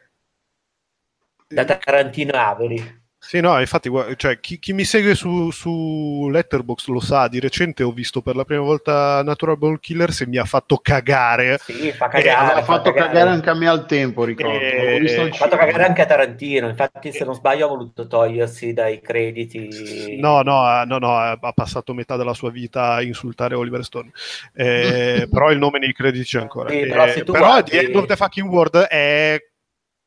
da 1.47 1.65
Tarantino 1.65 2.33
e 2.33 2.37
Avery 2.37 3.03
sì, 3.27 3.39
no, 3.39 3.59
infatti, 3.59 3.89
cioè, 4.17 4.39
chi, 4.39 4.59
chi, 4.59 4.71
mi 4.73 4.83
segue 4.83 5.15
su, 5.15 5.49
su 5.49 6.29
Letterboxd 6.31 6.89
lo 6.89 6.99
sa, 6.99 7.27
di 7.27 7.39
recente 7.39 7.81
ho 7.81 7.91
visto 7.91 8.21
per 8.21 8.35
la 8.35 8.45
prima 8.45 8.61
volta 8.61 9.23
Natural 9.23 9.57
Ball 9.57 9.79
Killers 9.79 10.21
e 10.21 10.27
mi 10.27 10.37
ha 10.37 10.45
fatto 10.45 10.77
cagare. 10.77 11.57
Sì, 11.57 11.91
fa 11.91 12.07
cagare. 12.07 12.59
ha 12.59 12.63
fatto 12.63 12.91
cagare. 12.91 13.13
cagare. 13.13 13.29
anche 13.31 13.49
a 13.49 13.55
me 13.55 13.67
al 13.67 13.87
tempo, 13.87 14.25
ricordo. 14.25 14.59
E... 14.59 15.29
Ha 15.31 15.35
fatto 15.35 15.57
cagare 15.57 15.85
anche 15.85 16.03
a 16.03 16.05
Tarantino, 16.05 16.69
infatti 16.69 17.11
se 17.11 17.25
non 17.25 17.33
sbaglio 17.33 17.65
ha 17.65 17.69
voluto 17.69 18.05
togliersi 18.05 18.73
dai 18.73 19.01
crediti. 19.01 20.17
No, 20.19 20.43
no, 20.43 20.83
no, 20.85 20.99
no 20.99 21.17
ha 21.17 21.51
passato 21.53 21.95
metà 21.95 22.17
della 22.17 22.35
sua 22.35 22.51
vita 22.51 22.93
a 22.93 23.01
insultare 23.01 23.55
Oliver 23.55 23.83
Stone. 23.83 24.11
Eh, 24.53 25.27
però 25.31 25.49
il 25.49 25.57
nome 25.57 25.79
nei 25.79 25.93
crediti 25.93 26.25
c'è 26.25 26.41
ancora. 26.41 26.69
Sì, 26.69 26.85
però, 26.85 27.07
eh, 27.07 27.23
però 27.23 27.39
guardi... 27.39 27.71
The 27.71 27.85
End 27.85 27.95
of 27.95 28.05
the 28.05 28.15
Fucking 28.15 28.47
World 28.47 28.77
è 28.77 29.41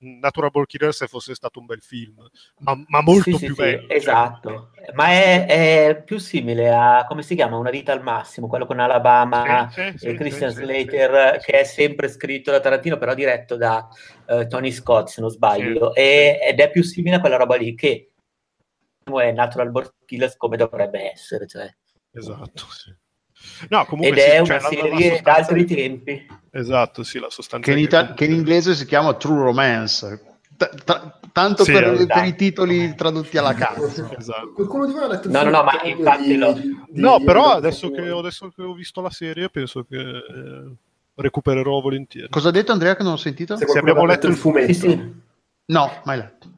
Natural 0.01 0.51
Ball 0.51 0.67
Killer 0.67 0.95
se 0.95 1.09
fosse 1.09 1.35
stato 1.35 1.59
un 1.59 1.67
bel 1.67 1.81
film, 1.81 2.25
ma, 2.59 2.81
ma 2.87 3.03
molto 3.03 3.37
sì, 3.37 3.47
più 3.47 3.55
sì, 3.55 3.61
bello. 3.61 3.81
Sì, 3.81 3.87
cioè. 3.87 3.97
esatto, 3.97 4.71
ma 4.95 5.07
è, 5.09 5.47
è, 5.47 6.03
più 6.05 6.19
simile 6.19 6.73
a 6.73 7.05
come 7.09 7.23
si 7.23 7.35
chiama 7.35 7.57
Una 7.57 7.71
vita 7.71 7.93
al 7.93 8.03
massimo, 8.03 8.47
quello 8.47 8.67
con 8.67 8.79
Alabama 8.79 9.69
e 9.75 10.15
Christian 10.15 10.51
Slater, 10.51 11.39
che 11.45 11.61
è 11.61 11.65
sempre 11.65 12.09
scritto 12.09 12.51
da 12.51 12.61
Tarantino, 12.61 12.97
però 12.97 13.15
diretto 13.15 13.57
da 13.57 13.89
uh, 14.27 14.47
Tony 14.47 14.71
Scott, 14.71 15.09
se 15.09 15.21
non 15.21 15.31
sbaglio, 15.31 15.95
e, 15.95 16.39
ed 16.41 16.61
è 16.61 16.71
più 16.71 16.83
simile 16.83 17.17
a 17.17 17.21
quella 17.21 17.37
roba 17.37 17.57
lì 17.57 17.75
che 17.75 18.11
è 19.05 19.33
Natural 19.33 19.71
Ball 19.71 19.95
Killers 20.05 20.37
come 20.37 20.57
dovrebbe 20.57 21.11
essere. 21.11 21.47
Cioè. 21.47 21.75
Esatto, 22.13 22.67
sì. 22.71 22.95
No, 23.69 23.85
comunque 23.87 24.17
Ed 24.17 24.23
sì, 24.23 24.31
è 24.31 24.39
una 24.39 24.61
cioè, 24.61 24.71
serie 24.71 25.21
d'altri 25.21 25.65
tempi. 25.65 26.27
Esatto, 26.51 27.03
sì, 27.03 27.19
la 27.19 27.31
sostanza. 27.31 27.71
Che 27.71 27.77
in, 27.77 27.85
ita- 27.85 28.15
che 28.15 28.25
in 28.25 28.33
inglese 28.33 28.75
si 28.75 28.87
chiama 28.87 29.15
True 29.15 29.43
Romance. 29.43 30.23
T- 30.57 30.85
t- 30.85 31.19
tanto 31.33 31.65
sì, 31.65 31.73
per, 31.73 31.93
esatto. 31.93 32.07
per, 32.07 32.25
i 32.25 32.35
titoli 32.35 32.95
tradotti 32.95 33.39
alla 33.39 33.55
casa. 33.55 34.11
esatto. 34.19 34.53
Qualcuno 34.53 34.87
di 34.87 34.93
voi 34.93 35.03
ha 35.05 35.07
letto 35.09 35.29
No, 35.29 35.43
no, 35.43 35.51
no, 35.51 35.63
ma 35.63 35.81
infatti 35.85 36.37
lo... 36.37 36.53
Di, 36.53 37.01
no, 37.01 37.23
però 37.23 37.53
adesso 37.53 37.91
che, 37.91 38.09
adesso 38.09 38.51
che, 38.55 38.63
ho 38.63 38.75
visto 38.75 39.01
la 39.01 39.11
serie 39.11 39.49
penso 39.51 39.85
che 39.85 39.97
eh, 39.97 40.73
recupererò 41.15 41.81
volentieri. 41.81 42.29
Cosa 42.29 42.49
ha 42.49 42.53
detto 42.53 42.73
Andrea 42.73 42.97
che 42.97 43.03
non 43.03 43.13
ho 43.13 43.17
sentito? 43.17 43.57
Se, 43.57 43.67
Se 43.69 43.79
abbiamo 43.79 44.05
letto 44.05 44.27
il 44.27 44.35
fumetto. 44.35 44.73
Sì, 44.73 44.75
sì. 44.75 45.13
No, 45.67 46.01
mai 46.05 46.17
letto. 46.19 46.49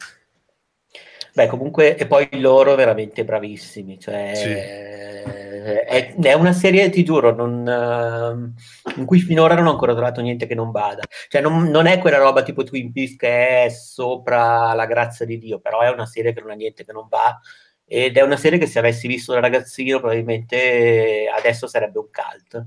Beh, 1.32 1.47
comunque, 1.47 1.97
e 1.97 2.07
poi 2.07 2.28
loro 2.40 2.74
veramente 2.74 3.24
bravissimi, 3.24 3.98
cioè... 4.01 5.40
Sì 5.62 5.70
è, 5.85 6.15
è, 6.15 6.32
una 6.32 6.53
serie, 6.53 6.91
ti 6.91 7.05
giuro, 7.05 7.35
non, 7.35 7.66
uh, 7.66 8.99
in 8.99 9.05
cui 9.05 9.20
finora 9.20 9.55
non 9.55 9.66
ho 9.66 9.70
ancora 9.73 9.93
trovato 9.93 10.20
niente 10.20 10.47
che 10.47 10.55
non 10.55 10.70
vada. 10.70 11.03
Cioè, 11.28 11.41
non, 11.41 11.69
non, 11.69 11.87
è 11.87 11.99
quella 11.99 12.19
roba 12.19 12.43
tipo 12.43 12.62
Twin 12.62 12.93
Peaks 12.93 13.16
che 13.16 13.65
è 13.65 13.69
sopra 13.69 14.73
la 14.74 14.87
grazia 14.87 15.27
di 15.27 15.39
Dio, 15.39 15.61
però 15.61 15.81
è 15.81 15.91
una 15.91 16.07
serie 16.07 16.32
che 16.32 16.41
non 16.41 16.51
ha 16.51 16.55
niente 16.55 16.85
che 16.85 16.93
non 16.93 17.07
va. 17.09 17.39
Ed 17.85 18.16
è 18.16 18.23
una 18.23 18.37
serie 18.37 18.59
che 18.59 18.66
se 18.66 18.78
avessi 18.78 19.09
visto 19.09 19.32
da 19.32 19.41
ragazzino, 19.41 19.99
probabilmente 19.99 21.31
adesso 21.35 21.66
sarebbe 21.66 21.99
un 21.99 22.09
cult. 22.11 22.66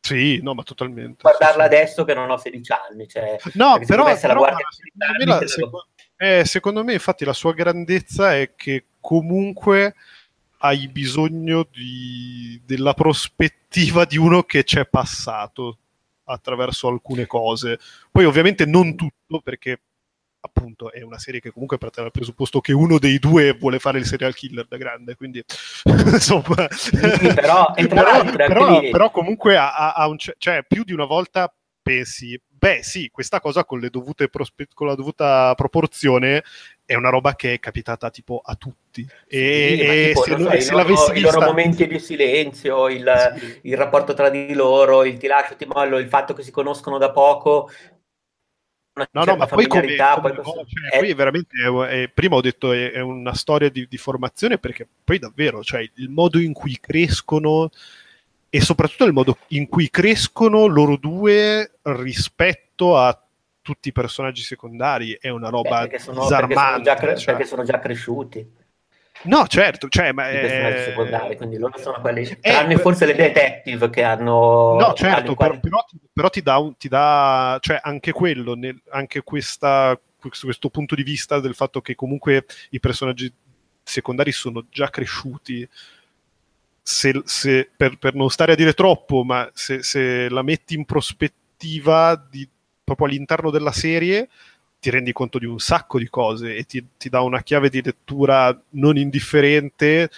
Sì, 0.00 0.40
no, 0.42 0.54
ma 0.54 0.62
totalmente. 0.62 1.22
Guardarla 1.22 1.64
sì, 1.64 1.68
sì. 1.70 1.74
adesso 1.74 2.04
che 2.04 2.14
non 2.14 2.30
ho 2.30 2.36
16 2.36 2.72
anni. 2.72 3.08
Cioè, 3.08 3.38
no, 3.54 3.80
però, 3.86 4.14
se 4.14 4.26
però 4.26 4.40
guardi 4.40 4.62
secondo, 4.70 5.16
me 5.18 5.24
la, 5.24 5.46
secondo, 5.46 5.88
eh, 6.16 6.44
secondo 6.44 6.84
me, 6.84 6.92
infatti, 6.92 7.24
la 7.24 7.32
sua 7.32 7.52
grandezza 7.54 8.36
è 8.36 8.54
che 8.54 8.86
comunque 9.00 9.94
hai 10.64 10.86
bisogno 10.88 11.66
di, 11.70 12.60
della 12.64 12.94
prospettiva 12.94 14.04
di 14.04 14.16
uno 14.16 14.44
che 14.44 14.62
c'è 14.62 14.86
passato 14.86 15.78
attraverso 16.24 16.86
alcune 16.86 17.26
cose. 17.26 17.80
Poi 18.10 18.24
ovviamente 18.24 18.64
non 18.64 18.94
tutto, 18.94 19.40
perché 19.40 19.80
appunto 20.44 20.92
è 20.92 21.02
una 21.02 21.18
serie 21.18 21.40
che 21.40 21.50
comunque 21.50 21.78
parte 21.78 22.00
dal 22.00 22.10
presupposto 22.10 22.60
che 22.60 22.72
uno 22.72 22.98
dei 22.98 23.18
due 23.18 23.52
vuole 23.52 23.78
fare 23.78 23.98
il 23.98 24.06
serial 24.06 24.34
killer 24.34 24.66
da 24.68 24.76
grande, 24.76 25.16
quindi 25.16 25.42
insomma... 25.84 26.68
Sì, 26.70 26.96
però, 27.34 27.72
però, 27.74 28.24
però, 28.24 28.80
però, 28.80 29.10
comunque 29.10 29.56
ha, 29.56 29.92
ha 29.92 30.06
un, 30.06 30.16
cioè, 30.16 30.64
più 30.66 30.84
di 30.84 30.92
una 30.92 31.06
volta 31.06 31.52
pensi, 31.82 32.40
beh 32.48 32.82
sì, 32.82 33.08
questa 33.10 33.40
cosa 33.40 33.64
con, 33.64 33.80
prospe- 34.30 34.68
con 34.72 34.86
la 34.86 34.94
dovuta 34.94 35.52
proporzione 35.56 36.44
è 36.84 36.94
una 36.94 37.10
roba 37.10 37.34
che 37.34 37.54
è 37.54 37.58
capitata 37.58 38.10
tipo 38.10 38.40
a 38.44 38.54
tutti. 38.56 39.06
E, 39.26 39.74
sì, 39.76 39.80
e 39.80 40.06
tipo, 40.08 40.22
se, 40.22 40.30
so, 40.30 40.60
se 40.60 40.72
loro, 40.72 40.84
vista... 40.84 41.14
I 41.14 41.20
loro 41.20 41.40
momenti 41.40 41.86
di 41.86 41.98
silenzio, 41.98 42.88
il, 42.88 43.34
sì. 43.36 43.58
il, 43.62 43.76
rapporto 43.76 44.14
tra 44.14 44.28
di 44.28 44.52
loro, 44.52 45.04
il 45.04 45.16
ti 45.16 45.26
lascio, 45.26 45.56
ti 45.56 45.64
mollo, 45.64 45.98
il 45.98 46.08
fatto 46.08 46.34
che 46.34 46.42
si 46.42 46.50
conoscono 46.50 46.98
da 46.98 47.10
poco. 47.10 47.70
No, 48.94 49.24
no, 49.24 49.36
ma 49.36 49.46
poi 49.46 49.66
come, 49.66 49.96
come 49.96 50.20
poi, 50.20 50.32
no, 50.34 50.42
cioè, 50.44 50.90
è... 50.90 50.98
poi 50.98 51.14
veramente 51.14 51.56
è, 51.64 52.02
è, 52.02 52.08
prima 52.10 52.36
ho 52.36 52.42
detto 52.42 52.72
è, 52.72 52.90
è 52.90 53.00
una 53.00 53.32
storia 53.32 53.70
di, 53.70 53.86
di, 53.88 53.96
formazione 53.96 54.58
perché 54.58 54.86
poi 55.02 55.18
davvero, 55.18 55.62
cioè 55.62 55.80
il 55.94 56.10
modo 56.10 56.38
in 56.38 56.52
cui 56.52 56.78
crescono 56.78 57.70
e 58.50 58.60
soprattutto 58.60 59.06
il 59.06 59.14
modo 59.14 59.38
in 59.48 59.66
cui 59.66 59.88
crescono 59.88 60.66
loro 60.66 60.98
due 60.98 61.78
rispetto 61.84 62.98
a 62.98 63.18
tutti 63.62 63.88
i 63.88 63.92
personaggi 63.92 64.42
secondari 64.42 65.16
è 65.20 65.28
una 65.28 65.48
roba 65.48 65.82
Beh, 65.82 65.88
perché 65.88 65.98
sono, 66.00 66.22
disarmante. 66.22 66.82
Perché 66.82 66.84
sono, 66.84 66.96
cre- 66.96 67.16
cioè. 67.16 67.34
perché 67.34 67.48
sono 67.48 67.64
già 67.64 67.78
cresciuti. 67.78 68.60
No, 69.24 69.46
certo, 69.46 69.88
cioè, 69.88 70.10
ma 70.12 70.28
è... 70.28 70.86
secondari, 70.88 71.36
quindi 71.36 71.56
loro 71.56 71.78
sono 71.78 72.00
quelli, 72.00 72.24
è... 72.24 72.50
tranne 72.50 72.76
forse 72.78 73.06
le 73.06 73.14
detective 73.14 73.88
che 73.88 74.02
hanno... 74.02 74.76
No, 74.78 74.92
certo, 74.94 75.36
però, 75.36 75.60
però, 75.60 75.84
però, 76.12 76.28
ti 76.28 76.42
dà, 76.42 76.74
ti 76.76 76.88
dà, 76.88 77.56
cioè 77.60 77.78
anche 77.80 78.10
quello, 78.10 78.54
nel, 78.54 78.80
anche 78.90 79.22
questa, 79.22 79.98
questo, 80.18 80.46
questo 80.46 80.70
punto 80.70 80.96
di 80.96 81.04
vista 81.04 81.38
del 81.38 81.54
fatto 81.54 81.80
che 81.80 81.94
comunque 81.94 82.46
i 82.70 82.80
personaggi 82.80 83.32
secondari 83.84 84.32
sono 84.32 84.66
già 84.68 84.90
cresciuti, 84.90 85.68
se, 86.82 87.22
se, 87.24 87.70
per, 87.76 87.98
per, 87.98 88.14
non 88.14 88.28
stare 88.28 88.52
a 88.52 88.56
dire 88.56 88.72
troppo, 88.72 89.22
ma 89.22 89.48
se, 89.54 89.84
se 89.84 90.28
la 90.28 90.42
metti 90.42 90.74
in 90.74 90.84
prospettiva 90.84 92.16
di, 92.28 92.48
proprio 92.84 93.06
all'interno 93.06 93.50
della 93.50 93.72
serie, 93.72 94.28
ti 94.80 94.90
rendi 94.90 95.12
conto 95.12 95.38
di 95.38 95.46
un 95.46 95.58
sacco 95.58 95.98
di 95.98 96.08
cose 96.08 96.56
e 96.56 96.64
ti, 96.64 96.84
ti 96.98 97.08
dà 97.08 97.20
una 97.20 97.42
chiave 97.42 97.70
di 97.70 97.82
lettura 97.82 98.60
non 98.70 98.96
indifferente 98.96 100.10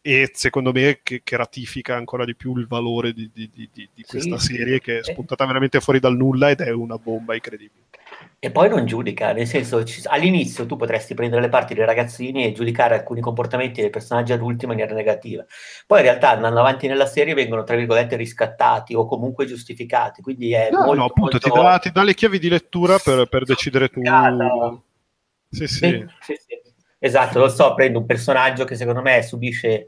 e 0.00 0.30
secondo 0.32 0.70
me 0.70 1.00
che, 1.02 1.22
che, 1.24 1.36
ratifica 1.36 1.96
ancora 1.96 2.24
di 2.24 2.36
più 2.36 2.56
il 2.56 2.68
valore 2.68 3.12
di, 3.12 3.28
di, 3.34 3.50
di, 3.52 3.88
di 3.92 4.02
questa 4.04 4.38
sì, 4.38 4.54
serie 4.54 4.80
che 4.80 4.98
è 4.98 5.00
eh. 5.00 5.02
spuntata 5.02 5.44
veramente 5.44 5.80
fuori 5.80 5.98
dal 5.98 6.16
nulla 6.16 6.50
ed 6.50 6.60
è 6.60 6.70
una 6.70 6.96
bomba 6.96 7.34
incredibile. 7.34 7.86
E 8.38 8.50
poi 8.50 8.68
non 8.68 8.84
giudica, 8.86 9.32
nel 9.32 9.46
senso, 9.46 9.82
ci, 9.82 10.02
all'inizio 10.04 10.66
tu 10.66 10.76
potresti 10.76 11.14
prendere 11.14 11.40
le 11.40 11.48
parti 11.48 11.74
dei 11.74 11.84
ragazzini 11.84 12.44
e 12.44 12.52
giudicare 12.52 12.94
alcuni 12.94 13.20
comportamenti 13.20 13.80
dei 13.80 13.90
personaggi 13.90 14.32
adulti 14.32 14.64
in 14.64 14.70
maniera 14.70 14.94
negativa. 14.94 15.44
Poi 15.86 15.98
in 15.98 16.04
realtà 16.04 16.30
andando 16.30 16.60
avanti 16.60 16.86
nella 16.86 17.06
serie 17.06 17.34
vengono, 17.34 17.64
tra 17.64 17.76
virgolette, 17.76 18.14
riscattati 18.14 18.94
o 18.94 19.06
comunque 19.06 19.46
giustificati. 19.46 20.22
Quindi 20.22 20.52
è 20.52 20.68
no, 20.70 20.80
molto, 20.80 20.94
no, 20.94 21.04
appunto, 21.06 21.38
molto... 21.42 21.50
Ti, 21.50 21.50
dà, 21.50 21.78
ti, 21.78 21.90
dà, 21.90 22.02
le 22.02 22.14
chiavi 22.14 22.38
di 22.38 22.48
lettura 22.48 22.98
per, 22.98 23.26
per 23.26 23.44
decidere 23.44 23.88
tu. 23.88 24.00
Sì, 25.50 25.66
sì. 25.66 26.06
Sì, 26.20 26.34
sì. 26.34 26.64
Esatto, 26.98 27.38
lo 27.38 27.48
so, 27.48 27.74
prendo 27.74 27.98
un 27.98 28.06
personaggio 28.06 28.64
che 28.64 28.74
secondo 28.74 29.02
me 29.02 29.22
subisce 29.22 29.86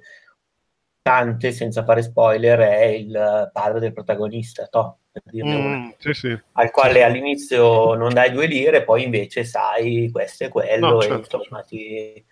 tante, 1.09 1.53
senza 1.53 1.85
fare 1.85 2.03
spoiler, 2.03 2.59
è 2.59 2.85
il 2.85 3.51
padre 3.51 3.81
del 3.81 3.95
protagonista, 3.95 4.67
to, 4.67 4.99
mm, 5.43 5.89
sì, 5.97 6.13
sì. 6.13 6.39
al 6.53 6.71
quale 6.71 7.03
all'inizio 7.03 7.95
non 7.95 8.13
dai 8.13 8.31
due 8.31 8.47
lire, 8.47 8.85
poi 8.85 9.05
invece 9.05 9.43
sai 9.43 10.11
questo 10.13 10.45
e 10.45 10.49
quello, 10.49 10.91
no, 10.91 11.01
certo. 11.01 11.15
e 11.15 11.19
insomma 11.19 11.63
ti... 11.63 12.27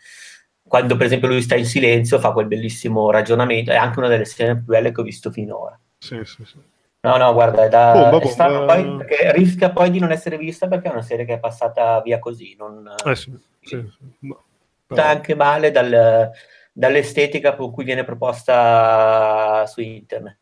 quando 0.63 0.95
per 0.97 1.07
esempio 1.07 1.29
lui 1.29 1.41
sta 1.41 1.57
in 1.57 1.65
silenzio 1.65 2.19
fa 2.19 2.33
quel 2.33 2.49
bellissimo 2.49 3.11
ragionamento, 3.11 3.71
è 3.71 3.77
anche 3.77 3.99
una 3.99 4.09
delle 4.09 4.27
scene 4.27 4.57
più 4.57 4.65
belle 4.65 4.93
che 4.93 5.01
ho 5.01 5.05
visto 5.05 5.31
finora. 5.31 5.81
Sì, 5.97 6.21
sì, 6.25 6.45
sì. 6.45 6.59
No, 7.01 7.17
no, 7.17 7.33
guarda, 7.33 7.65
è 7.65 7.69
da... 7.71 7.93
Bomba, 7.93 8.11
bomba. 8.11 8.27
È 8.27 8.29
stato, 8.29 8.65
poi, 8.67 8.99
rischia 9.33 9.71
poi 9.71 9.91
di 9.91 10.01
non 10.01 10.11
essere 10.11 10.37
vista 10.37 10.69
perché 10.69 10.89
è 10.89 10.93
una 10.93 11.03
serie 11.03 11.25
che 11.25 11.35
è 11.35 11.39
passata 11.39 12.03
via 12.03 12.19
così. 12.19 12.55
Non... 12.59 12.93
Eh 13.07 13.17
sì, 13.17 13.33
sì, 13.61 13.89
sì. 13.89 14.27
No, 14.27 14.45
però... 14.87 15.03
anche 15.03 15.35
male 15.35 15.71
dal, 15.71 16.33
dall'estetica 16.77 17.57
con 17.57 17.71
cui 17.71 17.85
viene 17.85 18.05
proposta 18.05 19.65
su 19.67 19.81
internet. 19.81 20.37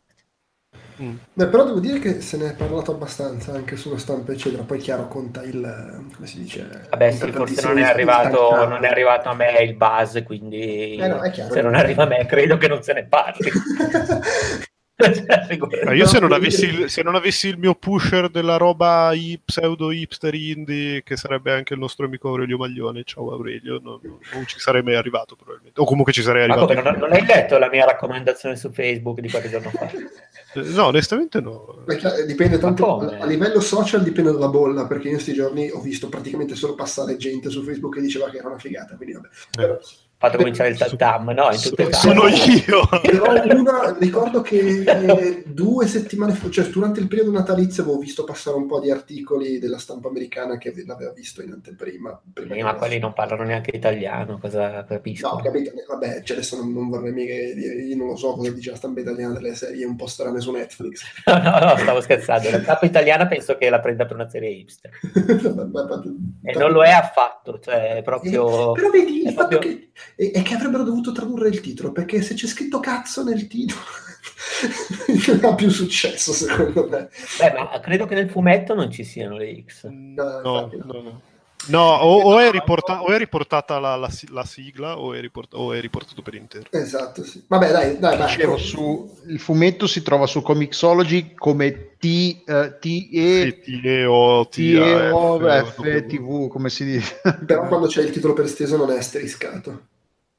Mm. 1.01 1.17
Beh, 1.33 1.47
però 1.47 1.65
devo 1.65 1.81
dire 1.81 1.99
che 1.99 2.21
se 2.21 2.37
ne 2.37 2.51
è 2.51 2.55
parlato 2.55 2.93
abbastanza 2.93 3.53
anche 3.53 3.77
sulla 3.77 3.99
stampa, 3.99 4.33
eccetera. 4.33 4.63
Poi, 4.63 4.79
chiaro, 4.79 5.07
conta 5.07 5.43
il 5.43 6.07
come 6.15 6.27
si 6.27 6.39
dice. 6.39 6.87
Vabbè, 6.91 7.11
sì, 7.13 7.31
forse 7.31 7.67
non 7.67 7.79
è, 7.79 7.83
arrivato, 7.83 8.67
non 8.67 8.85
è, 8.85 8.89
arrivato, 8.89 9.29
a 9.29 9.35
me 9.35 9.61
il 9.63 9.75
buzz, 9.75 10.23
quindi 10.25 10.97
eh 10.97 11.07
no, 11.07 11.21
chiaro, 11.31 11.53
se 11.53 11.63
non 11.63 11.75
arriva 11.75 12.03
a 12.03 12.07
me, 12.07 12.27
credo 12.27 12.57
che 12.57 12.69
non 12.69 12.83
se 12.83 12.93
ne 12.93 13.07
parli. 13.07 13.51
Cioè, 15.05 15.93
io 15.93 16.07
se 16.07 16.21
non, 16.21 16.33
avessi 16.33 16.67
il, 16.67 16.89
se 16.89 17.03
non, 17.03 17.17
avessi 17.17 17.49
il, 17.49 17.59
mio 17.59 17.75
pusher 17.75 18.29
della 18.29 18.57
roba 18.57 19.11
pseudo 19.45 19.91
hipster 19.91 20.33
indie, 20.35 21.03
che 21.03 21.17
sarebbe 21.17 21.53
anche 21.53 21.75
il 21.75 21.81
nostro 21.81 22.07
amico 22.07 22.29
Aurelio 22.29 22.59
Maglione, 22.59 23.03
ciao 23.03 23.33
Aurelio, 23.33 23.81
non, 23.83 23.99
non 24.03 24.47
ci 24.47 24.61
sarei 24.61 24.83
mai 24.83 24.95
arrivato 24.95 25.35
probabilmente. 25.35 25.81
O 25.81 25.85
comunque 25.85 26.13
ci 26.13 26.23
sarei 26.23 26.45
arrivato. 26.45 26.73
Ma 26.73 26.81
come, 26.81 26.91
non, 26.91 27.01
non, 27.01 27.13
hai 27.13 27.27
letto 27.27 27.59
la 27.59 27.69
mia 27.69 27.85
raccomandazione 27.87 28.55
su 28.55 28.71
Facebook 28.71 29.19
di 29.19 29.29
qualche 29.29 29.51
giorno 29.51 29.71
fa? 29.71 29.91
Eh, 30.55 30.61
no, 30.61 30.87
onestamente 30.87 31.41
no. 31.41 31.83
Perché 31.85 32.25
dipende 32.27 32.59
tanto, 32.59 33.01
a, 33.01 33.19
a, 33.19 33.27
livello 33.27 33.59
social 33.59 34.05
dipende 34.05 34.31
dalla 34.31 34.47
bolla, 34.47 34.87
perché 34.87 35.09
in 35.09 35.15
questi 35.15 35.33
giorni 35.33 35.69
ho 35.69 35.81
visto 35.81 36.09
praticamente 36.09 36.55
solo 36.55 36.77
passare 36.77 37.17
gente 37.17 37.51
su 37.51 37.65
Facebook 37.65 37.97
che 37.97 38.01
diceva 38.01 38.31
che 38.31 38.37
era 38.37 38.47
una 38.47 38.59
figata, 38.59 38.95
quindi 38.95 39.15
vabbè. 39.15 39.27
Eh. 39.27 39.31
Però, 39.51 39.79
fatto 40.25 40.39
cominciare 40.39 40.71
il 40.71 40.95
tam 40.97 41.31
no? 41.31 41.51
In 41.51 41.61
tutte 41.61 41.93
sono 41.93 42.27
io. 42.29 42.83
Una, 43.55 43.97
ricordo 43.99 44.41
che 44.41 45.43
due 45.47 45.87
settimane 45.87 46.33
fa, 46.33 46.51
cioè 46.51 46.67
durante 46.67 47.01
il 47.01 47.09
periodo 47.09 47.31
natalizio 47.31 47.83
avevo 47.83 47.99
visto 47.99 48.25
passare 48.25 48.57
un 48.57 48.67
po' 48.67 48.81
di 48.81 48.91
articoli 48.91 49.59
della 49.59 49.79
stampa 49.79 50.09
americana 50.09 50.59
che 50.59 50.73
l'aveva 50.87 51.13
visto 51.13 51.43
in 51.43 51.53
anteprima. 51.53 52.21
Prima 52.33 52.63
ma 52.65 52.75
quelli 52.75 52.99
non 52.99 53.13
parlano 53.13 53.45
neanche 53.45 53.77
italiano, 53.77 54.39
cosa 54.39 54.85
capisco? 54.85 55.29
No, 55.29 55.43
capito, 55.43 55.73
vabbè, 55.87 56.23
cioè 56.23 56.37
adesso 56.37 56.57
non, 56.57 56.73
non 56.73 56.89
vorrei 56.89 57.13
mica 57.13 57.33
dire, 57.33 57.75
io 57.83 57.97
non 57.97 58.09
lo 58.09 58.17
so 58.17 58.33
cosa 58.33 58.51
dice 58.51 58.71
la 58.71 58.77
stampa 58.77 59.01
italiana 59.01 59.35
delle 59.35 59.55
serie 59.55 59.85
un 59.85 59.97
po' 59.97 60.07
strane 60.07 60.41
su 60.41 60.51
Netflix. 60.51 61.03
no, 61.27 61.39
no, 61.39 61.59
no, 61.59 61.77
stavo 61.77 62.01
scherzando. 62.01 62.51
La 62.51 62.61
stampa 62.61 62.87
italiana 62.87 63.27
penso 63.27 63.57
che 63.57 63.69
la 63.69 63.81
prenda 63.81 64.07
per 64.07 64.17
una 64.17 64.29
serie 64.29 64.51
hipster. 64.51 64.91
e 66.43 66.59
non 66.59 66.73
lo 66.73 66.83
è 66.83 66.91
affatto, 66.91 67.59
cioè 67.61 68.01
proprio... 68.05 68.75
Eh, 68.75 68.81
però 68.81 68.91
vedi, 68.91 69.27
il 69.27 69.35
proprio... 69.35 69.59
fatto 69.59 69.69
che 69.69 69.91
e, 70.17 70.33
e, 70.35 70.43
che 70.43 70.55
avrebbero 70.55 70.85
dovuto 70.85 71.13
tradurre 71.13 71.49
il 71.49 71.61
titolo, 71.61 71.93
perché 71.93 72.23
se 72.23 72.35
c'è 72.35 72.47
scritto 72.47 72.81
cazzo 72.81 73.23
nel 73.25 73.47
titolo 73.47 73.81
non 75.27 75.53
ha 75.53 75.55
più 75.55 75.71
successo 75.71 76.33
secondo 76.33 76.89
me. 76.89 77.09
Beh, 77.39 77.53
ma 77.53 77.81
credo 77.81 78.07
che 78.07 78.15
nel 78.15 78.31
fumetto 78.31 78.75
non 78.75 78.91
ci 78.91 79.05
siano 79.05 79.37
le 79.37 79.65
X. 79.67 79.85
No, 79.85 80.41
no, 80.41 80.71
no. 80.85 81.01
no. 81.01 81.21
No, 81.67 81.95
o, 81.95 82.21
o, 82.21 82.39
è 82.39 82.51
riporta- 82.51 83.03
o, 83.03 83.07
è 83.07 83.17
riportata 83.17 83.79
la, 83.79 83.97
la, 83.97 84.11
la 84.29 84.45
sigla 84.45 84.99
o 84.99 85.15
è, 85.15 85.21
riport- 85.21 85.55
o 85.55 85.73
è, 85.73 85.81
riportato 85.81 86.21
per 86.21 86.35
intero. 86.35 86.67
Esatto, 86.71 87.25
sì. 87.25 87.43
Vabbè, 87.47 87.71
dai, 87.71 87.99
dai, 87.99 88.19
dai. 88.19 88.27
Dicevo, 88.27 88.59
su, 88.59 89.19
il 89.27 89.41
fumetto 89.41 89.87
si 89.87 90.03
trova 90.03 90.27
su 90.27 90.43
Comixology 90.43 91.35
come 91.35 91.97
T, 91.99 92.43
uh, 92.47 92.75
T 92.79 93.09
E 93.13 93.61
sì, 93.63 93.81
T 93.81 93.85
E 93.85 94.05
O 94.05 94.47
T 94.49 94.59
E 94.59 95.11
O 95.11 95.39
F 95.39 96.05
T 96.07 96.21
V, 96.21 96.49
come 96.49 96.69
si 96.69 96.85
dice. 96.85 97.21
Però 97.47 97.67
quando 97.67 97.87
c'è 97.87 98.03
il 98.03 98.11
titolo 98.11 98.35
per 98.35 98.45
esteso 98.45 98.77
non 98.77 98.91
è 98.91 98.99
asteriscato. 98.99 99.93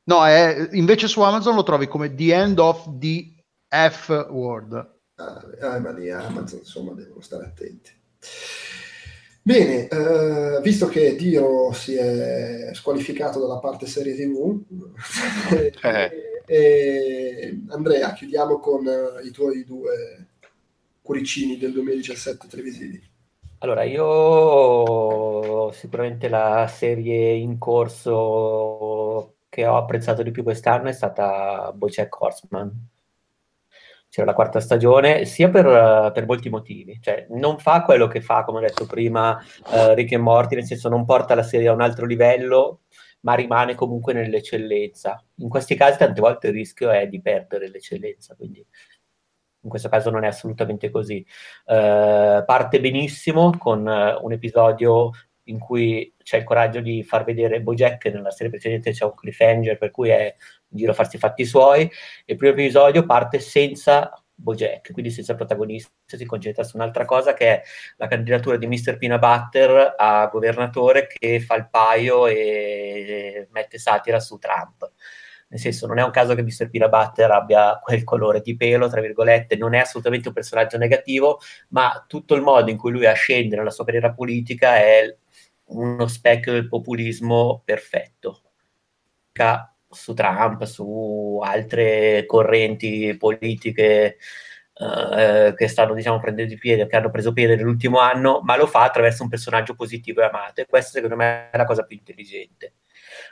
No, 0.07 0.25
è, 0.25 0.69
invece 0.73 1.07
su 1.07 1.21
Amazon 1.21 1.55
lo 1.55 1.63
trovi 1.63 1.87
come 1.87 2.13
The 2.13 2.33
End 2.33 2.59
of 2.59 2.97
the 2.99 3.33
F 3.67 4.27
Word. 4.29 4.93
Ah, 5.15 5.79
ma 5.79 5.91
di 5.93 6.11
Amazon, 6.11 6.59
insomma, 6.59 6.93
devono 6.93 7.21
stare 7.21 7.45
attenti. 7.45 7.91
Bene, 9.41 9.87
eh, 9.87 10.61
visto 10.61 10.87
che 10.87 11.15
Diro 11.15 11.71
si 11.71 11.95
è 11.95 12.71
squalificato 12.73 13.39
dalla 13.39 13.59
parte 13.59 13.85
serie 13.85 14.15
TV, 14.15 14.63
eh. 15.83 16.41
e, 16.45 17.61
Andrea, 17.69 18.13
chiudiamo 18.13 18.59
con 18.59 18.83
i 19.23 19.31
tuoi 19.31 19.63
due 19.63 20.29
cuoricini 21.01 21.57
del 21.57 21.73
2017 21.73 22.47
televisivi. 22.47 23.01
Allora, 23.59 23.83
io 23.83 25.71
sicuramente 25.71 26.27
la 26.27 26.67
serie 26.67 27.33
in 27.33 27.57
corso 27.57 29.34
che 29.55 29.65
ho 29.65 29.77
apprezzato 29.77 30.21
di 30.21 30.31
più 30.31 30.43
quest'anno 30.43 30.89
è 30.89 30.91
stata 30.91 31.71
Bojack 31.73 32.19
Horseman. 32.19 32.89
C'era 34.09 34.27
la 34.27 34.33
quarta 34.33 34.59
stagione, 34.59 35.23
sia 35.23 35.49
per, 35.49 36.11
per, 36.13 36.25
molti 36.25 36.49
motivi. 36.49 36.99
Cioè, 37.01 37.27
non 37.29 37.57
fa 37.57 37.83
quello 37.83 38.07
che 38.07 38.19
fa, 38.19 38.43
come 38.43 38.57
ho 38.57 38.61
detto 38.61 38.85
prima, 38.85 39.31
uh, 39.31 39.93
Rick 39.93 40.11
e 40.11 40.17
Morty, 40.17 40.55
nel 40.55 40.65
senso 40.65 40.89
non 40.89 41.05
porta 41.05 41.35
la 41.35 41.43
serie 41.43 41.69
a 41.69 41.73
un 41.73 41.79
altro 41.79 42.05
livello, 42.05 42.81
ma 43.21 43.33
rimane 43.33 43.75
comunque 43.75 44.11
nell'eccellenza. 44.11 45.23
In 45.35 45.47
questi 45.47 45.75
casi 45.75 45.99
tante 45.99 46.19
volte 46.19 46.47
il 46.47 46.53
rischio 46.53 46.89
è 46.91 47.07
di 47.07 47.21
perdere 47.21 47.69
l'eccellenza, 47.69 48.35
quindi 48.35 48.59
in 48.59 49.69
questo 49.69 49.87
caso 49.87 50.09
non 50.09 50.25
è 50.25 50.27
assolutamente 50.27 50.89
così. 50.89 51.25
Uh, 51.63 52.43
parte 52.43 52.81
benissimo 52.81 53.55
con 53.57 53.87
uh, 53.87 54.21
un 54.21 54.33
episodio 54.33 55.11
in 55.43 55.59
cui 55.59 56.13
c'è 56.25 56.37
il 56.37 56.43
coraggio 56.43 56.79
di 56.79 57.03
far 57.03 57.23
vedere 57.23 57.61
Bojack, 57.61 58.05
nella 58.05 58.31
serie 58.31 58.49
precedente 58.49 58.91
c'è 58.91 59.05
un 59.05 59.13
cliffhanger 59.13 59.77
per 59.77 59.91
cui 59.91 60.09
è 60.09 60.35
in 60.69 60.77
giro 60.77 60.91
a 60.91 60.95
farsi 60.95 61.17
i 61.17 61.19
fatti 61.19 61.45
suoi, 61.45 61.87
il 62.25 62.35
primo 62.35 62.53
episodio 62.53 63.05
parte 63.05 63.39
senza 63.39 64.11
Bojack, 64.33 64.91
quindi 64.91 65.11
senza 65.11 65.35
protagonista, 65.35 65.91
si 66.07 66.25
concentra 66.25 66.63
su 66.63 66.77
un'altra 66.77 67.05
cosa 67.05 67.35
che 67.35 67.47
è 67.47 67.61
la 67.97 68.07
candidatura 68.07 68.57
di 68.57 68.65
Mr. 68.65 68.97
Peanut 68.97 69.19
Butter 69.19 69.93
a 69.95 70.25
governatore 70.25 71.05
che 71.05 71.39
fa 71.41 71.57
il 71.57 71.69
paio 71.69 72.25
e 72.25 73.47
mette 73.51 73.77
satira 73.77 74.19
su 74.19 74.39
Trump. 74.39 74.91
Nel 75.49 75.59
senso, 75.59 75.85
non 75.85 75.99
è 75.99 76.03
un 76.03 76.09
caso 76.09 76.33
che 76.33 76.41
Mr. 76.41 76.71
Peanut 76.71 76.89
Butter 76.89 77.29
abbia 77.29 77.79
quel 77.83 78.03
colore 78.03 78.41
di 78.41 78.55
pelo, 78.55 78.89
tra 78.89 78.99
virgolette, 78.99 79.55
non 79.57 79.75
è 79.75 79.77
assolutamente 79.77 80.29
un 80.29 80.33
personaggio 80.33 80.79
negativo, 80.79 81.39
ma 81.69 82.03
tutto 82.07 82.33
il 82.33 82.41
modo 82.41 82.71
in 82.71 82.77
cui 82.77 82.91
lui 82.91 83.05
ascende 83.05 83.55
nella 83.55 83.69
sua 83.69 83.85
carriera 83.85 84.11
politica 84.11 84.77
è 84.77 85.15
uno 85.67 86.07
specchio 86.07 86.51
del 86.53 86.67
populismo 86.67 87.61
perfetto 87.63 88.41
su 89.89 90.13
Trump, 90.13 90.63
su 90.63 91.39
altre 91.43 92.25
correnti 92.25 93.15
politiche 93.17 94.17
uh, 94.75 95.53
che 95.53 95.67
stanno 95.67 95.93
diciamo 95.93 96.19
prendendo 96.19 96.55
piede, 96.57 96.87
che 96.87 96.95
hanno 96.95 97.09
preso 97.09 97.33
piede 97.33 97.55
nell'ultimo 97.55 97.99
anno, 97.99 98.41
ma 98.43 98.55
lo 98.57 98.67
fa 98.67 98.83
attraverso 98.83 99.23
un 99.23 99.29
personaggio 99.29 99.75
positivo 99.75 100.21
e 100.21 100.25
amato 100.25 100.61
e 100.61 100.65
questa 100.67 100.91
secondo 100.91 101.15
me 101.15 101.49
è 101.49 101.57
la 101.57 101.65
cosa 101.65 101.83
più 101.83 101.97
intelligente. 101.97 102.75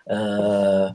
Uh, 0.05 0.93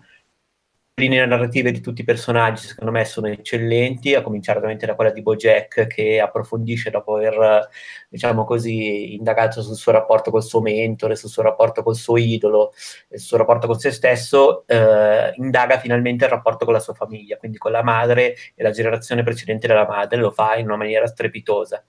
linee 0.98 1.24
narrative 1.24 1.70
di 1.70 1.80
tutti 1.80 2.00
i 2.02 2.04
personaggi 2.04 2.66
secondo 2.66 2.92
me 2.92 3.04
sono 3.04 3.28
eccellenti, 3.28 4.14
a 4.14 4.20
cominciare 4.20 4.58
ovviamente 4.58 4.84
da 4.84 4.94
quella 4.94 5.10
di 5.10 5.22
Bojack 5.22 5.86
che 5.86 6.20
approfondisce 6.20 6.90
dopo 6.90 7.16
aver, 7.16 7.68
diciamo 8.08 8.44
così, 8.44 9.14
indagato 9.14 9.62
sul 9.62 9.76
suo 9.76 9.92
rapporto 9.92 10.30
col 10.30 10.42
suo 10.42 10.60
mentore, 10.60 11.16
sul 11.16 11.30
suo 11.30 11.42
rapporto 11.42 11.82
col 11.82 11.94
suo 11.94 12.16
idolo, 12.16 12.72
sul 13.08 13.18
suo 13.18 13.36
rapporto 13.38 13.66
con 13.66 13.78
se 13.78 13.90
stesso, 13.92 14.66
eh, 14.66 15.32
indaga 15.36 15.78
finalmente 15.78 16.24
il 16.24 16.30
rapporto 16.30 16.64
con 16.64 16.74
la 16.74 16.80
sua 16.80 16.94
famiglia, 16.94 17.36
quindi 17.36 17.58
con 17.58 17.70
la 17.70 17.82
madre 17.82 18.34
e 18.54 18.62
la 18.62 18.70
generazione 18.70 19.22
precedente 19.22 19.66
della 19.66 19.86
madre, 19.86 20.18
lo 20.18 20.30
fa 20.30 20.56
in 20.56 20.66
una 20.66 20.76
maniera 20.76 21.06
strepitosa. 21.06 21.84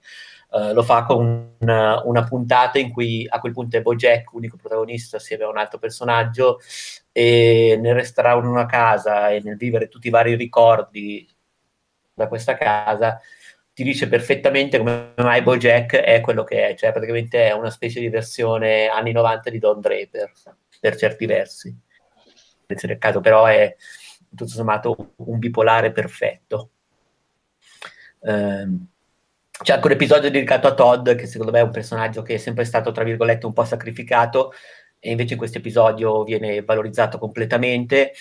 Uh, 0.52 0.72
lo 0.72 0.82
fa 0.82 1.04
con 1.04 1.54
una, 1.60 2.02
una, 2.04 2.24
puntata 2.24 2.80
in 2.80 2.90
cui 2.90 3.24
a 3.28 3.38
quel 3.38 3.52
punto 3.52 3.76
è 3.76 3.82
Bojack, 3.82 4.32
unico 4.32 4.56
protagonista 4.56 5.18
assieme 5.18 5.44
a 5.44 5.48
un 5.48 5.56
altro 5.56 5.78
personaggio, 5.78 6.58
e 7.12 7.78
nel 7.80 7.94
restare 7.94 8.38
in 8.38 8.46
una 8.46 8.66
casa 8.66 9.30
e 9.30 9.40
nel 9.42 9.56
vivere 9.56 9.88
tutti 9.88 10.08
i 10.08 10.10
vari 10.10 10.34
ricordi 10.34 11.28
da 12.12 12.28
questa 12.28 12.56
casa, 12.56 13.20
ti 13.72 13.82
dice 13.82 14.08
perfettamente 14.08 14.78
come 14.78 15.14
mai 15.16 15.42
Bojack 15.42 15.96
è 15.96 16.20
quello 16.20 16.44
che 16.44 16.68
è, 16.68 16.74
cioè 16.74 16.92
praticamente 16.92 17.48
è 17.48 17.52
una 17.52 17.70
specie 17.70 18.00
di 18.00 18.08
versione 18.08 18.88
anni 18.88 19.12
90 19.12 19.50
di 19.50 19.58
Don 19.58 19.80
Draper, 19.80 20.32
per 20.80 20.96
certi 20.96 21.26
versi. 21.26 21.74
Nel 22.66 22.98
caso 22.98 23.20
però 23.20 23.46
è 23.46 23.74
tutto 24.28 24.46
sommato 24.50 25.14
un 25.16 25.38
bipolare 25.38 25.92
perfetto. 25.92 26.70
Um, 28.20 28.86
c'è 29.62 29.74
anche 29.74 29.86
un 29.86 29.92
episodio 29.92 30.30
dedicato 30.30 30.68
a 30.68 30.74
Todd, 30.74 31.10
che 31.10 31.26
secondo 31.26 31.52
me 31.52 31.58
è 31.58 31.62
un 31.62 31.70
personaggio 31.70 32.22
che 32.22 32.34
è 32.34 32.38
sempre 32.38 32.64
stato, 32.64 32.92
tra 32.92 33.04
virgolette, 33.04 33.44
un 33.46 33.52
po' 33.52 33.64
sacrificato, 33.64 34.52
e 35.00 35.10
invece 35.10 35.32
in 35.32 35.38
questo 35.38 35.58
episodio 35.58 36.22
viene 36.22 36.62
valorizzato 36.62 37.18
completamente. 37.18 38.12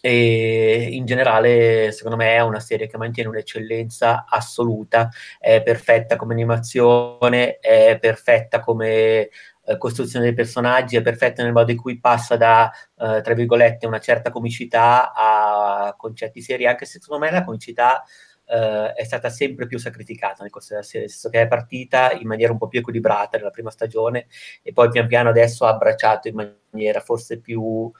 E 0.00 0.88
in 0.92 1.06
generale, 1.06 1.90
secondo 1.92 2.16
me, 2.16 2.34
è 2.34 2.40
una 2.40 2.60
serie 2.60 2.86
che 2.86 2.96
mantiene 2.96 3.30
un'eccellenza 3.30 4.26
assoluta, 4.28 5.08
è 5.38 5.62
perfetta 5.62 6.16
come 6.16 6.34
animazione, 6.34 7.58
è 7.58 7.98
perfetta 8.00 8.60
come 8.60 9.28
eh, 9.68 9.76
costruzione 9.76 10.26
dei 10.26 10.34
personaggi, 10.34 10.96
è 10.96 11.02
perfetta 11.02 11.42
nel 11.42 11.52
modo 11.52 11.72
in 11.72 11.76
cui 11.76 11.98
passa 11.98 12.36
da, 12.36 12.70
eh, 12.96 13.20
tra 13.22 13.34
virgolette, 13.34 13.86
una 13.86 13.98
certa 13.98 14.30
comicità 14.30 15.12
a 15.12 15.94
concetti 15.96 16.40
seri, 16.40 16.66
anche 16.66 16.86
se 16.86 17.00
secondo 17.00 17.24
me 17.24 17.32
la 17.32 17.44
comicità 17.44 18.04
eh, 18.48 18.92
è 18.92 19.04
stata 19.04 19.28
sempre 19.28 19.66
più 19.66 19.78
sacrificata 19.78 20.42
nel 20.42 20.84
senso 20.84 21.28
che 21.28 21.42
è 21.42 21.46
partita 21.46 22.12
in 22.12 22.26
maniera 22.26 22.52
un 22.52 22.58
po' 22.58 22.68
più 22.68 22.80
equilibrata 22.80 23.36
nella 23.36 23.50
prima 23.50 23.70
stagione 23.70 24.26
e 24.62 24.72
poi 24.72 24.88
pian 24.88 25.06
piano 25.06 25.28
adesso 25.28 25.66
ha 25.66 25.70
abbracciato 25.70 26.28
in 26.28 26.58
maniera 26.70 27.00
forse 27.00 27.40
più 27.40 27.90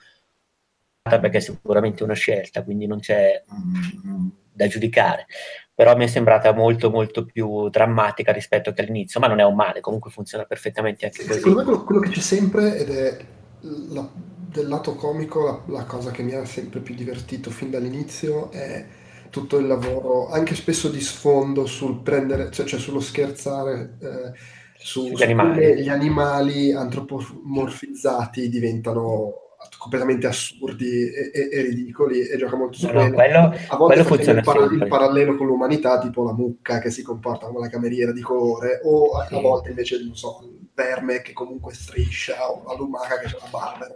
perché 1.01 1.37
è 1.37 1.41
sicuramente 1.41 2.03
una 2.03 2.13
scelta, 2.13 2.63
quindi 2.63 2.85
non 2.85 2.99
c'è 2.99 3.43
mm, 3.51 4.27
da 4.51 4.67
giudicare. 4.67 5.25
Però 5.73 5.95
mi 5.95 6.03
è 6.03 6.07
sembrata 6.07 6.51
molto 6.51 6.91
molto 6.91 7.25
più 7.25 7.69
drammatica 7.69 8.31
rispetto 8.31 8.73
che 8.73 8.81
all'inizio, 8.81 9.19
ma 9.19 9.27
non 9.27 9.39
è 9.39 9.43
un 9.43 9.55
male, 9.55 9.79
comunque 9.79 10.11
funziona 10.11 10.43
perfettamente 10.43 11.05
anche 11.05 11.25
così. 11.25 11.39
Secondo 11.39 11.57
me 11.59 11.63
quello, 11.63 11.83
quello 11.83 12.01
che 12.01 12.09
c'è 12.09 12.19
sempre 12.19 12.77
ed 12.77 12.89
è 12.89 13.17
la, 13.61 14.07
del 14.13 14.67
lato 14.67 14.95
comico 14.95 15.63
la, 15.67 15.77
la 15.77 15.83
cosa 15.85 16.11
che 16.11 16.21
mi 16.21 16.33
ha 16.33 16.45
sempre 16.45 16.81
più 16.81 16.95
divertito 16.95 17.49
fin 17.49 17.71
dall'inizio 17.71 18.51
è 18.51 18.85
tutto 19.29 19.57
il 19.57 19.67
lavoro, 19.67 20.29
anche 20.29 20.55
spesso 20.55 20.89
di 20.89 21.01
sfondo, 21.01 21.65
sul 21.65 22.01
prendere, 22.01 22.51
cioè, 22.51 22.65
cioè 22.65 22.79
sullo 22.79 22.99
scherzare 22.99 23.97
eh, 24.01 24.31
su, 24.77 25.09
gli, 25.09 25.23
animali. 25.23 25.81
gli 25.81 25.89
animali 25.89 26.71
antropomorfizzati 26.71 28.49
diventano 28.49 29.47
completamente 29.77 30.27
assurdi 30.27 31.09
e, 31.09 31.31
e, 31.33 31.49
e, 31.51 31.61
ridicoli 31.61 32.27
e 32.27 32.37
gioca 32.37 32.55
molto 32.55 32.77
su 32.77 32.87
no, 32.87 33.11
quello. 33.11 33.53
A 33.67 33.75
volte 33.77 34.03
funziona 34.03 34.39
il, 34.39 34.45
par- 34.45 34.71
il, 34.71 34.87
parallelo 34.87 35.35
con 35.35 35.47
l'umanità, 35.47 35.99
tipo 35.99 36.23
la 36.23 36.33
mucca 36.33 36.79
che 36.79 36.89
si 36.89 37.01
comporta 37.01 37.47
come 37.47 37.59
la 37.59 37.69
cameriera 37.69 38.11
di 38.11 38.21
colore, 38.21 38.79
o 38.83 39.17
a, 39.17 39.25
sì. 39.25 39.35
a 39.35 39.39
volte 39.39 39.69
invece, 39.69 40.01
non 40.03 40.15
so, 40.15 40.41
il 40.43 40.67
verme 40.73 41.21
che 41.21 41.33
comunque 41.33 41.73
striscia, 41.73 42.51
o 42.51 42.63
la 42.67 42.75
lumaca 42.75 43.19
che 43.19 43.27
ha 43.27 43.37
la 43.41 43.49
barba. 43.49 43.95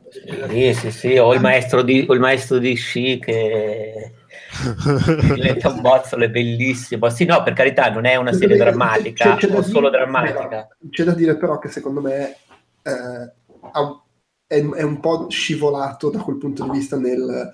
Sì, 0.50 0.74
sì, 0.74 0.92
sì, 0.92 1.18
o 1.18 1.34
il 1.34 1.42
maestro 1.42 1.82
di, 1.82 2.06
o 2.08 2.14
il 2.14 2.20
maestro 2.20 2.58
di 2.58 2.74
sci 2.76 3.20
che 3.20 4.12
diventa 5.36 5.70
un 5.70 5.82
bozzolo, 5.82 6.26
è 6.26 6.30
bellissimo. 6.30 7.10
Sì, 7.10 7.26
no, 7.26 7.44
per 7.44 7.54
carità, 7.54 7.90
non 7.90 8.06
è 8.06 8.16
una 8.16 8.34
serie 8.34 8.58
drammatica, 8.58 9.36
c'è, 9.36 9.48
c'è 9.48 9.56
o 9.56 9.62
solo 9.62 9.90
dire, 9.90 10.02
drammatica. 10.02 10.68
C'è 10.90 11.04
da 11.04 11.14
dire 11.14 11.38
però 11.38 11.60
che 11.60 11.70
secondo 11.70 12.02
me 12.02 12.36
eh, 12.82 13.34
è, 14.48 14.56
è, 14.56 14.82
un 14.84 15.00
po' 15.00 15.30
scivolato 15.30 16.10
da 16.10 16.20
quel 16.20 16.38
punto 16.38 16.64
di 16.64 16.70
vista 16.72 16.98
nel 16.98 17.54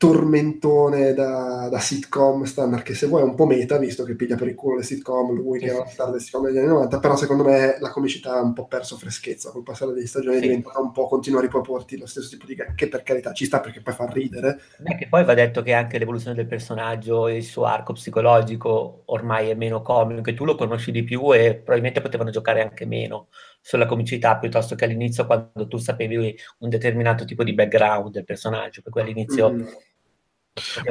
tormentone 0.00 1.12
da, 1.12 1.68
da, 1.70 1.78
sitcom 1.78 2.44
standard 2.44 2.82
che 2.82 2.94
se 2.94 3.06
vuoi 3.06 3.20
è 3.20 3.24
un 3.24 3.34
po' 3.34 3.44
meta 3.44 3.76
visto 3.76 4.02
che 4.02 4.14
piglia 4.14 4.34
per 4.34 4.48
il 4.48 4.54
culo 4.54 4.76
le 4.76 4.82
sitcom 4.82 5.34
lui 5.34 5.58
che 5.58 5.66
era 5.66 5.80
la 5.80 5.86
star 5.88 6.10
del 6.10 6.22
sitcom 6.22 6.46
degli 6.46 6.56
anni 6.56 6.68
90 6.68 6.98
però 7.00 7.16
secondo 7.16 7.44
me 7.44 7.76
la 7.78 7.90
comicità 7.90 8.36
ha 8.36 8.40
un 8.40 8.54
po' 8.54 8.66
perso 8.66 8.96
freschezza 8.96 9.50
col 9.50 9.62
passare 9.62 9.92
delle 9.92 10.06
stagioni 10.06 10.36
sì. 10.36 10.44
è 10.44 10.46
diventata 10.46 10.80
un 10.80 10.92
po' 10.92 11.06
continua 11.06 11.40
a 11.40 11.42
riproporti 11.42 11.98
lo 11.98 12.06
stesso 12.06 12.30
tipo 12.30 12.46
di 12.46 12.54
gag 12.54 12.74
che 12.74 12.88
per 12.88 13.02
carità 13.02 13.34
ci 13.34 13.44
sta 13.44 13.60
perché 13.60 13.82
poi 13.82 13.92
fa 13.92 14.06
ridere. 14.06 14.60
Beh, 14.78 14.96
che 14.96 15.06
poi 15.06 15.22
va 15.22 15.34
detto 15.34 15.60
che 15.60 15.74
anche 15.74 15.98
l'evoluzione 15.98 16.34
del 16.34 16.46
personaggio 16.46 17.28
e 17.28 17.36
il 17.36 17.44
suo 17.44 17.64
arco 17.64 17.92
psicologico 17.92 19.02
ormai 19.04 19.50
è 19.50 19.54
meno 19.54 19.82
comico 19.82 20.22
che 20.22 20.32
tu 20.32 20.46
lo 20.46 20.54
conosci 20.54 20.92
di 20.92 21.04
più 21.04 21.34
e 21.34 21.56
probabilmente 21.56 22.00
potevano 22.00 22.30
giocare 22.30 22.62
anche 22.62 22.86
meno 22.86 23.28
sulla 23.60 23.84
comicità 23.84 24.38
piuttosto 24.38 24.76
che 24.76 24.86
all'inizio 24.86 25.26
quando 25.26 25.68
tu 25.68 25.76
sapevi 25.76 26.34
un 26.60 26.68
determinato 26.70 27.26
tipo 27.26 27.44
di 27.44 27.52
background 27.52 28.12
del 28.12 28.24
personaggio 28.24 28.80
per 28.80 28.92
cui 28.92 29.02
all'inizio 29.02 29.52
mm 29.52 29.66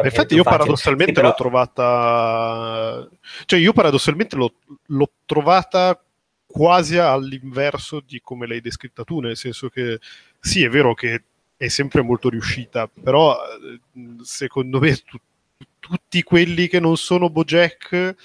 Infatti 0.04 0.36
io 0.36 0.44
paradossalmente 0.44 1.14
sì, 1.14 1.14
però... 1.14 1.28
l'ho 1.30 1.36
trovata 1.36 3.10
cioè 3.46 3.60
io 3.60 3.74
paradossalmente 3.74 4.36
l'ho, 4.36 4.54
l'ho, 4.88 5.12
trovata 5.26 6.02
quasi 6.46 6.98
all'inverso 6.98 8.02
di 8.06 8.20
come 8.22 8.48
l'hai 8.48 8.62
descritta 8.62 9.04
tu, 9.04 9.20
nel 9.20 9.38
senso 9.38 9.70
che 9.70 10.00
sì, 10.40 10.64
è 10.64 10.70
vero 10.70 10.94
che 10.94 11.24
è 11.56 11.68
sempre 11.68 12.02
molto 12.02 12.30
riuscita, 12.30 12.88
però 12.88 13.38
secondo 14.24 14.80
me 14.80 14.96
tu, 14.96 15.18
tutti 15.80 16.24
quelli 16.24 16.68
che 16.68 16.80
non 16.80 16.98
sono 16.98 17.30
Bojack 17.30 18.16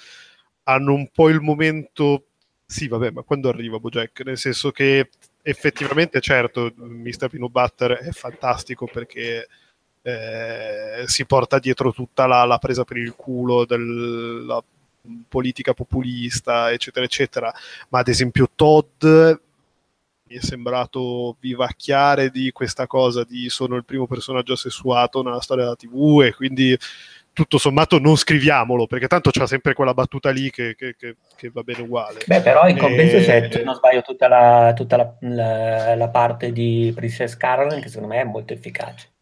hanno 0.63 0.93
un 0.93 1.09
po' 1.11 1.29
il 1.29 1.41
momento 1.41 2.25
sì, 2.65 2.87
vabbè, 2.87 3.11
ma 3.11 3.21
quando 3.21 3.49
arriva 3.49 3.79
Bojack? 3.79 4.21
Nel 4.21 4.37
senso 4.37 4.71
che 4.71 5.09
effettivamente, 5.43 6.19
certo, 6.19 6.73
Mr. 6.75 7.29
Peanut 7.29 7.51
Butter 7.51 7.91
è 7.91 8.11
fantastico 8.11 8.87
perché 8.87 9.47
eh, 10.07 11.03
si 11.07 11.25
porta 11.25 11.57
dietro 11.57 11.91
tutta 11.91 12.27
la, 12.27 12.45
la, 12.45 12.59
presa 12.59 12.83
per 12.83 12.97
il 12.97 13.15
culo 13.15 13.65
della 13.65 14.63
politica 15.27 15.73
populista, 15.73 16.71
eccetera, 16.71 17.05
eccetera. 17.05 17.51
Ma 17.89 17.99
ad 17.99 18.07
esempio 18.07 18.47
Todd 18.53 19.03
mi 19.03 20.35
è 20.37 20.41
sembrato 20.41 21.37
vivacchiare 21.39 22.29
di 22.29 22.51
questa 22.51 22.85
cosa 22.85 23.23
di 23.23 23.49
sono 23.49 23.75
il 23.75 23.85
primo 23.85 24.05
personaggio 24.05 24.53
assessuato 24.53 25.23
nella 25.23 25.41
storia 25.41 25.63
della 25.63 25.75
TV 25.75 26.21
e 26.23 26.33
quindi 26.35 26.77
tutto 27.33 27.57
sommato 27.57 27.99
non 27.99 28.15
scriviamolo 28.15 28.87
perché 28.87 29.07
tanto 29.07 29.29
c'è 29.29 29.45
sempre 29.45 29.73
quella 29.73 29.93
battuta 29.93 30.31
lì 30.31 30.49
che, 30.49 30.73
che, 30.75 30.95
che, 30.97 31.17
che, 31.35 31.49
va 31.51 31.61
bene 31.61 31.81
uguale 31.81 32.21
beh 32.25 32.41
però 32.41 32.67
in 32.67 32.77
compenso 32.77 33.17
e... 33.17 33.21
c'è 33.23 33.49
se 33.51 33.63
non 33.63 33.75
sbaglio 33.75 34.01
tutta, 34.01 34.27
la, 34.27 34.73
tutta 34.73 34.97
la, 34.97 35.15
la, 35.19 35.95
la, 35.95 36.09
parte 36.09 36.51
di 36.51 36.91
Princess 36.95 37.35
Caroline 37.35 37.81
che 37.81 37.89
secondo 37.89 38.13
me 38.13 38.21
è 38.21 38.23
molto 38.23 38.53
efficace 38.53 39.14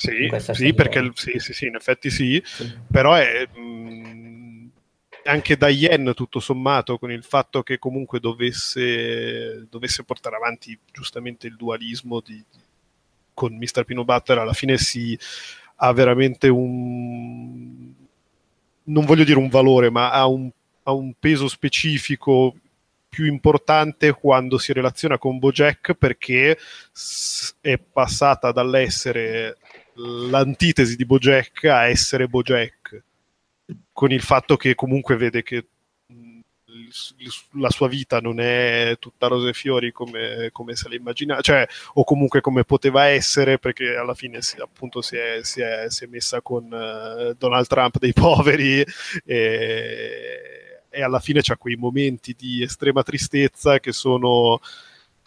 sì, 0.00 0.54
sì 0.54 0.72
perché 0.72 1.10
sì, 1.14 1.38
sì, 1.38 1.52
sì, 1.52 1.66
in 1.66 1.74
effetti 1.74 2.08
sì, 2.08 2.42
sì. 2.42 2.72
però 2.90 3.14
è 3.14 3.46
mh, 3.46 4.70
anche 5.24 5.56
da 5.58 5.68
Yen 5.68 6.12
tutto 6.14 6.40
sommato 6.40 6.96
con 6.96 7.12
il 7.12 7.22
fatto 7.22 7.62
che 7.62 7.78
comunque 7.78 8.18
dovesse, 8.18 9.66
dovesse 9.68 10.04
portare 10.04 10.36
avanti 10.36 10.78
giustamente 10.90 11.46
il 11.46 11.56
dualismo 11.56 12.20
di, 12.20 12.42
con 13.34 13.54
Mr. 13.54 13.84
Pino 13.84 14.04
Butter 14.04 14.38
alla 14.38 14.54
fine 14.54 14.78
si 14.78 15.18
ha 15.76 15.92
veramente 15.92 16.48
un 16.48 17.92
non 18.82 19.04
voglio 19.04 19.24
dire 19.24 19.38
un 19.38 19.48
valore 19.48 19.90
ma 19.90 20.10
ha 20.12 20.26
un, 20.26 20.50
ha 20.84 20.92
un 20.92 21.12
peso 21.18 21.46
specifico 21.46 22.54
più 23.10 23.26
importante 23.26 24.12
quando 24.12 24.56
si 24.56 24.72
relaziona 24.72 25.18
con 25.18 25.38
Bojack 25.38 25.94
perché 25.94 26.56
è 27.60 27.76
passata 27.78 28.52
dall'essere 28.52 29.58
l'antitesi 30.30 30.96
di 30.96 31.04
Bojack 31.04 31.64
a 31.64 31.86
essere 31.86 32.28
Bojack, 32.28 33.02
con 33.92 34.12
il 34.12 34.22
fatto 34.22 34.56
che 34.56 34.74
comunque 34.74 35.16
vede 35.16 35.42
che 35.42 35.66
la 37.52 37.70
sua 37.70 37.88
vita 37.88 38.20
non 38.20 38.40
è 38.40 38.96
tutta 38.98 39.28
rose 39.28 39.50
e 39.50 39.52
fiori 39.52 39.92
come, 39.92 40.50
come 40.52 40.74
se 40.74 40.88
l'immagina, 40.88 41.40
cioè, 41.40 41.66
o 41.94 42.04
comunque 42.04 42.40
come 42.40 42.64
poteva 42.64 43.04
essere, 43.04 43.58
perché 43.58 43.96
alla 43.96 44.14
fine 44.14 44.42
si, 44.42 44.60
appunto 44.60 45.00
si 45.00 45.16
è, 45.16 45.40
si, 45.42 45.60
è, 45.60 45.86
si 45.88 46.04
è, 46.04 46.06
messa 46.08 46.40
con 46.40 46.64
uh, 46.64 47.34
Donald 47.36 47.66
Trump 47.66 47.98
dei 47.98 48.12
poveri 48.12 48.84
e, 49.24 50.82
e 50.88 51.02
alla 51.02 51.20
fine 51.20 51.40
c'ha 51.42 51.56
quei 51.56 51.76
momenti 51.76 52.34
di 52.36 52.62
estrema 52.62 53.02
tristezza 53.02 53.78
che 53.78 53.92
sono 53.92 54.60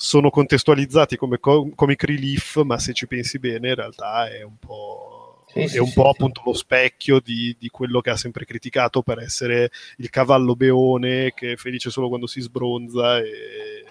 sono 0.03 0.29
contestualizzati 0.29 1.15
come 1.15 1.39
comic 1.39 2.03
relief, 2.03 2.61
ma 2.63 2.77
se 2.77 2.91
ci 2.91 3.07
pensi 3.07 3.39
bene 3.39 3.69
in 3.69 3.75
realtà 3.75 4.29
è 4.29 4.43
un 4.43 4.57
po', 4.59 5.45
sì, 5.47 5.59
è 5.59 5.67
sì, 5.67 5.77
un 5.77 5.87
sì, 5.87 5.93
po 5.93 6.09
appunto 6.09 6.41
lo 6.45 6.53
specchio 6.53 7.21
di, 7.21 7.55
di, 7.57 7.69
quello 7.69 8.01
che 8.01 8.09
ha 8.09 8.17
sempre 8.17 8.43
criticato 8.43 9.01
per 9.01 9.19
essere 9.19 9.71
il 9.99 10.09
cavallo 10.09 10.57
beone 10.57 11.31
che 11.33 11.53
è 11.53 11.55
felice 11.55 11.89
solo 11.89 12.09
quando 12.09 12.27
si 12.27 12.41
sbronza 12.41 13.19
e, 13.19 13.85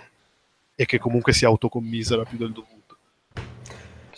e 0.74 0.84
che 0.84 0.98
comunque 0.98 1.32
si 1.32 1.46
autocommisera 1.46 2.24
più 2.24 2.36
del 2.36 2.52
dovuto. 2.52 2.81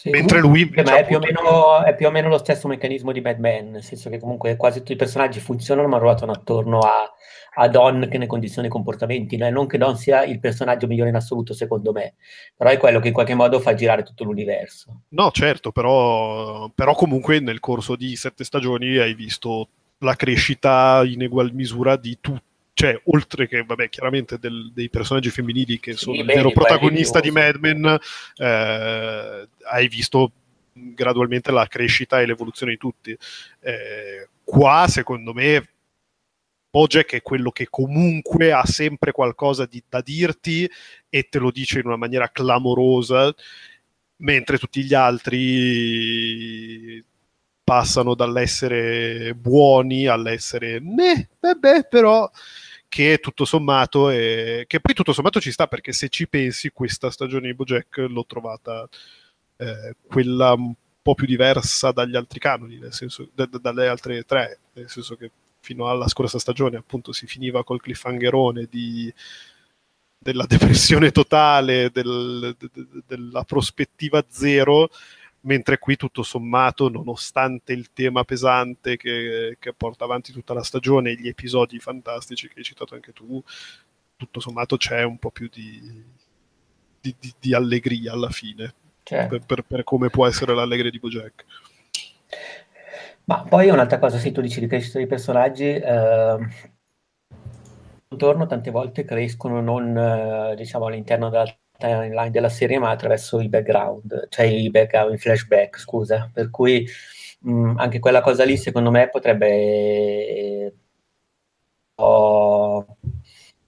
Sì, 0.05 0.10
Mentre 0.10 0.39
lui 0.39 0.70
ma 0.85 0.98
è 0.98 1.06
più, 1.06 1.18
meno, 1.18 1.82
è 1.82 1.94
più, 1.94 2.09
o 2.09 2.10
meno, 2.10 2.28
lo 2.28 2.36
stesso 2.36 2.68
meccanismo 2.68 3.10
di 3.10 3.22
Mad 3.22 3.39
Men, 3.39 3.70
nel 3.70 3.82
senso 3.82 4.10
che 4.10 4.18
comunque 4.18 4.55
quasi 4.55 4.81
tutti 4.81 4.93
i 4.93 4.97
personaggi 4.97 5.40
funzionano 5.40 5.89
ma 5.89 5.97
ruotano 5.97 6.31
attorno 6.31 6.81
a, 6.81 7.10
a 7.55 7.68
Don 7.68 8.06
che 8.10 8.18
ne 8.18 8.26
condiziona 8.26 8.66
i 8.66 8.70
comportamenti. 8.70 9.39
No? 9.39 9.48
Non 9.48 9.66
che 9.66 9.78
Don 9.78 9.97
sia 9.97 10.22
il 10.24 10.40
personaggio 10.40 10.86
migliore 10.86 11.09
in 11.09 11.16
assoluto 11.16 11.55
secondo 11.55 11.93
me, 11.93 12.16
però 12.55 12.68
è 12.68 12.76
quello 12.76 13.01
che 13.01 13.09
in 13.09 13.14
qualche 13.14 13.35
modo 13.35 13.60
fa 13.60 13.72
girare 13.72 14.02
tutto 14.02 14.24
l'universo. 14.24 15.05
No, 15.09 15.31
certo, 15.31 15.72
però, 15.72 16.68
però 16.74 16.94
comunque 16.94 17.40
nel 17.40 17.60
corso 17.60 17.97
di 17.97 18.14
sette 18.14 18.44
stagioni 18.44 18.98
hai 18.98 19.14
visto 19.14 19.68
la 20.01 20.16
crescita 20.16 21.01
in 21.06 21.22
egual 21.22 21.55
misura 21.55 21.97
di 21.97 22.18
tutti 22.20 22.53
cioè, 22.74 23.01
oltre 23.05 23.46
che, 23.46 23.62
vabbè, 23.62 23.88
chiaramente 23.88 24.36
del, 24.38 24.72
dei 24.74 24.90
personaggi 24.90 25.30
femminili 25.30 25.78
che 25.78 25.92
sono 25.92 26.16
il 26.16 26.24
vero 26.24 26.51
protagonista 26.51 27.20
di 27.20 27.30
Mad 27.30 27.56
Men, 27.60 27.96
eh, 28.36 29.48
hai 29.70 29.88
visto 29.88 30.32
gradualmente 30.72 31.52
la 31.52 31.68
crescita 31.68 32.20
e 32.20 32.26
l'evoluzione 32.26 32.72
di 32.72 32.78
tutti. 32.78 33.16
Eh, 33.60 34.28
qua, 34.42 34.86
secondo 34.88 35.32
me, 35.32 35.68
Bojack 36.68 37.14
è 37.14 37.22
quello 37.22 37.52
che 37.52 37.68
comunque 37.70 38.51
ha 38.51 38.66
sempre 38.66 39.12
qualcosa 39.12 39.66
di, 39.66 39.80
da 39.88 40.01
dirti 40.01 40.68
e 41.09 41.28
te 41.28 41.38
lo 41.38 41.52
dice 41.52 41.78
in 41.78 41.86
una 41.86 41.94
maniera 41.94 42.28
clamorosa, 42.28 43.32
mentre 44.16 44.59
tutti 44.59 44.82
gli 44.82 44.94
altri 44.94 47.05
passano 47.62 48.14
dall'essere 48.14 49.32
buoni 49.34 50.09
all'essere 50.09 50.80
meh, 50.80 51.28
beh, 51.38 51.86
però 51.88 52.28
che 52.94 53.18
tutto 53.18 53.44
sommato 53.44 54.08
è, 54.08 54.66
che 54.68 54.78
poi 54.78 54.94
tutto 54.94 55.12
sommato 55.12 55.40
ci 55.40 55.50
sta 55.50 55.66
perché 55.66 55.90
se 55.90 56.08
ci 56.08 56.28
pensi 56.28 56.70
questa 56.70 57.10
stagione 57.10 57.48
di 57.48 57.54
Bojack 57.54 57.96
l'ho 58.08 58.24
trovata 58.24 58.88
eh, 59.56 59.96
quella 60.06 60.52
un 60.52 60.72
po' 61.02 61.14
più 61.14 61.26
diversa 61.26 61.90
dagli 61.90 62.14
altri 62.14 62.38
canoni 62.38 62.78
nel 62.78 62.92
senso 62.92 63.28
d- 63.34 63.48
d- 63.48 63.60
dalle 63.60 63.88
altre 63.88 64.22
tre 64.22 64.60
nel 64.74 64.88
senso 64.88 65.16
che 65.16 65.28
fino 65.58 65.88
alla 65.88 66.06
scorsa 66.06 66.38
stagione 66.38 66.76
appunto 66.76 67.10
si 67.10 67.26
finiva 67.26 67.64
col 67.64 67.80
cliffhangerone 67.80 68.68
di 68.70 69.12
della 70.16 70.46
depressione 70.46 71.10
totale 71.10 71.90
del, 71.90 72.54
de, 72.56 72.70
de, 72.72 72.86
della 73.08 73.42
prospettiva 73.42 74.24
zero 74.28 74.88
mentre 75.44 75.78
qui 75.78 75.96
tutto 75.96 76.22
sommato, 76.22 76.88
nonostante 76.88 77.72
il 77.72 77.92
tema 77.92 78.24
pesante 78.24 78.96
che, 78.96 79.56
che, 79.58 79.72
porta 79.72 80.04
avanti 80.04 80.32
tutta 80.32 80.54
la 80.54 80.62
stagione 80.62 81.10
e 81.10 81.14
gli 81.14 81.28
episodi 81.28 81.78
fantastici 81.78 82.48
che 82.48 82.58
hai 82.58 82.64
citato 82.64 82.94
anche 82.94 83.12
tu, 83.12 83.42
tutto 84.16 84.40
sommato 84.40 84.76
c'è 84.76 85.02
un 85.02 85.18
po' 85.18 85.30
più 85.30 85.48
di, 85.50 86.04
di, 87.00 87.14
di, 87.18 87.34
di 87.38 87.54
allegria 87.54 88.12
alla 88.12 88.30
fine, 88.30 88.74
certo. 89.02 89.28
per, 89.28 89.46
per, 89.46 89.62
per, 89.62 89.84
come 89.84 90.10
può 90.10 90.26
essere 90.26 90.54
l'allegria 90.54 90.90
di 90.90 90.98
Bojack. 90.98 91.44
Ma 93.24 93.42
poi 93.42 93.70
un'altra 93.70 93.98
cosa, 93.98 94.18
se 94.18 94.32
tu 94.32 94.40
dici 94.40 94.60
di 94.60 94.66
crescita 94.66 94.98
dei 94.98 95.06
personaggi, 95.06 95.64
eh, 95.64 96.36
intorno 98.08 98.46
tante 98.46 98.70
volte 98.70 99.04
crescono 99.04 99.60
non 99.60 99.96
eh, 99.96 100.54
diciamo 100.56 100.86
all'interno 100.86 101.28
della 101.30 101.46
timeline 101.85 102.31
della 102.31 102.48
serie, 102.48 102.78
ma 102.78 102.90
attraverso 102.90 103.40
i 103.40 103.48
background, 103.48 104.28
cioè 104.28 104.47
i 104.47 104.70
background, 104.70 105.15
i 105.15 105.19
flashback, 105.19 105.78
scusa. 105.78 106.31
Per 106.32 106.51
cui 106.51 106.86
mh, 107.40 107.74
anche 107.77 107.98
quella 107.98 108.20
cosa 108.20 108.44
lì, 108.44 108.56
secondo 108.56 108.90
me, 108.90 109.09
potrebbe 109.11 110.74
oh, 111.97 112.86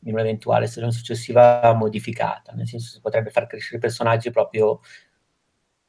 in 0.05 0.12
un'eventuale 0.12 0.66
stagione 0.66 0.93
successiva 0.93 1.72
modificata, 1.74 2.52
nel 2.52 2.66
senso 2.66 2.93
si 2.93 3.01
potrebbe 3.01 3.30
far 3.30 3.47
crescere 3.47 3.76
i 3.76 3.80
personaggi 3.80 4.30
proprio 4.30 4.80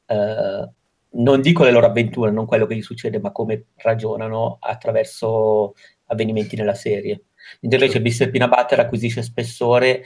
eh, 0.06 0.70
non 1.10 1.40
dico 1.40 1.64
le 1.64 1.70
loro 1.70 1.86
avventure, 1.86 2.30
non 2.30 2.46
quello 2.46 2.66
che 2.66 2.76
gli 2.76 2.82
succede, 2.82 3.18
ma 3.20 3.32
come 3.32 3.68
ragionano 3.76 4.58
attraverso 4.60 5.74
avvenimenti 6.06 6.56
nella 6.56 6.74
serie. 6.74 7.24
Mentre 7.60 7.86
invece 7.86 8.24
Mr. 8.24 8.30
Peanut 8.30 8.54
Butter 8.54 8.80
acquisisce 8.80 9.22
spessore 9.22 10.02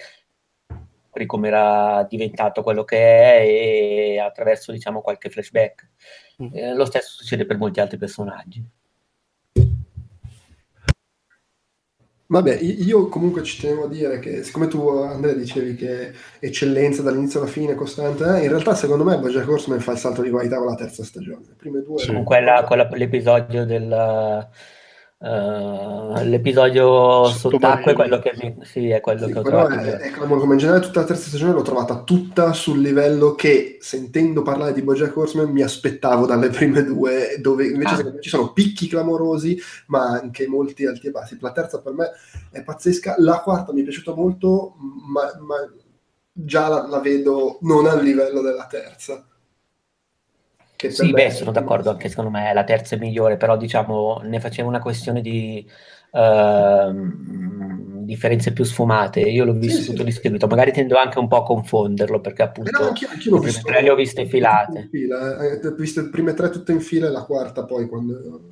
di 1.12 1.26
come 1.26 1.48
era 1.48 2.06
diventato 2.08 2.62
quello 2.62 2.84
che 2.84 2.96
è 2.98 3.42
e 3.44 4.18
attraverso 4.18 4.72
diciamo 4.72 5.00
qualche 5.00 5.30
flashback. 5.30 5.88
Mm. 6.42 6.48
Eh, 6.52 6.74
lo 6.74 6.84
stesso 6.84 7.16
succede 7.16 7.46
per 7.46 7.58
molti 7.58 7.80
altri 7.80 7.98
personaggi. 7.98 8.64
Vabbè, 12.32 12.60
io 12.62 13.08
comunque 13.08 13.42
ci 13.42 13.60
tenevo 13.60 13.84
a 13.84 13.88
dire 13.88 14.18
che, 14.18 14.42
siccome 14.42 14.66
tu 14.66 14.88
Andrea 14.88 15.34
dicevi 15.34 15.74
che 15.74 16.12
eccellenza 16.38 17.02
dall'inizio 17.02 17.40
alla 17.40 17.48
fine, 17.50 17.74
costante, 17.74 18.24
eh, 18.24 18.44
in 18.44 18.48
realtà 18.48 18.74
secondo 18.74 19.04
me 19.04 19.18
Bojack 19.18 19.46
Horseman 19.46 19.80
fa 19.80 19.92
il 19.92 19.98
salto 19.98 20.22
di 20.22 20.30
qualità 20.30 20.56
con 20.56 20.68
la 20.68 20.74
terza 20.74 21.04
stagione. 21.04 21.44
Le 21.48 21.54
prime 21.58 21.82
due... 21.82 21.98
Sì. 21.98 22.10
Con 22.10 22.24
quella, 22.24 22.64
quella, 22.64 22.88
l'episodio 22.90 23.66
del 23.66 24.48
Uh, 25.22 26.20
l'episodio 26.24 27.26
sott'acqua 27.26 27.92
è 27.92 27.94
quello 27.94 28.18
che 28.18 28.56
sì, 28.62 28.88
è 28.88 29.00
quello 29.00 29.26
sì, 29.26 29.32
che 29.32 29.38
ho 29.38 29.42
trovato 29.42 29.74
è, 29.74 29.98
è 29.98 30.10
come 30.10 30.34
in 30.34 30.58
generale 30.58 30.84
tutta 30.84 31.02
la 31.02 31.06
terza 31.06 31.28
stagione 31.28 31.52
l'ho 31.52 31.62
trovata 31.62 32.02
tutta 32.02 32.52
sul 32.52 32.80
livello 32.80 33.36
che 33.36 33.76
sentendo 33.80 34.42
parlare 34.42 34.72
di 34.72 34.82
Bojack 34.82 35.16
Horseman 35.16 35.48
mi 35.52 35.62
aspettavo 35.62 36.26
dalle 36.26 36.48
prime 36.48 36.82
due 36.82 37.36
dove 37.40 37.66
invece 37.66 37.92
ah. 37.92 37.96
secondo 37.98 38.16
me 38.16 38.22
ci 38.22 38.30
sono 38.30 38.52
picchi 38.52 38.88
clamorosi 38.88 39.56
ma 39.86 40.08
anche 40.08 40.48
molti 40.48 40.86
alti 40.86 41.06
e 41.06 41.10
bassi. 41.12 41.38
La 41.40 41.52
terza 41.52 41.80
per 41.80 41.92
me 41.92 42.10
è 42.50 42.64
pazzesca. 42.64 43.14
La 43.18 43.42
quarta 43.42 43.72
mi 43.72 43.82
è 43.82 43.84
piaciuta 43.84 44.16
molto 44.16 44.74
ma, 45.06 45.22
ma 45.38 45.72
già 46.32 46.66
la, 46.66 46.88
la 46.88 46.98
vedo 46.98 47.58
non 47.60 47.86
al 47.86 48.02
livello 48.02 48.40
della 48.40 48.66
terza 48.66 49.24
sì, 50.90 51.10
beh, 51.10 51.30
sono 51.30 51.52
d'accordo, 51.52 51.90
anche 51.90 52.08
secondo 52.08 52.30
me 52.30 52.52
la 52.52 52.64
terza 52.64 52.96
è 52.96 52.98
migliore, 52.98 53.36
però 53.36 53.56
diciamo 53.56 54.20
ne 54.24 54.40
facevo 54.40 54.68
una 54.68 54.80
questione 54.80 55.20
di 55.20 55.64
uh, 56.10 58.04
differenze 58.04 58.52
più 58.52 58.64
sfumate. 58.64 59.20
Io 59.20 59.44
l'ho 59.44 59.52
visto 59.52 59.80
sì, 59.80 59.86
tutto 59.86 59.98
sì. 59.98 60.04
distribuito, 60.04 60.46
magari 60.46 60.72
tendo 60.72 60.96
anche 60.96 61.18
un 61.18 61.28
po' 61.28 61.36
a 61.36 61.44
confonderlo 61.44 62.20
perché 62.20 62.42
appunto 62.42 62.82
anch'io, 62.82 63.08
anch'io 63.08 63.34
le 63.34 63.40
prime 63.40 63.60
tre 63.62 63.82
le 63.82 63.90
ho 63.90 63.94
viste 63.94 64.26
filate. 64.26 64.88
Fila, 64.90 65.38
eh. 65.38 65.74
Visto 65.76 66.00
le 66.00 66.08
prime 66.08 66.34
tre 66.34 66.50
tutte 66.50 66.72
in 66.72 66.80
fila 66.80 67.06
e 67.06 67.10
la 67.10 67.24
quarta 67.24 67.64
poi 67.64 67.88
quando 67.88 68.48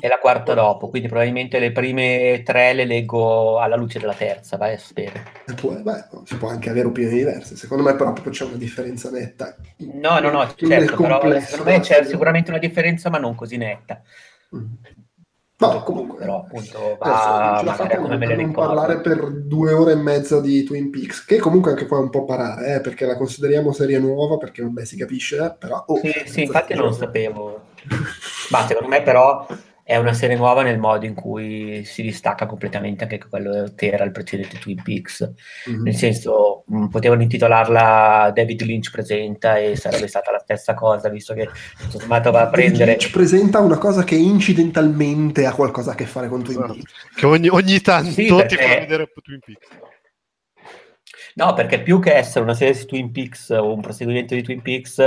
e 0.00 0.08
la 0.08 0.18
quarta 0.18 0.52
dopo, 0.52 0.88
quindi 0.88 1.06
probabilmente 1.06 1.60
le 1.60 1.70
prime 1.70 2.42
tre 2.44 2.72
le 2.72 2.84
leggo 2.84 3.60
alla 3.60 3.76
luce 3.76 4.00
della 4.00 4.14
terza, 4.14 4.56
vai 4.56 4.74
a 4.74 4.78
sapere. 4.78 5.24
Può, 5.54 5.72
beh, 5.72 6.04
si 6.24 6.36
può 6.36 6.48
anche 6.48 6.70
avere 6.70 6.88
opinioni 6.88 7.18
diverse, 7.18 7.54
secondo 7.56 7.84
me 7.84 7.94
però 7.94 8.12
proprio 8.12 8.32
c'è 8.32 8.44
una 8.44 8.56
differenza 8.56 9.10
netta. 9.10 9.54
No, 9.78 10.18
no, 10.18 10.30
no, 10.30 10.54
certo, 10.54 10.96
però 10.96 11.20
secondo 11.40 11.70
me 11.70 11.80
c'è 11.80 12.04
sicuramente 12.04 12.50
una 12.50 12.58
differenza 12.58 13.10
ma 13.10 13.18
non 13.18 13.36
così 13.36 13.56
netta. 13.56 14.02
Mm. 14.56 14.64
No, 15.60 15.82
comunque, 15.82 16.16
però 16.16 16.40
appunto 16.40 16.96
va 16.98 17.58
adesso, 17.58 17.82
magari 17.82 18.00
come 18.00 18.16
me 18.16 18.26
le 18.26 18.34
ricordo. 18.34 18.72
parlare 18.74 19.00
per 19.00 19.30
due 19.30 19.72
ore 19.72 19.92
e 19.92 19.96
mezza 19.96 20.40
di 20.40 20.64
Twin 20.64 20.88
Peaks, 20.90 21.26
che 21.26 21.36
comunque 21.36 21.72
anche 21.72 21.86
qua 21.86 21.98
è 21.98 22.00
un 22.00 22.08
po' 22.08 22.24
parare, 22.24 22.76
eh, 22.76 22.80
perché 22.80 23.04
la 23.04 23.18
consideriamo 23.18 23.70
serie 23.70 23.98
nuova, 23.98 24.38
perché 24.38 24.62
vabbè 24.62 24.86
si 24.86 24.96
capisce, 24.96 25.54
però... 25.58 25.84
Oh, 25.86 25.98
sì, 25.98 26.12
sì, 26.24 26.42
infatti 26.44 26.72
non 26.72 26.86
lo 26.86 26.92
sapevo. 26.92 27.59
Ma 28.50 28.66
secondo 28.66 28.88
me 28.88 29.02
però 29.02 29.46
è 29.82 29.96
una 29.96 30.12
serie 30.12 30.36
nuova 30.36 30.62
nel 30.62 30.78
modo 30.78 31.04
in 31.04 31.14
cui 31.14 31.82
si 31.84 32.02
distacca 32.02 32.46
completamente 32.46 33.02
anche 33.02 33.18
quello 33.18 33.72
che 33.74 33.90
era 33.90 34.04
il 34.04 34.12
precedente 34.12 34.56
Twin 34.58 34.80
Peaks. 34.80 35.32
Mm-hmm. 35.68 35.82
Nel 35.82 35.96
senso, 35.96 36.62
mh, 36.66 36.86
potevano 36.86 37.22
intitolarla 37.22 38.30
David 38.32 38.62
Lynch 38.62 38.92
presenta 38.92 39.58
e 39.58 39.74
sarebbe 39.74 40.06
stata 40.06 40.30
la 40.30 40.38
stessa 40.38 40.74
cosa, 40.74 41.08
visto 41.08 41.34
che 41.34 41.48
tutto 41.76 41.98
sommato 41.98 42.30
va 42.30 42.42
a 42.42 42.48
prendere... 42.48 42.92
Lynch 42.92 43.10
presenta 43.10 43.58
una 43.58 43.78
cosa 43.78 44.04
che 44.04 44.14
incidentalmente 44.14 45.44
ha 45.44 45.54
qualcosa 45.54 45.90
a 45.90 45.94
che 45.96 46.06
fare 46.06 46.28
con 46.28 46.44
Twin. 46.44 46.60
Peaks. 46.66 46.92
Che 47.16 47.26
ogni, 47.26 47.48
ogni 47.48 47.80
tanto 47.80 48.12
sì, 48.12 48.26
perché... 48.26 48.56
ti 48.56 48.62
fa 48.62 48.78
vedere 48.78 49.12
Twin 49.22 49.40
Peaks. 49.44 49.68
No, 51.34 51.52
perché 51.54 51.80
più 51.80 51.98
che 51.98 52.14
essere 52.14 52.44
una 52.44 52.54
serie 52.54 52.74
di 52.74 52.86
Twin 52.86 53.10
Peaks 53.10 53.50
o 53.50 53.72
un 53.72 53.80
proseguimento 53.80 54.34
di 54.34 54.42
Twin 54.42 54.62
Peaks, 54.62 55.02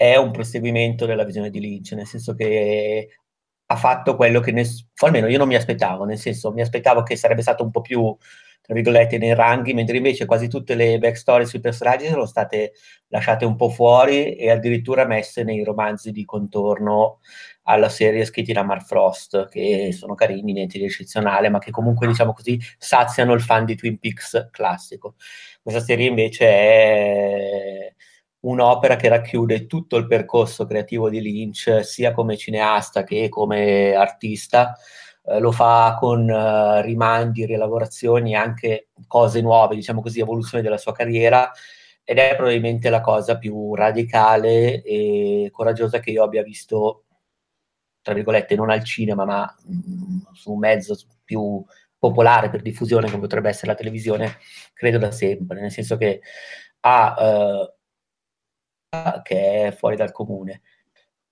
è 0.00 0.16
un 0.16 0.30
proseguimento 0.30 1.04
della 1.04 1.24
visione 1.24 1.50
di 1.50 1.60
Lynch, 1.60 1.92
nel 1.92 2.06
senso 2.06 2.32
che 2.34 3.18
ha 3.66 3.76
fatto 3.76 4.16
quello 4.16 4.40
che, 4.40 4.50
ness- 4.50 4.86
almeno 5.04 5.26
io 5.28 5.36
non 5.36 5.46
mi 5.46 5.56
aspettavo, 5.56 6.04
nel 6.04 6.16
senso 6.16 6.52
mi 6.52 6.62
aspettavo 6.62 7.02
che 7.02 7.16
sarebbe 7.16 7.42
stato 7.42 7.62
un 7.62 7.70
po' 7.70 7.82
più, 7.82 8.16
tra 8.62 8.72
virgolette, 8.72 9.18
nei 9.18 9.34
ranghi, 9.34 9.74
mentre 9.74 9.98
invece 9.98 10.24
quasi 10.24 10.48
tutte 10.48 10.74
le 10.74 10.98
backstory 10.98 11.44
sui 11.44 11.60
personaggi 11.60 12.06
sono 12.06 12.24
state 12.24 12.72
lasciate 13.08 13.44
un 13.44 13.56
po' 13.56 13.68
fuori 13.68 14.36
e 14.36 14.48
addirittura 14.50 15.04
messe 15.04 15.44
nei 15.44 15.62
romanzi 15.64 16.12
di 16.12 16.24
contorno 16.24 17.18
alla 17.64 17.90
serie 17.90 18.24
scritti 18.24 18.54
da 18.54 18.62
Mark 18.62 18.86
Frost, 18.86 19.50
che 19.50 19.92
sono 19.92 20.14
carini, 20.14 20.54
niente 20.54 20.78
di 20.78 20.86
eccezionale, 20.86 21.50
ma 21.50 21.58
che 21.58 21.70
comunque, 21.70 22.06
diciamo 22.06 22.32
così, 22.32 22.58
saziano 22.78 23.34
il 23.34 23.42
fan 23.42 23.66
di 23.66 23.76
Twin 23.76 23.98
Peaks 23.98 24.48
classico. 24.50 25.16
Questa 25.62 25.82
serie 25.82 26.08
invece 26.08 26.46
è 26.46 27.94
un'opera 28.40 28.96
che 28.96 29.08
racchiude 29.08 29.66
tutto 29.66 29.96
il 29.96 30.06
percorso 30.06 30.66
creativo 30.66 31.08
di 31.10 31.20
Lynch, 31.20 31.84
sia 31.84 32.12
come 32.12 32.36
cineasta 32.36 33.04
che 33.04 33.28
come 33.28 33.94
artista. 33.94 34.76
Eh, 35.24 35.38
lo 35.38 35.52
fa 35.52 35.96
con 35.98 36.28
uh, 36.28 36.80
rimandi, 36.80 37.44
rielaborazioni, 37.46 38.34
anche 38.34 38.88
cose 39.06 39.40
nuove, 39.40 39.74
diciamo 39.74 40.00
così, 40.02 40.20
evoluzione 40.20 40.62
della 40.62 40.78
sua 40.78 40.92
carriera 40.92 41.50
ed 42.04 42.18
è 42.18 42.34
probabilmente 42.34 42.90
la 42.90 43.00
cosa 43.00 43.38
più 43.38 43.74
radicale 43.74 44.82
e 44.82 45.48
coraggiosa 45.52 46.00
che 46.00 46.10
io 46.10 46.24
abbia 46.24 46.42
visto, 46.42 47.04
tra 48.02 48.14
virgolette, 48.14 48.56
non 48.56 48.70
al 48.70 48.82
cinema, 48.84 49.24
ma 49.24 49.54
mh, 49.64 49.74
mm, 49.74 50.18
su 50.32 50.52
un 50.52 50.58
mezzo 50.58 50.96
più 51.24 51.62
popolare 51.98 52.50
per 52.50 52.62
diffusione 52.62 53.08
come 53.08 53.20
potrebbe 53.20 53.50
essere 53.50 53.68
la 53.68 53.76
televisione, 53.76 54.38
credo 54.72 54.98
da 54.98 55.10
sempre, 55.12 55.60
nel 55.60 55.70
senso 55.70 55.96
che 55.96 56.20
ha 56.80 57.14
uh, 57.18 57.79
che 59.22 59.68
è 59.68 59.72
fuori 59.72 59.96
dal 59.96 60.12
comune. 60.12 60.62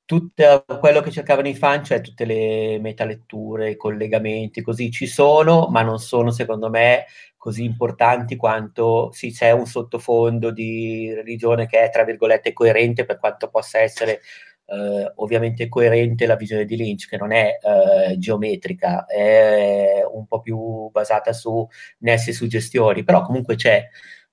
Tutto 0.04 0.64
quello 0.80 1.00
che 1.00 1.10
cercavano 1.10 1.48
i 1.48 1.54
fan, 1.54 1.84
cioè 1.84 2.00
tutte 2.00 2.24
le 2.24 2.78
metaletture, 2.80 3.70
i 3.70 3.76
collegamenti, 3.76 4.62
così 4.62 4.90
ci 4.90 5.06
sono, 5.06 5.66
ma 5.68 5.82
non 5.82 5.98
sono 5.98 6.30
secondo 6.30 6.70
me 6.70 7.04
così 7.36 7.64
importanti 7.64 8.36
quanto 8.36 9.10
sì, 9.12 9.32
c'è 9.32 9.50
un 9.50 9.66
sottofondo 9.66 10.50
di 10.50 11.12
religione 11.14 11.66
che 11.66 11.82
è 11.82 11.90
tra 11.90 12.04
virgolette 12.04 12.52
coerente 12.52 13.04
per 13.04 13.18
quanto 13.18 13.48
possa 13.48 13.80
essere 13.80 14.20
eh, 14.66 15.12
ovviamente 15.16 15.68
coerente 15.68 16.26
la 16.26 16.36
visione 16.36 16.64
di 16.64 16.76
Lynch, 16.76 17.08
che 17.08 17.16
non 17.16 17.32
è 17.32 17.58
eh, 17.60 18.18
geometrica, 18.18 19.04
è 19.06 20.02
un 20.10 20.26
po' 20.26 20.40
più 20.40 20.88
basata 20.90 21.32
su 21.32 21.66
nessi 21.98 22.32
suggestioni, 22.32 23.04
però 23.04 23.22
comunque 23.22 23.56
c'è 23.56 23.86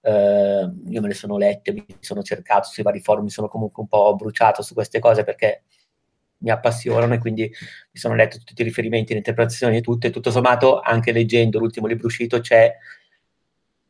eh, 0.05 0.71
io 0.87 1.01
me 1.01 1.07
le 1.07 1.13
sono 1.15 1.37
lette, 1.37 1.71
mi 1.71 1.83
sono 1.99 2.21
cercato 2.21 2.69
sui 2.69 2.83
vari 2.83 2.99
forum, 2.99 3.23
mi 3.23 3.31
sono 3.31 3.47
comunque 3.47 3.81
un 3.81 3.89
po' 3.89 4.15
bruciato 4.15 4.61
su 4.61 4.75
queste 4.75 4.99
cose 4.99 5.23
perché 5.23 5.63
mi 6.37 6.51
appassionano 6.51 7.15
e 7.15 7.17
quindi 7.17 7.41
mi 7.41 7.99
sono 7.99 8.13
letto 8.13 8.37
tutti 8.43 8.61
i 8.61 8.65
riferimenti, 8.65 9.13
le 9.13 9.19
interpretazioni 9.19 9.77
e 9.77 9.81
tutto, 9.81 10.05
e 10.05 10.11
tutto 10.11 10.29
sommato 10.29 10.79
anche 10.79 11.11
leggendo 11.11 11.57
l'ultimo 11.57 11.87
libro 11.87 12.05
uscito 12.05 12.39
c'è 12.39 12.71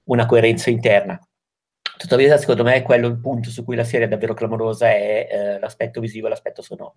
una 0.06 0.26
coerenza 0.26 0.70
interna. 0.70 1.20
Tuttavia, 1.98 2.38
secondo 2.38 2.64
me, 2.64 2.82
quello 2.82 3.08
il 3.08 3.20
punto 3.20 3.50
su 3.50 3.66
cui 3.66 3.76
la 3.76 3.84
serie 3.84 4.06
è 4.06 4.10
davvero 4.10 4.34
clamorosa 4.34 4.88
è 4.88 5.28
eh, 5.30 5.60
l'aspetto 5.60 6.00
visivo 6.00 6.28
e 6.28 6.30
l'aspetto 6.30 6.62
sonoro. 6.62 6.96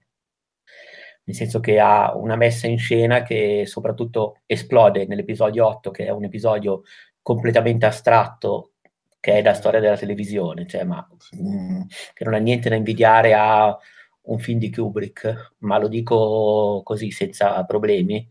Nel 1.24 1.36
senso 1.36 1.60
che 1.60 1.78
ha 1.80 2.16
una 2.16 2.36
messa 2.36 2.66
in 2.68 2.78
scena 2.78 3.22
che 3.22 3.64
soprattutto 3.66 4.40
esplode 4.46 5.06
nell'episodio 5.06 5.66
8, 5.66 5.90
che 5.90 6.06
è 6.06 6.10
un 6.10 6.24
episodio 6.24 6.82
completamente 7.20 7.86
astratto, 7.86 8.72
che 9.20 9.32
è 9.34 9.42
la 9.42 9.54
storia 9.54 9.80
della 9.80 9.96
televisione, 9.96 10.66
cioè, 10.66 10.84
ma, 10.84 11.06
mh, 11.32 11.48
mm, 11.50 11.80
che 12.14 12.24
non 12.24 12.34
ha 12.34 12.38
niente 12.38 12.68
da 12.68 12.76
invidiare 12.76 13.34
a 13.34 13.76
un 14.22 14.38
film 14.38 14.58
di 14.58 14.70
Kubrick, 14.70 15.54
ma 15.58 15.78
lo 15.78 15.88
dico 15.88 16.82
così 16.84 17.10
senza 17.10 17.64
problemi, 17.64 18.28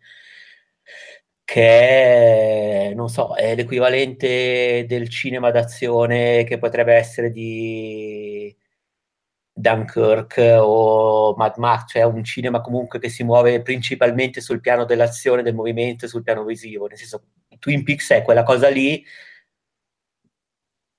che 1.43 2.89
è, 2.89 2.93
non 2.93 3.09
so, 3.09 3.35
è 3.35 3.55
l'equivalente 3.55 4.85
del 4.87 5.09
cinema 5.09 5.49
d'azione 5.51 6.43
che 6.43 6.57
potrebbe 6.57 6.93
essere 6.93 7.31
di 7.31 8.55
Dunkirk 9.53 10.37
o 10.59 11.35
Mad 11.35 11.57
Max, 11.57 11.91
cioè 11.91 12.03
un 12.03 12.23
cinema 12.23 12.61
comunque 12.61 12.99
che 12.99 13.09
si 13.09 13.23
muove 13.23 13.61
principalmente 13.61 14.41
sul 14.41 14.59
piano 14.59 14.85
dell'azione, 14.85 15.41
del 15.41 15.55
movimento 15.55 16.05
e 16.05 16.07
sul 16.07 16.21
piano 16.23 16.43
visivo, 16.43 16.87
nel 16.87 16.97
senso 16.97 17.23
Twin 17.59 17.83
Peaks 17.83 18.11
è 18.11 18.21
quella 18.21 18.43
cosa 18.43 18.69
lì 18.69 19.03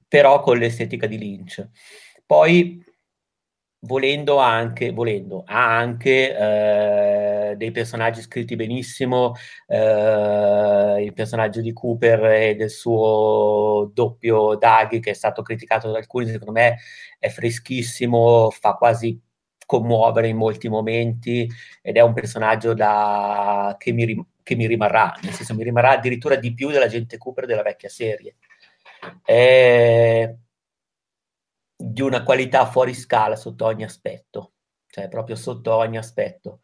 però 0.09 0.40
con 0.40 0.59
l'estetica 0.59 1.06
di 1.06 1.18
Lynch. 1.18 1.68
Poi, 2.26 2.82
volendo 3.80 4.39
anche, 4.39 4.90
volendo, 4.90 5.44
ha 5.47 5.76
anche 5.76 6.36
eh, 7.51 7.56
dei 7.56 7.70
personaggi 7.70 8.22
scritti 8.22 8.56
benissimo, 8.56 9.35
eh, 9.66 11.02
il 11.05 11.12
personaggio 11.12 11.60
di 11.60 11.72
Cooper 11.72 12.24
e 12.24 12.55
del 12.56 12.70
suo 12.70 13.90
doppio 13.93 14.56
Daggy, 14.56 15.01
che 15.01 15.10
è 15.10 15.14
stato 15.14 15.43
criticato 15.43 15.90
da 15.90 15.98
alcuni, 15.98 16.26
secondo 16.26 16.52
me 16.52 16.78
è 17.18 17.28
freschissimo, 17.28 18.51
fa 18.51 18.74
quasi 18.74 19.20
commuovere 19.66 20.28
in 20.28 20.36
molti 20.39 20.68
momenti 20.68 21.47
ed 21.82 21.97
è 21.97 22.01
un 22.01 22.14
personaggio 22.14 22.72
da, 22.72 23.76
che, 23.78 23.93
mi, 23.93 24.26
che 24.43 24.55
mi 24.56 24.66
rimarrà, 24.66 25.14
nel 25.22 25.35
senso 25.35 25.55
mi 25.55 25.62
rimarrà 25.62 25.90
addirittura 25.90 26.36
di 26.36 26.55
più 26.55 26.70
della 26.70 26.86
gente 26.89 27.18
Cooper 27.18 27.44
della 27.44 27.62
vecchia 27.62 27.90
serie 27.90 28.36
è 29.25 30.35
di 31.81 32.01
una 32.03 32.23
qualità 32.25 32.66
fuori 32.66 32.95
scala 32.95 33.37
sotto 33.37 33.65
ogni 33.65 33.85
aspetto, 33.85 34.55
cioè 34.89 35.09
proprio 35.09 35.37
sotto 35.37 35.75
ogni 35.75 35.97
aspetto. 35.97 36.61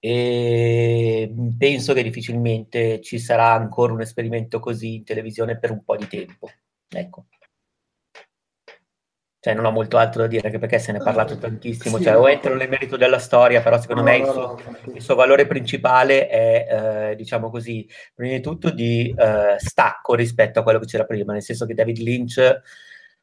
E 0.00 1.32
penso 1.56 1.92
che 1.92 2.02
difficilmente 2.02 3.00
ci 3.00 3.18
sarà 3.18 3.52
ancora 3.52 3.92
un 3.92 4.00
esperimento 4.00 4.60
così 4.60 4.96
in 4.96 5.04
televisione 5.04 5.58
per 5.58 5.70
un 5.70 5.82
po' 5.82 5.96
di 5.96 6.06
tempo. 6.06 6.48
Ecco. 6.88 7.26
Cioè, 9.40 9.54
non 9.54 9.66
ho 9.66 9.70
molto 9.70 9.98
altro 9.98 10.22
da 10.22 10.26
dire, 10.26 10.46
anche 10.46 10.58
perché 10.58 10.80
se 10.80 10.90
ne 10.90 10.98
è 10.98 11.02
parlato 11.02 11.34
eh, 11.34 11.38
tantissimo. 11.38 11.98
Sì, 11.98 12.04
cioè, 12.04 12.16
o 12.16 12.28
entro 12.28 12.56
nel 12.56 12.68
merito 12.68 12.96
della 12.96 13.20
storia, 13.20 13.62
però 13.62 13.80
secondo 13.80 14.02
no, 14.02 14.08
me 14.08 14.16
il 14.16 14.26
suo, 14.26 14.60
il 14.94 15.00
suo, 15.00 15.14
valore 15.14 15.46
principale 15.46 16.26
è, 16.26 17.10
eh, 17.10 17.16
diciamo 17.16 17.48
così, 17.48 17.88
prima 18.14 18.34
di 18.34 18.40
tutto 18.40 18.70
di 18.70 19.14
eh, 19.16 19.54
stacco 19.58 20.14
rispetto 20.14 20.58
a 20.58 20.62
quello 20.64 20.80
che 20.80 20.86
c'era 20.86 21.04
prima, 21.04 21.32
nel 21.32 21.42
senso 21.42 21.66
che 21.66 21.74
David 21.74 21.98
Lynch, 21.98 22.60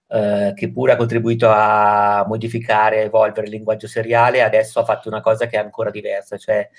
eh, 0.08 0.54
che 0.56 0.72
pure 0.72 0.94
ha 0.94 0.96
contribuito 0.96 1.50
a 1.50 2.24
modificare, 2.26 3.02
evolvere 3.02 3.48
il 3.48 3.52
linguaggio 3.52 3.88
seriale, 3.88 4.42
adesso 4.42 4.80
ha 4.80 4.86
fatto 4.86 5.10
una 5.10 5.20
cosa 5.20 5.48
che 5.48 5.58
è 5.58 5.60
ancora 5.60 5.90
diversa, 5.90 6.38
cioè 6.38 6.70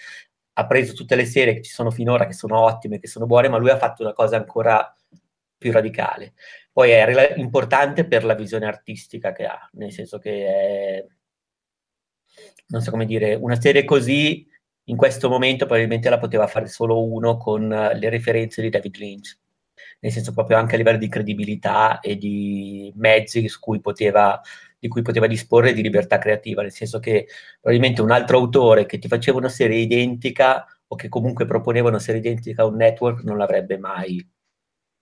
ha 0.58 0.66
preso 0.66 0.94
tutte 0.94 1.14
le 1.14 1.26
serie 1.26 1.52
che 1.52 1.62
ci 1.62 1.72
sono 1.72 1.90
finora, 1.90 2.26
che 2.26 2.32
sono 2.32 2.58
ottime, 2.58 2.98
che 2.98 3.08
sono 3.08 3.26
buone, 3.26 3.48
ma 3.48 3.58
lui 3.58 3.68
ha 3.68 3.76
fatto 3.76 4.02
una 4.02 4.14
cosa 4.14 4.36
ancora 4.36 4.94
più 5.58 5.72
radicale. 5.72 6.32
Poi 6.76 6.90
è 6.90 7.34
importante 7.38 8.06
per 8.06 8.22
la 8.22 8.34
visione 8.34 8.66
artistica 8.66 9.32
che 9.32 9.46
ha, 9.46 9.58
nel 9.76 9.90
senso 9.90 10.18
che 10.18 10.46
è, 10.46 11.06
non 12.66 12.82
so 12.82 12.90
come 12.90 13.06
dire, 13.06 13.34
una 13.34 13.58
serie 13.58 13.86
così 13.86 14.46
in 14.84 14.96
questo 14.98 15.30
momento 15.30 15.64
probabilmente 15.64 16.10
la 16.10 16.18
poteva 16.18 16.46
fare 16.46 16.66
solo 16.66 17.02
uno 17.02 17.38
con 17.38 17.66
le 17.66 18.10
referenze 18.10 18.60
di 18.60 18.68
David 18.68 18.94
Lynch, 18.96 19.38
nel 20.00 20.12
senso 20.12 20.34
proprio 20.34 20.58
anche 20.58 20.74
a 20.74 20.76
livello 20.76 20.98
di 20.98 21.08
credibilità 21.08 22.00
e 22.00 22.18
di 22.18 22.92
mezzi 22.96 23.50
cui 23.58 23.80
poteva, 23.80 24.38
di 24.78 24.88
cui 24.88 25.00
poteva 25.00 25.26
disporre 25.26 25.72
di 25.72 25.80
libertà 25.80 26.18
creativa, 26.18 26.60
nel 26.60 26.72
senso 26.72 26.98
che 26.98 27.26
probabilmente 27.58 28.02
un 28.02 28.10
altro 28.10 28.36
autore 28.36 28.84
che 28.84 28.98
ti 28.98 29.08
faceva 29.08 29.38
una 29.38 29.48
serie 29.48 29.78
identica 29.78 30.66
o 30.88 30.94
che 30.94 31.08
comunque 31.08 31.46
proponeva 31.46 31.88
una 31.88 31.98
serie 32.00 32.20
identica 32.20 32.62
a 32.62 32.66
un 32.66 32.76
network 32.76 33.22
non 33.22 33.38
l'avrebbe 33.38 33.78
mai 33.78 34.35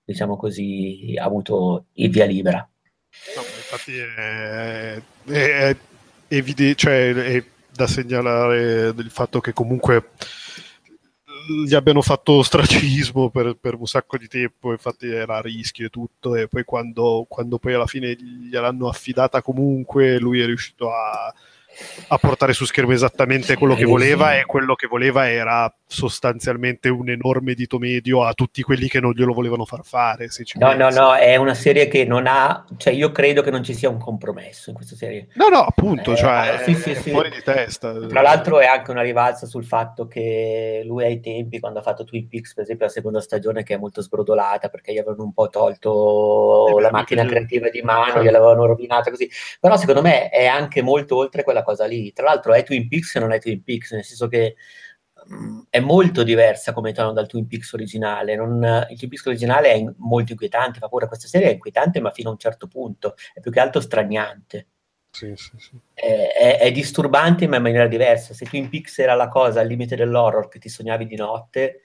diciamo 0.05 0.37
così, 0.37 1.15
ha 1.19 1.25
avuto 1.25 1.87
il 1.95 2.11
via 2.11 2.27
libera. 2.27 2.69
No, 3.37 3.43
infatti 3.43 3.97
è, 3.97 5.01
è, 5.27 5.69
è, 5.69 5.77
evidente, 6.29 6.75
cioè 6.75 7.13
è 7.15 7.45
da 7.71 7.87
segnalare 7.87 8.89
il 8.97 9.11
fatto 9.11 9.41
che 9.41 9.53
comunque 9.53 10.11
gli 11.67 11.75
abbiano 11.75 12.03
fatto 12.03 12.33
ostracismo 12.33 13.31
per, 13.31 13.57
per, 13.61 13.75
un 13.75 13.87
sacco 13.87 14.17
di 14.17 14.29
tempo, 14.29 14.73
infatti 14.73 15.09
era 15.09 15.37
a 15.37 15.41
rischio 15.41 15.87
e 15.87 15.91
tutto, 15.91 16.35
e 16.35 16.49
poi 16.49 16.65
quando, 16.65 17.27
quando 17.29 17.59
poi 17.59 17.75
alla 17.75 17.87
fine 17.87 18.15
gliel'hanno 18.15 18.89
affidata 18.89 19.43
comunque, 19.43 20.19
lui 20.19 20.41
è 20.41 20.47
riuscito 20.47 20.91
a, 20.93 21.33
a 22.09 22.19
portare 22.19 22.53
su 22.53 22.65
schermo 22.65 22.93
esattamente 22.93 23.57
quello 23.57 23.75
che 23.75 23.85
voleva 23.85 24.39
e 24.39 24.45
quello 24.45 24.75
che 24.75 24.87
voleva 24.87 25.29
era 25.29 25.73
sostanzialmente 25.95 26.89
un 26.89 27.09
enorme 27.09 27.55
dito 27.55 27.79
medio 27.79 28.25
a 28.25 28.35
tutti 28.35 28.63
quelli 28.63 28.89
che 28.89 29.01
non 29.01 29.13
glielo 29.13 29.33
volevano 29.33 29.65
far 29.65 29.85
fare. 29.85 30.29
no, 30.55 30.75
no, 30.75 30.91
no, 30.91 31.15
è 31.15 31.37
una 31.37 31.55
serie 31.55 31.87
che 31.87 32.05
non 32.05 32.27
ha, 32.27 32.67
cioè 32.77 32.93
io 32.93 33.13
credo 33.13 33.43
che 33.43 33.51
non 33.51 33.63
ci 33.63 33.75
sia 33.75 33.89
un 33.89 33.99
compromesso 33.99 34.71
in 34.71 34.77
questa 34.77 34.97
serie. 34.97 35.29
No, 35.35 35.49
no, 35.49 35.61
appunto, 35.61 36.13
eh, 36.13 36.17
cioè, 36.17 36.63
sì, 36.65 36.75
sì, 36.75 36.91
è 36.91 36.95
sì. 36.95 37.11
fuori 37.11 37.31
di 37.31 37.43
testa. 37.43 37.93
Tra 38.07 38.23
l'altro 38.23 38.59
è 38.59 38.67
anche 38.67 38.91
una 38.91 39.03
rivalsa 39.03 39.47
sul 39.47 39.65
fatto 39.65 40.09
che 40.09 40.83
lui 40.85 41.05
ai 41.05 41.21
tempi, 41.21 41.61
quando 41.61 41.79
ha 41.79 41.83
fatto 41.83 42.05
Twin 42.05 42.29
Peaks, 42.29 42.55
per 42.55 42.65
esempio 42.65 42.87
la 42.87 42.93
seconda 42.93 43.21
stagione, 43.21 43.63
che 43.63 43.75
è 43.75 43.79
molto 43.79 44.03
sbrodolata 44.03 44.69
perché 44.69 44.93
gli 44.93 44.99
avevano 44.99 45.23
un 45.23 45.33
po' 45.33 45.49
tolto 45.49 46.77
eh, 46.77 46.81
la 46.81 46.91
macchina 46.91 47.25
creativa 47.25 47.71
di 47.71 47.83
mano, 47.83 48.23
gliel'avevano 48.23 48.67
rovinata 48.67 49.11
così, 49.11 49.31
però 49.61 49.77
secondo 49.77 50.03
me 50.03 50.29
è 50.29 50.47
anche 50.47 50.83
molto 50.83 51.17
oltre 51.17 51.45
quella 51.45 51.63
cosa 51.63 51.87
lì. 51.87 52.13
Tra 52.13 52.27
l'altro 52.27 52.53
è 52.53 52.65
Twin 52.65 52.89
Peaks 52.89 53.15
e 53.15 53.21
non 53.21 53.31
è 53.31 53.39
Twin 53.39 53.63
Peaks, 53.63 53.93
nel 53.93 54.05
senso 54.05 54.27
che 54.27 54.57
mh, 55.27 55.63
è 55.71 55.81
molto 55.81 56.23
diversa 56.23 56.73
come 56.73 56.93
tono 56.93 57.13
dal 57.13 57.27
Twin 57.27 57.47
Peaks 57.47 57.73
originale. 57.73 58.37
Non, 58.37 58.87
il 58.91 58.97
Twin 58.97 59.11
Peaks 59.11 59.27
originale 59.27 59.71
è 59.71 59.75
in, 59.75 59.95
molto 59.99 60.33
inquietante, 60.33 60.79
fa 60.79 60.89
paura. 60.89 61.07
Questa 61.07 61.29
serie 61.29 61.49
è 61.49 61.53
inquietante, 61.53 62.01
ma 62.01 62.11
fino 62.11 62.29
a 62.29 62.33
un 62.33 62.39
certo 62.39 62.67
punto, 62.67 63.15
è 63.33 63.41
più 63.41 63.51
che 63.51 63.61
altro 63.61 63.81
straniante. 63.81 64.69
Sì, 65.11 65.33
sì, 65.37 65.53
sì. 65.59 65.79
È, 65.93 66.33
è, 66.37 66.59
è, 66.59 66.73
disturbante 66.73 67.47
ma 67.47 67.57
in 67.57 67.63
maniera 67.63 67.87
diversa. 67.87 68.35
Se 68.35 68.47
tu 68.47 68.57
in 68.57 68.69
Pix 68.69 68.99
era 68.99 69.15
la 69.15 69.29
cosa 69.29 69.61
al 69.61 69.69
limite 69.69 69.95
dell'horror 69.95 70.49
che 70.49 70.59
ti 70.59 70.69
sognavi 70.69 71.07
di 71.07 71.15
notte, 71.15 71.83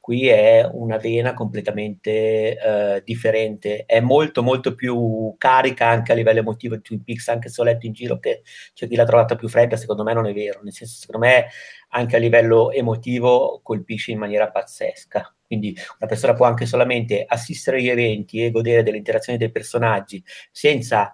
qui 0.00 0.28
è 0.28 0.66
una 0.72 0.96
vena 0.96 1.34
completamente 1.34 2.56
uh, 2.60 3.02
differente. 3.04 3.84
È 3.84 4.00
molto, 4.00 4.42
molto 4.42 4.74
più 4.74 5.34
carica 5.38 5.86
anche 5.86 6.12
a 6.12 6.14
livello 6.14 6.40
emotivo 6.40 6.74
di 6.74 6.82
Twin 6.82 7.04
Peaks, 7.04 7.28
anche 7.28 7.48
se 7.48 7.60
ho 7.60 7.64
letto 7.64 7.86
in 7.86 7.92
giro 7.92 8.18
che 8.18 8.42
c'è 8.74 8.88
chi 8.88 8.96
l'ha 8.96 9.04
trovata 9.04 9.36
più 9.36 9.48
fredda, 9.48 9.76
secondo 9.76 10.02
me 10.02 10.14
non 10.14 10.26
è 10.26 10.32
vero. 10.32 10.60
Nel 10.62 10.72
senso, 10.72 10.98
secondo 10.98 11.26
me 11.26 11.46
anche 11.90 12.16
a 12.16 12.18
livello 12.18 12.70
emotivo 12.72 13.60
colpisce 13.62 14.10
in 14.10 14.18
maniera 14.18 14.50
pazzesca. 14.50 15.34
Quindi 15.46 15.76
una 15.98 16.08
persona 16.08 16.34
può 16.34 16.46
anche 16.46 16.64
solamente 16.64 17.24
assistere 17.26 17.78
agli 17.78 17.88
eventi 17.88 18.42
e 18.42 18.50
godere 18.50 18.82
delle 18.82 18.96
interazioni 18.96 19.38
dei 19.38 19.50
personaggi 19.50 20.22
senza 20.50 21.12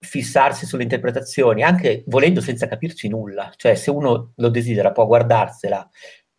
fissarsi 0.00 0.66
sulle 0.66 0.84
interpretazioni, 0.84 1.62
anche 1.62 2.04
volendo 2.06 2.40
senza 2.40 2.68
capirci 2.68 3.08
nulla. 3.08 3.52
Cioè, 3.56 3.74
se 3.74 3.90
uno 3.90 4.32
lo 4.36 4.48
desidera, 4.48 4.92
può 4.92 5.06
guardarsela 5.06 5.88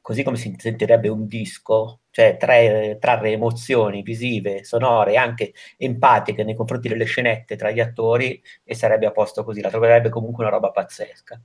così 0.09 0.23
come 0.23 0.37
si 0.37 0.55
sentirebbe 0.57 1.07
un 1.07 1.27
disco, 1.27 1.99
cioè 2.09 2.35
tre, 2.37 2.97
trarre 2.99 3.29
emozioni 3.29 4.01
visive, 4.01 4.63
sonore, 4.63 5.17
anche 5.17 5.53
empatiche 5.77 6.43
nei 6.43 6.55
confronti 6.55 6.87
delle 6.87 7.05
scenette 7.05 7.55
tra 7.55 7.69
gli 7.69 7.79
attori 7.79 8.41
e 8.63 8.73
sarebbe 8.73 9.05
a 9.05 9.11
posto 9.11 9.43
così, 9.43 9.61
la 9.61 9.69
troverebbe 9.69 10.09
comunque 10.09 10.43
una 10.43 10.51
roba 10.51 10.71
pazzesca. 10.71 11.39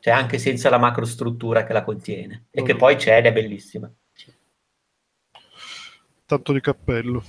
Cioè 0.00 0.14
anche 0.14 0.38
senza 0.38 0.70
la 0.70 0.78
macrostruttura 0.78 1.64
che 1.64 1.74
la 1.74 1.84
contiene 1.84 2.46
e 2.50 2.62
che 2.62 2.72
mm. 2.72 2.78
poi 2.78 2.96
c'è 2.96 3.18
ed 3.18 3.26
è 3.26 3.32
bellissima. 3.34 3.92
Tanto 6.24 6.52
di 6.54 6.60
cappello. 6.62 7.22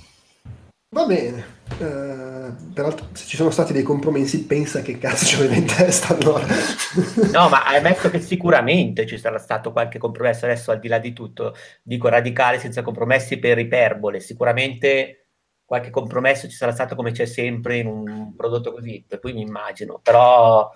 Va 0.90 1.04
bene, 1.04 1.44
uh, 1.80 2.72
peraltro 2.72 3.08
se 3.12 3.26
ci 3.26 3.36
sono 3.36 3.50
stati 3.50 3.74
dei 3.74 3.82
compromessi 3.82 4.46
pensa 4.46 4.80
che 4.80 4.96
cazzo 4.96 5.26
ci 5.26 5.34
aveva 5.34 5.54
in 5.54 5.66
testa 5.66 6.16
allora. 6.16 6.46
no, 7.30 7.48
ma 7.50 7.66
ammetto 7.66 8.08
che 8.08 8.20
sicuramente 8.20 9.04
ci 9.06 9.18
sarà 9.18 9.36
stato 9.38 9.70
qualche 9.70 9.98
compromesso, 9.98 10.46
adesso 10.46 10.70
al 10.70 10.78
di 10.78 10.88
là 10.88 10.98
di 10.98 11.12
tutto, 11.12 11.54
dico 11.82 12.08
radicale 12.08 12.58
senza 12.58 12.80
compromessi 12.80 13.38
per 13.38 13.58
iperbole, 13.58 14.18
sicuramente 14.20 15.26
qualche 15.66 15.90
compromesso 15.90 16.48
ci 16.48 16.56
sarà 16.56 16.72
stato 16.72 16.94
come 16.94 17.12
c'è 17.12 17.26
sempre 17.26 17.76
in 17.76 17.86
un 17.86 18.34
prodotto 18.34 18.72
così, 18.72 19.04
per 19.06 19.20
cui 19.20 19.34
mi 19.34 19.42
immagino, 19.42 20.00
però 20.02 20.72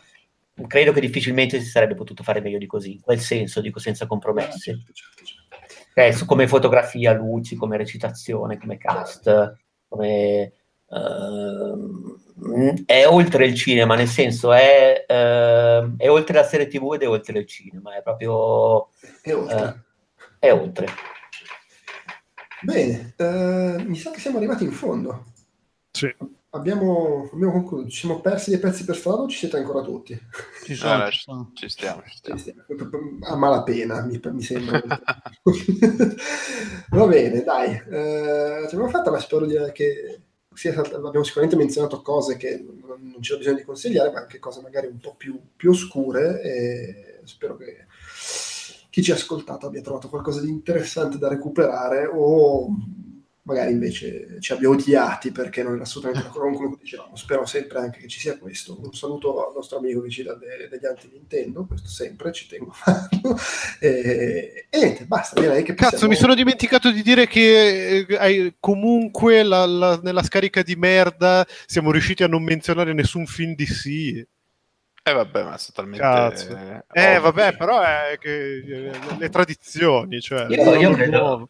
credo 0.66 0.92
che 0.92 1.00
difficilmente 1.00 1.58
si 1.58 1.70
sarebbe 1.70 1.94
potuto 1.94 2.22
fare 2.22 2.42
meglio 2.42 2.58
di 2.58 2.66
così, 2.66 2.92
in 2.92 3.00
quel 3.00 3.20
senso 3.20 3.62
dico 3.62 3.78
senza 3.78 4.06
compromessi. 4.06 4.68
Ah, 4.68 4.74
certo, 4.74 4.92
certo, 4.92 5.24
certo. 5.24 6.20
Eh, 6.22 6.26
come 6.26 6.46
fotografia, 6.46 7.14
luci, 7.14 7.56
come 7.56 7.78
recitazione, 7.78 8.58
come 8.58 8.76
cast 8.76 9.60
come 9.92 10.52
uh, 10.86 12.18
è 12.86 13.06
oltre 13.06 13.46
il 13.46 13.54
cinema, 13.54 13.94
nel 13.94 14.08
senso 14.08 14.52
è, 14.52 15.04
uh, 15.06 15.96
è, 15.96 16.08
oltre 16.08 16.34
la 16.34 16.44
serie 16.44 16.66
tv 16.66 16.94
ed 16.94 17.02
è 17.02 17.08
oltre 17.08 17.38
il 17.38 17.46
cinema, 17.46 17.94
è 17.94 18.02
proprio... 18.02 18.88
È 19.20 19.34
oltre. 19.34 19.62
Uh, 19.62 19.90
è 20.38 20.52
oltre. 20.52 20.86
Bene, 22.62 23.14
eh, 23.16 23.84
mi 23.84 23.96
sa 23.96 24.10
che 24.10 24.20
siamo 24.20 24.38
arrivati 24.38 24.64
in 24.64 24.72
fondo. 24.72 25.26
Sì. 25.90 26.14
Abbiamo, 26.54 27.30
abbiamo, 27.32 27.52
concluso, 27.52 27.88
ci 27.88 28.00
siamo 28.00 28.20
persi 28.20 28.50
dei 28.50 28.58
pezzi 28.58 28.84
per 28.84 28.94
strada 28.94 29.22
o 29.22 29.28
ci 29.28 29.38
siete 29.38 29.56
ancora 29.56 29.80
tutti? 29.80 30.18
Ci, 30.64 30.74
sono, 30.74 31.10
ci, 31.10 31.20
sono. 31.20 31.50
ci 31.54 31.66
stiamo, 31.70 32.02
ci 32.06 32.16
stiamo. 32.18 32.38
Ci 32.38 32.50
stiamo. 32.50 32.62
A 33.20 33.36
malapena, 33.36 34.02
mi, 34.02 34.20
mi 34.22 34.42
sembra. 34.42 34.82
Va 36.90 37.06
bene, 37.06 37.42
dai. 37.42 37.70
Eh, 37.70 37.80
ce 37.82 38.60
l'abbiamo 38.60 38.90
fatta, 38.90 39.10
ma 39.10 39.18
spero 39.18 39.46
di, 39.46 39.56
che 39.72 40.20
sia 40.52 40.78
abbiamo 40.78 41.22
sicuramente 41.22 41.56
menzionato 41.56 42.02
cose 42.02 42.36
che 42.36 42.62
non 42.62 43.16
c'è 43.20 43.38
bisogno 43.38 43.56
di 43.56 43.64
consigliare, 43.64 44.12
ma 44.12 44.20
anche 44.20 44.38
cose 44.38 44.60
magari 44.60 44.88
un 44.88 44.98
po' 44.98 45.14
più, 45.16 45.40
più 45.56 45.70
oscure 45.70 46.42
e 46.42 47.20
spero 47.24 47.56
che 47.56 47.86
chi 48.90 49.02
ci 49.02 49.10
ha 49.10 49.14
ascoltato 49.14 49.66
abbia 49.66 49.80
trovato 49.80 50.10
qualcosa 50.10 50.42
di 50.42 50.50
interessante 50.50 51.16
da 51.16 51.28
recuperare 51.28 52.04
o 52.12 52.68
magari 53.44 53.72
invece 53.72 54.36
ci 54.40 54.52
abbia 54.52 54.68
odiati 54.68 55.32
perché 55.32 55.62
non 55.62 55.74
era 55.74 55.82
assolutamente 55.82 56.22
d'accordo 56.28 56.56
quello 56.56 56.72
che 56.72 56.82
dicevamo. 56.82 57.16
Spero 57.16 57.44
sempre 57.46 57.78
anche 57.78 58.00
che 58.00 58.08
ci 58.08 58.20
sia 58.20 58.38
questo. 58.38 58.78
Un 58.80 58.92
saluto 58.92 59.46
al 59.46 59.54
nostro 59.54 59.78
amico 59.78 60.02
che 60.02 60.10
ci 60.10 60.22
dà 60.22 60.34
de- 60.34 60.68
degli 60.68 60.86
anti 60.86 61.08
Nintendo, 61.12 61.64
questo 61.66 61.88
sempre 61.88 62.32
ci 62.32 62.46
tengo 62.46 62.70
a 62.70 62.74
farlo. 62.74 63.38
E, 63.82 64.66
e 64.70 64.78
niente, 64.78 65.06
basta, 65.06 65.40
direi 65.40 65.64
che 65.64 65.74
possiamo... 65.74 65.92
Cazzo, 65.92 66.08
mi 66.08 66.14
sono 66.14 66.34
dimenticato 66.36 66.92
di 66.92 67.02
dire 67.02 67.26
che 67.26 68.06
eh, 68.08 68.54
comunque 68.60 69.42
la, 69.42 69.66
la, 69.66 69.98
nella 70.00 70.22
scarica 70.22 70.62
di 70.62 70.76
merda 70.76 71.44
siamo 71.66 71.90
riusciti 71.90 72.22
a 72.22 72.28
non 72.28 72.44
menzionare 72.44 72.92
nessun 72.92 73.26
film 73.26 73.54
DC. 73.56 73.86
Eh 75.04 75.12
vabbè, 75.12 75.42
ma 75.42 75.58
sono 75.58 75.72
talmente... 75.74 76.04
Cazzo. 76.04 76.56
Eh, 76.92 77.14
eh 77.14 77.18
vabbè, 77.18 77.56
però 77.56 77.80
è 77.80 78.16
che 78.20 78.62
le, 78.64 78.92
le 79.18 79.28
tradizioni, 79.30 80.20
cioè... 80.20 80.46
Io, 80.48 80.74
io 80.74 80.92
credo... 80.92 81.48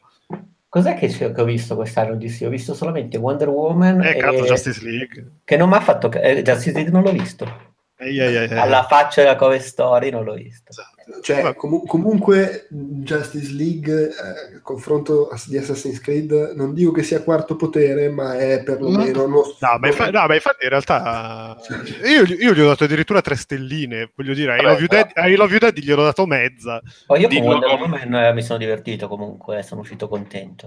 Cos'è 0.72 0.94
che, 0.94 1.06
che, 1.08 1.26
ho 1.26 1.44
visto 1.44 1.76
quest'anno 1.76 2.14
di 2.14 2.30
sì? 2.30 2.46
Ho 2.46 2.48
visto 2.48 2.72
solamente 2.72 3.18
Wonder 3.18 3.50
Woman 3.50 4.00
eh, 4.00 4.12
e 4.12 4.16
cazzo, 4.16 4.46
Justice 4.46 4.82
League. 4.82 5.40
Che 5.44 5.56
non 5.58 5.68
mi 5.68 5.74
ha 5.74 5.82
fatto... 5.82 6.10
Eh, 6.10 6.40
Justice 6.40 6.72
League 6.72 6.90
non 6.90 7.02
l'ho 7.02 7.12
visto. 7.12 7.74
Ehi, 7.98 8.18
ehi, 8.18 8.36
ehi, 8.36 8.58
Alla 8.58 8.84
faccia 8.84 9.20
della 9.20 9.36
cover 9.36 9.60
story 9.60 10.08
non 10.08 10.24
l'ho 10.24 10.32
visto. 10.32 10.70
Esatto. 10.70 10.91
Cioè, 11.20 11.54
com- 11.54 11.84
comunque 11.86 12.66
Justice 12.70 13.52
League, 13.52 14.08
eh, 14.08 14.60
confronto 14.62 15.28
di 15.46 15.56
Assassin's 15.56 16.00
Creed, 16.00 16.52
non 16.54 16.74
dico 16.74 16.92
che 16.92 17.02
sia 17.02 17.22
quarto 17.22 17.56
potere, 17.56 18.08
ma 18.08 18.38
è 18.38 18.62
perlomeno... 18.62 19.26
No, 19.26 19.26
no, 19.26 19.78
ma, 19.78 19.86
infa- 19.86 20.10
no, 20.10 20.26
ma 20.26 20.34
infatti 20.34 20.64
in 20.64 20.70
realtà 20.70 21.56
io, 22.04 22.22
io, 22.22 22.52
gli 22.52 22.60
ho 22.60 22.66
dato 22.66 22.84
addirittura 22.84 23.20
tre 23.20 23.34
stelline, 23.34 24.10
voglio 24.14 24.34
dire, 24.34 24.52
ai 24.52 24.62
Love, 24.62 24.86
Dead, 24.86 25.10
I 25.16 25.34
Love 25.34 25.50
You 25.50 25.58
Dead 25.58 25.78
gli 25.78 25.90
ho 25.90 25.96
dato 25.96 26.26
mezza. 26.26 26.80
Poi 27.06 27.20
io 27.20 27.28
con 27.28 27.38
Wonder 27.38 27.70
Woman 27.78 28.14
eh, 28.14 28.32
mi 28.32 28.42
sono 28.42 28.58
divertito 28.58 29.08
comunque, 29.08 29.62
sono 29.62 29.80
uscito 29.80 30.08
contento. 30.08 30.66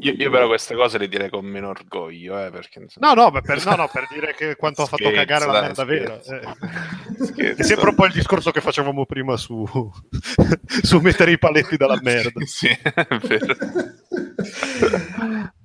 Io, 0.00 0.12
io, 0.12 0.30
però 0.30 0.46
queste 0.46 0.74
cose 0.74 0.98
le 0.98 1.08
direi 1.08 1.30
con 1.30 1.44
meno 1.44 1.68
orgoglio, 1.68 2.44
eh, 2.44 2.50
perché... 2.50 2.84
No, 2.96 3.14
no, 3.14 3.30
per, 3.30 3.64
no, 3.64 3.76
no, 3.76 3.88
per 3.92 4.06
dire 4.12 4.34
che 4.34 4.56
quanto 4.56 4.82
ha 4.82 4.86
fatto 4.86 5.10
cagare 5.10 5.46
la 5.46 5.60
merda 5.60 5.84
vera. 5.84 6.20
Eh. 6.20 7.54
È 7.56 7.62
sempre 7.62 7.90
un 7.90 7.94
po' 7.94 8.06
il 8.06 8.12
discorso 8.12 8.50
che 8.50 8.60
facevamo 8.60 9.03
prima 9.04 9.36
su, 9.36 9.66
su 10.82 10.98
mettere 11.00 11.32
i 11.32 11.38
paletti 11.38 11.76
della 11.76 11.98
merda. 12.02 12.40
sì, 12.46 12.68
è 12.68 13.18
vero. 13.22 13.54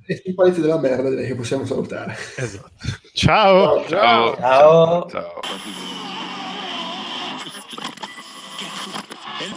e 0.05 0.21
i 0.25 0.33
paletti 0.33 0.61
della 0.61 0.79
merda 0.79 1.09
direi 1.09 1.27
che 1.27 1.35
possiamo 1.35 1.65
salutare. 1.65 2.15
Esatto. 2.35 2.71
Ciao. 3.13 3.85
Ciao. 3.87 4.35
Ciao. 4.35 4.37
Ciao. 4.37 5.09
Ciao. 5.09 5.41